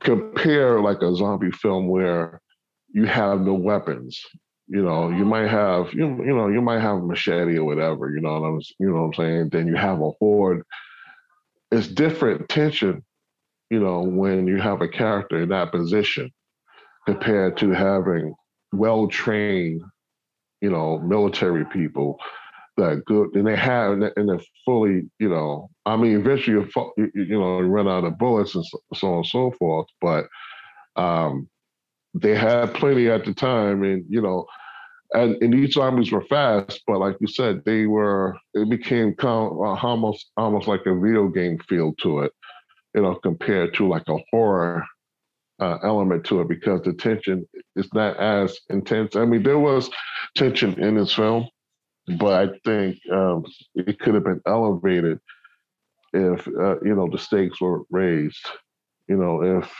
compare 0.00 0.80
like 0.80 1.00
a 1.02 1.14
zombie 1.14 1.50
film 1.50 1.88
where 1.88 2.40
you 2.92 3.06
have 3.06 3.40
no 3.40 3.54
weapons 3.54 4.22
you 4.72 4.82
know, 4.82 5.10
you 5.10 5.26
might 5.26 5.48
have 5.48 5.92
you 5.92 6.06
you 6.24 6.34
know 6.34 6.48
you 6.48 6.62
might 6.62 6.80
have 6.80 6.96
a 6.96 7.02
machete 7.02 7.58
or 7.58 7.64
whatever. 7.64 8.10
You 8.10 8.22
know 8.22 8.40
what 8.40 8.46
I'm 8.46 8.60
you 8.78 8.88
know 8.88 9.02
what 9.02 9.06
I'm 9.08 9.14
saying. 9.14 9.48
Then 9.50 9.66
you 9.66 9.76
have 9.76 10.00
a 10.00 10.10
horde. 10.18 10.62
It's 11.70 11.88
different 11.88 12.48
tension, 12.48 13.04
you 13.68 13.80
know, 13.80 14.00
when 14.00 14.46
you 14.46 14.56
have 14.56 14.80
a 14.80 14.88
character 14.88 15.42
in 15.42 15.50
that 15.50 15.72
position 15.72 16.30
compared 17.06 17.58
to 17.58 17.70
having 17.70 18.34
well 18.72 19.08
trained, 19.08 19.82
you 20.62 20.70
know, 20.70 20.98
military 21.00 21.66
people 21.66 22.18
that 22.78 23.02
good 23.06 23.34
and 23.34 23.46
they 23.46 23.56
have 23.56 23.92
and 23.92 24.28
they're 24.28 24.40
fully, 24.64 25.02
you 25.18 25.28
know, 25.28 25.68
I 25.84 25.96
mean, 25.96 26.16
eventually 26.16 26.66
you 26.96 27.10
you 27.14 27.38
know 27.38 27.60
you 27.60 27.66
run 27.66 27.88
out 27.88 28.04
of 28.04 28.18
bullets 28.18 28.54
and 28.54 28.64
so 28.94 29.08
on 29.08 29.16
and 29.18 29.26
so 29.26 29.52
forth, 29.58 29.88
but 30.00 30.26
um, 30.96 31.48
they 32.14 32.34
had 32.34 32.74
plenty 32.74 33.08
at 33.10 33.24
the 33.24 33.34
time, 33.34 33.82
and 33.82 34.04
you 34.08 34.22
know, 34.22 34.46
and, 35.12 35.36
and 35.42 35.52
these 35.52 35.74
zombies 35.74 36.12
were 36.12 36.24
fast, 36.26 36.82
but 36.86 36.98
like 36.98 37.16
you 37.20 37.26
said, 37.26 37.62
they 37.66 37.86
were. 37.86 38.36
It 38.54 38.70
became 38.70 39.14
kind 39.14 39.50
of 39.52 39.58
uh, 39.58 39.86
almost 39.86 40.30
almost 40.36 40.68
like 40.68 40.82
a 40.86 40.94
video 40.98 41.28
game 41.28 41.58
feel 41.68 41.94
to 42.02 42.20
it, 42.20 42.32
you 42.94 43.02
know, 43.02 43.16
compared 43.16 43.74
to 43.74 43.88
like 43.88 44.08
a 44.08 44.18
horror 44.30 44.84
uh, 45.62 45.78
element 45.84 46.24
to 46.24 46.40
it 46.40 46.48
because 46.48 46.82
the 46.82 46.92
tension 46.92 47.46
is 47.76 47.88
not 47.94 48.16
as 48.16 48.58
intense. 48.68 49.14
I 49.14 49.24
mean, 49.24 49.44
there 49.44 49.60
was 49.60 49.88
tension 50.36 50.82
in 50.82 50.96
this 50.96 51.14
film, 51.14 51.48
but 52.18 52.32
I 52.32 52.52
think 52.64 52.98
um, 53.12 53.44
it 53.76 54.00
could 54.00 54.14
have 54.14 54.24
been 54.24 54.40
elevated 54.44 55.20
if 56.12 56.48
uh, 56.48 56.80
you 56.80 56.96
know 56.96 57.08
the 57.08 57.18
stakes 57.18 57.60
were 57.60 57.82
raised. 57.90 58.44
You 59.08 59.16
know, 59.16 59.60
if 59.60 59.72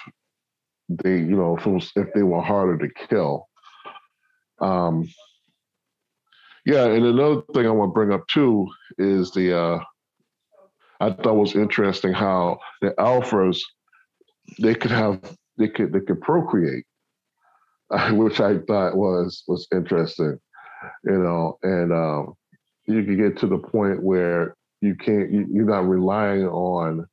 they, 0.89 1.17
you 1.17 1.37
know, 1.37 1.57
if, 1.57 1.67
it 1.67 1.71
was, 1.71 1.91
if 1.97 2.13
they 2.15 2.23
were 2.23 2.43
harder 2.43 2.79
to 2.79 3.07
kill. 3.09 3.49
Um, 4.61 5.09
yeah, 6.65 6.85
and 6.85 7.05
another 7.05 7.43
thing 7.55 7.67
I 7.67 7.71
want 7.71 7.91
to 7.91 7.95
bring 7.95 8.13
up 8.13 8.27
too 8.29 8.69
is 8.99 9.33
the 9.33 9.59
uh, 9.59 9.81
I 11.01 11.11
thought 11.11 11.35
was 11.35 11.57
interesting 11.57 12.13
how 12.13 12.61
the 12.81 12.91
alphas 12.91 13.59
they 14.61 14.77
could 14.77 14.93
have 14.93 15.21
they 15.59 15.69
could 15.69 15.93
they 15.93 16.01
could 16.01 16.21
procreate, 16.21 16.85
which 18.13 18.41
I 18.41 18.59
thought 18.59 18.97
was 18.97 19.45
was 19.47 19.67
interesting, 19.73 20.39
you 21.05 21.19
know, 21.19 21.59
and 21.63 21.93
um, 21.93 22.35
you 22.87 23.05
could 23.05 23.19
get 23.19 23.39
to 23.39 23.47
the 23.47 23.59
point 23.59 24.03
where 24.03 24.57
you 24.81 24.95
can't 24.95 25.31
you, 25.31 25.47
you're 25.51 25.65
not 25.65 25.89
relying 25.89 26.47
on 26.47 27.07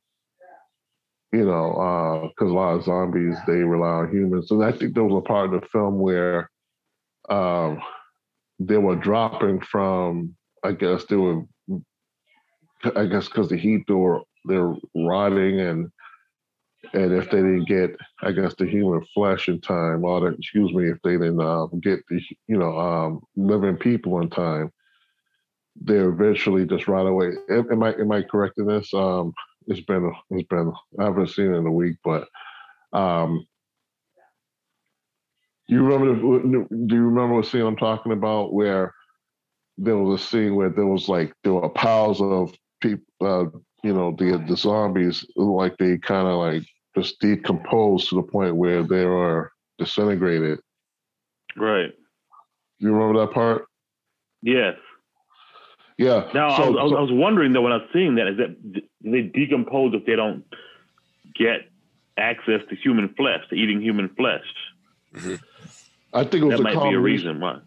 you 1.32 1.44
know, 1.44 2.28
because 2.34 2.50
uh, 2.50 2.52
a 2.52 2.56
lot 2.56 2.74
of 2.74 2.82
zombies 2.82 3.36
they 3.46 3.52
rely 3.52 3.86
on 3.86 4.10
humans, 4.10 4.50
and 4.50 4.64
I 4.64 4.72
think 4.72 4.94
there 4.94 5.04
was 5.04 5.22
a 5.24 5.28
part 5.28 5.54
of 5.54 5.60
the 5.60 5.66
film 5.68 6.00
where 6.00 6.50
um, 7.28 7.80
they 8.58 8.78
were 8.78 8.96
dropping 8.96 9.60
from 9.60 10.34
I 10.62 10.72
guess 10.72 11.04
they 11.06 11.16
were 11.16 11.42
I 12.96 13.06
guess 13.06 13.28
because 13.28 13.48
the 13.48 13.56
heat 13.56 13.84
they 13.88 13.94
were 13.94 14.20
they're 14.44 14.74
rotting 14.94 15.60
and 15.60 15.90
and 16.92 17.12
if 17.12 17.30
they 17.30 17.38
didn't 17.38 17.68
get 17.68 17.96
I 18.22 18.32
guess 18.32 18.54
the 18.54 18.66
human 18.66 19.04
flesh 19.14 19.48
in 19.48 19.60
time 19.60 20.04
or 20.04 20.20
the, 20.20 20.26
excuse 20.28 20.72
me 20.72 20.88
if 20.88 20.98
they 21.02 21.12
didn't 21.12 21.40
uh, 21.40 21.66
get 21.80 22.00
the 22.08 22.20
you 22.46 22.58
know 22.58 22.78
um, 22.78 23.20
living 23.36 23.76
people 23.76 24.20
in 24.20 24.30
time 24.30 24.72
they 25.80 25.96
eventually 25.96 26.66
just 26.66 26.88
rot 26.88 27.06
away. 27.06 27.32
Am, 27.50 27.82
I 27.82 27.92
am 27.94 28.12
I 28.12 28.22
correct 28.22 28.58
in 28.58 28.66
this? 28.66 28.92
Um, 28.92 29.32
it's 29.66 29.80
been 29.80 30.12
it's 30.30 30.48
been 30.48 30.72
I 30.98 31.04
haven't 31.04 31.28
seen 31.28 31.52
it 31.52 31.58
in 31.58 31.66
a 31.66 31.72
week, 31.72 31.96
but 32.04 32.28
um, 32.92 33.46
you 35.68 35.82
remember? 35.84 36.66
Do 36.68 36.94
you 36.94 37.02
remember 37.02 37.36
what 37.36 37.46
scene 37.46 37.62
I'm 37.62 37.76
talking 37.76 38.12
about 38.12 38.52
where 38.52 38.92
there 39.78 39.96
was 39.96 40.20
a 40.20 40.24
scene 40.24 40.54
where 40.56 40.70
there 40.70 40.86
was 40.86 41.08
like 41.08 41.32
there 41.44 41.54
were 41.54 41.68
piles 41.70 42.20
of 42.20 42.52
people, 42.80 43.04
uh, 43.20 43.44
you 43.82 43.94
know, 43.94 44.14
the 44.18 44.44
the 44.48 44.56
zombies, 44.56 45.24
like 45.36 45.76
they 45.78 45.98
kind 45.98 46.28
of 46.28 46.38
like 46.38 46.64
just 46.96 47.20
decomposed 47.20 48.08
to 48.08 48.16
the 48.16 48.22
point 48.22 48.56
where 48.56 48.82
they 48.82 49.04
are 49.04 49.52
disintegrated. 49.78 50.58
Right. 51.56 51.92
You 52.78 52.92
remember 52.92 53.20
that 53.20 53.32
part? 53.32 53.66
Yes. 54.42 54.76
Yeah. 55.98 56.30
Now 56.32 56.56
so, 56.56 56.62
I, 56.62 56.68
was, 56.82 56.90
so, 56.90 56.96
I 56.96 57.00
was 57.00 57.12
wondering 57.12 57.52
though 57.52 57.62
when 57.62 57.72
I 57.72 57.76
was 57.76 57.88
seeing 57.92 58.14
that 58.14 58.26
is 58.26 58.36
that 58.38 58.82
they 59.02 59.22
decompose 59.22 59.94
if 59.94 60.06
they 60.06 60.16
don't 60.16 60.44
get 61.34 61.68
access 62.16 62.60
to 62.68 62.76
human 62.76 63.12
flesh, 63.14 63.40
to 63.50 63.54
eating 63.54 63.80
human 63.80 64.08
flesh. 64.10 64.44
Mm-hmm. 65.14 65.34
I 66.12 66.24
think 66.24 66.42
it 66.42 66.44
was 66.44 66.56
that 66.56 66.62
might 66.62 66.90
be 66.90 66.94
a 66.94 66.98
reason 66.98 67.40
why. 67.40 67.58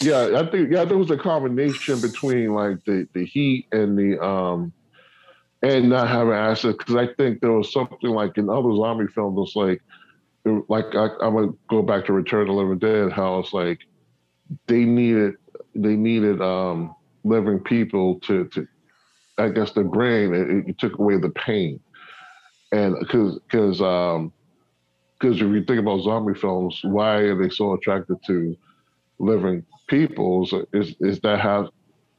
Yeah, 0.00 0.38
I 0.38 0.46
think 0.46 0.70
yeah, 0.70 0.84
there 0.84 0.96
was 0.96 1.10
a 1.10 1.16
combination 1.16 2.00
between 2.00 2.54
like 2.54 2.84
the 2.84 3.06
the 3.12 3.24
heat 3.24 3.66
and 3.72 3.98
the 3.98 4.22
um 4.24 4.72
and 5.62 5.90
not 5.90 6.08
have 6.08 6.28
an 6.28 6.34
access 6.34 6.74
because 6.76 6.96
I 6.96 7.08
think 7.14 7.40
there 7.40 7.52
was 7.52 7.72
something 7.72 8.10
like 8.10 8.38
in 8.38 8.48
other 8.48 8.74
zombie 8.76 9.06
films, 9.14 9.52
like 9.54 9.80
like 10.68 10.86
I, 10.94 11.08
I'm 11.22 11.34
gonna 11.34 11.52
go 11.68 11.82
back 11.82 12.06
to 12.06 12.12
Return 12.12 12.42
of 12.42 12.46
the 12.48 12.52
Living 12.54 12.78
Dead, 12.78 13.12
how 13.12 13.38
it's 13.40 13.52
like 13.52 13.78
they 14.66 14.84
needed 14.84 15.34
they 15.74 15.96
needed 15.96 16.40
um 16.40 16.94
living 17.24 17.60
people 17.60 18.20
to 18.20 18.46
to 18.48 18.66
I 19.38 19.48
guess 19.50 19.72
the 19.72 19.84
brain 19.84 20.34
it, 20.34 20.68
it 20.70 20.78
took 20.78 20.98
away 20.98 21.18
the 21.18 21.30
pain 21.30 21.80
and 22.72 22.96
because 23.00 23.38
because 23.50 23.80
um 23.80 24.32
because 25.20 25.36
if 25.36 25.48
you 25.48 25.64
think 25.64 25.80
about 25.80 26.02
zombie 26.02 26.34
films, 26.34 26.80
why 26.84 27.16
are 27.18 27.40
they 27.40 27.50
so 27.50 27.74
attracted 27.74 28.16
to 28.26 28.56
living 29.18 29.64
peoples? 29.88 30.54
Is 30.72 30.94
is 31.00 31.20
that 31.20 31.40
have 31.40 31.68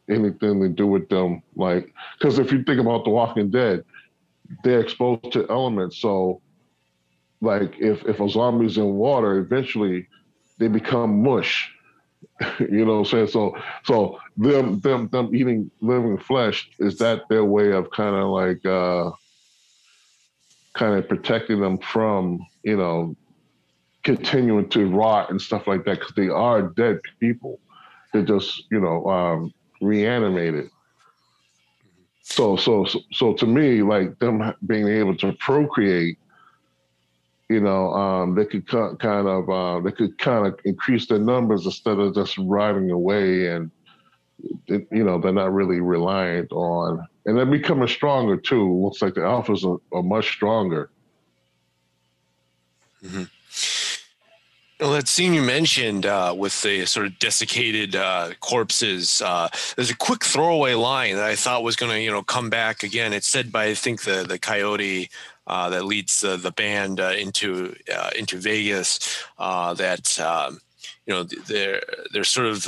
anything 0.09 0.61
to 0.61 0.69
do 0.69 0.87
with 0.87 1.09
them? 1.09 1.41
Like, 1.55 1.93
because 2.17 2.39
if 2.39 2.51
you 2.51 2.63
think 2.63 2.79
about 2.79 3.03
The 3.03 3.09
Walking 3.09 3.49
Dead, 3.49 3.83
they're 4.63 4.81
exposed 4.81 5.31
to 5.33 5.49
elements. 5.49 5.97
So, 5.97 6.41
like, 7.41 7.75
if 7.79 8.03
if 8.05 8.19
a 8.19 8.29
zombie's 8.29 8.77
in 8.77 8.93
water, 8.93 9.37
eventually 9.37 10.07
they 10.57 10.67
become 10.67 11.23
mush. 11.23 11.71
you 12.59 12.85
know 12.85 12.93
what 12.93 12.99
I'm 12.99 13.05
saying? 13.05 13.27
So 13.27 13.57
so 13.83 14.19
them 14.37 14.79
them 14.81 15.09
them 15.11 15.35
eating 15.35 15.71
living 15.81 16.17
flesh, 16.17 16.69
is 16.79 16.97
that 16.97 17.27
their 17.29 17.45
way 17.45 17.71
of 17.71 17.89
kind 17.91 18.15
of 18.15 18.29
like 18.29 18.65
uh 18.65 19.11
kind 20.73 20.95
of 20.95 21.07
protecting 21.07 21.59
them 21.59 21.77
from, 21.77 22.45
you 22.63 22.77
know, 22.77 23.15
continuing 24.03 24.69
to 24.69 24.89
rot 24.89 25.29
and 25.29 25.41
stuff 25.41 25.67
like 25.67 25.83
that 25.85 25.99
because 25.99 26.13
they 26.15 26.29
are 26.29 26.61
dead 26.61 26.99
people. 27.19 27.59
They're 28.13 28.23
just, 28.23 28.63
you 28.71 28.79
know, 28.79 29.05
um, 29.07 29.53
reanimated. 29.81 30.69
So, 32.21 32.55
so, 32.55 32.85
so, 32.85 32.99
so 33.11 33.33
to 33.33 33.45
me, 33.45 33.81
like 33.81 34.17
them 34.19 34.53
being 34.65 34.87
able 34.87 35.17
to 35.17 35.33
procreate, 35.33 36.17
you 37.49 37.59
know, 37.59 37.91
um, 37.93 38.35
they 38.35 38.45
could 38.45 38.65
kind 38.67 39.27
of, 39.27 39.49
uh, 39.49 39.79
they 39.81 39.91
could 39.91 40.17
kind 40.17 40.47
of 40.47 40.57
increase 40.63 41.07
their 41.07 41.19
numbers 41.19 41.65
instead 41.65 41.99
of 41.99 42.15
just 42.15 42.37
riding 42.37 42.91
away 42.91 43.47
and, 43.47 43.71
you 44.67 45.03
know, 45.03 45.19
they're 45.19 45.33
not 45.33 45.53
really 45.53 45.81
reliant 45.81 46.51
on 46.51 47.05
and 47.25 47.37
they're 47.37 47.45
becoming 47.45 47.87
stronger 47.87 48.37
too. 48.37 48.81
Looks 48.81 49.01
like 49.01 49.15
the 49.15 49.21
alphas 49.21 49.65
are, 49.65 49.81
are 49.97 50.03
much 50.03 50.29
stronger. 50.31 50.89
Mm-hmm. 53.03 53.23
Well, 54.81 54.93
that 54.93 55.07
scene 55.07 55.35
you 55.35 55.43
mentioned 55.43 56.07
uh, 56.07 56.33
with 56.35 56.59
the 56.63 56.87
sort 56.87 57.05
of 57.05 57.19
desiccated 57.19 57.95
uh, 57.95 58.31
corpses, 58.39 59.21
uh, 59.21 59.47
there's 59.75 59.91
a 59.91 59.95
quick 59.95 60.23
throwaway 60.23 60.73
line 60.73 61.17
that 61.17 61.25
I 61.25 61.35
thought 61.35 61.61
was 61.61 61.75
going 61.75 61.91
to, 61.91 62.01
you 62.01 62.09
know, 62.09 62.23
come 62.23 62.49
back 62.49 62.81
again. 62.81 63.13
It's 63.13 63.27
said 63.27 63.51
by 63.51 63.65
I 63.65 63.73
think 63.75 64.01
the 64.01 64.25
the 64.27 64.39
coyote 64.39 65.11
uh, 65.45 65.69
that 65.69 65.85
leads 65.85 66.21
the, 66.21 66.51
band 66.57 66.99
uh, 66.99 67.13
into 67.15 67.75
uh, 67.95 68.09
into 68.17 68.39
Vegas 68.39 69.23
that 69.37 70.19
um, 70.19 70.59
you 71.05 71.13
know 71.13 71.25
they're 71.25 71.83
they're 72.11 72.23
sort 72.23 72.47
of 72.47 72.63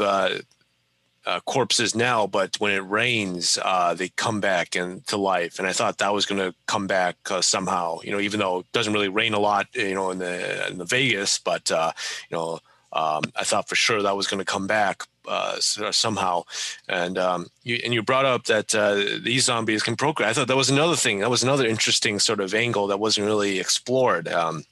uh, 1.26 1.40
corpses 1.41 1.95
now, 1.95 2.28
but 2.28 2.60
when 2.60 2.72
it 2.72 2.86
rains, 2.90 3.58
uh, 3.64 3.94
they 3.94 4.10
come 4.10 4.41
back 4.41 4.76
and 4.76 5.06
to 5.08 5.18
life. 5.18 5.60
And 5.60 5.68
I 5.68 5.74
thought 5.74 5.98
that 6.00 6.14
was 6.14 6.26
going 6.26 6.41
to 6.41 6.56
come 6.68 6.88
back 6.88 7.16
uh, 7.30 7.41
somehow. 7.41 8.00
You 8.04 8.12
know, 8.12 8.20
even 8.20 8.40
though 8.40 8.60
it 8.60 8.72
doesn't 8.72 8.94
really 8.94 9.10
rain 9.10 9.34
a 9.34 9.40
lot, 9.40 9.68
you 9.74 9.94
know, 9.94 10.12
in 10.12 10.20
the 10.20 10.68
in 10.70 10.78
the 10.78 10.86
Vegas, 10.86 11.40
but 11.40 11.72
uh, 11.72 11.91
you 12.30 12.38
know, 12.38 12.60
um, 12.91 13.24
I 13.36 13.44
thought 13.44 13.70
for 13.70 13.76
sure 13.76 14.02
that 14.02 14.16
was 14.16 14.28
going 14.28 14.40
to 14.40 14.45
come 14.45 14.68
back 14.68 15.04
uh, 15.28 15.60
somehow. 15.60 16.44
And 16.90 17.18
um, 17.18 17.48
you 17.64 17.80
and 17.84 17.94
you 17.94 18.04
brought 18.04 18.26
up 18.26 18.45
that 18.45 18.76
uh, 18.76 18.95
these 19.22 19.45
zombies 19.45 19.84
can 19.84 19.95
procreate. 19.95 20.30
I 20.30 20.34
thought 20.34 20.48
that 20.48 20.58
was 20.58 20.70
another 20.70 20.95
thing. 20.95 21.20
That 21.20 21.30
was 21.30 21.44
another 21.44 21.66
interesting 21.66 22.20
sort 22.20 22.40
of 22.40 22.54
angle 22.54 22.88
that 22.88 23.00
wasn't 23.00 23.28
really 23.28 23.60
explored. 23.60 24.28
Um, 24.28 24.64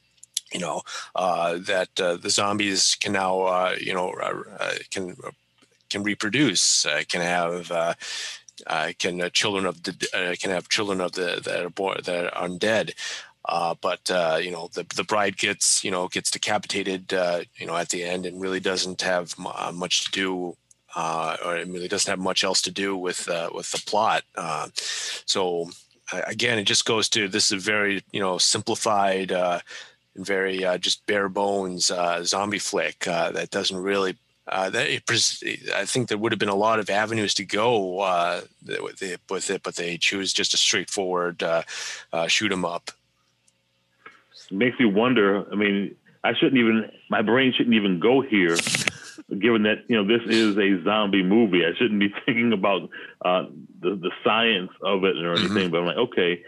you 0.53 0.60
know 0.60 0.82
uh, 1.15 1.57
that 1.60 1.90
uh, 1.99 2.18
the 2.18 2.30
zombies 2.30 2.95
can 2.99 3.14
now 3.14 3.41
uh, 3.41 3.76
you 3.80 3.94
know 3.94 4.14
can 4.90 5.15
can 5.91 6.03
reproduce, 6.03 6.85
can 7.07 7.22
have. 7.22 7.72
can 8.99 9.30
children 9.31 9.65
of 9.65 9.84
the 9.84 9.93
can 10.39 10.51
have 10.51 10.69
children 10.69 11.01
of 11.01 11.11
the 11.13 11.41
that 11.43 11.65
are 11.65 11.69
born 11.69 11.97
that 12.03 12.34
are 12.34 12.47
undead, 12.47 12.93
uh, 13.45 13.76
but 13.81 14.09
uh, 14.11 14.39
you 14.41 14.51
know 14.51 14.69
the 14.73 14.85
the 14.95 15.03
bride 15.03 15.38
gets 15.38 15.84
you 15.84 15.91
know 15.91 16.07
gets 16.07 16.31
decapitated 16.31 17.13
uh, 17.13 17.41
you 17.55 17.65
know 17.65 17.76
at 17.76 17.89
the 17.89 18.03
end 18.03 18.26
and 18.26 18.41
really 18.41 18.59
doesn't 18.59 19.01
have 19.01 19.35
much 19.73 20.05
to 20.05 20.11
do 20.11 20.55
or 20.95 21.57
it 21.57 21.68
really 21.68 21.88
doesn't 21.88 22.11
have 22.11 22.19
much 22.19 22.43
else 22.43 22.61
to 22.61 22.72
do 22.72 22.95
with 22.95 23.27
with 23.53 23.72
the 23.72 23.81
plot. 23.85 24.23
so 25.26 25.69
again, 26.27 26.59
it 26.59 26.65
just 26.65 26.85
goes 26.85 27.09
to 27.09 27.27
this 27.27 27.51
is 27.51 27.53
a 27.53 27.72
very 27.72 28.03
you 28.11 28.19
know 28.19 28.38
simplified 28.38 29.31
and 30.15 30.26
very 30.26 30.65
uh, 30.65 30.77
just 30.77 31.05
bare 31.05 31.30
bones 31.30 31.91
uh, 31.91 32.23
zombie 32.23 32.59
flick 32.59 33.07
uh, 33.07 33.31
that 33.31 33.49
doesn't 33.49 33.77
really. 33.77 34.18
Uh, 34.52 34.69
that 34.69 34.90
it, 34.90 35.72
I 35.73 35.86
think 35.86 36.10
there 36.10 36.18
would 36.18 36.34
have 36.34 36.40
been 36.40 36.49
a 36.49 36.56
lot 36.56 36.80
of 36.80 36.90
avenues 36.90 37.34
to 37.36 37.45
go 37.45 38.02
uh, 38.02 38.41
with 38.82 39.02
it, 39.02 39.22
with 39.30 39.49
it, 39.49 39.64
but 39.64 39.76
they 39.78 39.98
choose 39.98 40.34
just 40.34 40.53
a 40.53 40.57
straightforward 40.57 41.41
uh, 41.41 41.64
shoot 42.28 42.52
'em 42.52 42.65
up. 42.65 42.91
Makes 44.52 44.80
me 44.80 44.86
wonder. 44.86 45.49
I 45.49 45.56
mean, 45.56 45.95
I 46.26 46.34
shouldn't 46.34 46.57
even. 46.57 46.91
My 47.10 47.22
brain 47.22 47.53
shouldn't 47.56 47.76
even 47.76 48.02
go 48.02 48.19
here, 48.19 48.57
given 49.40 49.64
that 49.64 49.86
you 49.88 49.95
know 49.95 50.06
this 50.06 50.28
is 50.28 50.57
a 50.57 50.84
zombie 50.84 51.23
movie. 51.23 51.65
I 51.65 51.73
shouldn't 51.78 52.02
be 52.02 52.14
thinking 52.26 52.52
about 52.52 52.90
the 53.23 53.56
the 53.82 54.11
science 54.26 54.72
of 54.84 55.06
it 55.06 55.15
or 55.23 55.32
anything. 55.32 55.49
Mm-hmm. 55.49 55.72
But 55.72 55.78
I'm 55.80 55.86
like, 55.86 55.98
okay, 55.98 56.44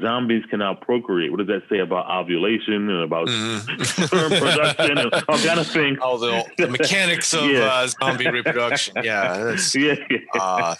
zombies 0.00 0.44
cannot 0.50 0.80
procreate. 0.82 1.30
What 1.30 1.38
does 1.38 1.48
that 1.48 1.62
say 1.68 1.78
about 1.78 2.08
ovulation 2.10 2.90
and 2.90 3.02
about 3.02 3.28
mm. 3.28 3.86
sperm 4.06 4.30
production 4.30 4.98
and 4.98 5.14
all 5.28 5.38
kind 5.38 5.60
of 5.60 5.66
things? 5.66 5.98
All 6.00 6.18
the, 6.18 6.44
the 6.56 6.68
mechanics 6.68 7.32
of 7.34 7.50
yeah. 7.50 7.60
uh, 7.60 7.86
zombie 7.86 8.28
reproduction. 8.28 8.94
Yeah, 9.02 9.56
yeah. 9.74 9.94
Uh, 10.38 10.74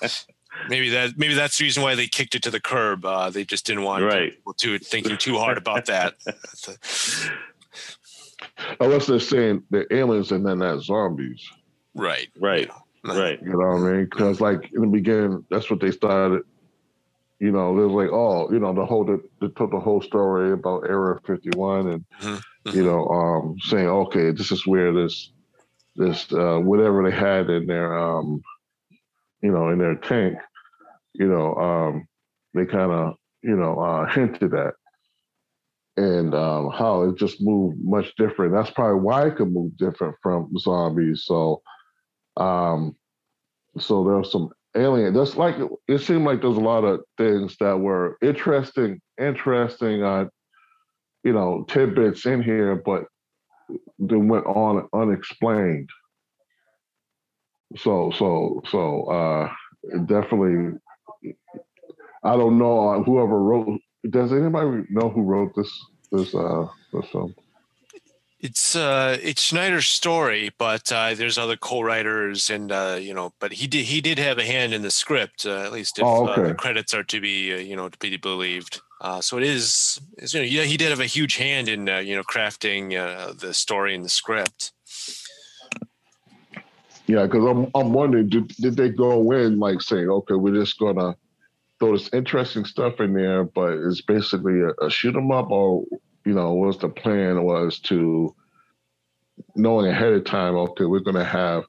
maybe 0.69 0.91
that 0.91 1.17
maybe 1.17 1.35
that's 1.35 1.59
the 1.59 1.65
reason 1.65 1.83
why 1.83 1.95
they 1.95 2.07
kicked 2.07 2.35
it 2.35 2.43
to 2.43 2.51
the 2.51 2.61
curb. 2.61 3.05
Uh, 3.05 3.31
they 3.31 3.45
just 3.45 3.67
didn't 3.67 3.85
want 3.85 4.05
right. 4.05 4.35
people 4.35 4.55
to 4.55 4.79
thinking 4.79 5.17
too 5.17 5.39
hard 5.39 5.59
about 5.59 5.87
that. 5.87 6.15
Unless 8.81 9.07
they're 9.07 9.21
saying 9.21 9.63
they're 9.71 9.87
aliens 9.91 10.33
and 10.33 10.47
then 10.47 10.59
not 10.59 10.83
zombies. 10.83 11.49
Right. 11.95 12.29
Right. 12.39 12.69
Yeah. 13.05 13.19
Right. 13.19 13.41
You 13.43 13.53
know 13.53 13.59
what 13.59 13.89
I 13.89 13.93
mean? 13.93 14.05
Because 14.05 14.41
like 14.41 14.71
in 14.73 14.83
the 14.83 14.89
beginning, 14.89 15.45
that's 15.51 15.71
what 15.71 15.81
they 15.81 15.91
started 15.91 16.43
you 17.41 17.53
know, 17.53 17.77
there's 17.77 17.93
like, 17.93 18.11
oh, 18.13 18.51
you 18.51 18.59
know, 18.59 18.73
the 18.73 18.85
whole 18.85 19.05
the, 19.05 19.23
the 19.41 19.49
took 19.51 19.71
the 19.71 19.79
whole 19.79 20.03
story 20.03 20.53
about 20.53 20.89
Area 20.89 21.19
51 21.27 21.89
and 21.89 22.05
mm-hmm. 22.21 22.77
you 22.77 22.85
know, 22.85 23.07
um, 23.09 23.57
saying, 23.61 23.87
okay, 23.87 24.33
this 24.33 24.51
is 24.51 24.67
where 24.67 24.93
this 24.93 25.31
this 25.97 26.33
uh, 26.33 26.59
whatever 26.59 27.09
they 27.09 27.17
had 27.17 27.49
in 27.49 27.67
their 27.67 27.97
um, 27.97 28.43
you 29.41 29.53
know, 29.53 29.69
in 29.69 29.79
their 29.79 29.95
tank, 29.95 30.39
you 31.13 31.29
know, 31.29 31.55
um, 31.55 32.09
they 32.55 32.67
kind 32.67 32.93
of 32.93 33.15
you 33.43 33.57
know 33.57 33.79
uh, 33.79 34.07
hinted 34.07 34.55
at 34.55 34.75
and 35.99 36.33
um, 36.33 36.71
how 36.71 37.03
it 37.03 37.17
just 37.17 37.41
moved 37.41 37.77
much 37.83 38.15
different. 38.17 38.55
That's 38.55 38.71
probably 38.71 39.01
why 39.01 39.27
it 39.27 39.37
could 39.37 39.51
move 39.51 39.77
different 39.77 40.15
from 40.23 40.57
zombies. 40.57 41.25
So, 41.25 41.61
um, 42.37 42.95
so 43.79 44.05
there 44.05 44.15
are 44.15 44.25
some 44.25 44.51
Alien. 44.79 45.15
That's 45.15 45.37
like 45.37 45.57
it 45.89 45.99
seemed 45.99 46.25
like 46.25 46.41
there's 46.41 46.57
a 46.57 46.61
lot 46.61 46.85
of 46.85 47.01
things 47.17 47.57
that 47.61 47.79
were 47.79 48.17
interesting, 48.23 49.01
interesting, 49.21 50.03
uh, 50.03 50.27
you 51.25 51.33
know, 51.33 51.65
tidbits 51.69 52.27
in 52.27 52.43
here, 52.43 52.77
but 52.77 53.05
they 53.99 54.17
went 54.17 54.47
on 54.47 54.89
unexplained. 54.93 55.91
So, 57.77 58.11
so, 58.17 58.63
so, 58.71 59.05
uh, 59.05 59.53
definitely. 60.07 60.79
I 62.25 62.37
don't 62.37 62.59
know 62.59 62.89
uh, 62.89 63.03
whoever 63.03 63.43
wrote. 63.43 63.81
Does 64.09 64.33
anybody 64.33 64.85
know 64.91 65.09
who 65.11 65.23
wrote 65.23 65.53
this 65.55 65.71
this 66.11 66.35
uh 66.35 66.67
this 66.93 67.07
film? 67.11 67.35
It's 68.41 68.77
uh, 68.77 69.19
it's 69.21 69.43
Snyder's 69.43 69.89
story, 69.89 70.53
but 70.59 70.93
uh, 70.93 71.15
there's 71.15 71.39
other 71.39 71.57
co-writers, 71.57 72.51
and 72.51 72.71
uh, 72.71 72.97
you 73.01 73.13
know, 73.13 73.33
but 73.41 73.53
he 73.53 73.67
did 73.67 73.87
he 73.87 74.01
did 74.01 74.19
have 74.19 74.39
a 74.39 74.45
hand 74.45 74.73
in 74.73 74.83
the 74.83 74.93
script, 74.93 75.45
uh, 75.45 75.63
at 75.63 75.73
least 75.73 75.99
if 75.99 76.05
oh, 76.05 76.27
uh, 76.27 76.49
the 76.49 76.55
credits 76.55 76.95
are 76.95 77.03
to 77.03 77.21
be 77.21 77.53
uh, 77.53 77.57
you 77.57 77.75
know 77.75 77.89
to 77.89 77.99
be 77.99 78.17
believed. 78.17 78.81
Uh, 79.01 79.21
so 79.21 79.39
it 79.39 79.45
is, 79.45 80.01
you 80.33 80.41
know, 80.41 80.45
yeah, 80.45 80.63
he 80.63 80.77
did 80.77 80.91
have 80.91 81.01
a 81.01 81.07
huge 81.07 81.37
hand 81.37 81.69
in 81.69 81.89
uh, 81.89 81.99
you 81.99 82.15
know 82.15 82.23
crafting 82.23 82.97
uh, 82.97 83.33
the 83.33 83.53
story 83.53 83.93
and 83.95 84.05
the 84.05 84.09
script. 84.09 84.71
Yeah, 87.09 87.25
because 87.25 87.45
I'm 87.45 87.71
I'm 87.75 87.93
wondering, 87.93 88.29
did 88.29 88.49
did 88.49 88.77
they 88.77 88.91
go 88.91 89.33
in 89.33 89.59
like 89.59 89.81
saying, 89.81 90.09
okay, 90.09 90.35
we're 90.35 90.55
just 90.55 90.79
gonna 90.79 91.17
throw 91.81 91.97
this 91.97 92.11
interesting 92.13 92.65
stuff 92.65 93.01
in 93.01 93.15
there, 93.15 93.43
but 93.43 93.79
it's 93.79 94.01
basically 94.01 94.61
a, 94.61 94.71
a 94.85 94.91
shoot 94.91 95.17
'em 95.17 95.33
up, 95.33 95.51
or 95.51 95.85
you 96.25 96.35
know, 96.35 96.55
was 96.55 96.79
the 96.79 96.89
plan 96.89 97.43
was 97.45 97.79
to 97.81 98.35
knowing 99.55 99.87
ahead 99.87 100.13
of 100.13 100.25
time, 100.25 100.55
okay, 100.57 100.85
we're 100.85 101.01
going 101.01 101.17
to 101.17 101.25
have 101.25 101.65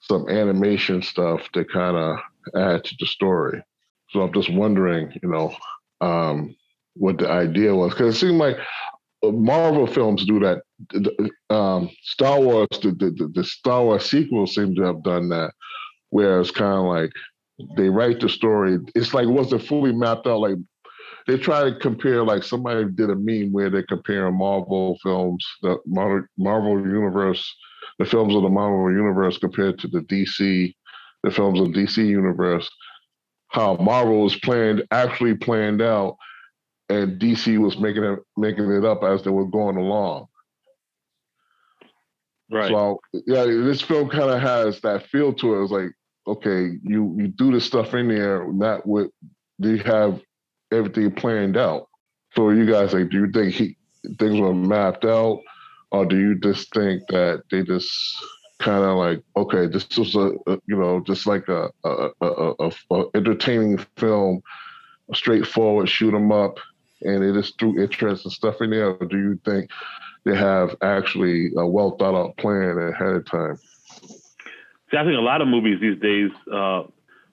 some 0.00 0.28
animation 0.28 1.02
stuff 1.02 1.40
to 1.52 1.64
kind 1.64 1.96
of 1.96 2.16
add 2.56 2.84
to 2.84 2.94
the 2.98 3.06
story. 3.06 3.62
So 4.10 4.22
I'm 4.22 4.32
just 4.32 4.52
wondering, 4.52 5.12
you 5.22 5.28
know, 5.28 5.54
um, 6.00 6.56
what 6.94 7.18
the 7.18 7.30
idea 7.30 7.74
was 7.74 7.92
because 7.92 8.16
it 8.16 8.18
seemed 8.18 8.38
like 8.38 8.56
Marvel 9.22 9.86
films 9.86 10.24
do 10.24 10.40
that. 10.40 10.62
Um, 11.50 11.90
Star 12.02 12.40
Wars, 12.40 12.68
the, 12.82 12.90
the, 12.92 13.30
the 13.34 13.44
Star 13.44 13.84
Wars 13.84 14.10
sequels 14.10 14.54
seem 14.54 14.74
to 14.76 14.82
have 14.82 15.02
done 15.02 15.28
that, 15.28 15.52
where 16.08 16.40
it's 16.40 16.50
kind 16.50 16.74
of 16.74 16.84
like 16.86 17.12
they 17.76 17.88
write 17.88 18.20
the 18.20 18.28
story. 18.28 18.78
It's 18.94 19.12
like 19.12 19.24
it 19.24 19.30
wasn't 19.32 19.66
fully 19.66 19.92
mapped 19.92 20.26
out. 20.26 20.40
Like 20.40 20.56
they 21.30 21.38
try 21.38 21.62
to 21.62 21.76
compare 21.76 22.24
like 22.24 22.42
somebody 22.42 22.84
did 22.86 23.08
a 23.08 23.14
meme 23.14 23.52
where 23.52 23.70
they're 23.70 23.84
comparing 23.84 24.36
Marvel 24.36 24.98
films, 25.00 25.46
the 25.62 25.78
Marvel 25.86 26.80
universe, 26.80 27.54
the 28.00 28.04
films 28.04 28.34
of 28.34 28.42
the 28.42 28.48
Marvel 28.48 28.90
universe 28.90 29.38
compared 29.38 29.78
to 29.78 29.86
the 29.86 30.00
DC, 30.00 30.74
the 31.22 31.30
films 31.30 31.60
of 31.60 31.68
DC 31.68 31.98
universe. 31.98 32.68
How 33.46 33.76
Marvel 33.76 34.22
was 34.22 34.34
planned, 34.36 34.82
actually 34.90 35.36
planned 35.36 35.80
out, 35.80 36.16
and 36.88 37.20
DC 37.20 37.58
was 37.58 37.78
making 37.78 38.02
it 38.02 38.18
making 38.36 38.68
it 38.72 38.84
up 38.84 39.04
as 39.04 39.22
they 39.22 39.30
were 39.30 39.46
going 39.46 39.76
along. 39.76 40.26
Right. 42.50 42.70
So 42.70 42.98
yeah, 43.12 43.44
this 43.44 43.80
film 43.80 44.08
kind 44.08 44.30
of 44.30 44.40
has 44.40 44.80
that 44.80 45.06
feel 45.06 45.32
to 45.34 45.54
it. 45.54 45.62
It's 45.62 45.72
like, 45.72 45.92
okay, 46.26 46.70
you 46.82 47.14
you 47.16 47.28
do 47.28 47.52
this 47.52 47.66
stuff 47.66 47.94
in 47.94 48.08
there, 48.08 48.52
not 48.52 48.84
with 48.84 49.12
do 49.60 49.76
you 49.76 49.82
have 49.84 50.20
everything 50.72 51.10
planned 51.12 51.56
out. 51.56 51.88
So 52.34 52.50
you 52.50 52.66
guys 52.66 52.92
like, 52.92 53.10
do 53.10 53.18
you 53.18 53.30
think 53.30 53.54
he 53.54 53.76
things 54.18 54.40
were 54.40 54.54
mapped 54.54 55.04
out, 55.04 55.40
or 55.90 56.06
do 56.06 56.18
you 56.18 56.34
just 56.36 56.72
think 56.72 57.02
that 57.08 57.42
they 57.50 57.62
just 57.62 57.90
kind 58.60 58.84
of 58.84 58.96
like, 58.96 59.22
okay, 59.36 59.66
this 59.66 59.88
was 59.96 60.14
a, 60.14 60.32
a, 60.46 60.58
you 60.66 60.76
know 60.76 61.00
just 61.00 61.26
like 61.26 61.48
a 61.48 61.68
a, 61.84 62.08
a, 62.20 62.70
a 62.90 63.04
entertaining 63.14 63.78
film, 63.96 64.42
straightforward 65.14 65.88
shoot 65.88 66.14
'em 66.14 66.30
up, 66.30 66.58
and 67.02 67.24
it 67.24 67.32
just 67.34 67.58
threw 67.58 67.82
interest 67.82 68.24
and 68.24 68.32
stuff 68.32 68.60
in 68.60 68.70
there, 68.70 68.90
or 68.90 69.06
do 69.06 69.18
you 69.18 69.40
think 69.44 69.70
they 70.24 70.36
have 70.36 70.76
actually 70.82 71.50
a 71.56 71.66
well 71.66 71.96
thought 71.98 72.14
out 72.14 72.36
plan 72.36 72.78
ahead 72.78 73.16
of 73.16 73.26
time? 73.26 73.56
See, 74.90 74.96
I 74.96 75.04
think 75.04 75.16
a 75.16 75.22
lot 75.22 75.40
of 75.40 75.48
movies 75.48 75.80
these 75.80 76.00
days 76.00 76.30
uh, 76.52 76.82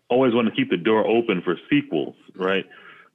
always 0.09 0.33
want 0.33 0.47
to 0.47 0.53
keep 0.55 0.69
the 0.69 0.77
door 0.77 1.05
open 1.05 1.41
for 1.41 1.55
sequels, 1.69 2.15
right? 2.35 2.65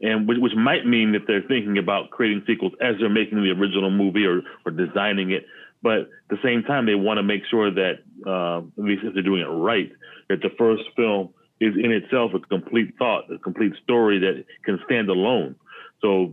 And 0.02 0.26
which, 0.28 0.38
which, 0.38 0.54
might 0.56 0.84
mean 0.84 1.12
that 1.12 1.22
they're 1.26 1.42
thinking 1.42 1.78
about 1.78 2.10
creating 2.10 2.42
sequels 2.46 2.72
as 2.80 2.96
they're 2.98 3.08
making 3.08 3.42
the 3.42 3.50
original 3.50 3.90
movie 3.90 4.26
or, 4.26 4.42
or 4.66 4.72
designing 4.72 5.30
it. 5.30 5.46
But 5.82 6.00
at 6.00 6.08
the 6.28 6.38
same 6.42 6.62
time, 6.64 6.86
they 6.86 6.94
want 6.94 7.18
to 7.18 7.22
make 7.22 7.42
sure 7.50 7.70
that, 7.70 7.94
uh, 8.26 8.58
at 8.58 8.84
least 8.84 9.02
if 9.04 9.14
they're 9.14 9.22
doing 9.22 9.42
it 9.42 9.46
right, 9.46 9.90
that 10.28 10.42
the 10.42 10.50
first 10.58 10.82
film 10.96 11.30
is 11.60 11.74
in 11.76 11.92
itself 11.92 12.32
a 12.34 12.40
complete 12.40 12.94
thought, 12.98 13.32
a 13.32 13.38
complete 13.38 13.72
story 13.82 14.18
that 14.18 14.44
can 14.64 14.80
stand 14.86 15.08
alone. 15.08 15.54
So 16.00 16.32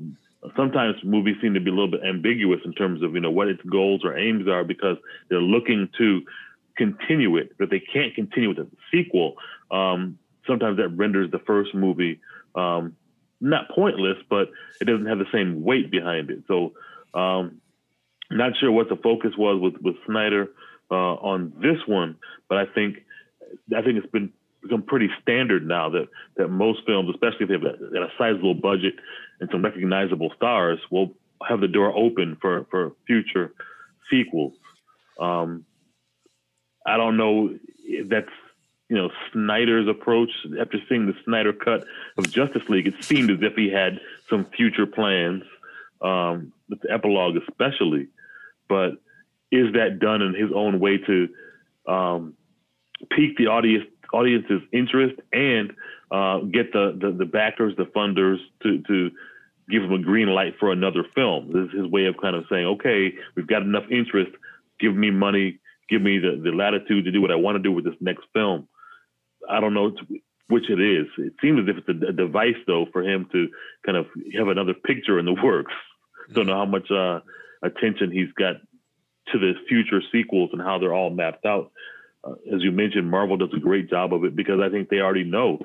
sometimes 0.55 0.95
movies 1.03 1.35
seem 1.41 1.53
to 1.53 1.59
be 1.59 1.69
a 1.69 1.73
little 1.73 1.91
bit 1.91 2.01
ambiguous 2.03 2.61
in 2.65 2.73
terms 2.73 3.03
of 3.03 3.13
you 3.13 3.19
know 3.19 3.31
what 3.31 3.47
its 3.47 3.61
goals 3.63 4.01
or 4.03 4.17
aims 4.17 4.47
are 4.47 4.63
because 4.63 4.97
they're 5.29 5.41
looking 5.41 5.89
to 5.97 6.21
continue 6.77 7.37
it, 7.37 7.51
but 7.59 7.69
they 7.69 7.79
can't 7.79 8.15
continue 8.15 8.49
with 8.49 8.59
a 8.59 8.67
sequel. 8.91 9.35
Um, 9.69 10.17
sometimes 10.47 10.77
that 10.77 10.89
renders 10.89 11.29
the 11.29 11.39
first 11.39 11.75
movie 11.75 12.19
um, 12.55 12.95
not 13.41 13.69
pointless, 13.69 14.17
but 14.29 14.49
it 14.81 14.85
doesn't 14.85 15.05
have 15.05 15.19
the 15.19 15.25
same 15.33 15.63
weight 15.63 15.91
behind 15.91 16.29
it. 16.29 16.43
So, 16.47 16.73
um, 17.13 17.61
not 18.31 18.53
sure 18.59 18.71
what 18.71 18.89
the 18.89 18.95
focus 18.95 19.31
was 19.37 19.59
with 19.61 19.81
with 19.81 19.95
Snyder 20.05 20.47
uh, 20.91 20.93
on 20.93 21.53
this 21.61 21.77
one, 21.87 22.17
but 22.47 22.57
I 22.57 22.65
think 22.65 22.97
I 23.75 23.81
think 23.81 23.97
it's 23.97 24.11
been 24.11 24.31
become 24.61 24.83
pretty 24.83 25.09
standard 25.21 25.65
now 25.65 25.89
that 25.89 26.07
that 26.37 26.49
most 26.49 26.81
films, 26.85 27.09
especially 27.13 27.45
if 27.45 27.47
they 27.47 27.53
have 27.55 27.63
a, 27.63 28.03
a 28.03 28.11
sizable 28.17 28.53
budget 28.53 28.95
and 29.39 29.49
some 29.51 29.63
recognizable 29.63 30.31
stars, 30.35 30.79
will 30.91 31.13
have 31.47 31.61
the 31.61 31.67
door 31.67 31.95
open 31.95 32.37
for 32.41 32.65
for 32.69 32.93
future 33.07 33.53
sequels. 34.11 34.53
Um, 35.19 35.65
I 36.85 36.97
don't 36.97 37.17
know 37.17 37.55
if 37.83 38.09
that's 38.09 38.29
you 38.89 38.97
know 38.97 39.09
Snyder's 39.31 39.87
approach. 39.87 40.31
After 40.59 40.77
seeing 40.89 41.05
the 41.05 41.15
Snyder 41.23 41.53
cut 41.53 41.85
of 42.17 42.29
Justice 42.29 42.63
League, 42.67 42.87
it 42.87 43.03
seemed 43.03 43.29
as 43.29 43.37
if 43.41 43.55
he 43.55 43.69
had 43.69 43.99
some 44.29 44.45
future 44.45 44.85
plans 44.85 45.43
um, 46.01 46.51
with 46.69 46.81
the 46.81 46.91
epilogue, 46.91 47.35
especially. 47.37 48.07
But 48.67 48.93
is 49.51 49.73
that 49.73 49.99
done 49.99 50.21
in 50.21 50.33
his 50.33 50.51
own 50.53 50.79
way 50.79 50.97
to 50.97 51.29
um, 51.87 52.33
pique 53.11 53.37
the 53.37 53.47
audience 53.47 53.85
audience's 54.11 54.61
interest 54.73 55.19
and 55.31 55.73
uh, 56.11 56.39
get 56.39 56.73
the, 56.73 56.97
the, 56.99 57.11
the 57.11 57.25
backers, 57.25 57.75
the 57.77 57.85
funders 57.85 58.37
to 58.63 58.81
to 58.83 59.11
give 59.69 59.83
him 59.83 59.93
a 59.93 60.01
green 60.01 60.29
light 60.29 60.55
for 60.59 60.71
another 60.71 61.03
film. 61.13 61.51
This 61.53 61.69
is 61.69 61.83
his 61.83 61.91
way 61.91 62.05
of 62.05 62.17
kind 62.19 62.35
of 62.35 62.45
saying, 62.49 62.65
okay, 62.65 63.13
we've 63.35 63.47
got 63.47 63.61
enough 63.61 63.83
interest. 63.91 64.31
Give 64.79 64.95
me 64.95 65.11
money. 65.11 65.59
Give 65.89 66.01
me 66.01 66.17
the, 66.17 66.41
the 66.43 66.51
latitude 66.51 67.05
to 67.05 67.11
do 67.11 67.21
what 67.21 67.31
I 67.31 67.35
want 67.35 67.55
to 67.55 67.61
do 67.61 67.71
with 67.71 67.85
this 67.85 67.95
next 67.99 68.25
film. 68.33 68.67
I 69.49 69.59
don't 69.59 69.73
know 69.73 69.91
which 70.47 70.69
it 70.69 70.79
is. 70.79 71.07
It 71.17 71.33
seems 71.41 71.59
as 71.59 71.75
if 71.75 71.83
it's 71.87 72.09
a, 72.09 72.13
device, 72.13 72.57
though, 72.65 72.85
for 72.91 73.03
him 73.03 73.27
to 73.31 73.47
kind 73.85 73.97
of 73.97 74.07
have 74.37 74.47
another 74.47 74.73
picture 74.73 75.19
in 75.19 75.25
the 75.25 75.33
works. 75.33 75.73
Don't 76.33 76.47
know 76.47 76.55
how 76.55 76.65
much 76.65 76.89
uh, 76.91 77.19
attention 77.63 78.11
he's 78.11 78.31
got 78.33 78.55
to 79.31 79.39
the 79.39 79.53
future 79.67 80.01
sequels 80.11 80.49
and 80.53 80.61
how 80.61 80.79
they're 80.79 80.93
all 80.93 81.09
mapped 81.09 81.45
out 81.45 81.71
uh, 82.23 82.33
as 82.53 82.61
you 82.61 82.71
mentioned, 82.71 83.09
Marvel 83.09 83.37
does 83.37 83.53
a 83.55 83.59
great 83.59 83.89
job 83.89 84.13
of 84.13 84.23
it 84.23 84.35
because 84.35 84.59
I 84.61 84.69
think 84.69 84.89
they 84.89 84.99
already 84.99 85.23
know 85.23 85.59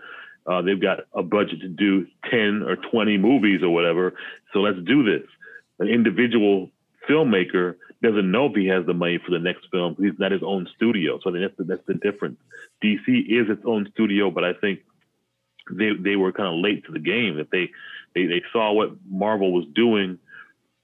uh, 0.47 0.63
they've 0.63 0.81
got 0.81 1.01
a 1.15 1.23
budget 1.23 1.61
to 1.61 1.69
do 1.69 2.07
10 2.31 2.63
or 2.67 2.77
20 2.77 3.19
movies 3.19 3.63
or 3.63 3.71
whatever. 3.71 4.15
So 4.53 4.61
let's 4.61 4.79
do 4.87 5.03
this. 5.03 5.27
An 5.79 5.89
individual 5.89 6.71
filmmaker 7.09 7.77
doesn't 8.03 8.31
know 8.31 8.47
if 8.47 8.55
he 8.55 8.67
has 8.67 8.85
the 8.87 8.95
money 8.95 9.19
for 9.25 9.31
the 9.31 9.39
next 9.39 9.67
film. 9.71 9.97
He's 9.99 10.19
not 10.19 10.33
his 10.33 10.43
own 10.43 10.69
studio. 10.77 11.19
So 11.23 11.31
I 11.31 11.33
think 11.33 11.45
that's 11.45 11.57
the, 11.57 11.65
that's 11.65 11.87
the 11.87 11.95
difference. 11.95 12.39
DC 12.83 13.07
is 13.07 13.49
its 13.49 13.63
own 13.65 13.89
studio, 13.93 14.31
but 14.31 14.45
I 14.45 14.53
think 14.53 14.81
they 15.71 15.93
they 15.99 16.17
were 16.17 16.33
kind 16.33 16.49
of 16.49 16.61
late 16.61 16.85
to 16.87 16.93
the 16.93 16.99
game. 16.99 17.37
That 17.37 17.51
they 17.51 17.71
they 18.15 18.27
they 18.27 18.43
saw 18.53 18.73
what 18.73 18.93
Marvel 19.09 19.53
was 19.53 19.65
doing, 19.75 20.19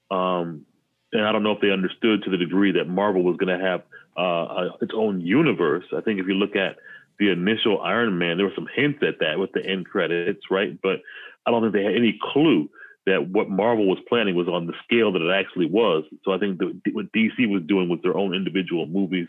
um, 0.09 0.65
and 1.13 1.25
I 1.25 1.31
don't 1.31 1.43
know 1.43 1.51
if 1.51 1.61
they 1.61 1.71
understood 1.71 2.23
to 2.23 2.31
the 2.31 2.37
degree 2.37 2.71
that 2.73 2.87
Marvel 2.87 3.23
was 3.23 3.37
going 3.37 3.57
to 3.57 3.63
have 3.63 3.83
uh, 4.17 4.69
its 4.81 4.93
own 4.95 5.21
universe. 5.21 5.85
I 5.95 6.01
think 6.01 6.19
if 6.19 6.27
you 6.27 6.33
look 6.33 6.55
at 6.55 6.77
the 7.19 7.31
initial 7.31 7.81
Iron 7.81 8.17
Man, 8.17 8.37
there 8.37 8.47
were 8.47 8.55
some 8.55 8.69
hints 8.73 8.99
at 9.03 9.19
that 9.19 9.37
with 9.37 9.51
the 9.51 9.63
end 9.65 9.85
credits, 9.85 10.49
right? 10.49 10.77
But 10.81 11.01
I 11.45 11.51
don't 11.51 11.61
think 11.61 11.73
they 11.73 11.83
had 11.83 11.95
any 11.95 12.19
clue 12.21 12.69
that 13.05 13.27
what 13.27 13.49
Marvel 13.49 13.87
was 13.87 13.99
planning 14.07 14.35
was 14.35 14.47
on 14.47 14.67
the 14.67 14.73
scale 14.83 15.11
that 15.11 15.21
it 15.21 15.31
actually 15.31 15.65
was. 15.65 16.03
So 16.23 16.31
I 16.31 16.37
think 16.37 16.59
the, 16.59 16.79
what 16.91 17.11
DC 17.11 17.49
was 17.49 17.63
doing 17.63 17.89
with 17.89 18.03
their 18.03 18.15
own 18.15 18.35
individual 18.35 18.85
movies, 18.85 19.27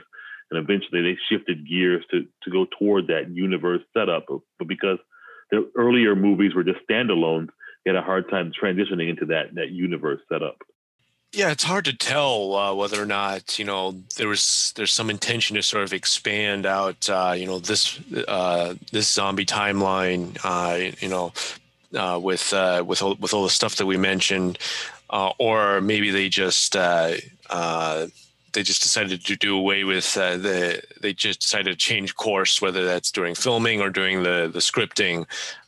and 0.51 0.59
eventually 0.59 1.03
they 1.03 1.19
shifted 1.29 1.69
gears 1.69 2.05
to 2.11 2.27
to 2.43 2.51
go 2.51 2.67
toward 2.79 3.07
that 3.07 3.31
universe 3.31 3.83
setup. 3.97 4.27
But 4.29 4.69
because 4.69 4.99
the 5.51 5.71
earlier 5.77 6.15
movies 6.15 6.55
were 6.55 6.65
just 6.65 6.87
standalones, 6.89 7.49
they 7.85 7.91
had 7.91 7.97
a 7.97 8.03
hard 8.03 8.29
time 8.31 8.53
transitioning 8.53 9.09
into 9.09 9.27
that 9.27 9.55
that 9.55 9.71
universe 9.71 10.21
setup. 10.31 10.59
Yeah, 11.35 11.51
it's 11.51 11.65
hard 11.65 11.87
to 11.87 11.97
tell 11.97 12.55
uh, 12.55 12.75
whether 12.75 13.03
or 13.03 13.07
not 13.07 13.59
you 13.59 13.65
know 13.65 13.93
there 14.17 14.29
was 14.29 14.75
there's 14.77 14.93
some 14.93 15.09
intention 15.09 15.57
to 15.57 15.63
sort 15.63 15.85
of 15.85 15.95
expand 15.95 16.67
out 16.67 17.09
uh, 17.09 17.35
you 17.35 17.47
know 17.47 17.59
this 17.59 17.99
uh, 18.29 18.75
this 18.91 19.11
zombie 19.11 19.47
timeline 19.47 20.37
uh, 20.45 20.93
you 21.01 21.09
know 21.09 21.33
uh, 21.95 22.19
with 22.23 22.53
uh, 22.53 22.83
with 22.87 23.03
all, 23.03 23.15
with 23.17 23.35
all 23.35 23.45
the 23.45 23.51
stuff 23.51 23.77
that 23.77 23.87
we 23.87 23.97
mentioned, 23.97 24.59
or 25.11 25.81
maybe 25.81 26.11
they 26.11 26.29
just 26.29 26.73
they 26.75 28.63
just 28.63 28.83
decided 28.83 29.25
to 29.25 29.37
do 29.37 29.57
away 29.57 29.85
with 29.85 30.15
the 30.15 30.83
they 31.01 31.13
just 31.13 31.41
decided 31.41 31.71
to 31.71 31.77
change 31.77 32.15
course 32.15 32.61
whether 32.61 32.85
that's 32.85 33.11
during 33.11 33.35
filming 33.35 33.81
or 33.81 33.91
during 33.91 34.23
the 34.23 34.51
the 34.53 34.61
scripting 34.61 35.27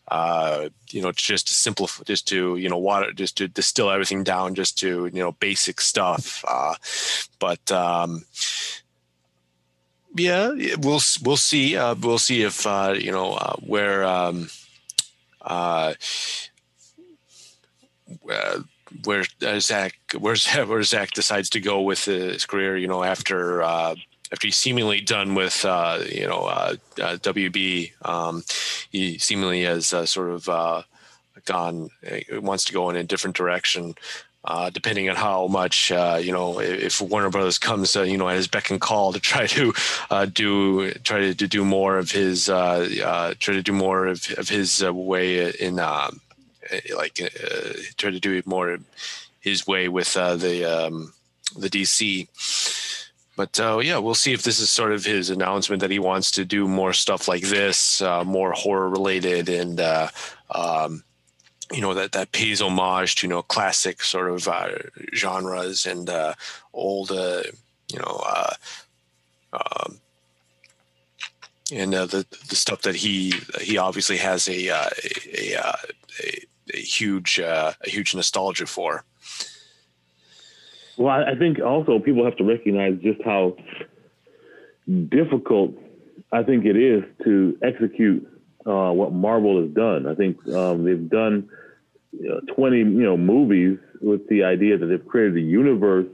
uh, 0.08 0.68
you 0.90 1.00
know, 1.00 1.12
just 1.12 1.48
to 1.48 1.54
simplify, 1.54 2.02
just 2.04 2.28
to, 2.28 2.56
you 2.56 2.68
know, 2.68 2.78
water, 2.78 3.12
just 3.12 3.36
to 3.38 3.48
distill 3.48 3.90
everything 3.90 4.22
down 4.22 4.54
just 4.54 4.78
to, 4.78 5.06
you 5.06 5.20
know, 5.22 5.32
basic 5.32 5.80
stuff. 5.80 6.44
Uh, 6.46 6.74
but, 7.38 7.72
um, 7.72 8.24
yeah, 10.14 10.50
we'll, 10.78 11.00
we'll 11.24 11.36
see. 11.36 11.76
Uh, 11.76 11.94
we'll 12.00 12.18
see 12.18 12.42
if, 12.42 12.66
uh, 12.66 12.94
you 12.96 13.10
know, 13.10 13.32
uh, 13.32 13.56
where, 13.56 14.04
um, 14.04 14.48
uh, 15.44 15.94
uh, 18.30 18.58
where 19.04 19.24
Zack, 19.58 19.94
where, 20.18 20.36
where 20.66 20.82
Zack 20.82 21.10
decides 21.12 21.50
to 21.50 21.60
go 21.60 21.82
with 21.82 22.04
his 22.04 22.46
career, 22.46 22.76
you 22.76 22.88
know, 22.88 23.02
after, 23.02 23.62
uh, 23.62 23.94
after 24.32 24.48
he's 24.48 24.56
seemingly 24.56 25.00
done 25.00 25.34
with 25.34 25.64
uh, 25.64 26.00
you 26.10 26.26
know 26.26 26.44
uh, 26.44 26.74
uh, 27.00 27.16
WB, 27.18 27.92
um, 28.06 28.42
he 28.90 29.18
seemingly 29.18 29.62
has 29.62 29.92
uh, 29.92 30.06
sort 30.06 30.30
of 30.30 30.84
gone 31.44 31.88
wants 32.32 32.64
to 32.64 32.72
go 32.72 32.90
in 32.90 32.96
a 32.96 33.04
different 33.04 33.36
direction. 33.36 33.94
Depending 34.72 35.08
on 35.08 35.16
how 35.16 35.46
much 35.46 35.90
you 35.90 36.32
know, 36.32 36.60
if 36.60 37.00
Warner 37.00 37.30
Brothers 37.30 37.58
comes, 37.58 37.94
you 37.94 38.16
know, 38.16 38.28
at 38.28 38.36
his 38.36 38.48
beck 38.48 38.70
and 38.70 38.80
call 38.80 39.12
to 39.12 39.20
try 39.32 39.46
to 39.46 39.72
do 40.32 40.92
try 40.92 41.20
to, 41.20 41.34
to, 41.34 41.46
do 41.46 41.64
more 41.64 41.98
of 41.98 42.10
his 42.10 42.46
try 42.46 43.34
to 43.36 43.62
do 43.62 43.72
more 43.72 44.06
of, 44.06 44.26
of 44.38 44.48
his 44.48 44.82
way 44.82 45.50
in 45.50 45.78
um, 45.78 46.20
like 46.96 47.14
try 47.96 48.10
to 48.10 48.20
do 48.20 48.32
it 48.32 48.46
more 48.46 48.78
his 49.40 49.66
way 49.66 49.88
with 49.88 50.14
the 50.14 50.64
um, 50.64 51.12
the 51.56 51.70
DC 51.70 52.28
but 53.36 53.58
uh, 53.58 53.78
yeah, 53.78 53.98
we'll 53.98 54.14
see 54.14 54.32
if 54.32 54.42
this 54.42 54.60
is 54.60 54.70
sort 54.70 54.92
of 54.92 55.04
his 55.04 55.30
announcement 55.30 55.80
that 55.80 55.90
he 55.90 55.98
wants 55.98 56.30
to 56.32 56.44
do 56.44 56.68
more 56.68 56.92
stuff 56.92 57.26
like 57.26 57.42
this, 57.42 58.00
uh, 58.00 58.22
more 58.24 58.52
horror 58.52 58.88
related, 58.88 59.48
and 59.48 59.80
uh, 59.80 60.08
um, 60.50 61.02
you 61.74 61.80
know 61.80 61.94
that 61.94 62.12
that 62.12 62.32
pays 62.32 62.62
homage 62.62 63.16
to 63.16 63.26
you 63.26 63.30
know 63.30 63.42
classic 63.42 64.02
sort 64.02 64.30
of 64.30 64.46
uh, 64.46 64.70
genres 65.14 65.86
and 65.86 66.08
uh, 66.08 66.34
old 66.72 67.10
uh, 67.10 67.42
you 67.92 67.98
know. 67.98 68.22
Uh 68.26 68.54
um, 69.52 70.00
and 71.72 71.92
the 71.92 72.26
the 72.48 72.56
stuff 72.56 72.82
that 72.82 72.96
he 72.96 73.32
he 73.60 73.78
obviously 73.78 74.16
has 74.16 74.48
a 74.48 74.68
a, 74.68 74.90
a, 75.32 75.56
a, 75.56 76.46
a 76.74 76.76
huge 76.76 77.38
a 77.38 77.74
huge 77.84 78.14
nostalgia 78.14 78.66
for. 78.66 79.04
Well, 80.96 81.08
I 81.08 81.34
think 81.36 81.60
also 81.60 81.98
people 81.98 82.24
have 82.24 82.36
to 82.36 82.44
recognize 82.44 82.98
just 83.02 83.20
how 83.24 83.56
difficult 85.08 85.74
I 86.30 86.42
think 86.42 86.64
it 86.64 86.76
is 86.76 87.02
to 87.24 87.58
execute 87.62 88.28
uh, 88.66 88.92
what 88.92 89.12
Marvel 89.12 89.60
has 89.60 89.70
done. 89.70 90.06
I 90.06 90.14
think 90.14 90.46
um, 90.48 90.84
they've 90.84 91.08
done 91.08 91.48
Uh, 92.14 92.40
20 92.54 92.78
you 92.78 92.84
know 92.84 93.16
movies 93.16 93.78
with 94.00 94.26
the 94.28 94.44
idea 94.44 94.78
that 94.78 94.86
they've 94.86 95.06
created 95.06 95.36
a 95.36 95.40
universe 95.40 96.06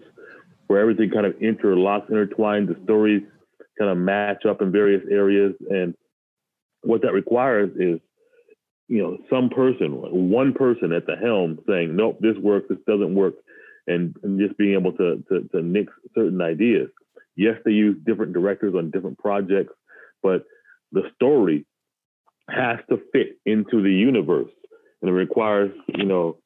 where 0.66 0.80
everything 0.80 1.10
kind 1.10 1.26
of 1.26 1.34
interlocks, 1.34 2.08
intertwined. 2.08 2.68
The 2.68 2.76
stories 2.84 3.22
kind 3.78 3.90
of 3.90 3.98
match 3.98 4.46
up 4.48 4.62
in 4.62 4.72
various 4.72 5.02
areas, 5.10 5.54
and 5.68 5.94
what 6.82 7.02
that 7.02 7.12
requires 7.12 7.70
is 7.76 8.00
you 8.88 9.02
know 9.02 9.18
some 9.28 9.50
person, 9.50 9.90
one 9.92 10.52
person 10.52 10.92
at 10.92 11.06
the 11.06 11.16
helm 11.16 11.58
saying, 11.68 11.94
"Nope, 11.94 12.18
this 12.20 12.36
works. 12.38 12.66
This 12.68 12.78
doesn't 12.86 13.14
work." 13.14 13.34
and, 13.86 14.14
and 14.22 14.38
just 14.38 14.56
being 14.56 14.74
able 14.74 14.92
to, 14.92 15.22
to, 15.28 15.48
to 15.48 15.62
mix 15.62 15.92
certain 16.14 16.40
ideas. 16.40 16.88
Yes, 17.36 17.56
they 17.64 17.72
use 17.72 17.96
different 18.06 18.32
directors 18.32 18.74
on 18.76 18.90
different 18.90 19.18
projects, 19.18 19.72
but 20.22 20.44
the 20.92 21.02
story 21.14 21.66
has 22.48 22.78
to 22.88 23.00
fit 23.12 23.38
into 23.46 23.82
the 23.82 23.92
universe, 23.92 24.50
and 25.00 25.10
it 25.10 25.14
requires 25.14 25.70
you 25.88 26.04
know 26.04 26.36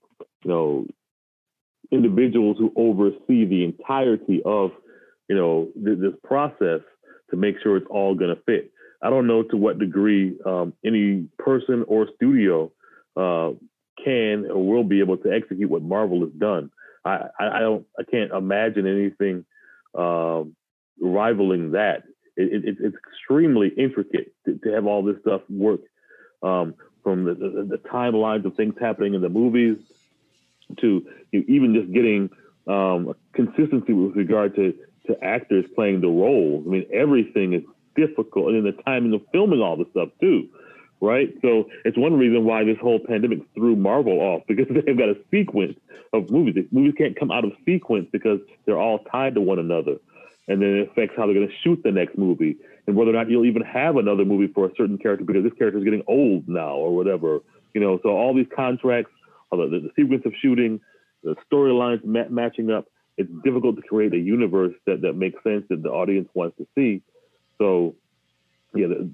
you 0.44 0.50
know 0.50 0.86
individuals 1.90 2.56
who 2.58 2.72
oversee 2.76 3.44
the 3.44 3.64
entirety 3.64 4.42
of 4.44 4.70
you 5.28 5.36
know 5.36 5.68
th- 5.74 5.98
this 5.98 6.14
process 6.24 6.80
to 7.30 7.36
make 7.36 7.56
sure 7.62 7.76
it's 7.76 7.86
all 7.90 8.14
going 8.14 8.34
to 8.34 8.42
fit. 8.42 8.70
I 9.02 9.10
don't 9.10 9.26
know 9.26 9.42
to 9.42 9.56
what 9.56 9.78
degree 9.78 10.36
um, 10.46 10.72
any 10.84 11.26
person 11.38 11.84
or 11.88 12.08
studio 12.16 12.72
uh, 13.16 13.50
can 14.02 14.46
or 14.50 14.66
will 14.66 14.84
be 14.84 15.00
able 15.00 15.18
to 15.18 15.32
execute 15.32 15.70
what 15.70 15.82
Marvel 15.82 16.20
has 16.20 16.32
done. 16.38 16.70
I, 17.04 17.26
I, 17.38 17.60
don't 17.60 17.86
I 17.98 18.02
can't 18.10 18.32
imagine 18.32 18.86
anything 18.86 19.44
um, 19.96 20.56
rivaling 21.00 21.72
that. 21.72 22.04
it, 22.36 22.64
it, 22.64 22.76
it's 22.80 22.96
extremely 22.96 23.68
intricate 23.76 24.32
to, 24.46 24.58
to, 24.64 24.72
have 24.72 24.86
all 24.86 25.02
this 25.02 25.16
stuff 25.20 25.42
work 25.50 25.80
um, 26.42 26.74
from 27.04 27.24
the, 27.24 27.34
the, 27.34 27.68
the, 27.70 27.78
timelines 27.88 28.44
of 28.44 28.56
things 28.56 28.74
happening 28.80 29.14
in 29.14 29.20
the 29.20 29.28
movies 29.28 29.76
to 30.80 31.06
you 31.30 31.38
know, 31.38 31.44
even 31.46 31.74
just 31.74 31.92
getting 31.92 32.30
um, 32.66 33.14
consistency 33.32 33.92
with 33.92 34.16
regard 34.16 34.56
to, 34.56 34.74
to 35.06 35.22
actors 35.22 35.64
playing 35.76 36.00
the 36.00 36.08
roles. 36.08 36.66
I 36.66 36.70
mean, 36.70 36.86
everything 36.92 37.52
is 37.52 37.62
difficult, 37.94 38.48
and 38.48 38.66
then 38.66 38.74
the 38.76 38.82
timing 38.82 39.14
of 39.14 39.20
filming 39.30 39.60
all 39.60 39.76
the 39.76 39.86
stuff 39.92 40.08
too 40.20 40.48
right? 41.04 41.34
So 41.42 41.68
it's 41.84 41.98
one 41.98 42.14
reason 42.14 42.44
why 42.44 42.64
this 42.64 42.78
whole 42.80 42.98
pandemic 42.98 43.40
threw 43.54 43.76
Marvel 43.76 44.20
off 44.20 44.42
because 44.48 44.66
they've 44.68 44.98
got 44.98 45.08
a 45.08 45.16
sequence 45.30 45.78
of 46.12 46.30
movies. 46.30 46.54
The 46.54 46.66
movies 46.70 46.94
can't 46.96 47.18
come 47.18 47.30
out 47.30 47.44
of 47.44 47.52
sequence 47.64 48.08
because 48.12 48.40
they're 48.64 48.78
all 48.78 49.00
tied 49.10 49.34
to 49.34 49.40
one 49.40 49.58
another. 49.58 49.96
And 50.46 50.60
then 50.60 50.76
it 50.76 50.90
affects 50.90 51.16
how 51.16 51.26
they're 51.26 51.34
going 51.34 51.48
to 51.48 51.54
shoot 51.62 51.80
the 51.82 51.92
next 51.92 52.18
movie 52.18 52.56
and 52.86 52.96
whether 52.96 53.10
or 53.10 53.14
not 53.14 53.30
you'll 53.30 53.46
even 53.46 53.62
have 53.62 53.96
another 53.96 54.24
movie 54.24 54.52
for 54.52 54.66
a 54.66 54.70
certain 54.76 54.98
character 54.98 55.24
because 55.24 55.42
this 55.42 55.52
character 55.54 55.78
is 55.78 55.84
getting 55.84 56.02
old 56.06 56.48
now 56.48 56.74
or 56.74 56.94
whatever. 56.94 57.40
You 57.72 57.80
know, 57.80 57.98
so 58.02 58.10
all 58.10 58.34
these 58.34 58.46
contracts, 58.54 59.10
the, 59.50 59.56
the 59.56 59.90
sequence 59.96 60.24
of 60.26 60.32
shooting, 60.40 60.80
the 61.22 61.36
storylines 61.50 62.04
ma- 62.04 62.28
matching 62.28 62.70
up, 62.70 62.86
it's 63.16 63.30
difficult 63.44 63.76
to 63.76 63.82
create 63.82 64.12
a 64.12 64.18
universe 64.18 64.74
that, 64.86 65.02
that 65.02 65.14
makes 65.14 65.42
sense 65.42 65.64
that 65.70 65.82
the 65.82 65.88
audience 65.88 66.28
wants 66.34 66.56
to 66.58 66.66
see. 66.74 67.02
So, 67.58 67.94
yeah, 68.74 68.88
the, 68.88 69.10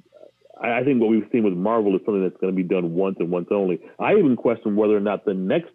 I 0.60 0.82
think 0.84 1.00
what 1.00 1.10
we've 1.10 1.28
seen 1.30 1.44
with 1.44 1.54
Marvel 1.54 1.94
is 1.94 2.02
something 2.04 2.22
that's 2.22 2.36
going 2.40 2.52
to 2.52 2.56
be 2.56 2.66
done 2.66 2.94
once 2.94 3.16
and 3.18 3.30
once 3.30 3.48
only. 3.50 3.80
I 3.98 4.14
even 4.14 4.36
question 4.36 4.76
whether 4.76 4.96
or 4.96 5.00
not 5.00 5.24
the 5.24 5.34
next 5.34 5.72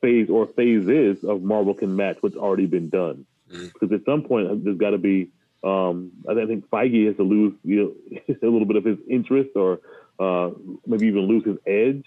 phase 0.00 0.28
or 0.28 0.46
phases 0.46 1.24
of 1.24 1.42
Marvel 1.42 1.74
can 1.74 1.96
match 1.96 2.18
what's 2.20 2.36
already 2.36 2.66
been 2.66 2.88
done. 2.88 3.24
Mm-hmm. 3.50 3.66
Because 3.66 3.92
at 3.92 4.04
some 4.04 4.22
point, 4.22 4.64
there's 4.64 4.78
got 4.78 4.90
to 4.90 4.98
be. 4.98 5.30
Um, 5.64 6.12
I 6.28 6.34
think 6.46 6.68
Feige 6.70 7.06
has 7.06 7.16
to 7.16 7.22
lose 7.22 7.54
you 7.64 7.96
know, 8.10 8.24
a 8.42 8.46
little 8.46 8.66
bit 8.66 8.76
of 8.76 8.84
his 8.84 8.98
interest, 9.08 9.50
or 9.54 9.80
uh, 10.18 10.50
maybe 10.86 11.06
even 11.06 11.22
lose 11.22 11.44
his 11.44 11.58
edge. 11.66 12.04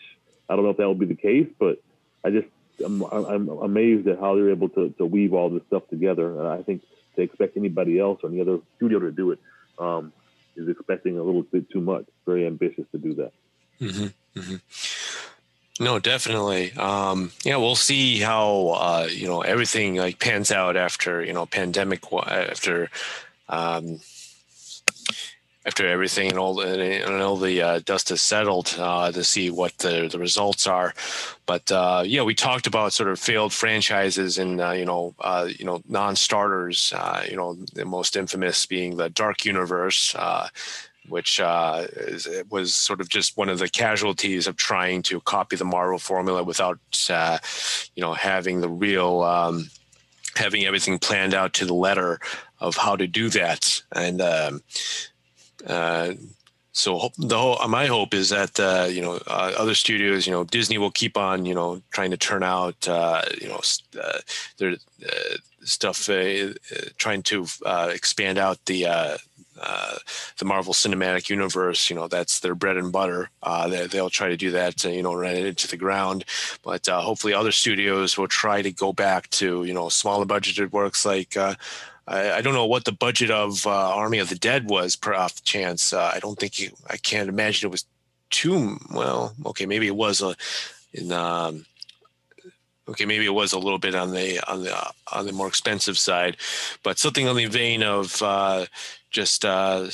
I 0.49 0.55
don't 0.55 0.65
know 0.65 0.71
if 0.71 0.77
that 0.77 0.87
will 0.87 0.95
be 0.95 1.05
the 1.05 1.15
case, 1.15 1.47
but 1.57 1.81
I 2.23 2.31
just 2.31 2.47
I'm, 2.83 3.01
I'm 3.03 3.49
amazed 3.49 4.07
at 4.07 4.19
how 4.19 4.35
they're 4.35 4.51
able 4.51 4.69
to, 4.69 4.89
to 4.97 5.05
weave 5.05 5.33
all 5.33 5.49
this 5.49 5.63
stuff 5.67 5.87
together. 5.89 6.39
And 6.39 6.47
I 6.47 6.61
think 6.63 6.83
to 7.15 7.21
expect 7.21 7.57
anybody 7.57 7.99
else 7.99 8.19
or 8.23 8.29
any 8.29 8.41
other 8.41 8.59
studio 8.77 8.99
to 8.99 9.11
do 9.11 9.31
it 9.31 9.39
um, 9.79 10.11
is 10.55 10.67
expecting 10.67 11.17
a 11.17 11.23
little 11.23 11.43
bit 11.43 11.69
too 11.69 11.81
much. 11.81 12.05
Very 12.25 12.45
ambitious 12.45 12.85
to 12.91 12.97
do 12.97 13.13
that. 13.15 13.31
Mm-hmm. 13.79 14.39
Mm-hmm. 14.39 15.83
No, 15.83 15.99
definitely. 15.99 16.71
Um, 16.73 17.31
yeah, 17.43 17.57
we'll 17.57 17.75
see 17.75 18.19
how 18.19 18.69
uh, 18.69 19.07
you 19.09 19.27
know 19.27 19.41
everything 19.41 19.95
like 19.95 20.19
pans 20.19 20.49
out 20.49 20.77
after 20.77 21.21
you 21.21 21.33
know 21.33 21.45
pandemic 21.45 22.01
after 22.13 22.89
um, 23.49 23.99
after 25.65 25.87
everything 25.87 26.29
and 26.29 26.37
all 26.37 26.53
the, 26.53 27.03
and 27.03 27.21
all 27.21 27.37
the 27.37 27.61
uh, 27.61 27.79
dust 27.85 28.09
has 28.09 28.21
settled 28.21 28.75
uh, 28.77 29.11
to 29.11 29.23
see 29.23 29.49
what 29.49 29.75
the, 29.79 30.07
the 30.11 30.19
results 30.19 30.67
are. 30.67 30.93
But 31.45 31.71
uh, 31.71 32.03
yeah, 32.05 32.21
we 32.21 32.35
talked 32.35 32.67
about 32.67 32.93
sort 32.93 33.09
of 33.09 33.19
failed 33.19 33.51
franchises 33.51 34.37
and 34.37 34.61
uh, 34.61 34.71
you 34.71 34.85
know 34.85 35.15
uh, 35.19 35.49
you 35.49 35.65
know 35.65 35.81
non-starters. 35.87 36.93
Uh, 36.95 37.23
you 37.29 37.35
know 37.35 37.55
the 37.73 37.85
most 37.85 38.15
infamous 38.15 38.65
being 38.65 38.97
the 38.97 39.09
Dark 39.09 39.45
Universe. 39.45 40.15
which 41.07 41.39
is, 41.39 42.27
was 42.49 42.73
sort 42.73 42.99
of 42.99 43.07
just 43.09 43.37
one 43.37 43.47
of 43.47 43.59
the 43.59 43.69
casualties 43.69 44.47
of 44.47 44.55
trying 44.55 45.03
to 45.03 45.21
copy 45.21 45.55
the 45.55 45.63
Marvel 45.63 45.99
formula 45.99 46.43
without, 46.43 46.79
you 47.95 48.01
know, 48.01 48.15
having 48.15 48.59
the 48.59 48.69
real 48.69 49.21
um, 49.21 49.69
having 50.35 50.65
everything 50.65 50.99
planned 50.99 51.33
out 51.33 51.53
to 51.53 51.65
the 51.65 51.73
letter 51.73 52.19
of 52.59 52.75
how 52.75 52.95
to 52.95 53.07
do 53.07 53.29
that. 53.29 53.81
And 53.91 54.21
um, 54.21 54.61
uh, 55.67 56.13
so 56.71 57.09
the 57.17 57.37
whole 57.37 57.57
my 57.69 57.85
hope 57.85 58.13
is 58.13 58.29
that 58.29 58.59
uh, 58.59 58.87
you 58.89 59.01
know 59.01 59.19
uh, 59.27 59.53
other 59.57 59.75
studios, 59.75 60.27
you 60.27 60.33
know, 60.33 60.43
Disney 60.43 60.77
will 60.77 60.91
keep 60.91 61.17
on 61.17 61.45
you 61.45 61.55
know 61.55 61.81
trying 61.91 62.11
to 62.11 62.17
turn 62.17 62.43
out 62.43 62.87
uh, 62.87 63.21
you 63.41 63.47
know 63.47 63.61
uh, 64.01 64.19
their 64.57 64.71
uh, 64.71 65.37
stuff, 65.63 66.09
trying 66.97 67.23
to 67.23 67.47
expand 67.93 68.37
out 68.37 68.59
the. 68.65 69.17
the 70.37 70.45
Marvel 70.45 70.73
Cinematic 70.73 71.29
Universe, 71.29 71.89
you 71.89 71.95
know, 71.95 72.09
that's 72.09 72.41
their 72.41 72.55
bread 72.55 72.75
and 72.75 72.91
butter. 72.91 73.29
they, 73.69 74.01
will 74.01 74.09
try 74.09 74.27
to 74.27 74.35
do 74.35 74.51
that, 74.51 74.75
to, 74.79 74.91
you 74.91 75.01
know, 75.01 75.15
run 75.15 75.33
it 75.33 75.45
into 75.45 75.67
the 75.67 75.77
ground. 75.77 76.25
But 76.61 76.85
hopefully, 76.87 77.33
other 77.33 77.53
studios 77.53 78.17
will 78.17 78.27
try 78.27 78.61
to 78.61 78.71
go 78.71 78.91
back 78.91 79.29
to, 79.39 79.63
you 79.63 79.73
know, 79.73 79.87
smaller 79.87 80.25
budgeted 80.25 80.71
works 80.71 81.05
like 81.05 81.37
I, 82.07 82.33
I, 82.33 82.41
don't 82.41 82.53
know 82.53 82.65
what 82.65 82.85
the 82.85 82.91
budget 82.91 83.31
of 83.31 83.65
uh, 83.65 83.95
Army 83.95 84.19
of 84.19 84.29
the 84.29 84.35
Dead 84.35 84.69
was 84.69 84.95
per 84.95 85.13
off 85.13 85.43
chance. 85.43 85.93
Uh, 85.93 86.11
I 86.13 86.19
don't 86.19 86.37
think 86.39 86.59
you, 86.59 86.71
I 86.89 86.97
can't 86.97 87.29
imagine 87.29 87.67
it 87.67 87.71
was 87.71 87.85
too 88.29 88.77
well. 88.91 89.33
Okay, 89.45 89.65
maybe 89.65 89.87
it 89.87 89.95
was 89.95 90.21
a 90.21 90.35
in. 90.93 91.11
Um, 91.11 91.65
okay, 92.87 93.05
maybe 93.05 93.25
it 93.25 93.33
was 93.33 93.53
a 93.53 93.59
little 93.59 93.79
bit 93.79 93.95
on 93.95 94.11
the 94.11 94.39
on 94.49 94.63
the 94.63 94.91
on 95.11 95.25
the 95.25 95.33
more 95.33 95.47
expensive 95.47 95.97
side, 95.97 96.37
but 96.83 96.99
something 96.99 97.27
on 97.27 97.35
the 97.35 97.45
vein 97.45 97.83
of 97.83 98.21
uh, 98.21 98.65
just 99.11 99.45
uh, 99.45 99.87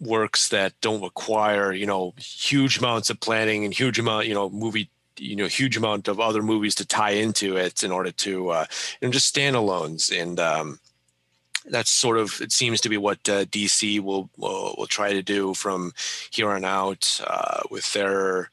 works 0.00 0.48
that 0.48 0.72
don't 0.80 1.02
require 1.02 1.72
you 1.72 1.86
know 1.86 2.14
huge 2.16 2.78
amounts 2.78 3.10
of 3.10 3.20
planning 3.20 3.64
and 3.64 3.74
huge 3.74 3.98
amount 3.98 4.26
you 4.26 4.34
know 4.34 4.50
movie 4.50 4.88
you 5.18 5.36
know 5.36 5.46
huge 5.46 5.76
amount 5.76 6.08
of 6.08 6.18
other 6.18 6.42
movies 6.42 6.74
to 6.74 6.84
tie 6.84 7.10
into 7.12 7.56
it 7.56 7.82
in 7.82 7.90
order 7.90 8.10
to 8.10 8.50
uh, 8.50 8.64
know 9.02 9.10
just 9.10 9.34
standalones 9.34 10.10
and 10.16 10.40
um, 10.40 10.78
that's 11.70 11.90
sort 11.90 12.18
of 12.18 12.40
it 12.40 12.52
seems 12.52 12.80
to 12.82 12.88
be 12.88 12.96
what 12.96 13.18
uh, 13.28 13.44
DC 13.46 14.00
will, 14.00 14.30
will, 14.36 14.74
will 14.76 14.86
try 14.86 15.12
to 15.12 15.22
do 15.22 15.54
from 15.54 15.92
here 16.30 16.50
on 16.50 16.64
out 16.64 17.20
uh, 17.26 17.60
with 17.70 17.92
their 17.92 18.50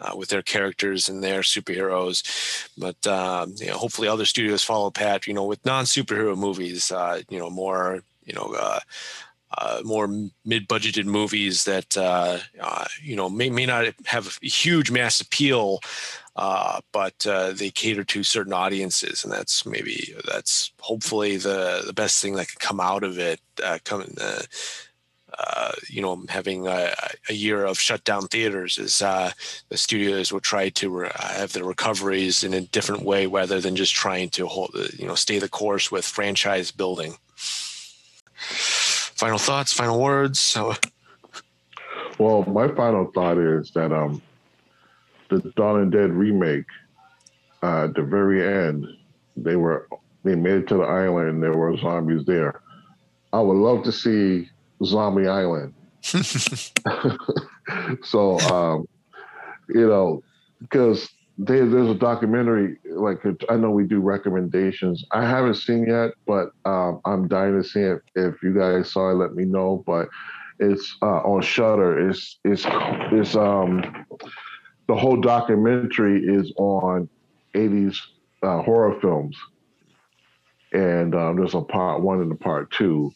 uh, 0.00 0.12
with 0.16 0.28
their 0.28 0.42
characters 0.42 1.08
and 1.08 1.22
their 1.22 1.40
superheroes. 1.40 2.68
But 2.78 3.04
um, 3.06 3.54
you 3.56 3.66
know, 3.66 3.78
hopefully, 3.78 4.08
other 4.08 4.24
studios 4.24 4.62
follow 4.62 4.90
pat. 4.90 5.26
You 5.26 5.34
know, 5.34 5.44
with 5.44 5.64
non 5.64 5.84
superhero 5.84 6.36
movies, 6.36 6.92
uh, 6.92 7.22
you 7.28 7.38
know, 7.38 7.50
more 7.50 8.02
you 8.24 8.34
know. 8.34 8.54
Uh, 8.58 8.80
uh, 9.56 9.80
more 9.82 10.06
mid-budgeted 10.44 11.06
movies 11.06 11.64
that 11.64 11.96
you 13.00 13.16
know 13.16 13.30
may, 13.30 13.48
may 13.48 13.64
not 13.64 13.86
have 14.04 14.38
a 14.42 14.46
huge 14.46 14.90
mass 14.90 15.22
appeal, 15.22 15.80
uh, 16.38 16.80
but 16.92 17.26
uh, 17.26 17.50
they 17.50 17.68
cater 17.68 18.04
to 18.04 18.22
certain 18.22 18.52
audiences, 18.52 19.24
and 19.24 19.32
that's 19.32 19.66
maybe 19.66 20.14
that's 20.24 20.70
hopefully 20.78 21.36
the 21.36 21.82
the 21.84 21.92
best 21.92 22.22
thing 22.22 22.34
that 22.34 22.46
could 22.46 22.60
come 22.60 22.78
out 22.78 23.02
of 23.02 23.18
it. 23.18 23.40
Uh, 23.62 23.78
coming, 23.82 24.14
uh, 24.20 24.42
uh, 25.36 25.72
you 25.88 26.00
know, 26.00 26.22
having 26.28 26.68
a, 26.68 26.94
a, 27.28 27.32
year 27.32 27.64
of 27.64 27.76
shut 27.76 28.04
down 28.04 28.28
theaters 28.28 28.78
is 28.78 29.02
uh, 29.02 29.32
the 29.68 29.76
studios 29.76 30.32
will 30.32 30.38
try 30.38 30.68
to 30.68 30.88
re- 30.88 31.10
have 31.16 31.52
the 31.54 31.64
recoveries 31.64 32.44
in 32.44 32.54
a 32.54 32.60
different 32.60 33.02
way, 33.02 33.26
rather 33.26 33.60
than 33.60 33.74
just 33.74 33.92
trying 33.92 34.28
to 34.28 34.46
hold, 34.46 34.70
you 34.96 35.08
know, 35.08 35.16
stay 35.16 35.40
the 35.40 35.48
course 35.48 35.90
with 35.90 36.04
franchise 36.04 36.70
building. 36.70 37.14
Final 38.36 39.38
thoughts, 39.38 39.72
final 39.72 40.00
words. 40.00 40.38
So. 40.38 40.74
Well, 42.20 42.44
my 42.44 42.68
final 42.68 43.10
thought 43.12 43.38
is 43.38 43.72
that 43.72 43.92
um, 43.92 44.22
the 45.28 45.52
Dawn 45.56 45.80
and 45.80 45.92
Dead 45.92 46.12
remake, 46.12 46.64
uh, 47.62 47.84
at 47.84 47.94
the 47.94 48.02
very 48.02 48.46
end, 48.46 48.86
they 49.36 49.56
were 49.56 49.88
they 50.24 50.34
made 50.34 50.62
it 50.62 50.68
to 50.68 50.76
the 50.76 50.82
island 50.82 51.28
and 51.28 51.42
there 51.42 51.56
were 51.56 51.76
zombies 51.76 52.24
there. 52.26 52.60
I 53.32 53.40
would 53.40 53.56
love 53.56 53.84
to 53.84 53.92
see 53.92 54.48
Zombie 54.84 55.28
Island. 55.28 55.74
so, 58.02 58.38
um, 58.40 58.88
you 59.68 59.86
know, 59.86 60.22
because 60.60 61.08
there, 61.36 61.66
there's 61.66 61.90
a 61.90 61.94
documentary, 61.94 62.78
like 62.90 63.18
I 63.48 63.56
know 63.56 63.70
we 63.70 63.84
do 63.84 64.00
recommendations. 64.00 65.04
I 65.12 65.24
haven't 65.24 65.54
seen 65.54 65.86
yet, 65.86 66.12
but 66.26 66.50
um, 66.64 67.00
I'm 67.04 67.28
dying 67.28 67.60
to 67.60 67.66
see 67.66 67.80
it. 67.80 68.02
If 68.14 68.42
you 68.42 68.54
guys 68.54 68.90
saw 68.90 69.10
it, 69.10 69.14
let 69.14 69.34
me 69.34 69.44
know. 69.44 69.84
But 69.86 70.08
it's 70.58 70.96
uh, 71.02 71.20
on 71.22 71.42
Shudder. 71.42 72.08
It's 72.08 72.38
it's 72.44 72.64
it's 73.12 73.36
um 73.36 73.82
the 74.88 74.96
whole 74.96 75.20
documentary 75.20 76.24
is 76.24 76.52
on 76.56 77.08
80s 77.54 77.98
uh, 78.42 78.62
horror 78.62 78.98
films. 79.00 79.36
And 80.72 81.14
um, 81.14 81.36
there's 81.36 81.54
a 81.54 81.60
part 81.60 82.02
one 82.02 82.20
and 82.20 82.32
a 82.32 82.36
part 82.36 82.70
two. 82.70 83.12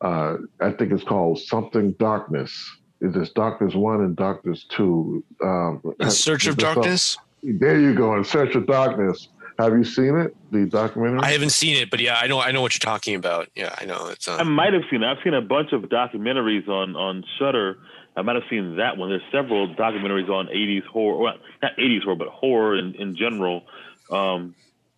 Uh, 0.00 0.36
I 0.60 0.70
think 0.72 0.92
it's 0.92 1.04
called 1.04 1.38
Something 1.40 1.92
Darkness. 1.92 2.70
Is 3.00 3.14
this 3.14 3.30
Darkness 3.30 3.74
One 3.74 4.00
and 4.00 4.16
Darkness 4.16 4.64
Two? 4.68 5.22
Um, 5.42 5.82
in 6.00 6.10
Search 6.10 6.46
of 6.46 6.56
Darkness? 6.56 7.18
there 7.42 7.78
you 7.78 7.94
go. 7.94 8.16
In 8.16 8.24
Search 8.24 8.54
of 8.54 8.66
Darkness. 8.66 9.28
Have 9.58 9.72
you 9.72 9.84
seen 9.84 10.16
it? 10.16 10.36
The 10.50 10.66
documentary? 10.66 11.20
I 11.20 11.30
haven't 11.30 11.50
seen 11.50 11.76
it, 11.76 11.90
but 11.90 12.00
yeah, 12.00 12.18
I 12.20 12.26
know 12.26 12.40
I 12.40 12.52
know 12.52 12.60
what 12.60 12.74
you're 12.74 12.92
talking 12.92 13.14
about. 13.14 13.48
Yeah, 13.54 13.74
I 13.78 13.86
know 13.86 14.08
it's. 14.08 14.28
Um... 14.28 14.38
I 14.38 14.42
might 14.42 14.72
have 14.74 14.82
seen 14.90 15.02
it. 15.02 15.06
I've 15.06 15.22
seen 15.24 15.34
a 15.34 15.40
bunch 15.40 15.72
of 15.72 15.82
documentaries 15.82 16.68
on 16.68 16.94
on 16.94 17.24
Shudder 17.38 17.78
I 18.16 18.22
might 18.22 18.36
have 18.36 18.44
seen 18.48 18.76
that 18.76 18.96
one. 18.96 19.10
There's 19.10 19.22
several 19.30 19.74
documentaries 19.74 20.28
on 20.28 20.46
80s 20.46 20.84
horror, 20.86 21.18
well, 21.18 21.34
not 21.62 21.76
80s 21.76 22.02
horror, 22.02 22.16
but 22.16 22.28
horror 22.28 22.78
in, 22.78 22.94
in 22.94 23.14
general. 23.14 23.64
Um, 24.10 24.54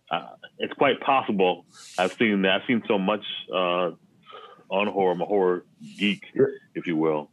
uh, 0.09 0.29
it's 0.57 0.73
quite 0.73 1.01
possible 1.01 1.65
I've 1.97 2.13
seen 2.13 2.41
that. 2.43 2.61
I've 2.61 2.67
seen 2.67 2.81
so 2.87 2.97
much 2.97 3.23
uh, 3.53 3.91
on 4.69 4.87
horror. 4.87 5.11
I'm 5.11 5.21
a 5.21 5.25
horror 5.25 5.65
geek, 5.97 6.23
if 6.75 6.87
you 6.87 6.95
will. 6.95 7.29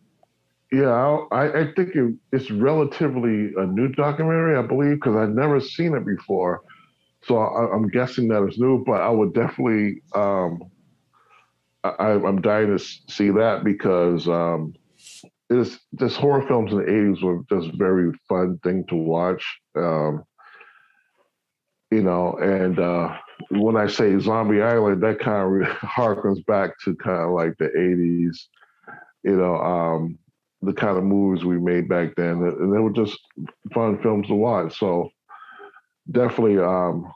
Yeah, 0.72 0.90
I, 1.30 1.60
I 1.60 1.72
think 1.72 1.94
it, 1.94 2.14
it's 2.32 2.50
relatively 2.50 3.52
a 3.56 3.66
new 3.66 3.88
documentary, 3.88 4.58
I 4.58 4.62
believe, 4.62 4.96
because 4.96 5.14
I've 5.14 5.34
never 5.34 5.60
seen 5.60 5.94
it 5.94 6.04
before. 6.04 6.62
So 7.22 7.38
I, 7.38 7.74
am 7.74 7.88
guessing 7.88 8.28
that 8.28 8.42
it's 8.42 8.58
new, 8.58 8.84
but 8.84 9.00
I 9.00 9.08
would 9.08 9.32
definitely, 9.32 10.02
um, 10.14 10.62
I, 11.84 12.10
am 12.10 12.40
dying 12.40 12.76
to 12.76 12.78
see 12.78 13.30
that 13.30 13.62
because 13.64 14.28
um, 14.28 14.74
it's 15.50 15.78
just 15.98 16.16
horror 16.16 16.46
films 16.46 16.72
in 16.72 16.78
the 16.78 16.84
80s 16.84 17.22
were 17.22 17.42
just 17.48 17.76
very 17.76 18.12
fun 18.28 18.58
thing 18.62 18.84
to 18.88 18.96
watch. 18.96 19.44
Um, 19.76 20.24
you 21.90 22.02
know, 22.02 22.36
and 22.38 22.78
uh, 22.78 23.16
when 23.50 23.76
I 23.76 23.86
say 23.86 24.18
Zombie 24.18 24.62
Island, 24.62 25.02
that 25.02 25.20
kind 25.20 25.62
of 25.62 25.68
harkens 25.78 26.44
back 26.46 26.72
to 26.84 26.96
kind 26.96 27.22
of 27.22 27.30
like 27.30 27.54
the 27.58 27.68
80s, 27.68 28.36
you 29.22 29.36
know, 29.36 29.56
um, 29.56 30.18
the 30.62 30.72
kind 30.72 30.98
of 30.98 31.04
movies 31.04 31.44
we 31.44 31.58
made 31.58 31.88
back 31.88 32.16
then. 32.16 32.42
And 32.42 32.74
they 32.74 32.78
were 32.78 32.90
just 32.90 33.18
fun 33.72 34.02
films 34.02 34.26
to 34.28 34.34
watch. 34.34 34.78
So 34.78 35.10
definitely, 36.10 36.58
um, 36.58 37.12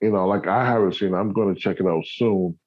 you 0.00 0.10
know, 0.10 0.26
like 0.26 0.46
I 0.46 0.64
haven't 0.64 0.94
seen, 0.94 1.14
I'm 1.14 1.32
going 1.32 1.54
to 1.54 1.60
check 1.60 1.80
it 1.80 1.86
out 1.86 2.04
soon. 2.06 2.58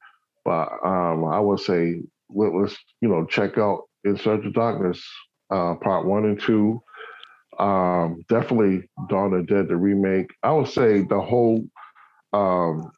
But 0.46 0.70
um, 0.84 1.26
I 1.26 1.40
would 1.40 1.60
say 1.60 2.02
let, 2.30 2.54
us 2.54 2.76
you 3.02 3.10
know 3.10 3.26
check 3.26 3.58
out 3.58 3.84
In 4.04 4.18
Search 4.18 4.46
of 4.46 4.54
Darkness, 4.54 5.04
uh, 5.52 5.76
part 5.76 6.06
one 6.06 6.26
and 6.26 6.42
two. 6.42 6.82
Um, 7.60 8.24
definitely 8.30 8.90
Dawn 9.10 9.34
of 9.34 9.46
the 9.46 9.54
Dead, 9.54 9.68
the 9.68 9.76
remake. 9.76 10.28
I 10.42 10.52
would 10.52 10.68
say 10.68 11.02
the 11.04 11.22
whole 11.22 11.64
um, 12.34 12.92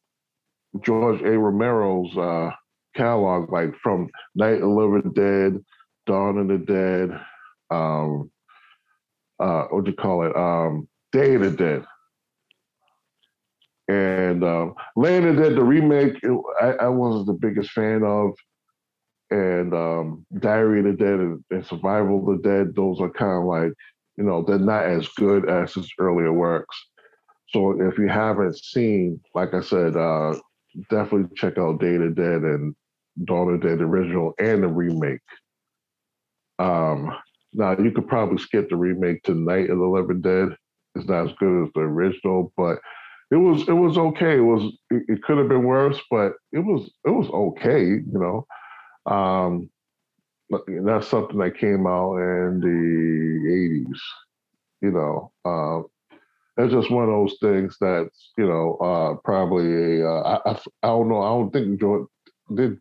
George 0.82 1.22
A. 1.22 1.38
Romero's 1.38 2.16
uh, 2.18 2.52
catalog, 2.96 3.52
like 3.52 3.76
from 3.82 4.10
Night 4.36 4.56
of 4.56 4.62
the 4.62 4.68
Living 4.68 5.12
Dead, 5.14 5.64
Dawn 6.06 6.38
of 6.38 6.48
the 6.48 6.58
Dead, 6.58 7.20
um, 7.70 8.32
uh, 9.40 9.66
what 9.70 9.86
do 9.86 9.92
you 9.92 9.98
call 9.98 10.26
it? 10.26 10.36
Um, 10.36 10.88
Day 11.12 11.36
of 11.36 11.42
the 11.42 11.52
Dead. 11.52 11.86
And 13.90 14.44
um, 14.44 14.76
Land 14.96 15.26
of 15.26 15.36
the 15.36 15.44
Dead, 15.44 15.56
the 15.56 15.64
remake, 15.64 16.16
I, 16.62 16.72
I, 16.86 16.88
wasn't 16.88 17.28
the 17.28 17.34
biggest 17.34 17.72
fan 17.72 18.04
of. 18.04 18.32
And 19.30 19.74
um, 19.74 20.26
Diary 20.40 20.80
of 20.80 20.86
the 20.86 20.94
Dead 20.94 21.20
and, 21.20 21.44
and 21.50 21.66
Survival 21.66 22.20
of 22.20 22.42
the 22.42 22.48
Dead, 22.48 22.76
those 22.76 23.00
are 23.00 23.10
kind 23.10 23.40
of 23.40 23.46
like, 23.46 23.74
you 24.18 24.24
know, 24.24 24.44
they're 24.44 24.60
not 24.60 24.86
as 24.86 25.08
good 25.18 25.50
as 25.50 25.74
his 25.74 25.92
earlier 26.00 26.32
works. 26.32 26.78
So 27.48 27.80
if 27.82 27.98
you 27.98 28.08
haven't 28.08 28.58
seen, 28.58 29.20
like 29.34 29.54
I 29.54 29.62
said, 29.62 29.96
uh, 29.96 30.36
definitely 30.90 31.36
check 31.36 31.58
out 31.58 31.80
Day 31.80 31.96
of 31.96 32.02
the 32.02 32.10
Dead 32.10 32.42
and 32.42 32.76
Dawn 33.26 33.54
of 33.54 33.62
Dead 33.62 33.82
original 33.82 34.34
and 34.40 34.64
the 34.64 34.68
remake. 34.68 35.20
Um, 36.60 37.16
now 37.54 37.78
you 37.78 37.92
could 37.92 38.08
probably 38.08 38.38
skip 38.38 38.70
the 38.70 38.76
remake 38.76 39.24
to 39.24 39.34
Night 39.34 39.70
of 39.70 39.78
the 39.78 39.86
Living 39.86 40.22
Dead. 40.22 40.56
It's 40.96 41.08
not 41.08 41.28
as 41.28 41.36
good 41.40 41.64
as 41.64 41.70
the 41.74 41.82
original, 41.82 42.52
but 42.58 42.80
it 43.32 43.38
was 43.38 43.68
it 43.68 43.74
was 43.74 43.98
okay. 43.98 44.38
It 44.38 44.42
was 44.42 44.64
it, 44.92 45.04
it 45.08 45.24
could 45.24 45.38
have 45.38 45.50
been 45.50 45.64
worse, 45.64 46.00
but 46.12 46.34
it 46.52 46.60
was 46.60 46.92
it 47.06 47.10
was 47.10 47.30
okay. 47.30 47.84
You 47.84 48.04
know, 48.14 48.46
um, 49.06 49.70
that's 50.50 51.08
something 51.08 51.38
that 51.40 51.58
came 51.58 51.88
out 51.88 52.18
in 52.18 52.60
the 52.60 53.88
'80s. 53.90 54.00
You 54.82 54.92
know, 54.92 55.32
uh, 55.46 55.82
it's 56.58 56.74
just 56.74 56.92
one 56.92 57.04
of 57.04 57.10
those 57.10 57.38
things 57.42 57.78
that's 57.80 58.32
you 58.38 58.46
know 58.46 58.76
uh, 58.76 59.16
probably 59.24 60.02
a 60.02 60.08
uh, 60.08 60.22
I, 60.46 60.52
I, 60.52 60.60
I 60.84 60.88
don't 60.88 61.10
know. 61.10 61.22
I 61.22 61.30
don't 61.30 61.52
think 61.52 61.80
George 61.80 62.08
did. 62.56 62.78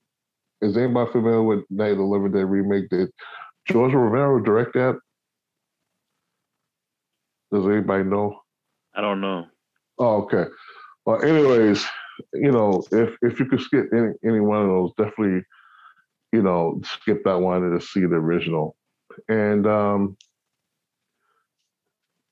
Is 0.61 0.77
anybody 0.77 1.11
familiar 1.11 1.43
with 1.43 1.65
Night 1.70 1.93
of 1.93 1.99
the 1.99 2.05
Living 2.05 2.32
Dead 2.32 2.44
remake? 2.44 2.89
Did 2.90 3.11
George 3.66 3.93
Romero 3.93 4.40
direct 4.40 4.74
that? 4.74 4.99
Does 7.53 7.66
anybody 7.66 8.05
know? 8.05 8.40
I 8.94 9.01
don't 9.01 9.20
know. 9.20 9.47
Oh, 9.99 10.23
okay. 10.23 10.44
Well, 11.05 11.23
anyways, 11.23 11.85
you 12.32 12.53
know, 12.53 12.82
if 12.93 13.16
if 13.23 13.40
you 13.40 13.47
could 13.47 13.61
skip 13.61 13.86
any 13.93 14.12
any 14.24 14.40
one 14.40 14.62
of 14.62 14.69
those, 14.69 14.93
definitely, 14.97 15.43
you 16.33 16.43
know, 16.43 16.81
skip 16.85 17.23
that 17.25 17.41
one 17.41 17.65
and 17.65 17.79
just 17.81 17.93
see 17.93 18.01
the 18.01 18.17
original. 18.17 18.77
And 19.29 19.67
um, 19.67 20.17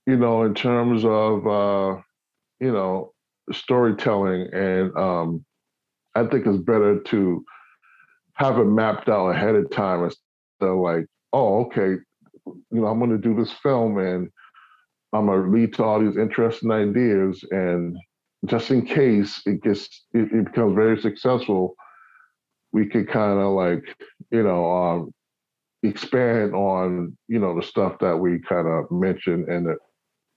you 0.07 0.17
know, 0.17 0.45
in 0.45 0.55
terms 0.55 1.05
of 1.05 1.47
uh, 1.47 2.01
you 2.61 2.73
know, 2.73 3.13
storytelling 3.53 4.49
and 4.55 4.97
um 4.97 5.45
I 6.15 6.25
think 6.27 6.47
it's 6.47 6.59
better 6.59 7.01
to 7.01 7.45
have 8.35 8.59
it 8.59 8.65
mapped 8.67 9.09
out 9.09 9.29
ahead 9.31 9.55
of 9.55 9.71
time 9.71 10.05
instead 10.05 10.21
of 10.63 10.79
like, 10.79 11.07
oh, 11.33 11.67
okay, 11.67 12.01
you 12.47 12.65
know, 12.73 12.87
I'm 12.87 12.99
gonna 13.01 13.19
do 13.19 13.35
this 13.35 13.53
film 13.53 13.99
and 13.99 14.29
I'm 15.13 15.27
gonna 15.27 15.51
lead 15.51 15.75
to 15.75 15.85
all 15.85 16.01
these 16.01 16.17
interesting 16.17 16.71
ideas, 16.71 17.45
and 17.51 17.97
just 18.47 18.71
in 18.71 18.87
case 18.87 19.43
it 19.47 19.63
gets 19.63 19.87
it, 20.15 20.33
it 20.33 20.47
becomes 20.47 20.75
very 20.75 21.01
successful, 21.01 21.75
we 22.73 22.87
could 22.87 23.09
kind 23.09 23.41
of 23.41 23.53
like 23.53 23.85
you 24.31 24.43
know 24.43 24.73
um, 24.73 25.15
expand 25.83 26.55
on 26.55 27.17
you 27.29 27.39
know 27.39 27.57
the 27.59 27.67
stuff 27.67 27.99
that 28.01 28.17
we 28.17 28.41
kind 28.41 28.69
of 28.69 28.91
mentioned 28.91 29.49
in 29.49 29.65
the 29.65 29.77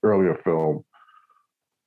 earlier 0.03 0.39
film. 0.43 0.83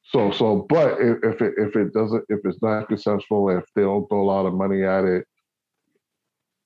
So 0.05 0.31
so, 0.31 0.67
but 0.69 1.01
if, 1.01 1.19
if 1.25 1.43
it 1.43 1.55
if 1.59 1.77
it 1.77 1.93
doesn't 1.93 2.25
if 2.29 2.41
it's 2.45 2.63
not 2.63 2.89
successful, 2.89 3.51
if 3.51 3.65
they 3.75 3.83
don't 3.83 4.09
throw 4.09 4.23
a 4.23 4.25
lot 4.25 4.47
of 4.47 4.55
money 4.55 4.85
at 4.85 5.05
it, 5.05 5.27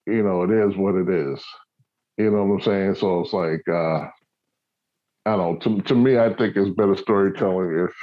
you 0.06 0.22
know, 0.22 0.42
it 0.42 0.50
is 0.50 0.76
what 0.76 0.94
it 0.94 1.08
is. 1.08 1.42
You 2.18 2.30
know 2.30 2.44
what 2.44 2.56
I'm 2.56 2.60
saying? 2.60 2.94
So 2.96 3.20
it's 3.20 3.32
like 3.32 3.66
uh 3.68 4.08
I 5.26 5.36
don't 5.36 5.64
know. 5.64 5.76
To, 5.76 5.82
to 5.82 5.94
me, 5.94 6.18
I 6.18 6.34
think 6.34 6.56
it's 6.56 6.70
better 6.70 6.96
storytelling 6.96 7.86
if 7.86 7.94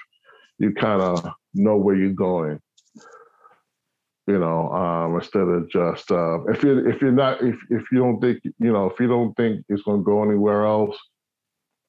you 0.59 0.73
kind 0.73 1.01
of 1.01 1.25
know 1.53 1.77
where 1.77 1.95
you're 1.95 2.11
going. 2.11 2.59
You 4.27 4.39
know, 4.39 4.69
um, 4.73 5.15
instead 5.15 5.47
of 5.47 5.69
just 5.69 6.11
uh, 6.11 6.43
if 6.45 6.61
you 6.63 6.87
if 6.87 7.01
you're 7.01 7.11
not 7.11 7.41
if 7.41 7.55
if 7.69 7.83
you 7.91 7.99
don't 7.99 8.19
think 8.19 8.39
you 8.43 8.73
know 8.73 8.87
if 8.87 8.99
you 8.99 9.07
don't 9.07 9.33
think 9.35 9.65
it's 9.69 9.83
going 9.83 10.01
to 10.01 10.03
go 10.03 10.21
anywhere 10.23 10.65
else, 10.65 10.97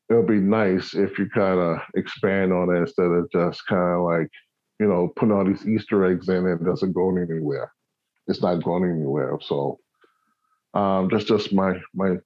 it'll 0.08 0.22
be 0.22 0.40
nice 0.40 0.94
if 0.94 1.18
you 1.18 1.28
kind 1.28 1.58
of 1.58 1.78
expand 1.96 2.52
on 2.52 2.74
it 2.74 2.78
instead 2.78 3.06
of 3.06 3.30
just 3.32 3.66
kind 3.66 3.94
of 3.94 4.04
like 4.04 4.30
you 4.78 4.86
know 4.86 5.12
putting 5.16 5.34
all 5.34 5.44
these 5.44 5.66
Easter 5.66 6.04
eggs 6.04 6.28
in 6.28 6.46
and 6.46 6.60
it 6.60 6.64
doesn't 6.64 6.92
go 6.92 7.10
anywhere. 7.16 7.72
It's 8.28 8.42
not 8.42 8.62
going 8.62 8.84
anywhere. 8.84 9.36
So 9.40 9.80
um, 10.74 11.08
that's 11.10 11.24
just 11.24 11.52
my 11.52 11.74
my 11.94 12.16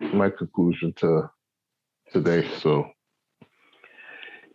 my 0.00 0.30
conclusion 0.30 0.92
to 0.96 1.30
today. 2.12 2.48
So, 2.60 2.90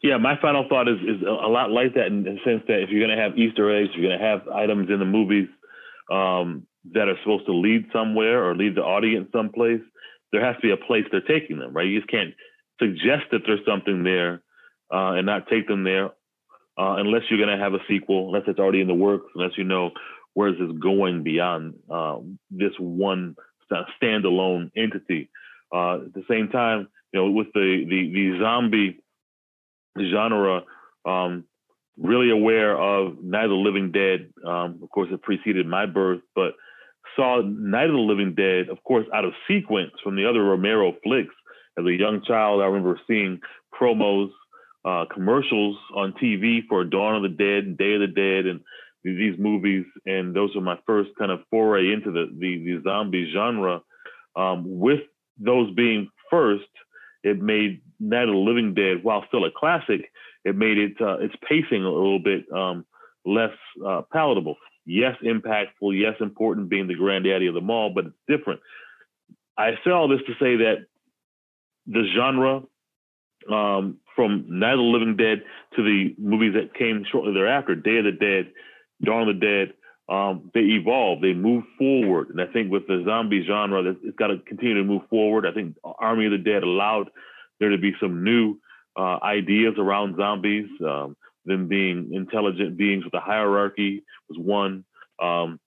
yeah, 0.02 0.18
my 0.18 0.40
final 0.42 0.66
thought 0.70 0.88
is 0.88 1.00
is 1.02 1.22
a 1.22 1.48
lot 1.48 1.72
like 1.72 1.94
that 1.96 2.08
in 2.08 2.24
the 2.24 2.38
sense 2.46 2.64
that 2.68 2.82
if 2.82 2.90
you're 2.90 3.06
going 3.06 3.16
to 3.16 3.22
have 3.22 3.38
Easter 3.38 3.76
eggs, 3.76 3.90
you're 3.94 4.08
going 4.08 4.20
to 4.20 4.26
have 4.26 4.48
items 4.48 4.90
in 4.90 5.00
the 5.00 5.06
movies 5.06 5.50
um, 6.12 6.66
that 6.94 7.10
are 7.10 7.18
supposed 7.22 7.46
to 7.48 7.54
lead 7.54 7.86
somewhere 7.92 8.44
or 8.44 8.56
lead 8.56 8.76
the 8.76 8.82
audience 8.82 9.30
someplace. 9.34 9.82
There 10.32 10.46
has 10.46 10.56
to 10.58 10.62
be 10.62 10.72
a 10.72 10.78
place 10.78 11.06
they're 11.12 11.22
taking 11.22 11.60
them, 11.60 11.74
right? 11.74 11.88
You 11.88 12.00
just 12.00 12.12
can't 12.12 12.34
suggest 12.80 13.26
that 13.32 13.42
there's 13.46 13.66
something 13.68 14.04
there 14.04 14.42
uh, 14.94 15.14
and 15.14 15.26
not 15.26 15.48
take 15.48 15.68
them 15.68 15.84
there 15.84 16.06
uh, 16.78 16.96
unless 16.98 17.24
you're 17.30 17.44
going 17.44 17.58
to 17.58 17.62
have 17.62 17.74
a 17.74 17.84
sequel, 17.90 18.28
unless 18.28 18.48
it's 18.48 18.60
already 18.60 18.82
in 18.82 18.88
the 18.88 18.94
works, 18.94 19.26
unless 19.36 19.58
you 19.58 19.66
know 19.66 19.92
where 20.34 20.50
is 20.50 20.60
this 20.60 20.72
going 20.80 21.24
beyond 21.24 21.74
uh, 21.90 22.20
this 22.50 22.72
one 22.80 23.36
standalone 24.02 24.72
entity. 24.78 25.30
Uh, 25.74 25.96
at 25.96 26.14
the 26.14 26.24
same 26.30 26.48
time, 26.48 26.88
you 27.12 27.20
know, 27.20 27.32
with 27.32 27.48
the 27.54 27.86
the, 27.88 28.12
the 28.14 28.40
zombie 28.40 29.00
genre, 29.98 30.64
um, 31.06 31.46
really 31.98 32.32
aware 32.32 32.78
of 32.78 33.22
Night 33.24 33.46
of 33.46 33.50
the 33.50 33.56
Living 33.56 33.92
Dead. 33.92 34.32
Um, 34.46 34.80
of 34.82 34.90
course, 34.90 35.10
it 35.12 35.22
preceded 35.22 35.66
my 35.68 35.86
birth, 35.86 36.22
but 36.36 36.54
saw 37.16 37.42
Night 37.42 37.88
of 37.88 37.94
the 37.94 38.00
Living 38.00 38.36
Dead, 38.36 38.70
of 38.70 38.84
course, 38.84 39.06
out 39.14 39.26
of 39.26 39.34
sequence 39.48 39.92
from 40.04 40.16
the 40.16 40.28
other 40.28 40.44
Romero 40.44 40.94
flicks. 41.04 41.34
As 41.78 41.86
a 41.86 41.94
young 41.94 42.22
child, 42.26 42.62
I 42.62 42.66
remember 42.66 43.00
seeing 43.08 43.40
promos, 43.80 44.30
uh, 44.86 45.06
commercials 45.14 45.78
on 45.96 46.14
TV 46.14 46.62
for 46.68 46.84
Dawn 46.84 47.16
of 47.16 47.24
the 47.24 47.30
Dead, 47.30 47.78
Day 47.78 47.94
of 47.94 48.02
the 48.02 48.08
Dead, 48.08 48.46
and 48.46 48.62
these 49.04 49.38
movies. 49.38 49.86
And 50.06 50.36
those 50.36 50.56
were 50.56 50.62
my 50.62 50.78
first 50.86 51.12
kind 51.18 51.32
of 51.32 51.40
foray 51.50 51.92
into 51.92 52.12
the 52.12 52.28
the, 52.38 52.58
the 52.58 52.82
zombie 52.84 53.32
genre. 53.34 53.82
Um, 54.36 54.64
with 54.80 55.02
those 55.38 55.74
being 55.74 56.10
first, 56.30 56.68
it 57.24 57.42
made 57.42 57.82
Night 58.00 58.30
of 58.30 58.34
the 58.34 58.40
Living 58.40 58.74
Dead, 58.74 59.04
while 59.04 59.26
still 59.28 59.46
a 59.46 59.52
classic, 59.52 60.12
it 60.46 60.56
made 60.56 60.78
it 60.78 60.94
uh, 61.02 61.18
its 61.18 61.36
pacing 61.48 61.84
a 61.84 61.90
little 61.90 62.20
bit 62.20 62.46
um, 62.54 62.86
less 63.26 63.52
uh, 63.86 64.02
palatable. 64.12 64.56
Yes, 64.86 65.16
impactful. 65.24 66.00
Yes, 66.00 66.16
important, 66.20 66.70
being 66.70 66.88
the 66.88 66.96
granddaddy 66.96 67.48
of 67.48 67.54
them 67.54 67.70
all, 67.70 67.92
but 67.94 68.06
it's 68.06 68.16
different. 68.28 68.62
I 69.58 69.72
say 69.84 69.92
all 69.92 70.08
this 70.08 70.22
to 70.26 70.34
say 70.34 70.56
that 70.58 70.86
the 71.86 72.08
genre 72.16 72.64
um, 73.52 73.98
from 74.16 74.46
Night 74.48 74.74
of 74.74 74.80
the 74.80 74.84
Living 74.84 75.16
Dead 75.16 75.44
to 75.76 75.84
the 75.84 76.16
movies 76.18 76.54
that 76.54 76.74
came 76.74 77.06
shortly 77.12 77.34
thereafter, 77.34 77.76
Day 77.76 77.98
of 77.98 78.06
the 78.06 78.12
Dead, 78.12 78.52
Dawn 79.04 79.28
of 79.28 79.40
the 79.40 79.46
Dead, 79.46 79.74
um, 80.10 80.50
they 80.54 80.62
evolve, 80.62 81.22
they 81.22 81.34
move 81.34 81.64
forward. 81.78 82.30
And 82.30 82.42
I 82.42 82.48
think 82.48 82.72
with 82.72 82.88
the 82.88 83.04
zombie 83.06 83.46
genre, 83.46 83.84
it's 84.04 84.18
got 84.18 84.28
to 84.28 84.40
continue 84.40 84.76
to 84.76 84.84
move 84.84 85.04
forward. 85.10 85.46
I 85.46 85.52
think 85.52 85.76
Army 85.84 86.26
of 86.26 86.32
the 86.32 86.38
Dead 86.40 86.64
allowed 86.64 87.10
there 87.60 87.70
to 87.70 87.78
be 87.78 87.94
some 88.02 88.24
new 88.24 88.58
uh, 88.98 89.20
ideas 89.22 89.76
around 89.78 90.18
zombies. 90.18 90.68
Um, 90.86 91.16
them 91.46 91.68
being 91.68 92.12
intelligent 92.14 92.78
beings 92.78 93.06
with 93.06 93.14
a 93.14 93.20
hierarchy 93.20 94.04
was 94.30 94.40
one. 94.40 94.84
Um, 95.22 95.60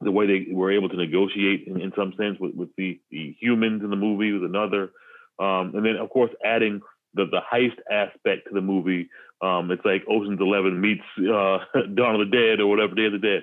the 0.00 0.10
way 0.10 0.26
they 0.26 0.52
were 0.52 0.72
able 0.72 0.88
to 0.88 0.96
negotiate 0.96 1.66
in, 1.66 1.80
in 1.80 1.92
some 1.96 2.12
sense 2.18 2.38
with, 2.38 2.54
with 2.54 2.68
the, 2.76 3.00
the 3.10 3.34
humans 3.40 3.82
in 3.82 3.90
the 3.90 3.96
movie 3.96 4.32
was 4.32 4.42
another. 4.42 4.90
Um, 5.38 5.74
and 5.74 5.84
then, 5.84 5.96
of 5.96 6.10
course, 6.10 6.30
adding 6.44 6.80
the, 7.16 7.24
the 7.26 7.40
heist 7.52 7.78
aspect 7.90 8.48
to 8.48 8.54
the 8.54 8.60
movie. 8.60 9.08
Um, 9.42 9.70
it's 9.70 9.84
like 9.84 10.04
Ocean's 10.08 10.40
Eleven 10.40 10.80
meets 10.80 11.02
uh, 11.18 11.58
Dawn 11.94 12.20
of 12.20 12.30
the 12.30 12.30
Dead 12.36 12.60
or 12.60 12.66
whatever 12.68 12.94
Day 12.94 13.06
of 13.06 13.12
the 13.12 13.18
Dead. 13.18 13.42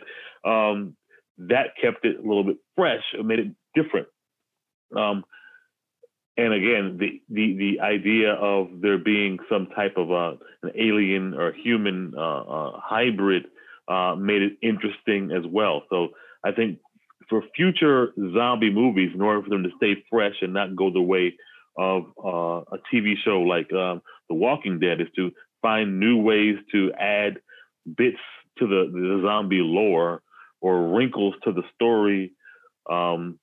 Um, 0.50 0.96
that 1.38 1.76
kept 1.82 2.06
it 2.06 2.18
a 2.18 2.22
little 2.22 2.44
bit 2.44 2.58
fresh 2.76 3.04
and 3.14 3.28
made 3.28 3.40
it 3.40 3.52
different. 3.76 4.08
Um, 4.96 5.24
and 6.36 6.54
again, 6.54 6.98
the, 7.00 7.22
the 7.30 7.58
the 7.58 7.80
idea 7.82 8.34
of 8.34 8.82
there 8.82 8.98
being 8.98 9.38
some 9.52 9.68
type 9.76 9.98
of 9.98 10.10
a, 10.10 10.38
an 10.64 10.72
alien 10.76 11.36
or 11.36 11.54
human 11.54 12.14
uh, 12.18 12.42
uh, 12.42 12.80
hybrid 12.84 13.46
uh, 13.88 14.16
made 14.18 14.42
it 14.42 14.54
interesting 14.62 15.32
as 15.32 15.44
well. 15.48 15.84
So 15.90 16.10
I 16.44 16.52
think 16.52 16.80
for 17.30 17.44
future 17.56 18.14
zombie 18.34 18.72
movies, 18.72 19.12
in 19.14 19.22
order 19.22 19.44
for 19.44 19.50
them 19.50 19.64
to 19.64 19.70
stay 19.78 20.04
fresh 20.10 20.36
and 20.42 20.54
not 20.54 20.76
go 20.76 20.92
the 20.92 21.02
way 21.02 21.36
of 21.78 22.04
uh, 22.24 22.76
a 22.76 22.80
TV 22.94 23.14
show 23.24 23.42
like 23.42 23.72
um, 23.74 24.02
The 24.30 24.36
Walking 24.36 24.80
Dead, 24.80 25.02
is 25.02 25.08
to 25.16 25.32
find 25.62 26.00
new 26.00 26.22
ways 26.22 26.58
to 26.72 26.92
add 26.94 27.40
bits 27.98 28.18
to 28.60 28.68
the, 28.68 28.90
the 28.92 29.22
zombie 29.26 29.62
lore 29.62 30.22
or 30.62 30.96
wrinkles 30.96 31.34
to 31.44 31.52
the 31.52 31.64
story. 31.76 32.34
Um, 32.90 33.40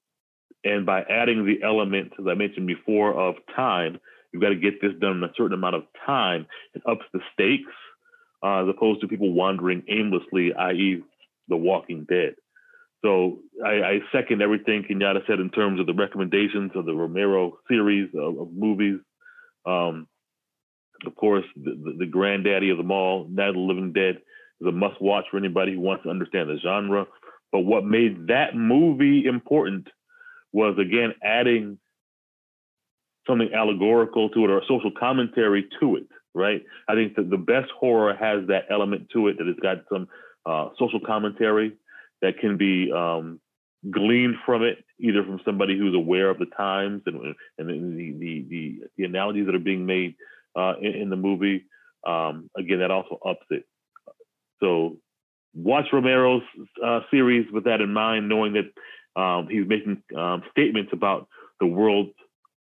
and 0.64 0.84
by 0.84 1.02
adding 1.02 1.46
the 1.46 1.62
element, 1.64 2.12
as 2.18 2.26
I 2.28 2.34
mentioned 2.34 2.66
before, 2.66 3.14
of 3.14 3.36
time, 3.56 3.98
you've 4.32 4.42
got 4.42 4.50
to 4.50 4.56
get 4.56 4.80
this 4.80 4.92
done 5.00 5.18
in 5.18 5.24
a 5.24 5.32
certain 5.36 5.54
amount 5.54 5.76
of 5.76 5.84
time. 6.06 6.46
It 6.74 6.82
ups 6.86 7.04
the 7.12 7.20
stakes 7.32 7.72
uh, 8.42 8.62
as 8.62 8.68
opposed 8.68 9.00
to 9.00 9.08
people 9.08 9.32
wandering 9.32 9.82
aimlessly, 9.88 10.52
i.e., 10.52 11.02
The 11.48 11.56
Walking 11.56 12.06
Dead. 12.08 12.34
So 13.02 13.38
I, 13.64 13.70
I, 13.70 13.98
second 14.12 14.42
everything 14.42 14.84
Kenyatta 14.84 15.26
said 15.26 15.40
in 15.40 15.50
terms 15.50 15.80
of 15.80 15.86
the 15.86 15.94
recommendations 15.94 16.72
of 16.74 16.84
the 16.84 16.94
Romero 16.94 17.58
series 17.68 18.10
of, 18.14 18.38
of 18.38 18.52
movies. 18.52 18.98
Um, 19.66 20.06
of 21.06 21.14
course, 21.14 21.44
the, 21.56 21.94
the, 21.98 22.06
granddaddy 22.06 22.68
of 22.70 22.76
them 22.76 22.90
all, 22.90 23.26
Night 23.28 23.48
of 23.48 23.54
the 23.54 23.60
Living 23.60 23.92
Dead, 23.92 24.16
is 24.60 24.66
a 24.66 24.72
must 24.72 25.00
watch 25.00 25.24
for 25.30 25.38
anybody 25.38 25.72
who 25.74 25.80
wants 25.80 26.04
to 26.04 26.10
understand 26.10 26.50
the 26.50 26.58
genre. 26.62 27.06
But 27.52 27.60
what 27.60 27.84
made 27.84 28.26
that 28.26 28.54
movie 28.54 29.24
important 29.24 29.88
was, 30.52 30.76
again, 30.78 31.14
adding 31.24 31.78
something 33.26 33.50
allegorical 33.54 34.28
to 34.30 34.44
it 34.44 34.50
or 34.50 34.58
a 34.58 34.66
social 34.66 34.90
commentary 34.98 35.68
to 35.80 35.96
it, 35.96 36.06
right? 36.34 36.62
I 36.88 36.94
think 36.94 37.16
that 37.16 37.30
the 37.30 37.38
best 37.38 37.70
horror 37.78 38.14
has 38.14 38.46
that 38.48 38.64
element 38.70 39.08
to 39.14 39.28
it 39.28 39.38
that 39.38 39.46
it's 39.46 39.60
got 39.60 39.78
some 39.90 40.06
uh, 40.44 40.68
social 40.78 41.00
commentary 41.00 41.72
that 42.22 42.38
can 42.38 42.56
be 42.56 42.92
um, 42.92 43.40
gleaned 43.90 44.36
from 44.44 44.62
it, 44.62 44.84
either 44.98 45.24
from 45.24 45.40
somebody 45.44 45.78
who's 45.78 45.94
aware 45.94 46.28
of 46.30 46.38
the 46.38 46.46
times 46.46 47.02
and, 47.06 47.34
and 47.58 47.98
the, 47.98 48.12
the, 48.18 48.46
the, 48.48 48.78
the 48.96 49.04
analogies 49.04 49.46
that 49.46 49.54
are 49.54 49.58
being 49.58 49.86
made 49.86 50.14
uh, 50.56 50.74
in, 50.80 50.92
in, 50.92 51.10
the 51.10 51.16
movie. 51.16 51.64
Um, 52.06 52.50
again, 52.56 52.80
that 52.80 52.90
also 52.90 53.18
ups 53.24 53.46
it. 53.50 53.64
So 54.60 54.98
watch 55.54 55.86
Romero's 55.92 56.42
uh, 56.84 57.00
series 57.10 57.46
with 57.52 57.64
that 57.64 57.80
in 57.80 57.92
mind, 57.92 58.28
knowing 58.28 58.54
that 58.54 59.20
um, 59.20 59.48
he's 59.50 59.66
making 59.66 60.02
um, 60.16 60.42
statements 60.50 60.90
about 60.92 61.28
the 61.58 61.66
world 61.66 62.08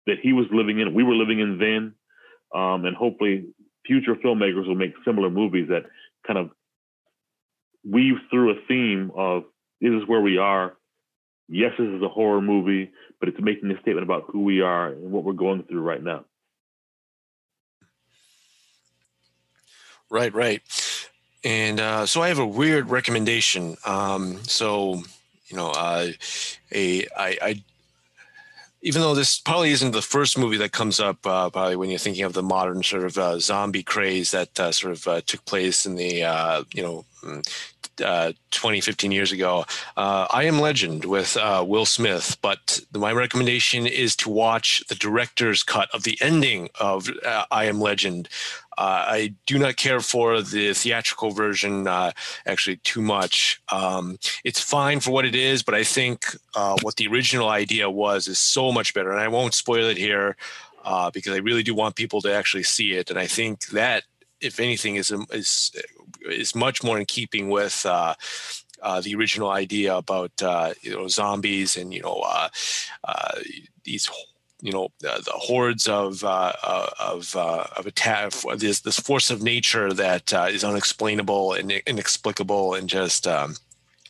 that 0.08 0.18
he 0.22 0.34
was 0.34 0.46
living 0.52 0.80
in, 0.80 0.94
we 0.94 1.04
were 1.04 1.16
living 1.16 1.40
in 1.40 1.58
then, 1.58 1.94
um, 2.54 2.86
and 2.86 2.96
hopefully 2.96 3.46
future 3.86 4.16
filmmakers 4.16 4.68
will 4.68 4.76
make 4.76 4.94
similar 5.06 5.30
movies 5.30 5.68
that 5.70 5.84
kind 6.26 6.38
of 6.38 6.50
weave 7.84 8.16
through 8.30 8.52
a 8.52 8.56
theme 8.68 9.12
of 9.16 9.44
this 9.82 9.92
is 9.92 10.08
where 10.08 10.22
we 10.22 10.38
are. 10.38 10.76
Yes, 11.50 11.72
this 11.78 11.88
is 11.88 12.02
a 12.02 12.08
horror 12.08 12.42
movie, 12.42 12.92
but 13.20 13.30
it's 13.30 13.40
making 13.42 13.70
a 13.72 13.80
statement 13.82 14.04
about 14.04 14.26
who 14.28 14.44
we 14.44 14.62
are 14.62 14.88
and 14.88 15.12
what 15.12 15.24
we're 15.24 15.34
going 15.34 15.64
through 15.64 15.82
right 15.82 16.02
now. 16.02 16.26
Right, 20.10 20.34
right. 20.34 20.62
And 21.44 21.80
uh, 21.80 22.06
so 22.06 22.22
I 22.22 22.30
have 22.30 22.40
a 22.40 22.46
weird 22.46 22.90
recommendation. 22.90 23.76
Um, 23.86 24.40
so, 24.44 25.04
you 25.48 25.58
know, 25.58 25.72
uh, 25.72 26.12
a 26.72 27.06
I, 27.18 27.38
I 27.42 27.64
even 28.84 29.02
though 29.02 29.16
this 29.16 29.40
probably 29.40 29.72
isn't 29.72 29.92
the 29.92 30.02
first 30.02 30.38
movie 30.38 30.58
that 30.58 30.74
comes 30.74 31.00
up, 31.00 31.26
uh, 31.26 31.50
probably 31.50 31.78
when 31.78 31.90
you're 31.90 31.98
thinking 31.98 32.26
of 32.26 32.34
the 32.34 32.44
modern 32.44 32.84
sort 32.84 33.04
of 33.04 33.18
uh, 33.18 33.40
zombie 33.40 33.82
craze 33.82 34.32
that 34.32 34.60
uh, 34.60 34.72
sort 34.74 34.92
of 34.92 35.08
uh, 35.08 35.22
took 35.26 35.44
place 35.46 35.86
in 35.86 35.96
the 35.96 36.24
uh, 36.24 36.64
you 36.74 36.84
know 36.84 37.06
mm, 37.24 37.48
uh, 38.04 38.34
20, 38.52 38.82
15 38.82 39.12
years 39.12 39.32
ago. 39.32 39.66
I 39.96 40.44
Am 40.44 40.60
Legend 40.60 41.06
with 41.06 41.38
Will 41.38 41.86
Smith, 41.86 42.38
but 42.42 42.82
my 42.94 43.14
recommendation 43.14 43.88
is 43.88 44.16
to 44.18 44.30
watch 44.30 44.84
the 44.90 44.96
director's 44.96 45.64
cut 45.64 45.90
of 45.94 46.04
the 46.04 46.18
ending 46.20 46.70
of 46.80 47.10
I 47.52 47.66
Am 47.66 47.80
Legend. 47.80 48.28
Uh, 48.78 49.06
I 49.08 49.36
do 49.46 49.60
not 49.60 49.76
care 49.76 50.00
for 50.00 50.42
the 50.42 50.74
theatrical 50.74 51.32
version 51.32 51.88
uh, 51.88 52.12
actually 52.46 52.78
too 52.78 53.02
much. 53.02 53.62
Um, 53.72 54.18
it's 54.44 54.60
fine 54.60 55.00
for 55.00 55.12
what 55.12 55.26
it 55.26 55.36
is, 55.36 55.64
but 55.64 55.76
I 55.76 55.84
think 55.84 56.26
what 56.82 56.96
the 56.96 57.08
original 57.08 57.50
idea 57.50 57.90
was 57.90 58.28
is 58.28 58.40
so 58.40 58.72
much 58.72 58.94
better. 58.94 59.12
And 59.12 59.20
I 59.20 59.28
won't 59.28 59.54
spoil 59.54 59.86
it 59.86 59.98
here. 59.98 60.36
because 61.14 61.34
I 61.34 61.38
really 61.38 61.64
do 61.64 61.76
want 61.76 61.96
people 61.96 62.22
to 62.22 62.34
actually 62.34 62.64
see 62.64 62.94
it, 62.94 63.10
and 63.10 63.20
I 63.20 63.28
think 63.28 63.68
that 63.68 64.04
if 64.44 64.60
anything, 64.60 64.96
is 64.98 65.12
is 65.32 65.72
is 66.30 66.54
much 66.56 66.84
more 66.84 67.00
in 67.00 67.06
keeping 67.06 67.50
with. 67.50 67.86
Uh, 67.86 68.16
uh, 68.84 69.00
the 69.00 69.16
original 69.16 69.50
idea 69.50 69.96
about 69.96 70.32
uh, 70.44 70.74
you 70.82 70.92
know 70.92 71.08
zombies 71.08 71.78
and 71.78 71.94
you 71.94 72.02
know 72.02 72.22
uh, 72.26 72.50
uh, 73.06 73.40
these 73.86 74.10
you 74.64 74.72
know 74.72 74.88
the 75.02 75.22
hordes 75.36 75.88
of 75.88 76.24
uh, 76.24 76.54
of 76.98 77.36
of 77.36 77.86
attack 77.86 78.32
this 78.56 78.80
this 78.80 79.00
force 79.00 79.30
of 79.30 79.44
nature 79.44 79.92
that 79.94 80.32
is 80.50 80.64
unexplainable 80.64 81.54
and 81.54 81.72
inexplicable 81.86 82.74
and 82.74 82.88
just 82.90 83.28
um, 83.28 83.56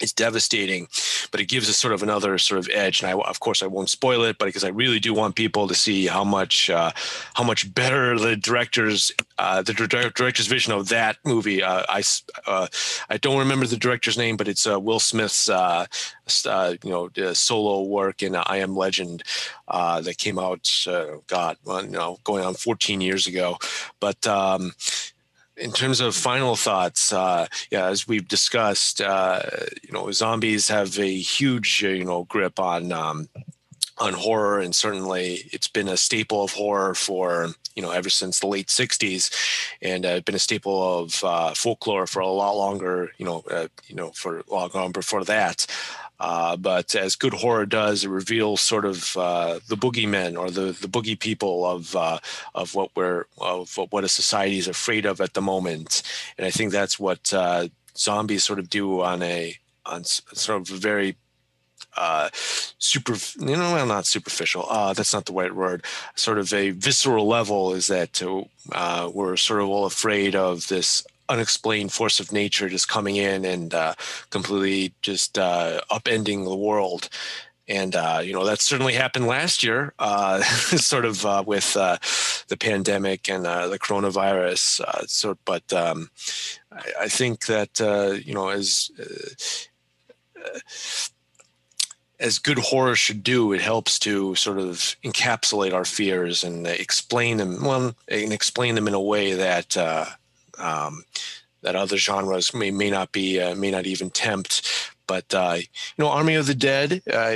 it's 0.01 0.11
devastating, 0.11 0.87
but 1.31 1.39
it 1.39 1.45
gives 1.45 1.69
us 1.69 1.77
sort 1.77 1.93
of 1.93 2.01
another 2.03 2.37
sort 2.37 2.59
of 2.59 2.69
edge. 2.73 3.01
And 3.01 3.09
I, 3.09 3.13
of 3.13 3.39
course, 3.39 3.61
I 3.61 3.67
won't 3.67 3.89
spoil 3.89 4.23
it, 4.23 4.37
but 4.37 4.45
because 4.45 4.63
I 4.63 4.69
really 4.69 4.99
do 4.99 5.13
want 5.13 5.35
people 5.35 5.67
to 5.67 5.75
see 5.75 6.07
how 6.07 6.23
much 6.23 6.69
uh, 6.69 6.91
how 7.35 7.43
much 7.43 7.73
better 7.73 8.17
the 8.17 8.35
director's 8.35 9.11
uh, 9.37 9.61
the 9.61 9.73
director's 9.73 10.47
vision 10.47 10.73
of 10.73 10.89
that 10.89 11.17
movie. 11.23 11.61
Uh, 11.61 11.83
I 11.87 12.03
uh, 12.47 12.67
I 13.09 13.17
don't 13.17 13.39
remember 13.39 13.67
the 13.67 13.77
director's 13.77 14.17
name, 14.17 14.35
but 14.35 14.47
it's 14.47 14.67
uh, 14.67 14.79
Will 14.79 14.99
Smith's 14.99 15.47
uh, 15.47 15.85
you 16.45 16.89
know 16.89 17.09
solo 17.33 17.83
work 17.83 18.23
in 18.23 18.35
I 18.35 18.57
Am 18.57 18.75
Legend 18.75 19.23
uh 19.67 20.01
that 20.01 20.17
came 20.17 20.39
out. 20.39 20.69
God, 21.27 21.57
well, 21.65 21.85
you 21.85 21.91
know, 21.91 22.19
going 22.23 22.43
on 22.43 22.55
14 22.55 23.01
years 23.01 23.27
ago, 23.27 23.57
but. 23.99 24.25
Um, 24.27 24.73
in 25.57 25.71
terms 25.71 25.99
of 25.99 26.15
final 26.15 26.55
thoughts, 26.55 27.13
uh, 27.13 27.47
yeah, 27.71 27.87
as 27.87 28.07
we've 28.07 28.27
discussed, 28.27 29.01
uh, 29.01 29.41
you 29.83 29.91
know, 29.91 30.11
zombies 30.11 30.67
have 30.67 30.97
a 30.97 31.17
huge, 31.17 31.83
uh, 31.83 31.89
you 31.89 32.05
know, 32.05 32.23
grip 32.23 32.59
on 32.59 32.91
um, 32.91 33.29
on 33.99 34.13
horror, 34.13 34.59
and 34.59 34.75
certainly 34.75 35.49
it's 35.51 35.67
been 35.67 35.87
a 35.87 35.97
staple 35.97 36.43
of 36.43 36.53
horror 36.53 36.95
for 36.95 37.49
you 37.75 37.81
know 37.81 37.91
ever 37.91 38.09
since 38.09 38.39
the 38.39 38.47
late 38.47 38.67
'60s, 38.67 39.31
and 39.81 40.05
uh, 40.05 40.19
been 40.21 40.35
a 40.35 40.39
staple 40.39 40.99
of 40.99 41.23
uh, 41.23 41.53
folklore 41.53 42.07
for 42.07 42.19
a 42.19 42.27
lot 42.27 42.55
longer. 42.55 43.11
You 43.17 43.25
know, 43.25 43.43
uh, 43.49 43.67
you 43.87 43.95
know, 43.95 44.11
for 44.11 44.43
long 44.49 44.71
on 44.73 44.91
before 44.91 45.23
that. 45.25 45.67
Uh, 46.23 46.55
but 46.55 46.95
as 46.95 47.17
good 47.17 47.33
horror 47.33 47.65
does, 47.65 48.05
it 48.05 48.09
reveals 48.09 48.61
sort 48.61 48.85
of 48.85 49.17
uh, 49.17 49.59
the 49.67 49.75
boogeymen 49.75 50.39
or 50.39 50.49
the, 50.49 50.71
the 50.71 50.87
boogie 50.87 51.19
people 51.19 51.65
of 51.65 51.93
uh, 51.97 52.17
of 52.55 52.73
what 52.73 52.89
we're 52.95 53.25
of 53.39 53.77
what 53.89 54.05
a 54.05 54.07
society 54.07 54.57
is 54.57 54.69
afraid 54.69 55.05
of 55.05 55.19
at 55.19 55.33
the 55.33 55.41
moment, 55.41 56.01
and 56.37 56.47
I 56.47 56.49
think 56.49 56.71
that's 56.71 56.97
what 56.97 57.33
uh, 57.33 57.67
zombies 57.97 58.45
sort 58.45 58.59
of 58.59 58.69
do 58.69 59.01
on 59.01 59.21
a 59.21 59.57
on 59.85 60.05
sort 60.05 60.61
of 60.61 60.71
a 60.71 60.79
very 60.79 61.17
uh, 61.97 62.29
super, 62.33 63.15
you 63.39 63.57
know, 63.57 63.73
well, 63.73 63.85
not 63.85 64.05
superficial. 64.05 64.65
Uh, 64.69 64.93
that's 64.93 65.13
not 65.13 65.25
the 65.25 65.33
right 65.33 65.53
word. 65.53 65.83
Sort 66.15 66.39
of 66.39 66.53
a 66.53 66.69
visceral 66.69 67.27
level 67.27 67.73
is 67.73 67.87
that 67.87 68.21
we're 69.13 69.35
sort 69.35 69.61
of 69.61 69.67
all 69.67 69.85
afraid 69.85 70.37
of 70.37 70.69
this 70.69 71.05
unexplained 71.29 71.91
force 71.91 72.19
of 72.19 72.31
nature 72.31 72.69
just 72.69 72.87
coming 72.87 73.15
in 73.15 73.45
and 73.45 73.73
uh, 73.73 73.93
completely 74.29 74.93
just 75.01 75.37
uh, 75.37 75.81
upending 75.91 76.45
the 76.45 76.55
world. 76.55 77.09
And 77.67 77.95
uh, 77.95 78.19
you 78.21 78.33
know 78.33 78.45
that 78.45 78.59
certainly 78.59 78.93
happened 78.93 79.25
last 79.25 79.63
year, 79.63 79.93
uh, 79.97 80.41
sort 80.41 81.05
of 81.05 81.25
uh, 81.25 81.43
with 81.47 81.77
uh, 81.77 81.97
the 82.49 82.57
pandemic 82.57 83.29
and 83.29 83.45
the 83.45 83.79
coronavirus. 83.81 85.09
so, 85.09 85.37
but 85.45 85.71
um, 85.71 86.09
I, 86.73 87.03
I, 87.03 87.07
think 87.07 87.45
that 87.45 87.79
you 88.25 88.33
know 88.33 88.49
as 88.49 88.91
as 92.19 92.37
good 92.37 92.59
horror 92.59 92.97
should 92.97 93.23
do, 93.23 93.53
it 93.53 93.61
helps 93.61 93.97
to 93.99 94.35
sort 94.35 94.59
of 94.59 94.97
encapsulate 95.05 95.73
our 95.73 95.85
fears 95.85 96.43
and 96.43 96.67
explain 96.67 97.37
them. 97.37 97.63
Well, 97.63 97.95
and 98.09 98.33
explain 98.33 98.75
them 98.75 98.89
in 98.89 98.93
a 98.93 98.99
way 98.99 99.35
that 99.35 99.77
um, 100.63 101.03
that 101.61 101.75
other 101.75 101.97
genres 101.97 102.53
may 102.53 102.71
may 102.71 102.89
not 102.89 103.11
be 103.11 103.39
uh, 103.39 103.55
may 103.55 103.71
not 103.71 103.85
even 103.85 104.09
tempt. 104.09 104.91
But 105.05 105.33
uh, 105.33 105.57
you 105.57 105.65
know, 105.97 106.09
Army 106.09 106.35
of 106.35 106.47
the 106.47 106.55
Dead 106.55 107.01
uh, 107.11 107.33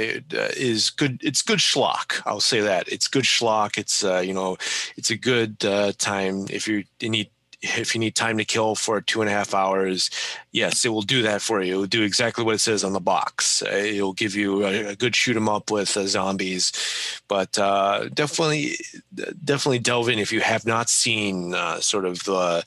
is 0.55 0.89
good. 0.89 1.19
It's 1.23 1.41
good 1.41 1.59
schlock. 1.59 2.21
I'll 2.25 2.39
say 2.39 2.61
that 2.61 2.87
it's 2.87 3.07
good 3.07 3.25
schlock. 3.25 3.77
It's 3.77 4.03
uh, 4.03 4.19
you 4.19 4.33
know, 4.33 4.57
it's 4.95 5.09
a 5.09 5.17
good 5.17 5.63
uh, 5.65 5.91
time 5.97 6.45
if 6.49 6.67
you 6.67 6.85
need 7.01 7.29
if 7.61 7.95
you 7.95 7.99
need 7.99 8.15
time 8.15 8.37
to 8.37 8.45
kill 8.45 8.75
for 8.75 9.01
two 9.01 9.21
and 9.21 9.29
a 9.29 9.33
half 9.33 9.53
hours, 9.53 10.11
yes, 10.51 10.85
it 10.85 10.89
will 10.89 11.01
do 11.01 11.23
that 11.23 11.41
for 11.41 11.61
you. 11.61 11.73
It 11.73 11.77
will 11.77 11.87
do 11.87 12.03
exactly 12.03 12.43
what 12.43 12.55
it 12.55 12.59
says 12.59 12.83
on 12.83 12.93
the 12.93 12.99
box. 12.99 13.63
Uh, 13.63 13.69
it'll 13.69 14.13
give 14.13 14.35
you 14.35 14.65
a, 14.65 14.89
a 14.89 14.95
good 14.95 15.15
shoot 15.15 15.35
'em 15.35 15.49
up 15.49 15.71
with 15.71 15.97
uh, 15.97 16.05
zombies, 16.05 16.71
but 17.27 17.57
uh, 17.57 18.09
definitely, 18.13 18.75
definitely 19.43 19.79
delve 19.79 20.09
in 20.09 20.19
if 20.19 20.31
you 20.31 20.41
have 20.41 20.65
not 20.65 20.89
seen 20.89 21.55
uh, 21.55 21.79
sort 21.79 22.05
of 22.05 22.23
the 22.25 22.63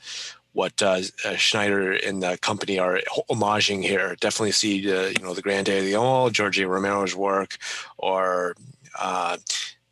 what 0.53 0.83
uh, 0.83 1.01
uh, 1.25 1.37
Snyder 1.37 1.93
and 1.93 2.23
the 2.23 2.39
company 2.39 2.79
are 2.79 3.01
homaging 3.31 3.83
here. 3.83 4.17
Definitely 4.21 4.53
see 4.53 4.85
the 4.85 5.15
you 5.17 5.25
know 5.25 5.35
the 5.35 5.43
Grande 5.43 5.69
Leon, 5.69 6.33
George 6.33 6.59
A. 6.59 6.67
Romero's 6.67 7.15
work, 7.15 7.57
or 7.99 8.55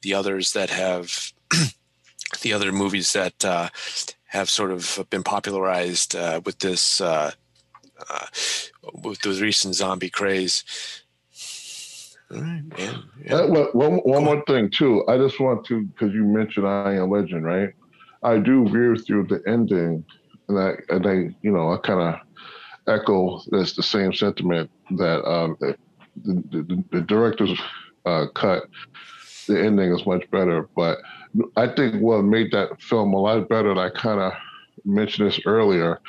the 0.03 0.15
others 0.15 0.53
that 0.53 0.71
have. 0.71 1.33
the 2.43 2.53
other 2.53 2.73
movies 2.73 3.13
that 3.15 3.45
uh, 3.45 3.69
have 4.27 4.51
sort 4.51 4.71
of 4.71 5.05
been 5.11 5.23
popularized 5.23 6.15
uh, 6.15 6.41
with 6.45 6.59
this 6.59 7.01
uh, 7.01 7.31
uh, 8.09 8.27
with 9.03 9.21
the 9.23 9.31
recent 9.31 9.75
zombie 9.75 10.11
craze. 10.11 10.65
All 12.31 12.41
right, 12.41 12.63
man. 12.79 13.05
Yeah. 13.25 13.35
Uh, 13.35 13.47
well, 13.49 13.69
one, 13.73 13.97
one 13.99 14.25
more 14.25 14.43
thing 14.47 14.71
too. 14.71 15.05
I 15.09 15.17
just 15.17 15.41
want 15.41 15.65
to 15.67 15.85
because 15.85 16.13
you 16.13 16.25
mentioned 16.25 16.67
I 16.67 16.95
Am 16.95 17.11
Legend, 17.11 17.45
right? 17.45 17.73
I 18.23 18.39
do 18.39 18.67
agree 18.67 18.91
with 18.91 19.09
you 19.09 19.25
the 19.25 19.43
ending, 19.47 20.05
and 20.49 20.59
I 20.59 20.73
and 20.89 21.07
I 21.07 21.15
you 21.43 21.51
know 21.51 21.73
I 21.73 21.79
kind 21.79 22.01
of 22.01 22.21
echo 22.87 23.41
this 23.51 23.75
the 23.75 23.83
same 23.83 24.13
sentiment 24.13 24.71
that 24.93 25.25
um, 25.29 25.57
the, 25.61 25.77
the, 26.25 26.85
the 26.91 27.01
director's 27.03 27.59
uh, 28.07 28.27
cut. 28.35 28.65
The 29.47 29.59
ending 29.65 29.93
is 29.95 30.05
much 30.05 30.31
better, 30.31 30.69
but 30.77 30.99
I 31.57 31.69
think 31.69 32.03
what 32.03 32.23
made 32.23 32.53
that 32.53 32.81
film 32.83 33.15
a 33.15 33.19
lot 33.19 33.49
better, 33.49 33.71
and 33.71 33.81
I 33.81 33.91
kind 33.91 34.21
of 34.21 34.33
mentioned 34.85 35.29
this 35.29 35.41
earlier, 35.47 36.01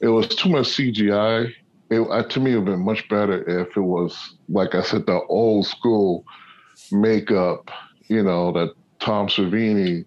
it 0.00 0.08
was 0.08 0.28
too 0.28 0.48
much 0.48 0.66
CGI. 0.68 1.52
It, 1.90 2.30
to 2.30 2.40
me, 2.40 2.52
it 2.52 2.56
would 2.56 2.68
have 2.68 2.76
been 2.76 2.84
much 2.84 3.08
better 3.08 3.42
if 3.60 3.76
it 3.76 3.80
was, 3.80 4.36
like 4.48 4.74
I 4.74 4.82
said, 4.82 5.06
the 5.06 5.20
old 5.28 5.66
school 5.66 6.24
makeup, 6.92 7.70
you 8.08 8.22
know, 8.22 8.52
that 8.52 8.74
Tom 9.00 9.28
Savini, 9.28 10.04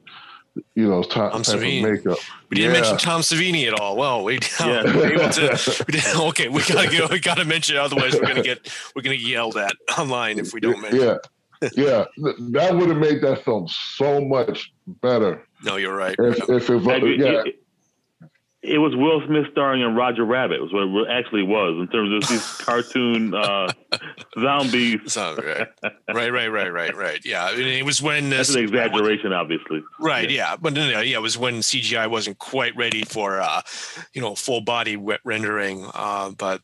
you 0.76 0.88
know, 0.88 1.04
Tom, 1.04 1.32
Tom 1.32 1.42
Savini. 1.42 1.82
makeup. 1.82 2.18
We 2.50 2.58
didn't 2.58 2.74
yeah. 2.74 2.82
mention 2.82 2.98
Tom 2.98 3.22
Savini 3.22 3.68
at 3.68 3.80
all. 3.80 3.98
Well, 3.98 4.24
we, 4.24 4.40
yeah. 4.60 4.84
we 4.84 5.04
able 5.04 5.30
to, 5.30 5.86
we 5.88 5.92
did, 5.94 6.16
okay, 6.16 6.50
we 6.50 6.62
gotta 6.64 6.90
get, 6.90 7.10
we 7.10 7.20
gotta 7.20 7.46
mention 7.46 7.76
it. 7.76 7.80
Otherwise, 7.80 8.14
we're 8.14 8.28
gonna 8.28 8.44
get 8.44 8.72
we're 8.96 9.02
gonna 9.02 9.18
get 9.18 9.28
yelled 9.28 9.58
at 9.58 9.74
online 9.98 10.40
if 10.40 10.54
we 10.54 10.60
don't 10.60 10.82
mention. 10.82 11.02
Yeah, 11.02 11.70
yeah, 11.76 12.06
that 12.18 12.76
would 12.76 12.90
have 12.90 12.98
made 12.98 13.22
that 13.22 13.44
film 13.44 13.68
so 13.68 14.22
much 14.22 14.74
better. 15.02 15.48
No, 15.64 15.78
you're 15.78 15.96
right. 15.96 16.16
If, 16.20 16.50
if 16.50 16.70
it, 16.70 17.20
yeah. 17.20 17.44
It, 17.46 17.63
it, 18.64 18.78
was 18.78 18.96
Will 18.96 19.22
Smith 19.26 19.46
starring 19.52 19.82
in 19.82 19.96
Roger 19.96 20.24
Rabbit. 20.24 20.62
Was 20.62 20.72
what 20.74 21.08
it 21.08 21.12
actually 21.12 21.44
was 21.44 21.78
in 21.80 21.88
terms 21.90 22.24
of 22.24 22.30
these 22.30 22.46
cartoon 22.60 23.34
uh, 23.34 23.72
zombies. 24.40 25.18
Right. 25.18 25.68
right, 26.14 26.32
right, 26.32 26.48
right, 26.48 26.72
right, 26.72 26.96
right. 26.96 27.26
Yeah, 27.26 27.46
I 27.46 27.56
mean, 27.56 27.68
it 27.68 27.86
was 27.86 28.02
when 28.02 28.28
uh, 28.32 28.38
that's 28.38 28.56
an 28.56 28.64
exaggeration, 28.64 29.34
obviously. 29.34 29.84
Right. 30.00 30.30
Yeah, 30.30 30.52
yeah. 30.52 30.56
but 30.56 30.74
no, 30.74 31.02
yeah, 31.02 31.18
it 31.18 31.22
was 31.22 31.38
when 31.38 31.56
CGI 31.56 32.10
wasn't 32.10 32.40
quite 32.40 32.76
ready 32.76 33.04
for 33.04 33.40
uh, 33.40 33.62
you 34.14 34.22
know 34.22 34.36
full 34.36 34.62
body 34.62 34.96
rendering. 35.24 35.88
Uh, 35.94 36.32
but 36.32 36.62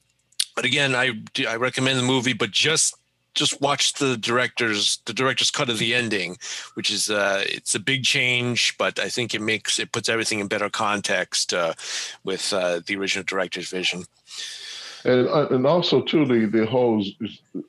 but 0.56 0.66
again, 0.66 0.96
I 0.96 1.12
I 1.48 1.56
recommend 1.56 2.00
the 2.00 2.04
movie, 2.04 2.34
but 2.34 2.52
just 2.52 2.96
just 3.36 3.62
watch 3.62 3.94
the 3.94 4.18
director's 4.18 5.00
the 5.06 5.14
director's 5.14 5.52
cut 5.52 5.70
of 5.70 5.80
the 5.80 5.94
ending, 5.94 6.38
which 6.74 6.92
is 6.92 7.10
uh, 7.10 7.44
it's 7.46 7.76
a 7.76 7.80
big 7.80 8.04
change, 8.04 8.76
but 8.78 9.00
I 9.00 9.10
think 9.10 9.34
it 9.34 9.42
makes 9.42 9.80
it 9.80 9.92
puts 9.92 10.10
everything 10.10 10.40
in 10.40 10.48
better 10.48 10.70
context 10.70 11.54
uh, 11.54 11.74
with 12.24 12.54
uh, 12.54 12.82
the 12.86 12.96
original 12.96 13.24
director's 13.26 13.70
vision. 13.70 14.04
And 15.06 15.28
uh, 15.28 15.48
and 15.50 15.66
also 15.66 16.02
too 16.02 16.26
the 16.26 16.46
the 16.46 16.66
whole 16.66 17.04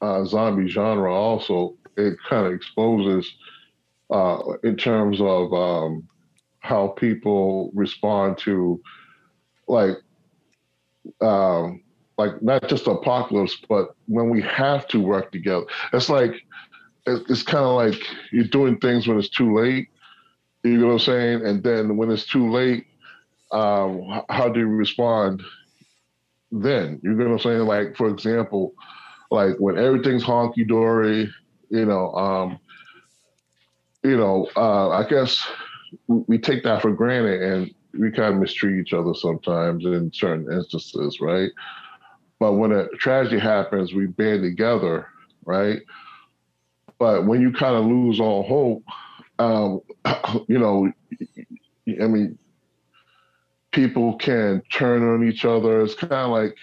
uh, 0.00 0.24
zombie 0.24 0.68
genre 0.68 1.14
also 1.14 1.74
it 1.96 2.16
kind 2.28 2.46
of 2.46 2.52
exposes 2.52 3.30
uh, 4.10 4.38
in 4.64 4.76
terms 4.76 5.20
of 5.20 5.52
um, 5.52 6.08
how 6.60 6.88
people 6.88 7.70
respond 7.74 8.38
to 8.38 8.80
like 9.68 9.96
um, 11.20 11.82
like 12.20 12.42
not 12.42 12.68
just 12.68 12.86
apocalypse, 12.86 13.56
but 13.68 13.94
when 14.06 14.28
we 14.28 14.42
have 14.42 14.86
to 14.88 15.00
work 15.00 15.32
together. 15.32 15.64
It's 15.92 16.10
like 16.10 16.34
it's 17.06 17.42
kind 17.42 17.64
of 17.64 17.74
like 17.76 18.00
you're 18.30 18.44
doing 18.44 18.78
things 18.78 19.08
when 19.08 19.18
it's 19.18 19.30
too 19.30 19.54
late. 19.54 19.88
You 20.62 20.76
know 20.76 20.88
what 20.88 20.92
I'm 20.92 20.98
saying? 20.98 21.46
And 21.46 21.62
then 21.62 21.96
when 21.96 22.10
it's 22.10 22.26
too 22.26 22.50
late, 22.50 22.86
um, 23.52 24.22
how 24.28 24.50
do 24.50 24.60
you 24.60 24.66
respond 24.66 25.42
then? 26.52 27.00
You 27.02 27.12
know 27.12 27.24
what 27.24 27.32
I'm 27.32 27.38
saying? 27.38 27.60
Like 27.60 27.96
for 27.96 28.08
example, 28.08 28.74
like 29.30 29.56
when 29.58 29.78
everything's 29.78 30.24
honky 30.24 30.68
dory, 30.68 31.32
you 31.70 31.86
know, 31.86 32.12
um, 32.12 32.58
you 34.04 34.16
know, 34.16 34.48
uh, 34.56 34.90
I 34.90 35.08
guess 35.08 35.42
we 36.06 36.38
take 36.38 36.64
that 36.64 36.82
for 36.82 36.92
granted 36.92 37.42
and 37.42 37.74
we 37.98 38.10
kind 38.10 38.34
of 38.34 38.40
mistreat 38.40 38.80
each 38.80 38.92
other 38.92 39.14
sometimes 39.14 39.84
in 39.84 40.12
certain 40.12 40.52
instances, 40.52 41.18
right? 41.20 41.50
But 42.40 42.54
when 42.54 42.72
a 42.72 42.88
tragedy 42.96 43.38
happens, 43.38 43.94
we 43.94 44.06
band 44.06 44.42
together, 44.42 45.06
right? 45.44 45.80
But 46.98 47.26
when 47.26 47.40
you 47.40 47.52
kind 47.52 47.76
of 47.76 47.84
lose 47.84 48.18
all 48.18 48.42
hope, 48.42 48.82
um, 49.38 49.80
you 50.48 50.58
know, 50.58 50.90
I 52.02 52.06
mean, 52.06 52.38
people 53.72 54.16
can 54.16 54.62
turn 54.72 55.06
on 55.06 55.28
each 55.28 55.44
other. 55.44 55.82
It's 55.82 55.94
kind 55.94 56.12
of 56.12 56.30
like 56.30 56.56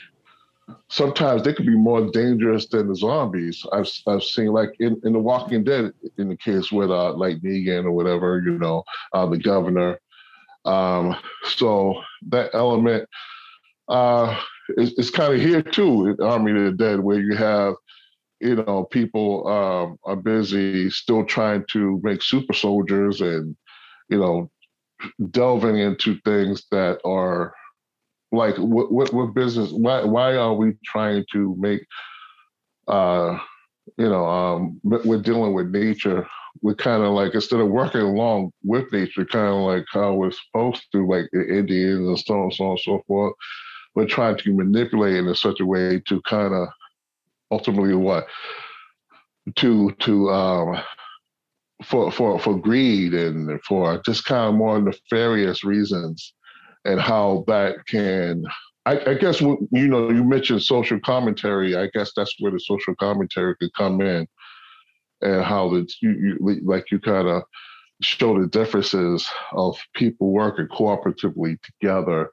sometimes 0.89 1.43
they 1.43 1.53
could 1.53 1.65
be 1.65 1.77
more 1.77 2.09
dangerous 2.11 2.67
than 2.67 2.87
the 2.87 2.95
zombies. 2.95 3.65
I've 3.71 3.89
I've 4.07 4.23
seen 4.23 4.47
like 4.47 4.71
in, 4.79 4.99
in 5.03 5.13
The 5.13 5.19
Walking 5.19 5.63
Dead, 5.63 5.93
in 6.17 6.29
the 6.29 6.37
case 6.37 6.71
with 6.71 6.89
uh, 6.89 7.13
like 7.13 7.37
Negan 7.37 7.85
or 7.85 7.91
whatever, 7.91 8.41
you 8.43 8.57
know, 8.57 8.83
uh, 9.13 9.25
the 9.25 9.37
governor. 9.37 9.99
Um, 10.65 11.15
so 11.45 12.01
that 12.29 12.51
element, 12.53 13.07
uh, 13.87 14.37
it's, 14.69 14.97
it's 14.97 15.09
kind 15.09 15.33
of 15.33 15.41
here 15.41 15.61
too 15.61 16.07
in 16.07 16.25
Army 16.25 16.51
of 16.51 16.63
the 16.63 16.71
Dead, 16.71 16.99
where 16.99 17.19
you 17.19 17.35
have, 17.35 17.75
you 18.39 18.55
know, 18.55 18.85
people 18.85 19.47
um, 19.47 19.97
are 20.03 20.15
busy 20.15 20.89
still 20.89 21.25
trying 21.25 21.63
to 21.71 21.99
make 22.03 22.21
super 22.21 22.53
soldiers 22.53 23.21
and, 23.21 23.55
you 24.09 24.19
know, 24.19 24.49
delving 25.31 25.77
into 25.77 26.19
things 26.25 26.65
that 26.71 26.99
are 27.05 27.53
like 28.31 28.57
what 28.57 28.91
what, 28.91 29.13
what 29.13 29.33
business 29.33 29.71
why 29.71 30.03
why 30.03 30.35
are 30.35 30.53
we 30.53 30.73
trying 30.83 31.23
to 31.31 31.55
make 31.57 31.81
uh 32.87 33.37
you 33.97 34.09
know 34.09 34.25
um 34.25 34.79
we're 34.83 35.21
dealing 35.21 35.53
with 35.53 35.67
nature. 35.69 36.27
We're 36.61 36.75
kind 36.75 37.03
of 37.03 37.13
like 37.13 37.35
instead 37.35 37.59
of 37.59 37.69
working 37.69 38.01
along 38.01 38.51
with 38.63 38.91
nature 38.91 39.25
kind 39.25 39.47
of 39.47 39.61
like 39.61 39.85
how 39.91 40.13
we're 40.13 40.31
supposed 40.31 40.83
to 40.91 41.07
like 41.07 41.29
the 41.31 41.47
indians 41.47 42.07
and 42.07 42.19
so 42.19 42.41
on 42.41 42.51
so 42.51 42.63
on 42.65 42.69
and 42.71 42.79
so 42.79 43.01
forth 43.07 43.33
we're 43.97 44.05
trying 44.05 44.37
to 44.37 44.53
manipulate 44.53 45.15
in 45.15 45.33
such 45.33 45.59
a 45.59 45.65
way 45.65 45.99
to 46.07 46.21
kind 46.21 46.53
of 46.53 46.67
ultimately 47.49 47.95
what? 47.95 48.27
To 49.55 49.91
to 50.01 50.29
um 50.29 50.83
for 51.83 52.11
for 52.11 52.37
for 52.37 52.59
greed 52.59 53.15
and 53.15 53.59
for 53.63 53.99
just 54.05 54.25
kind 54.25 54.49
of 54.49 54.53
more 54.53 54.79
nefarious 54.79 55.63
reasons 55.63 56.35
and 56.85 57.01
how 57.01 57.43
that 57.47 57.87
can 57.87 58.43
I, 58.85 58.99
I, 59.11 59.13
guess 59.15 59.41
you 59.41 59.57
know 59.71 60.11
you 60.11 60.23
mentioned 60.23 60.61
social 60.61 60.99
commentary. 60.99 61.75
I 61.75 61.87
guess 61.87 62.11
that's 62.15 62.35
where 62.37 62.51
the 62.51 62.59
social 62.59 62.93
commentary 62.95 63.55
could 63.55 63.73
come 63.73 63.99
in 64.01 64.27
and 65.21 65.43
how 65.43 65.69
the 65.69 65.89
you, 66.03 66.37
you 66.39 66.61
like 66.63 66.91
you 66.91 66.99
kind 66.99 67.27
of 67.27 67.41
show 68.03 68.39
the 68.39 68.45
differences 68.45 69.27
of 69.53 69.75
people 69.95 70.31
working 70.31 70.67
cooperatively 70.67 71.57
together 71.63 72.29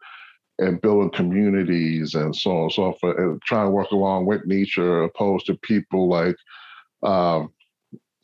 and 0.59 0.81
building 0.81 1.11
communities 1.11 2.15
and 2.15 2.35
so 2.35 2.51
on 2.51 2.63
and 2.63 2.73
so 2.73 2.93
forth, 3.01 3.19
and 3.19 3.43
trying 3.43 3.67
to 3.67 3.71
work 3.71 3.91
along 3.91 4.27
with 4.27 4.47
nature, 4.47 5.03
opposed 5.03 5.47
to 5.47 5.57
people 5.63 6.09
like, 6.09 6.37
um, 7.03 7.51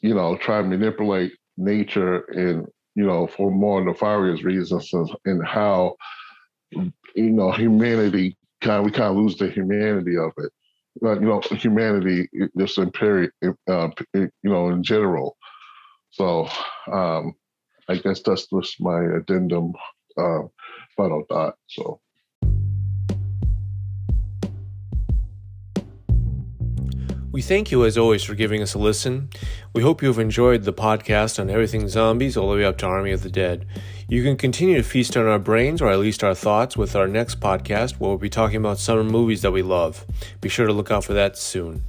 you 0.00 0.14
know, 0.14 0.36
try 0.36 0.62
to 0.62 0.68
manipulate 0.68 1.32
nature 1.56 2.20
and 2.30 2.66
you 2.94 3.04
know 3.04 3.26
for 3.26 3.50
more 3.50 3.84
nefarious 3.84 4.42
reasons 4.42 4.92
and 5.24 5.46
how 5.46 5.94
you 6.72 6.92
know 7.30 7.50
humanity 7.50 8.36
kind 8.60 8.78
of, 8.78 8.84
we 8.84 8.90
kind 8.90 9.10
of 9.10 9.16
lose 9.16 9.36
the 9.36 9.48
humanity 9.48 10.16
of 10.16 10.32
it. 10.38 10.52
But, 11.00 11.20
you 11.20 11.28
know, 11.28 11.40
humanity 11.40 12.28
just 12.58 12.78
in 12.78 12.90
period, 12.90 13.30
uh, 13.68 13.88
you 14.14 14.30
know, 14.42 14.68
in 14.70 14.82
general. 14.82 15.36
So 16.10 16.48
um, 16.90 17.34
I 17.88 17.96
guess 17.96 18.20
that's 18.22 18.46
just 18.46 18.80
my 18.80 19.02
addendum, 19.16 19.72
uh, 20.18 20.42
final 20.96 21.24
thought. 21.28 21.54
So. 21.68 22.00
We 27.32 27.42
thank 27.42 27.70
you 27.70 27.84
as 27.84 27.96
always 27.96 28.24
for 28.24 28.34
giving 28.34 28.60
us 28.60 28.74
a 28.74 28.78
listen. 28.78 29.30
We 29.72 29.82
hope 29.82 30.02
you 30.02 30.08
have 30.08 30.18
enjoyed 30.18 30.64
the 30.64 30.72
podcast 30.72 31.38
on 31.38 31.48
everything 31.48 31.86
zombies 31.86 32.36
all 32.36 32.50
the 32.50 32.56
way 32.56 32.64
up 32.64 32.76
to 32.78 32.86
Army 32.86 33.12
of 33.12 33.22
the 33.22 33.30
Dead. 33.30 33.66
You 34.08 34.24
can 34.24 34.36
continue 34.36 34.76
to 34.78 34.82
feast 34.82 35.16
on 35.16 35.26
our 35.26 35.38
brains, 35.38 35.80
or 35.80 35.88
at 35.90 36.00
least 36.00 36.24
our 36.24 36.34
thoughts, 36.34 36.76
with 36.76 36.96
our 36.96 37.06
next 37.06 37.38
podcast 37.38 38.00
where 38.00 38.08
we'll 38.08 38.18
be 38.18 38.28
talking 38.28 38.56
about 38.56 38.80
summer 38.80 39.04
movies 39.04 39.42
that 39.42 39.52
we 39.52 39.62
love. 39.62 40.04
Be 40.40 40.48
sure 40.48 40.66
to 40.66 40.72
look 40.72 40.90
out 40.90 41.04
for 41.04 41.12
that 41.12 41.38
soon. 41.38 41.84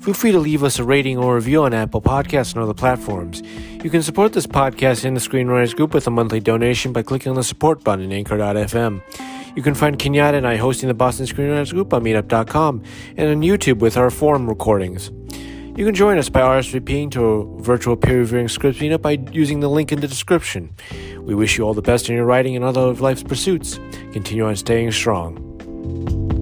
Feel 0.00 0.12
free 0.12 0.32
to 0.32 0.38
leave 0.38 0.62
us 0.62 0.78
a 0.78 0.84
rating 0.84 1.16
or 1.16 1.36
review 1.36 1.62
on 1.62 1.72
Apple 1.72 2.02
Podcasts 2.02 2.52
and 2.52 2.62
other 2.62 2.74
platforms. 2.74 3.42
You 3.82 3.88
can 3.88 4.02
support 4.02 4.34
this 4.34 4.46
podcast 4.46 5.06
in 5.06 5.14
the 5.14 5.20
Screenwriters 5.20 5.74
Group 5.74 5.94
with 5.94 6.06
a 6.06 6.10
monthly 6.10 6.40
donation 6.40 6.92
by 6.92 7.02
clicking 7.02 7.30
on 7.30 7.36
the 7.36 7.42
support 7.42 7.82
button 7.82 8.04
in 8.04 8.12
anchor.fm. 8.12 9.00
You 9.54 9.62
can 9.62 9.74
find 9.74 9.98
Kenyatta 9.98 10.34
and 10.34 10.46
I 10.46 10.56
hosting 10.56 10.88
the 10.88 10.94
Boston 10.94 11.26
Screenwriters 11.26 11.72
Group 11.72 11.94
on 11.94 12.02
meetup.com 12.02 12.82
and 13.16 13.28
on 13.28 13.40
YouTube 13.40 13.78
with 13.78 13.96
our 13.96 14.10
forum 14.10 14.48
recordings. 14.48 15.10
You 15.76 15.84
can 15.84 15.94
join 15.94 16.18
us 16.18 16.28
by 16.28 16.40
RSVPing 16.40 17.12
to 17.12 17.24
a 17.24 17.62
virtual 17.62 17.96
peer 17.96 18.18
reviewing 18.18 18.48
scripts 18.48 18.80
meetup 18.80 19.02
by 19.02 19.12
using 19.32 19.60
the 19.60 19.68
link 19.68 19.92
in 19.92 20.00
the 20.00 20.08
description. 20.08 20.74
We 21.18 21.34
wish 21.34 21.56
you 21.56 21.64
all 21.64 21.74
the 21.74 21.82
best 21.82 22.08
in 22.08 22.16
your 22.16 22.24
writing 22.24 22.56
and 22.56 22.64
other 22.64 22.80
of 22.80 23.00
life's 23.00 23.22
pursuits. 23.22 23.78
Continue 24.12 24.46
on 24.46 24.56
staying 24.56 24.90
strong. 24.92 26.33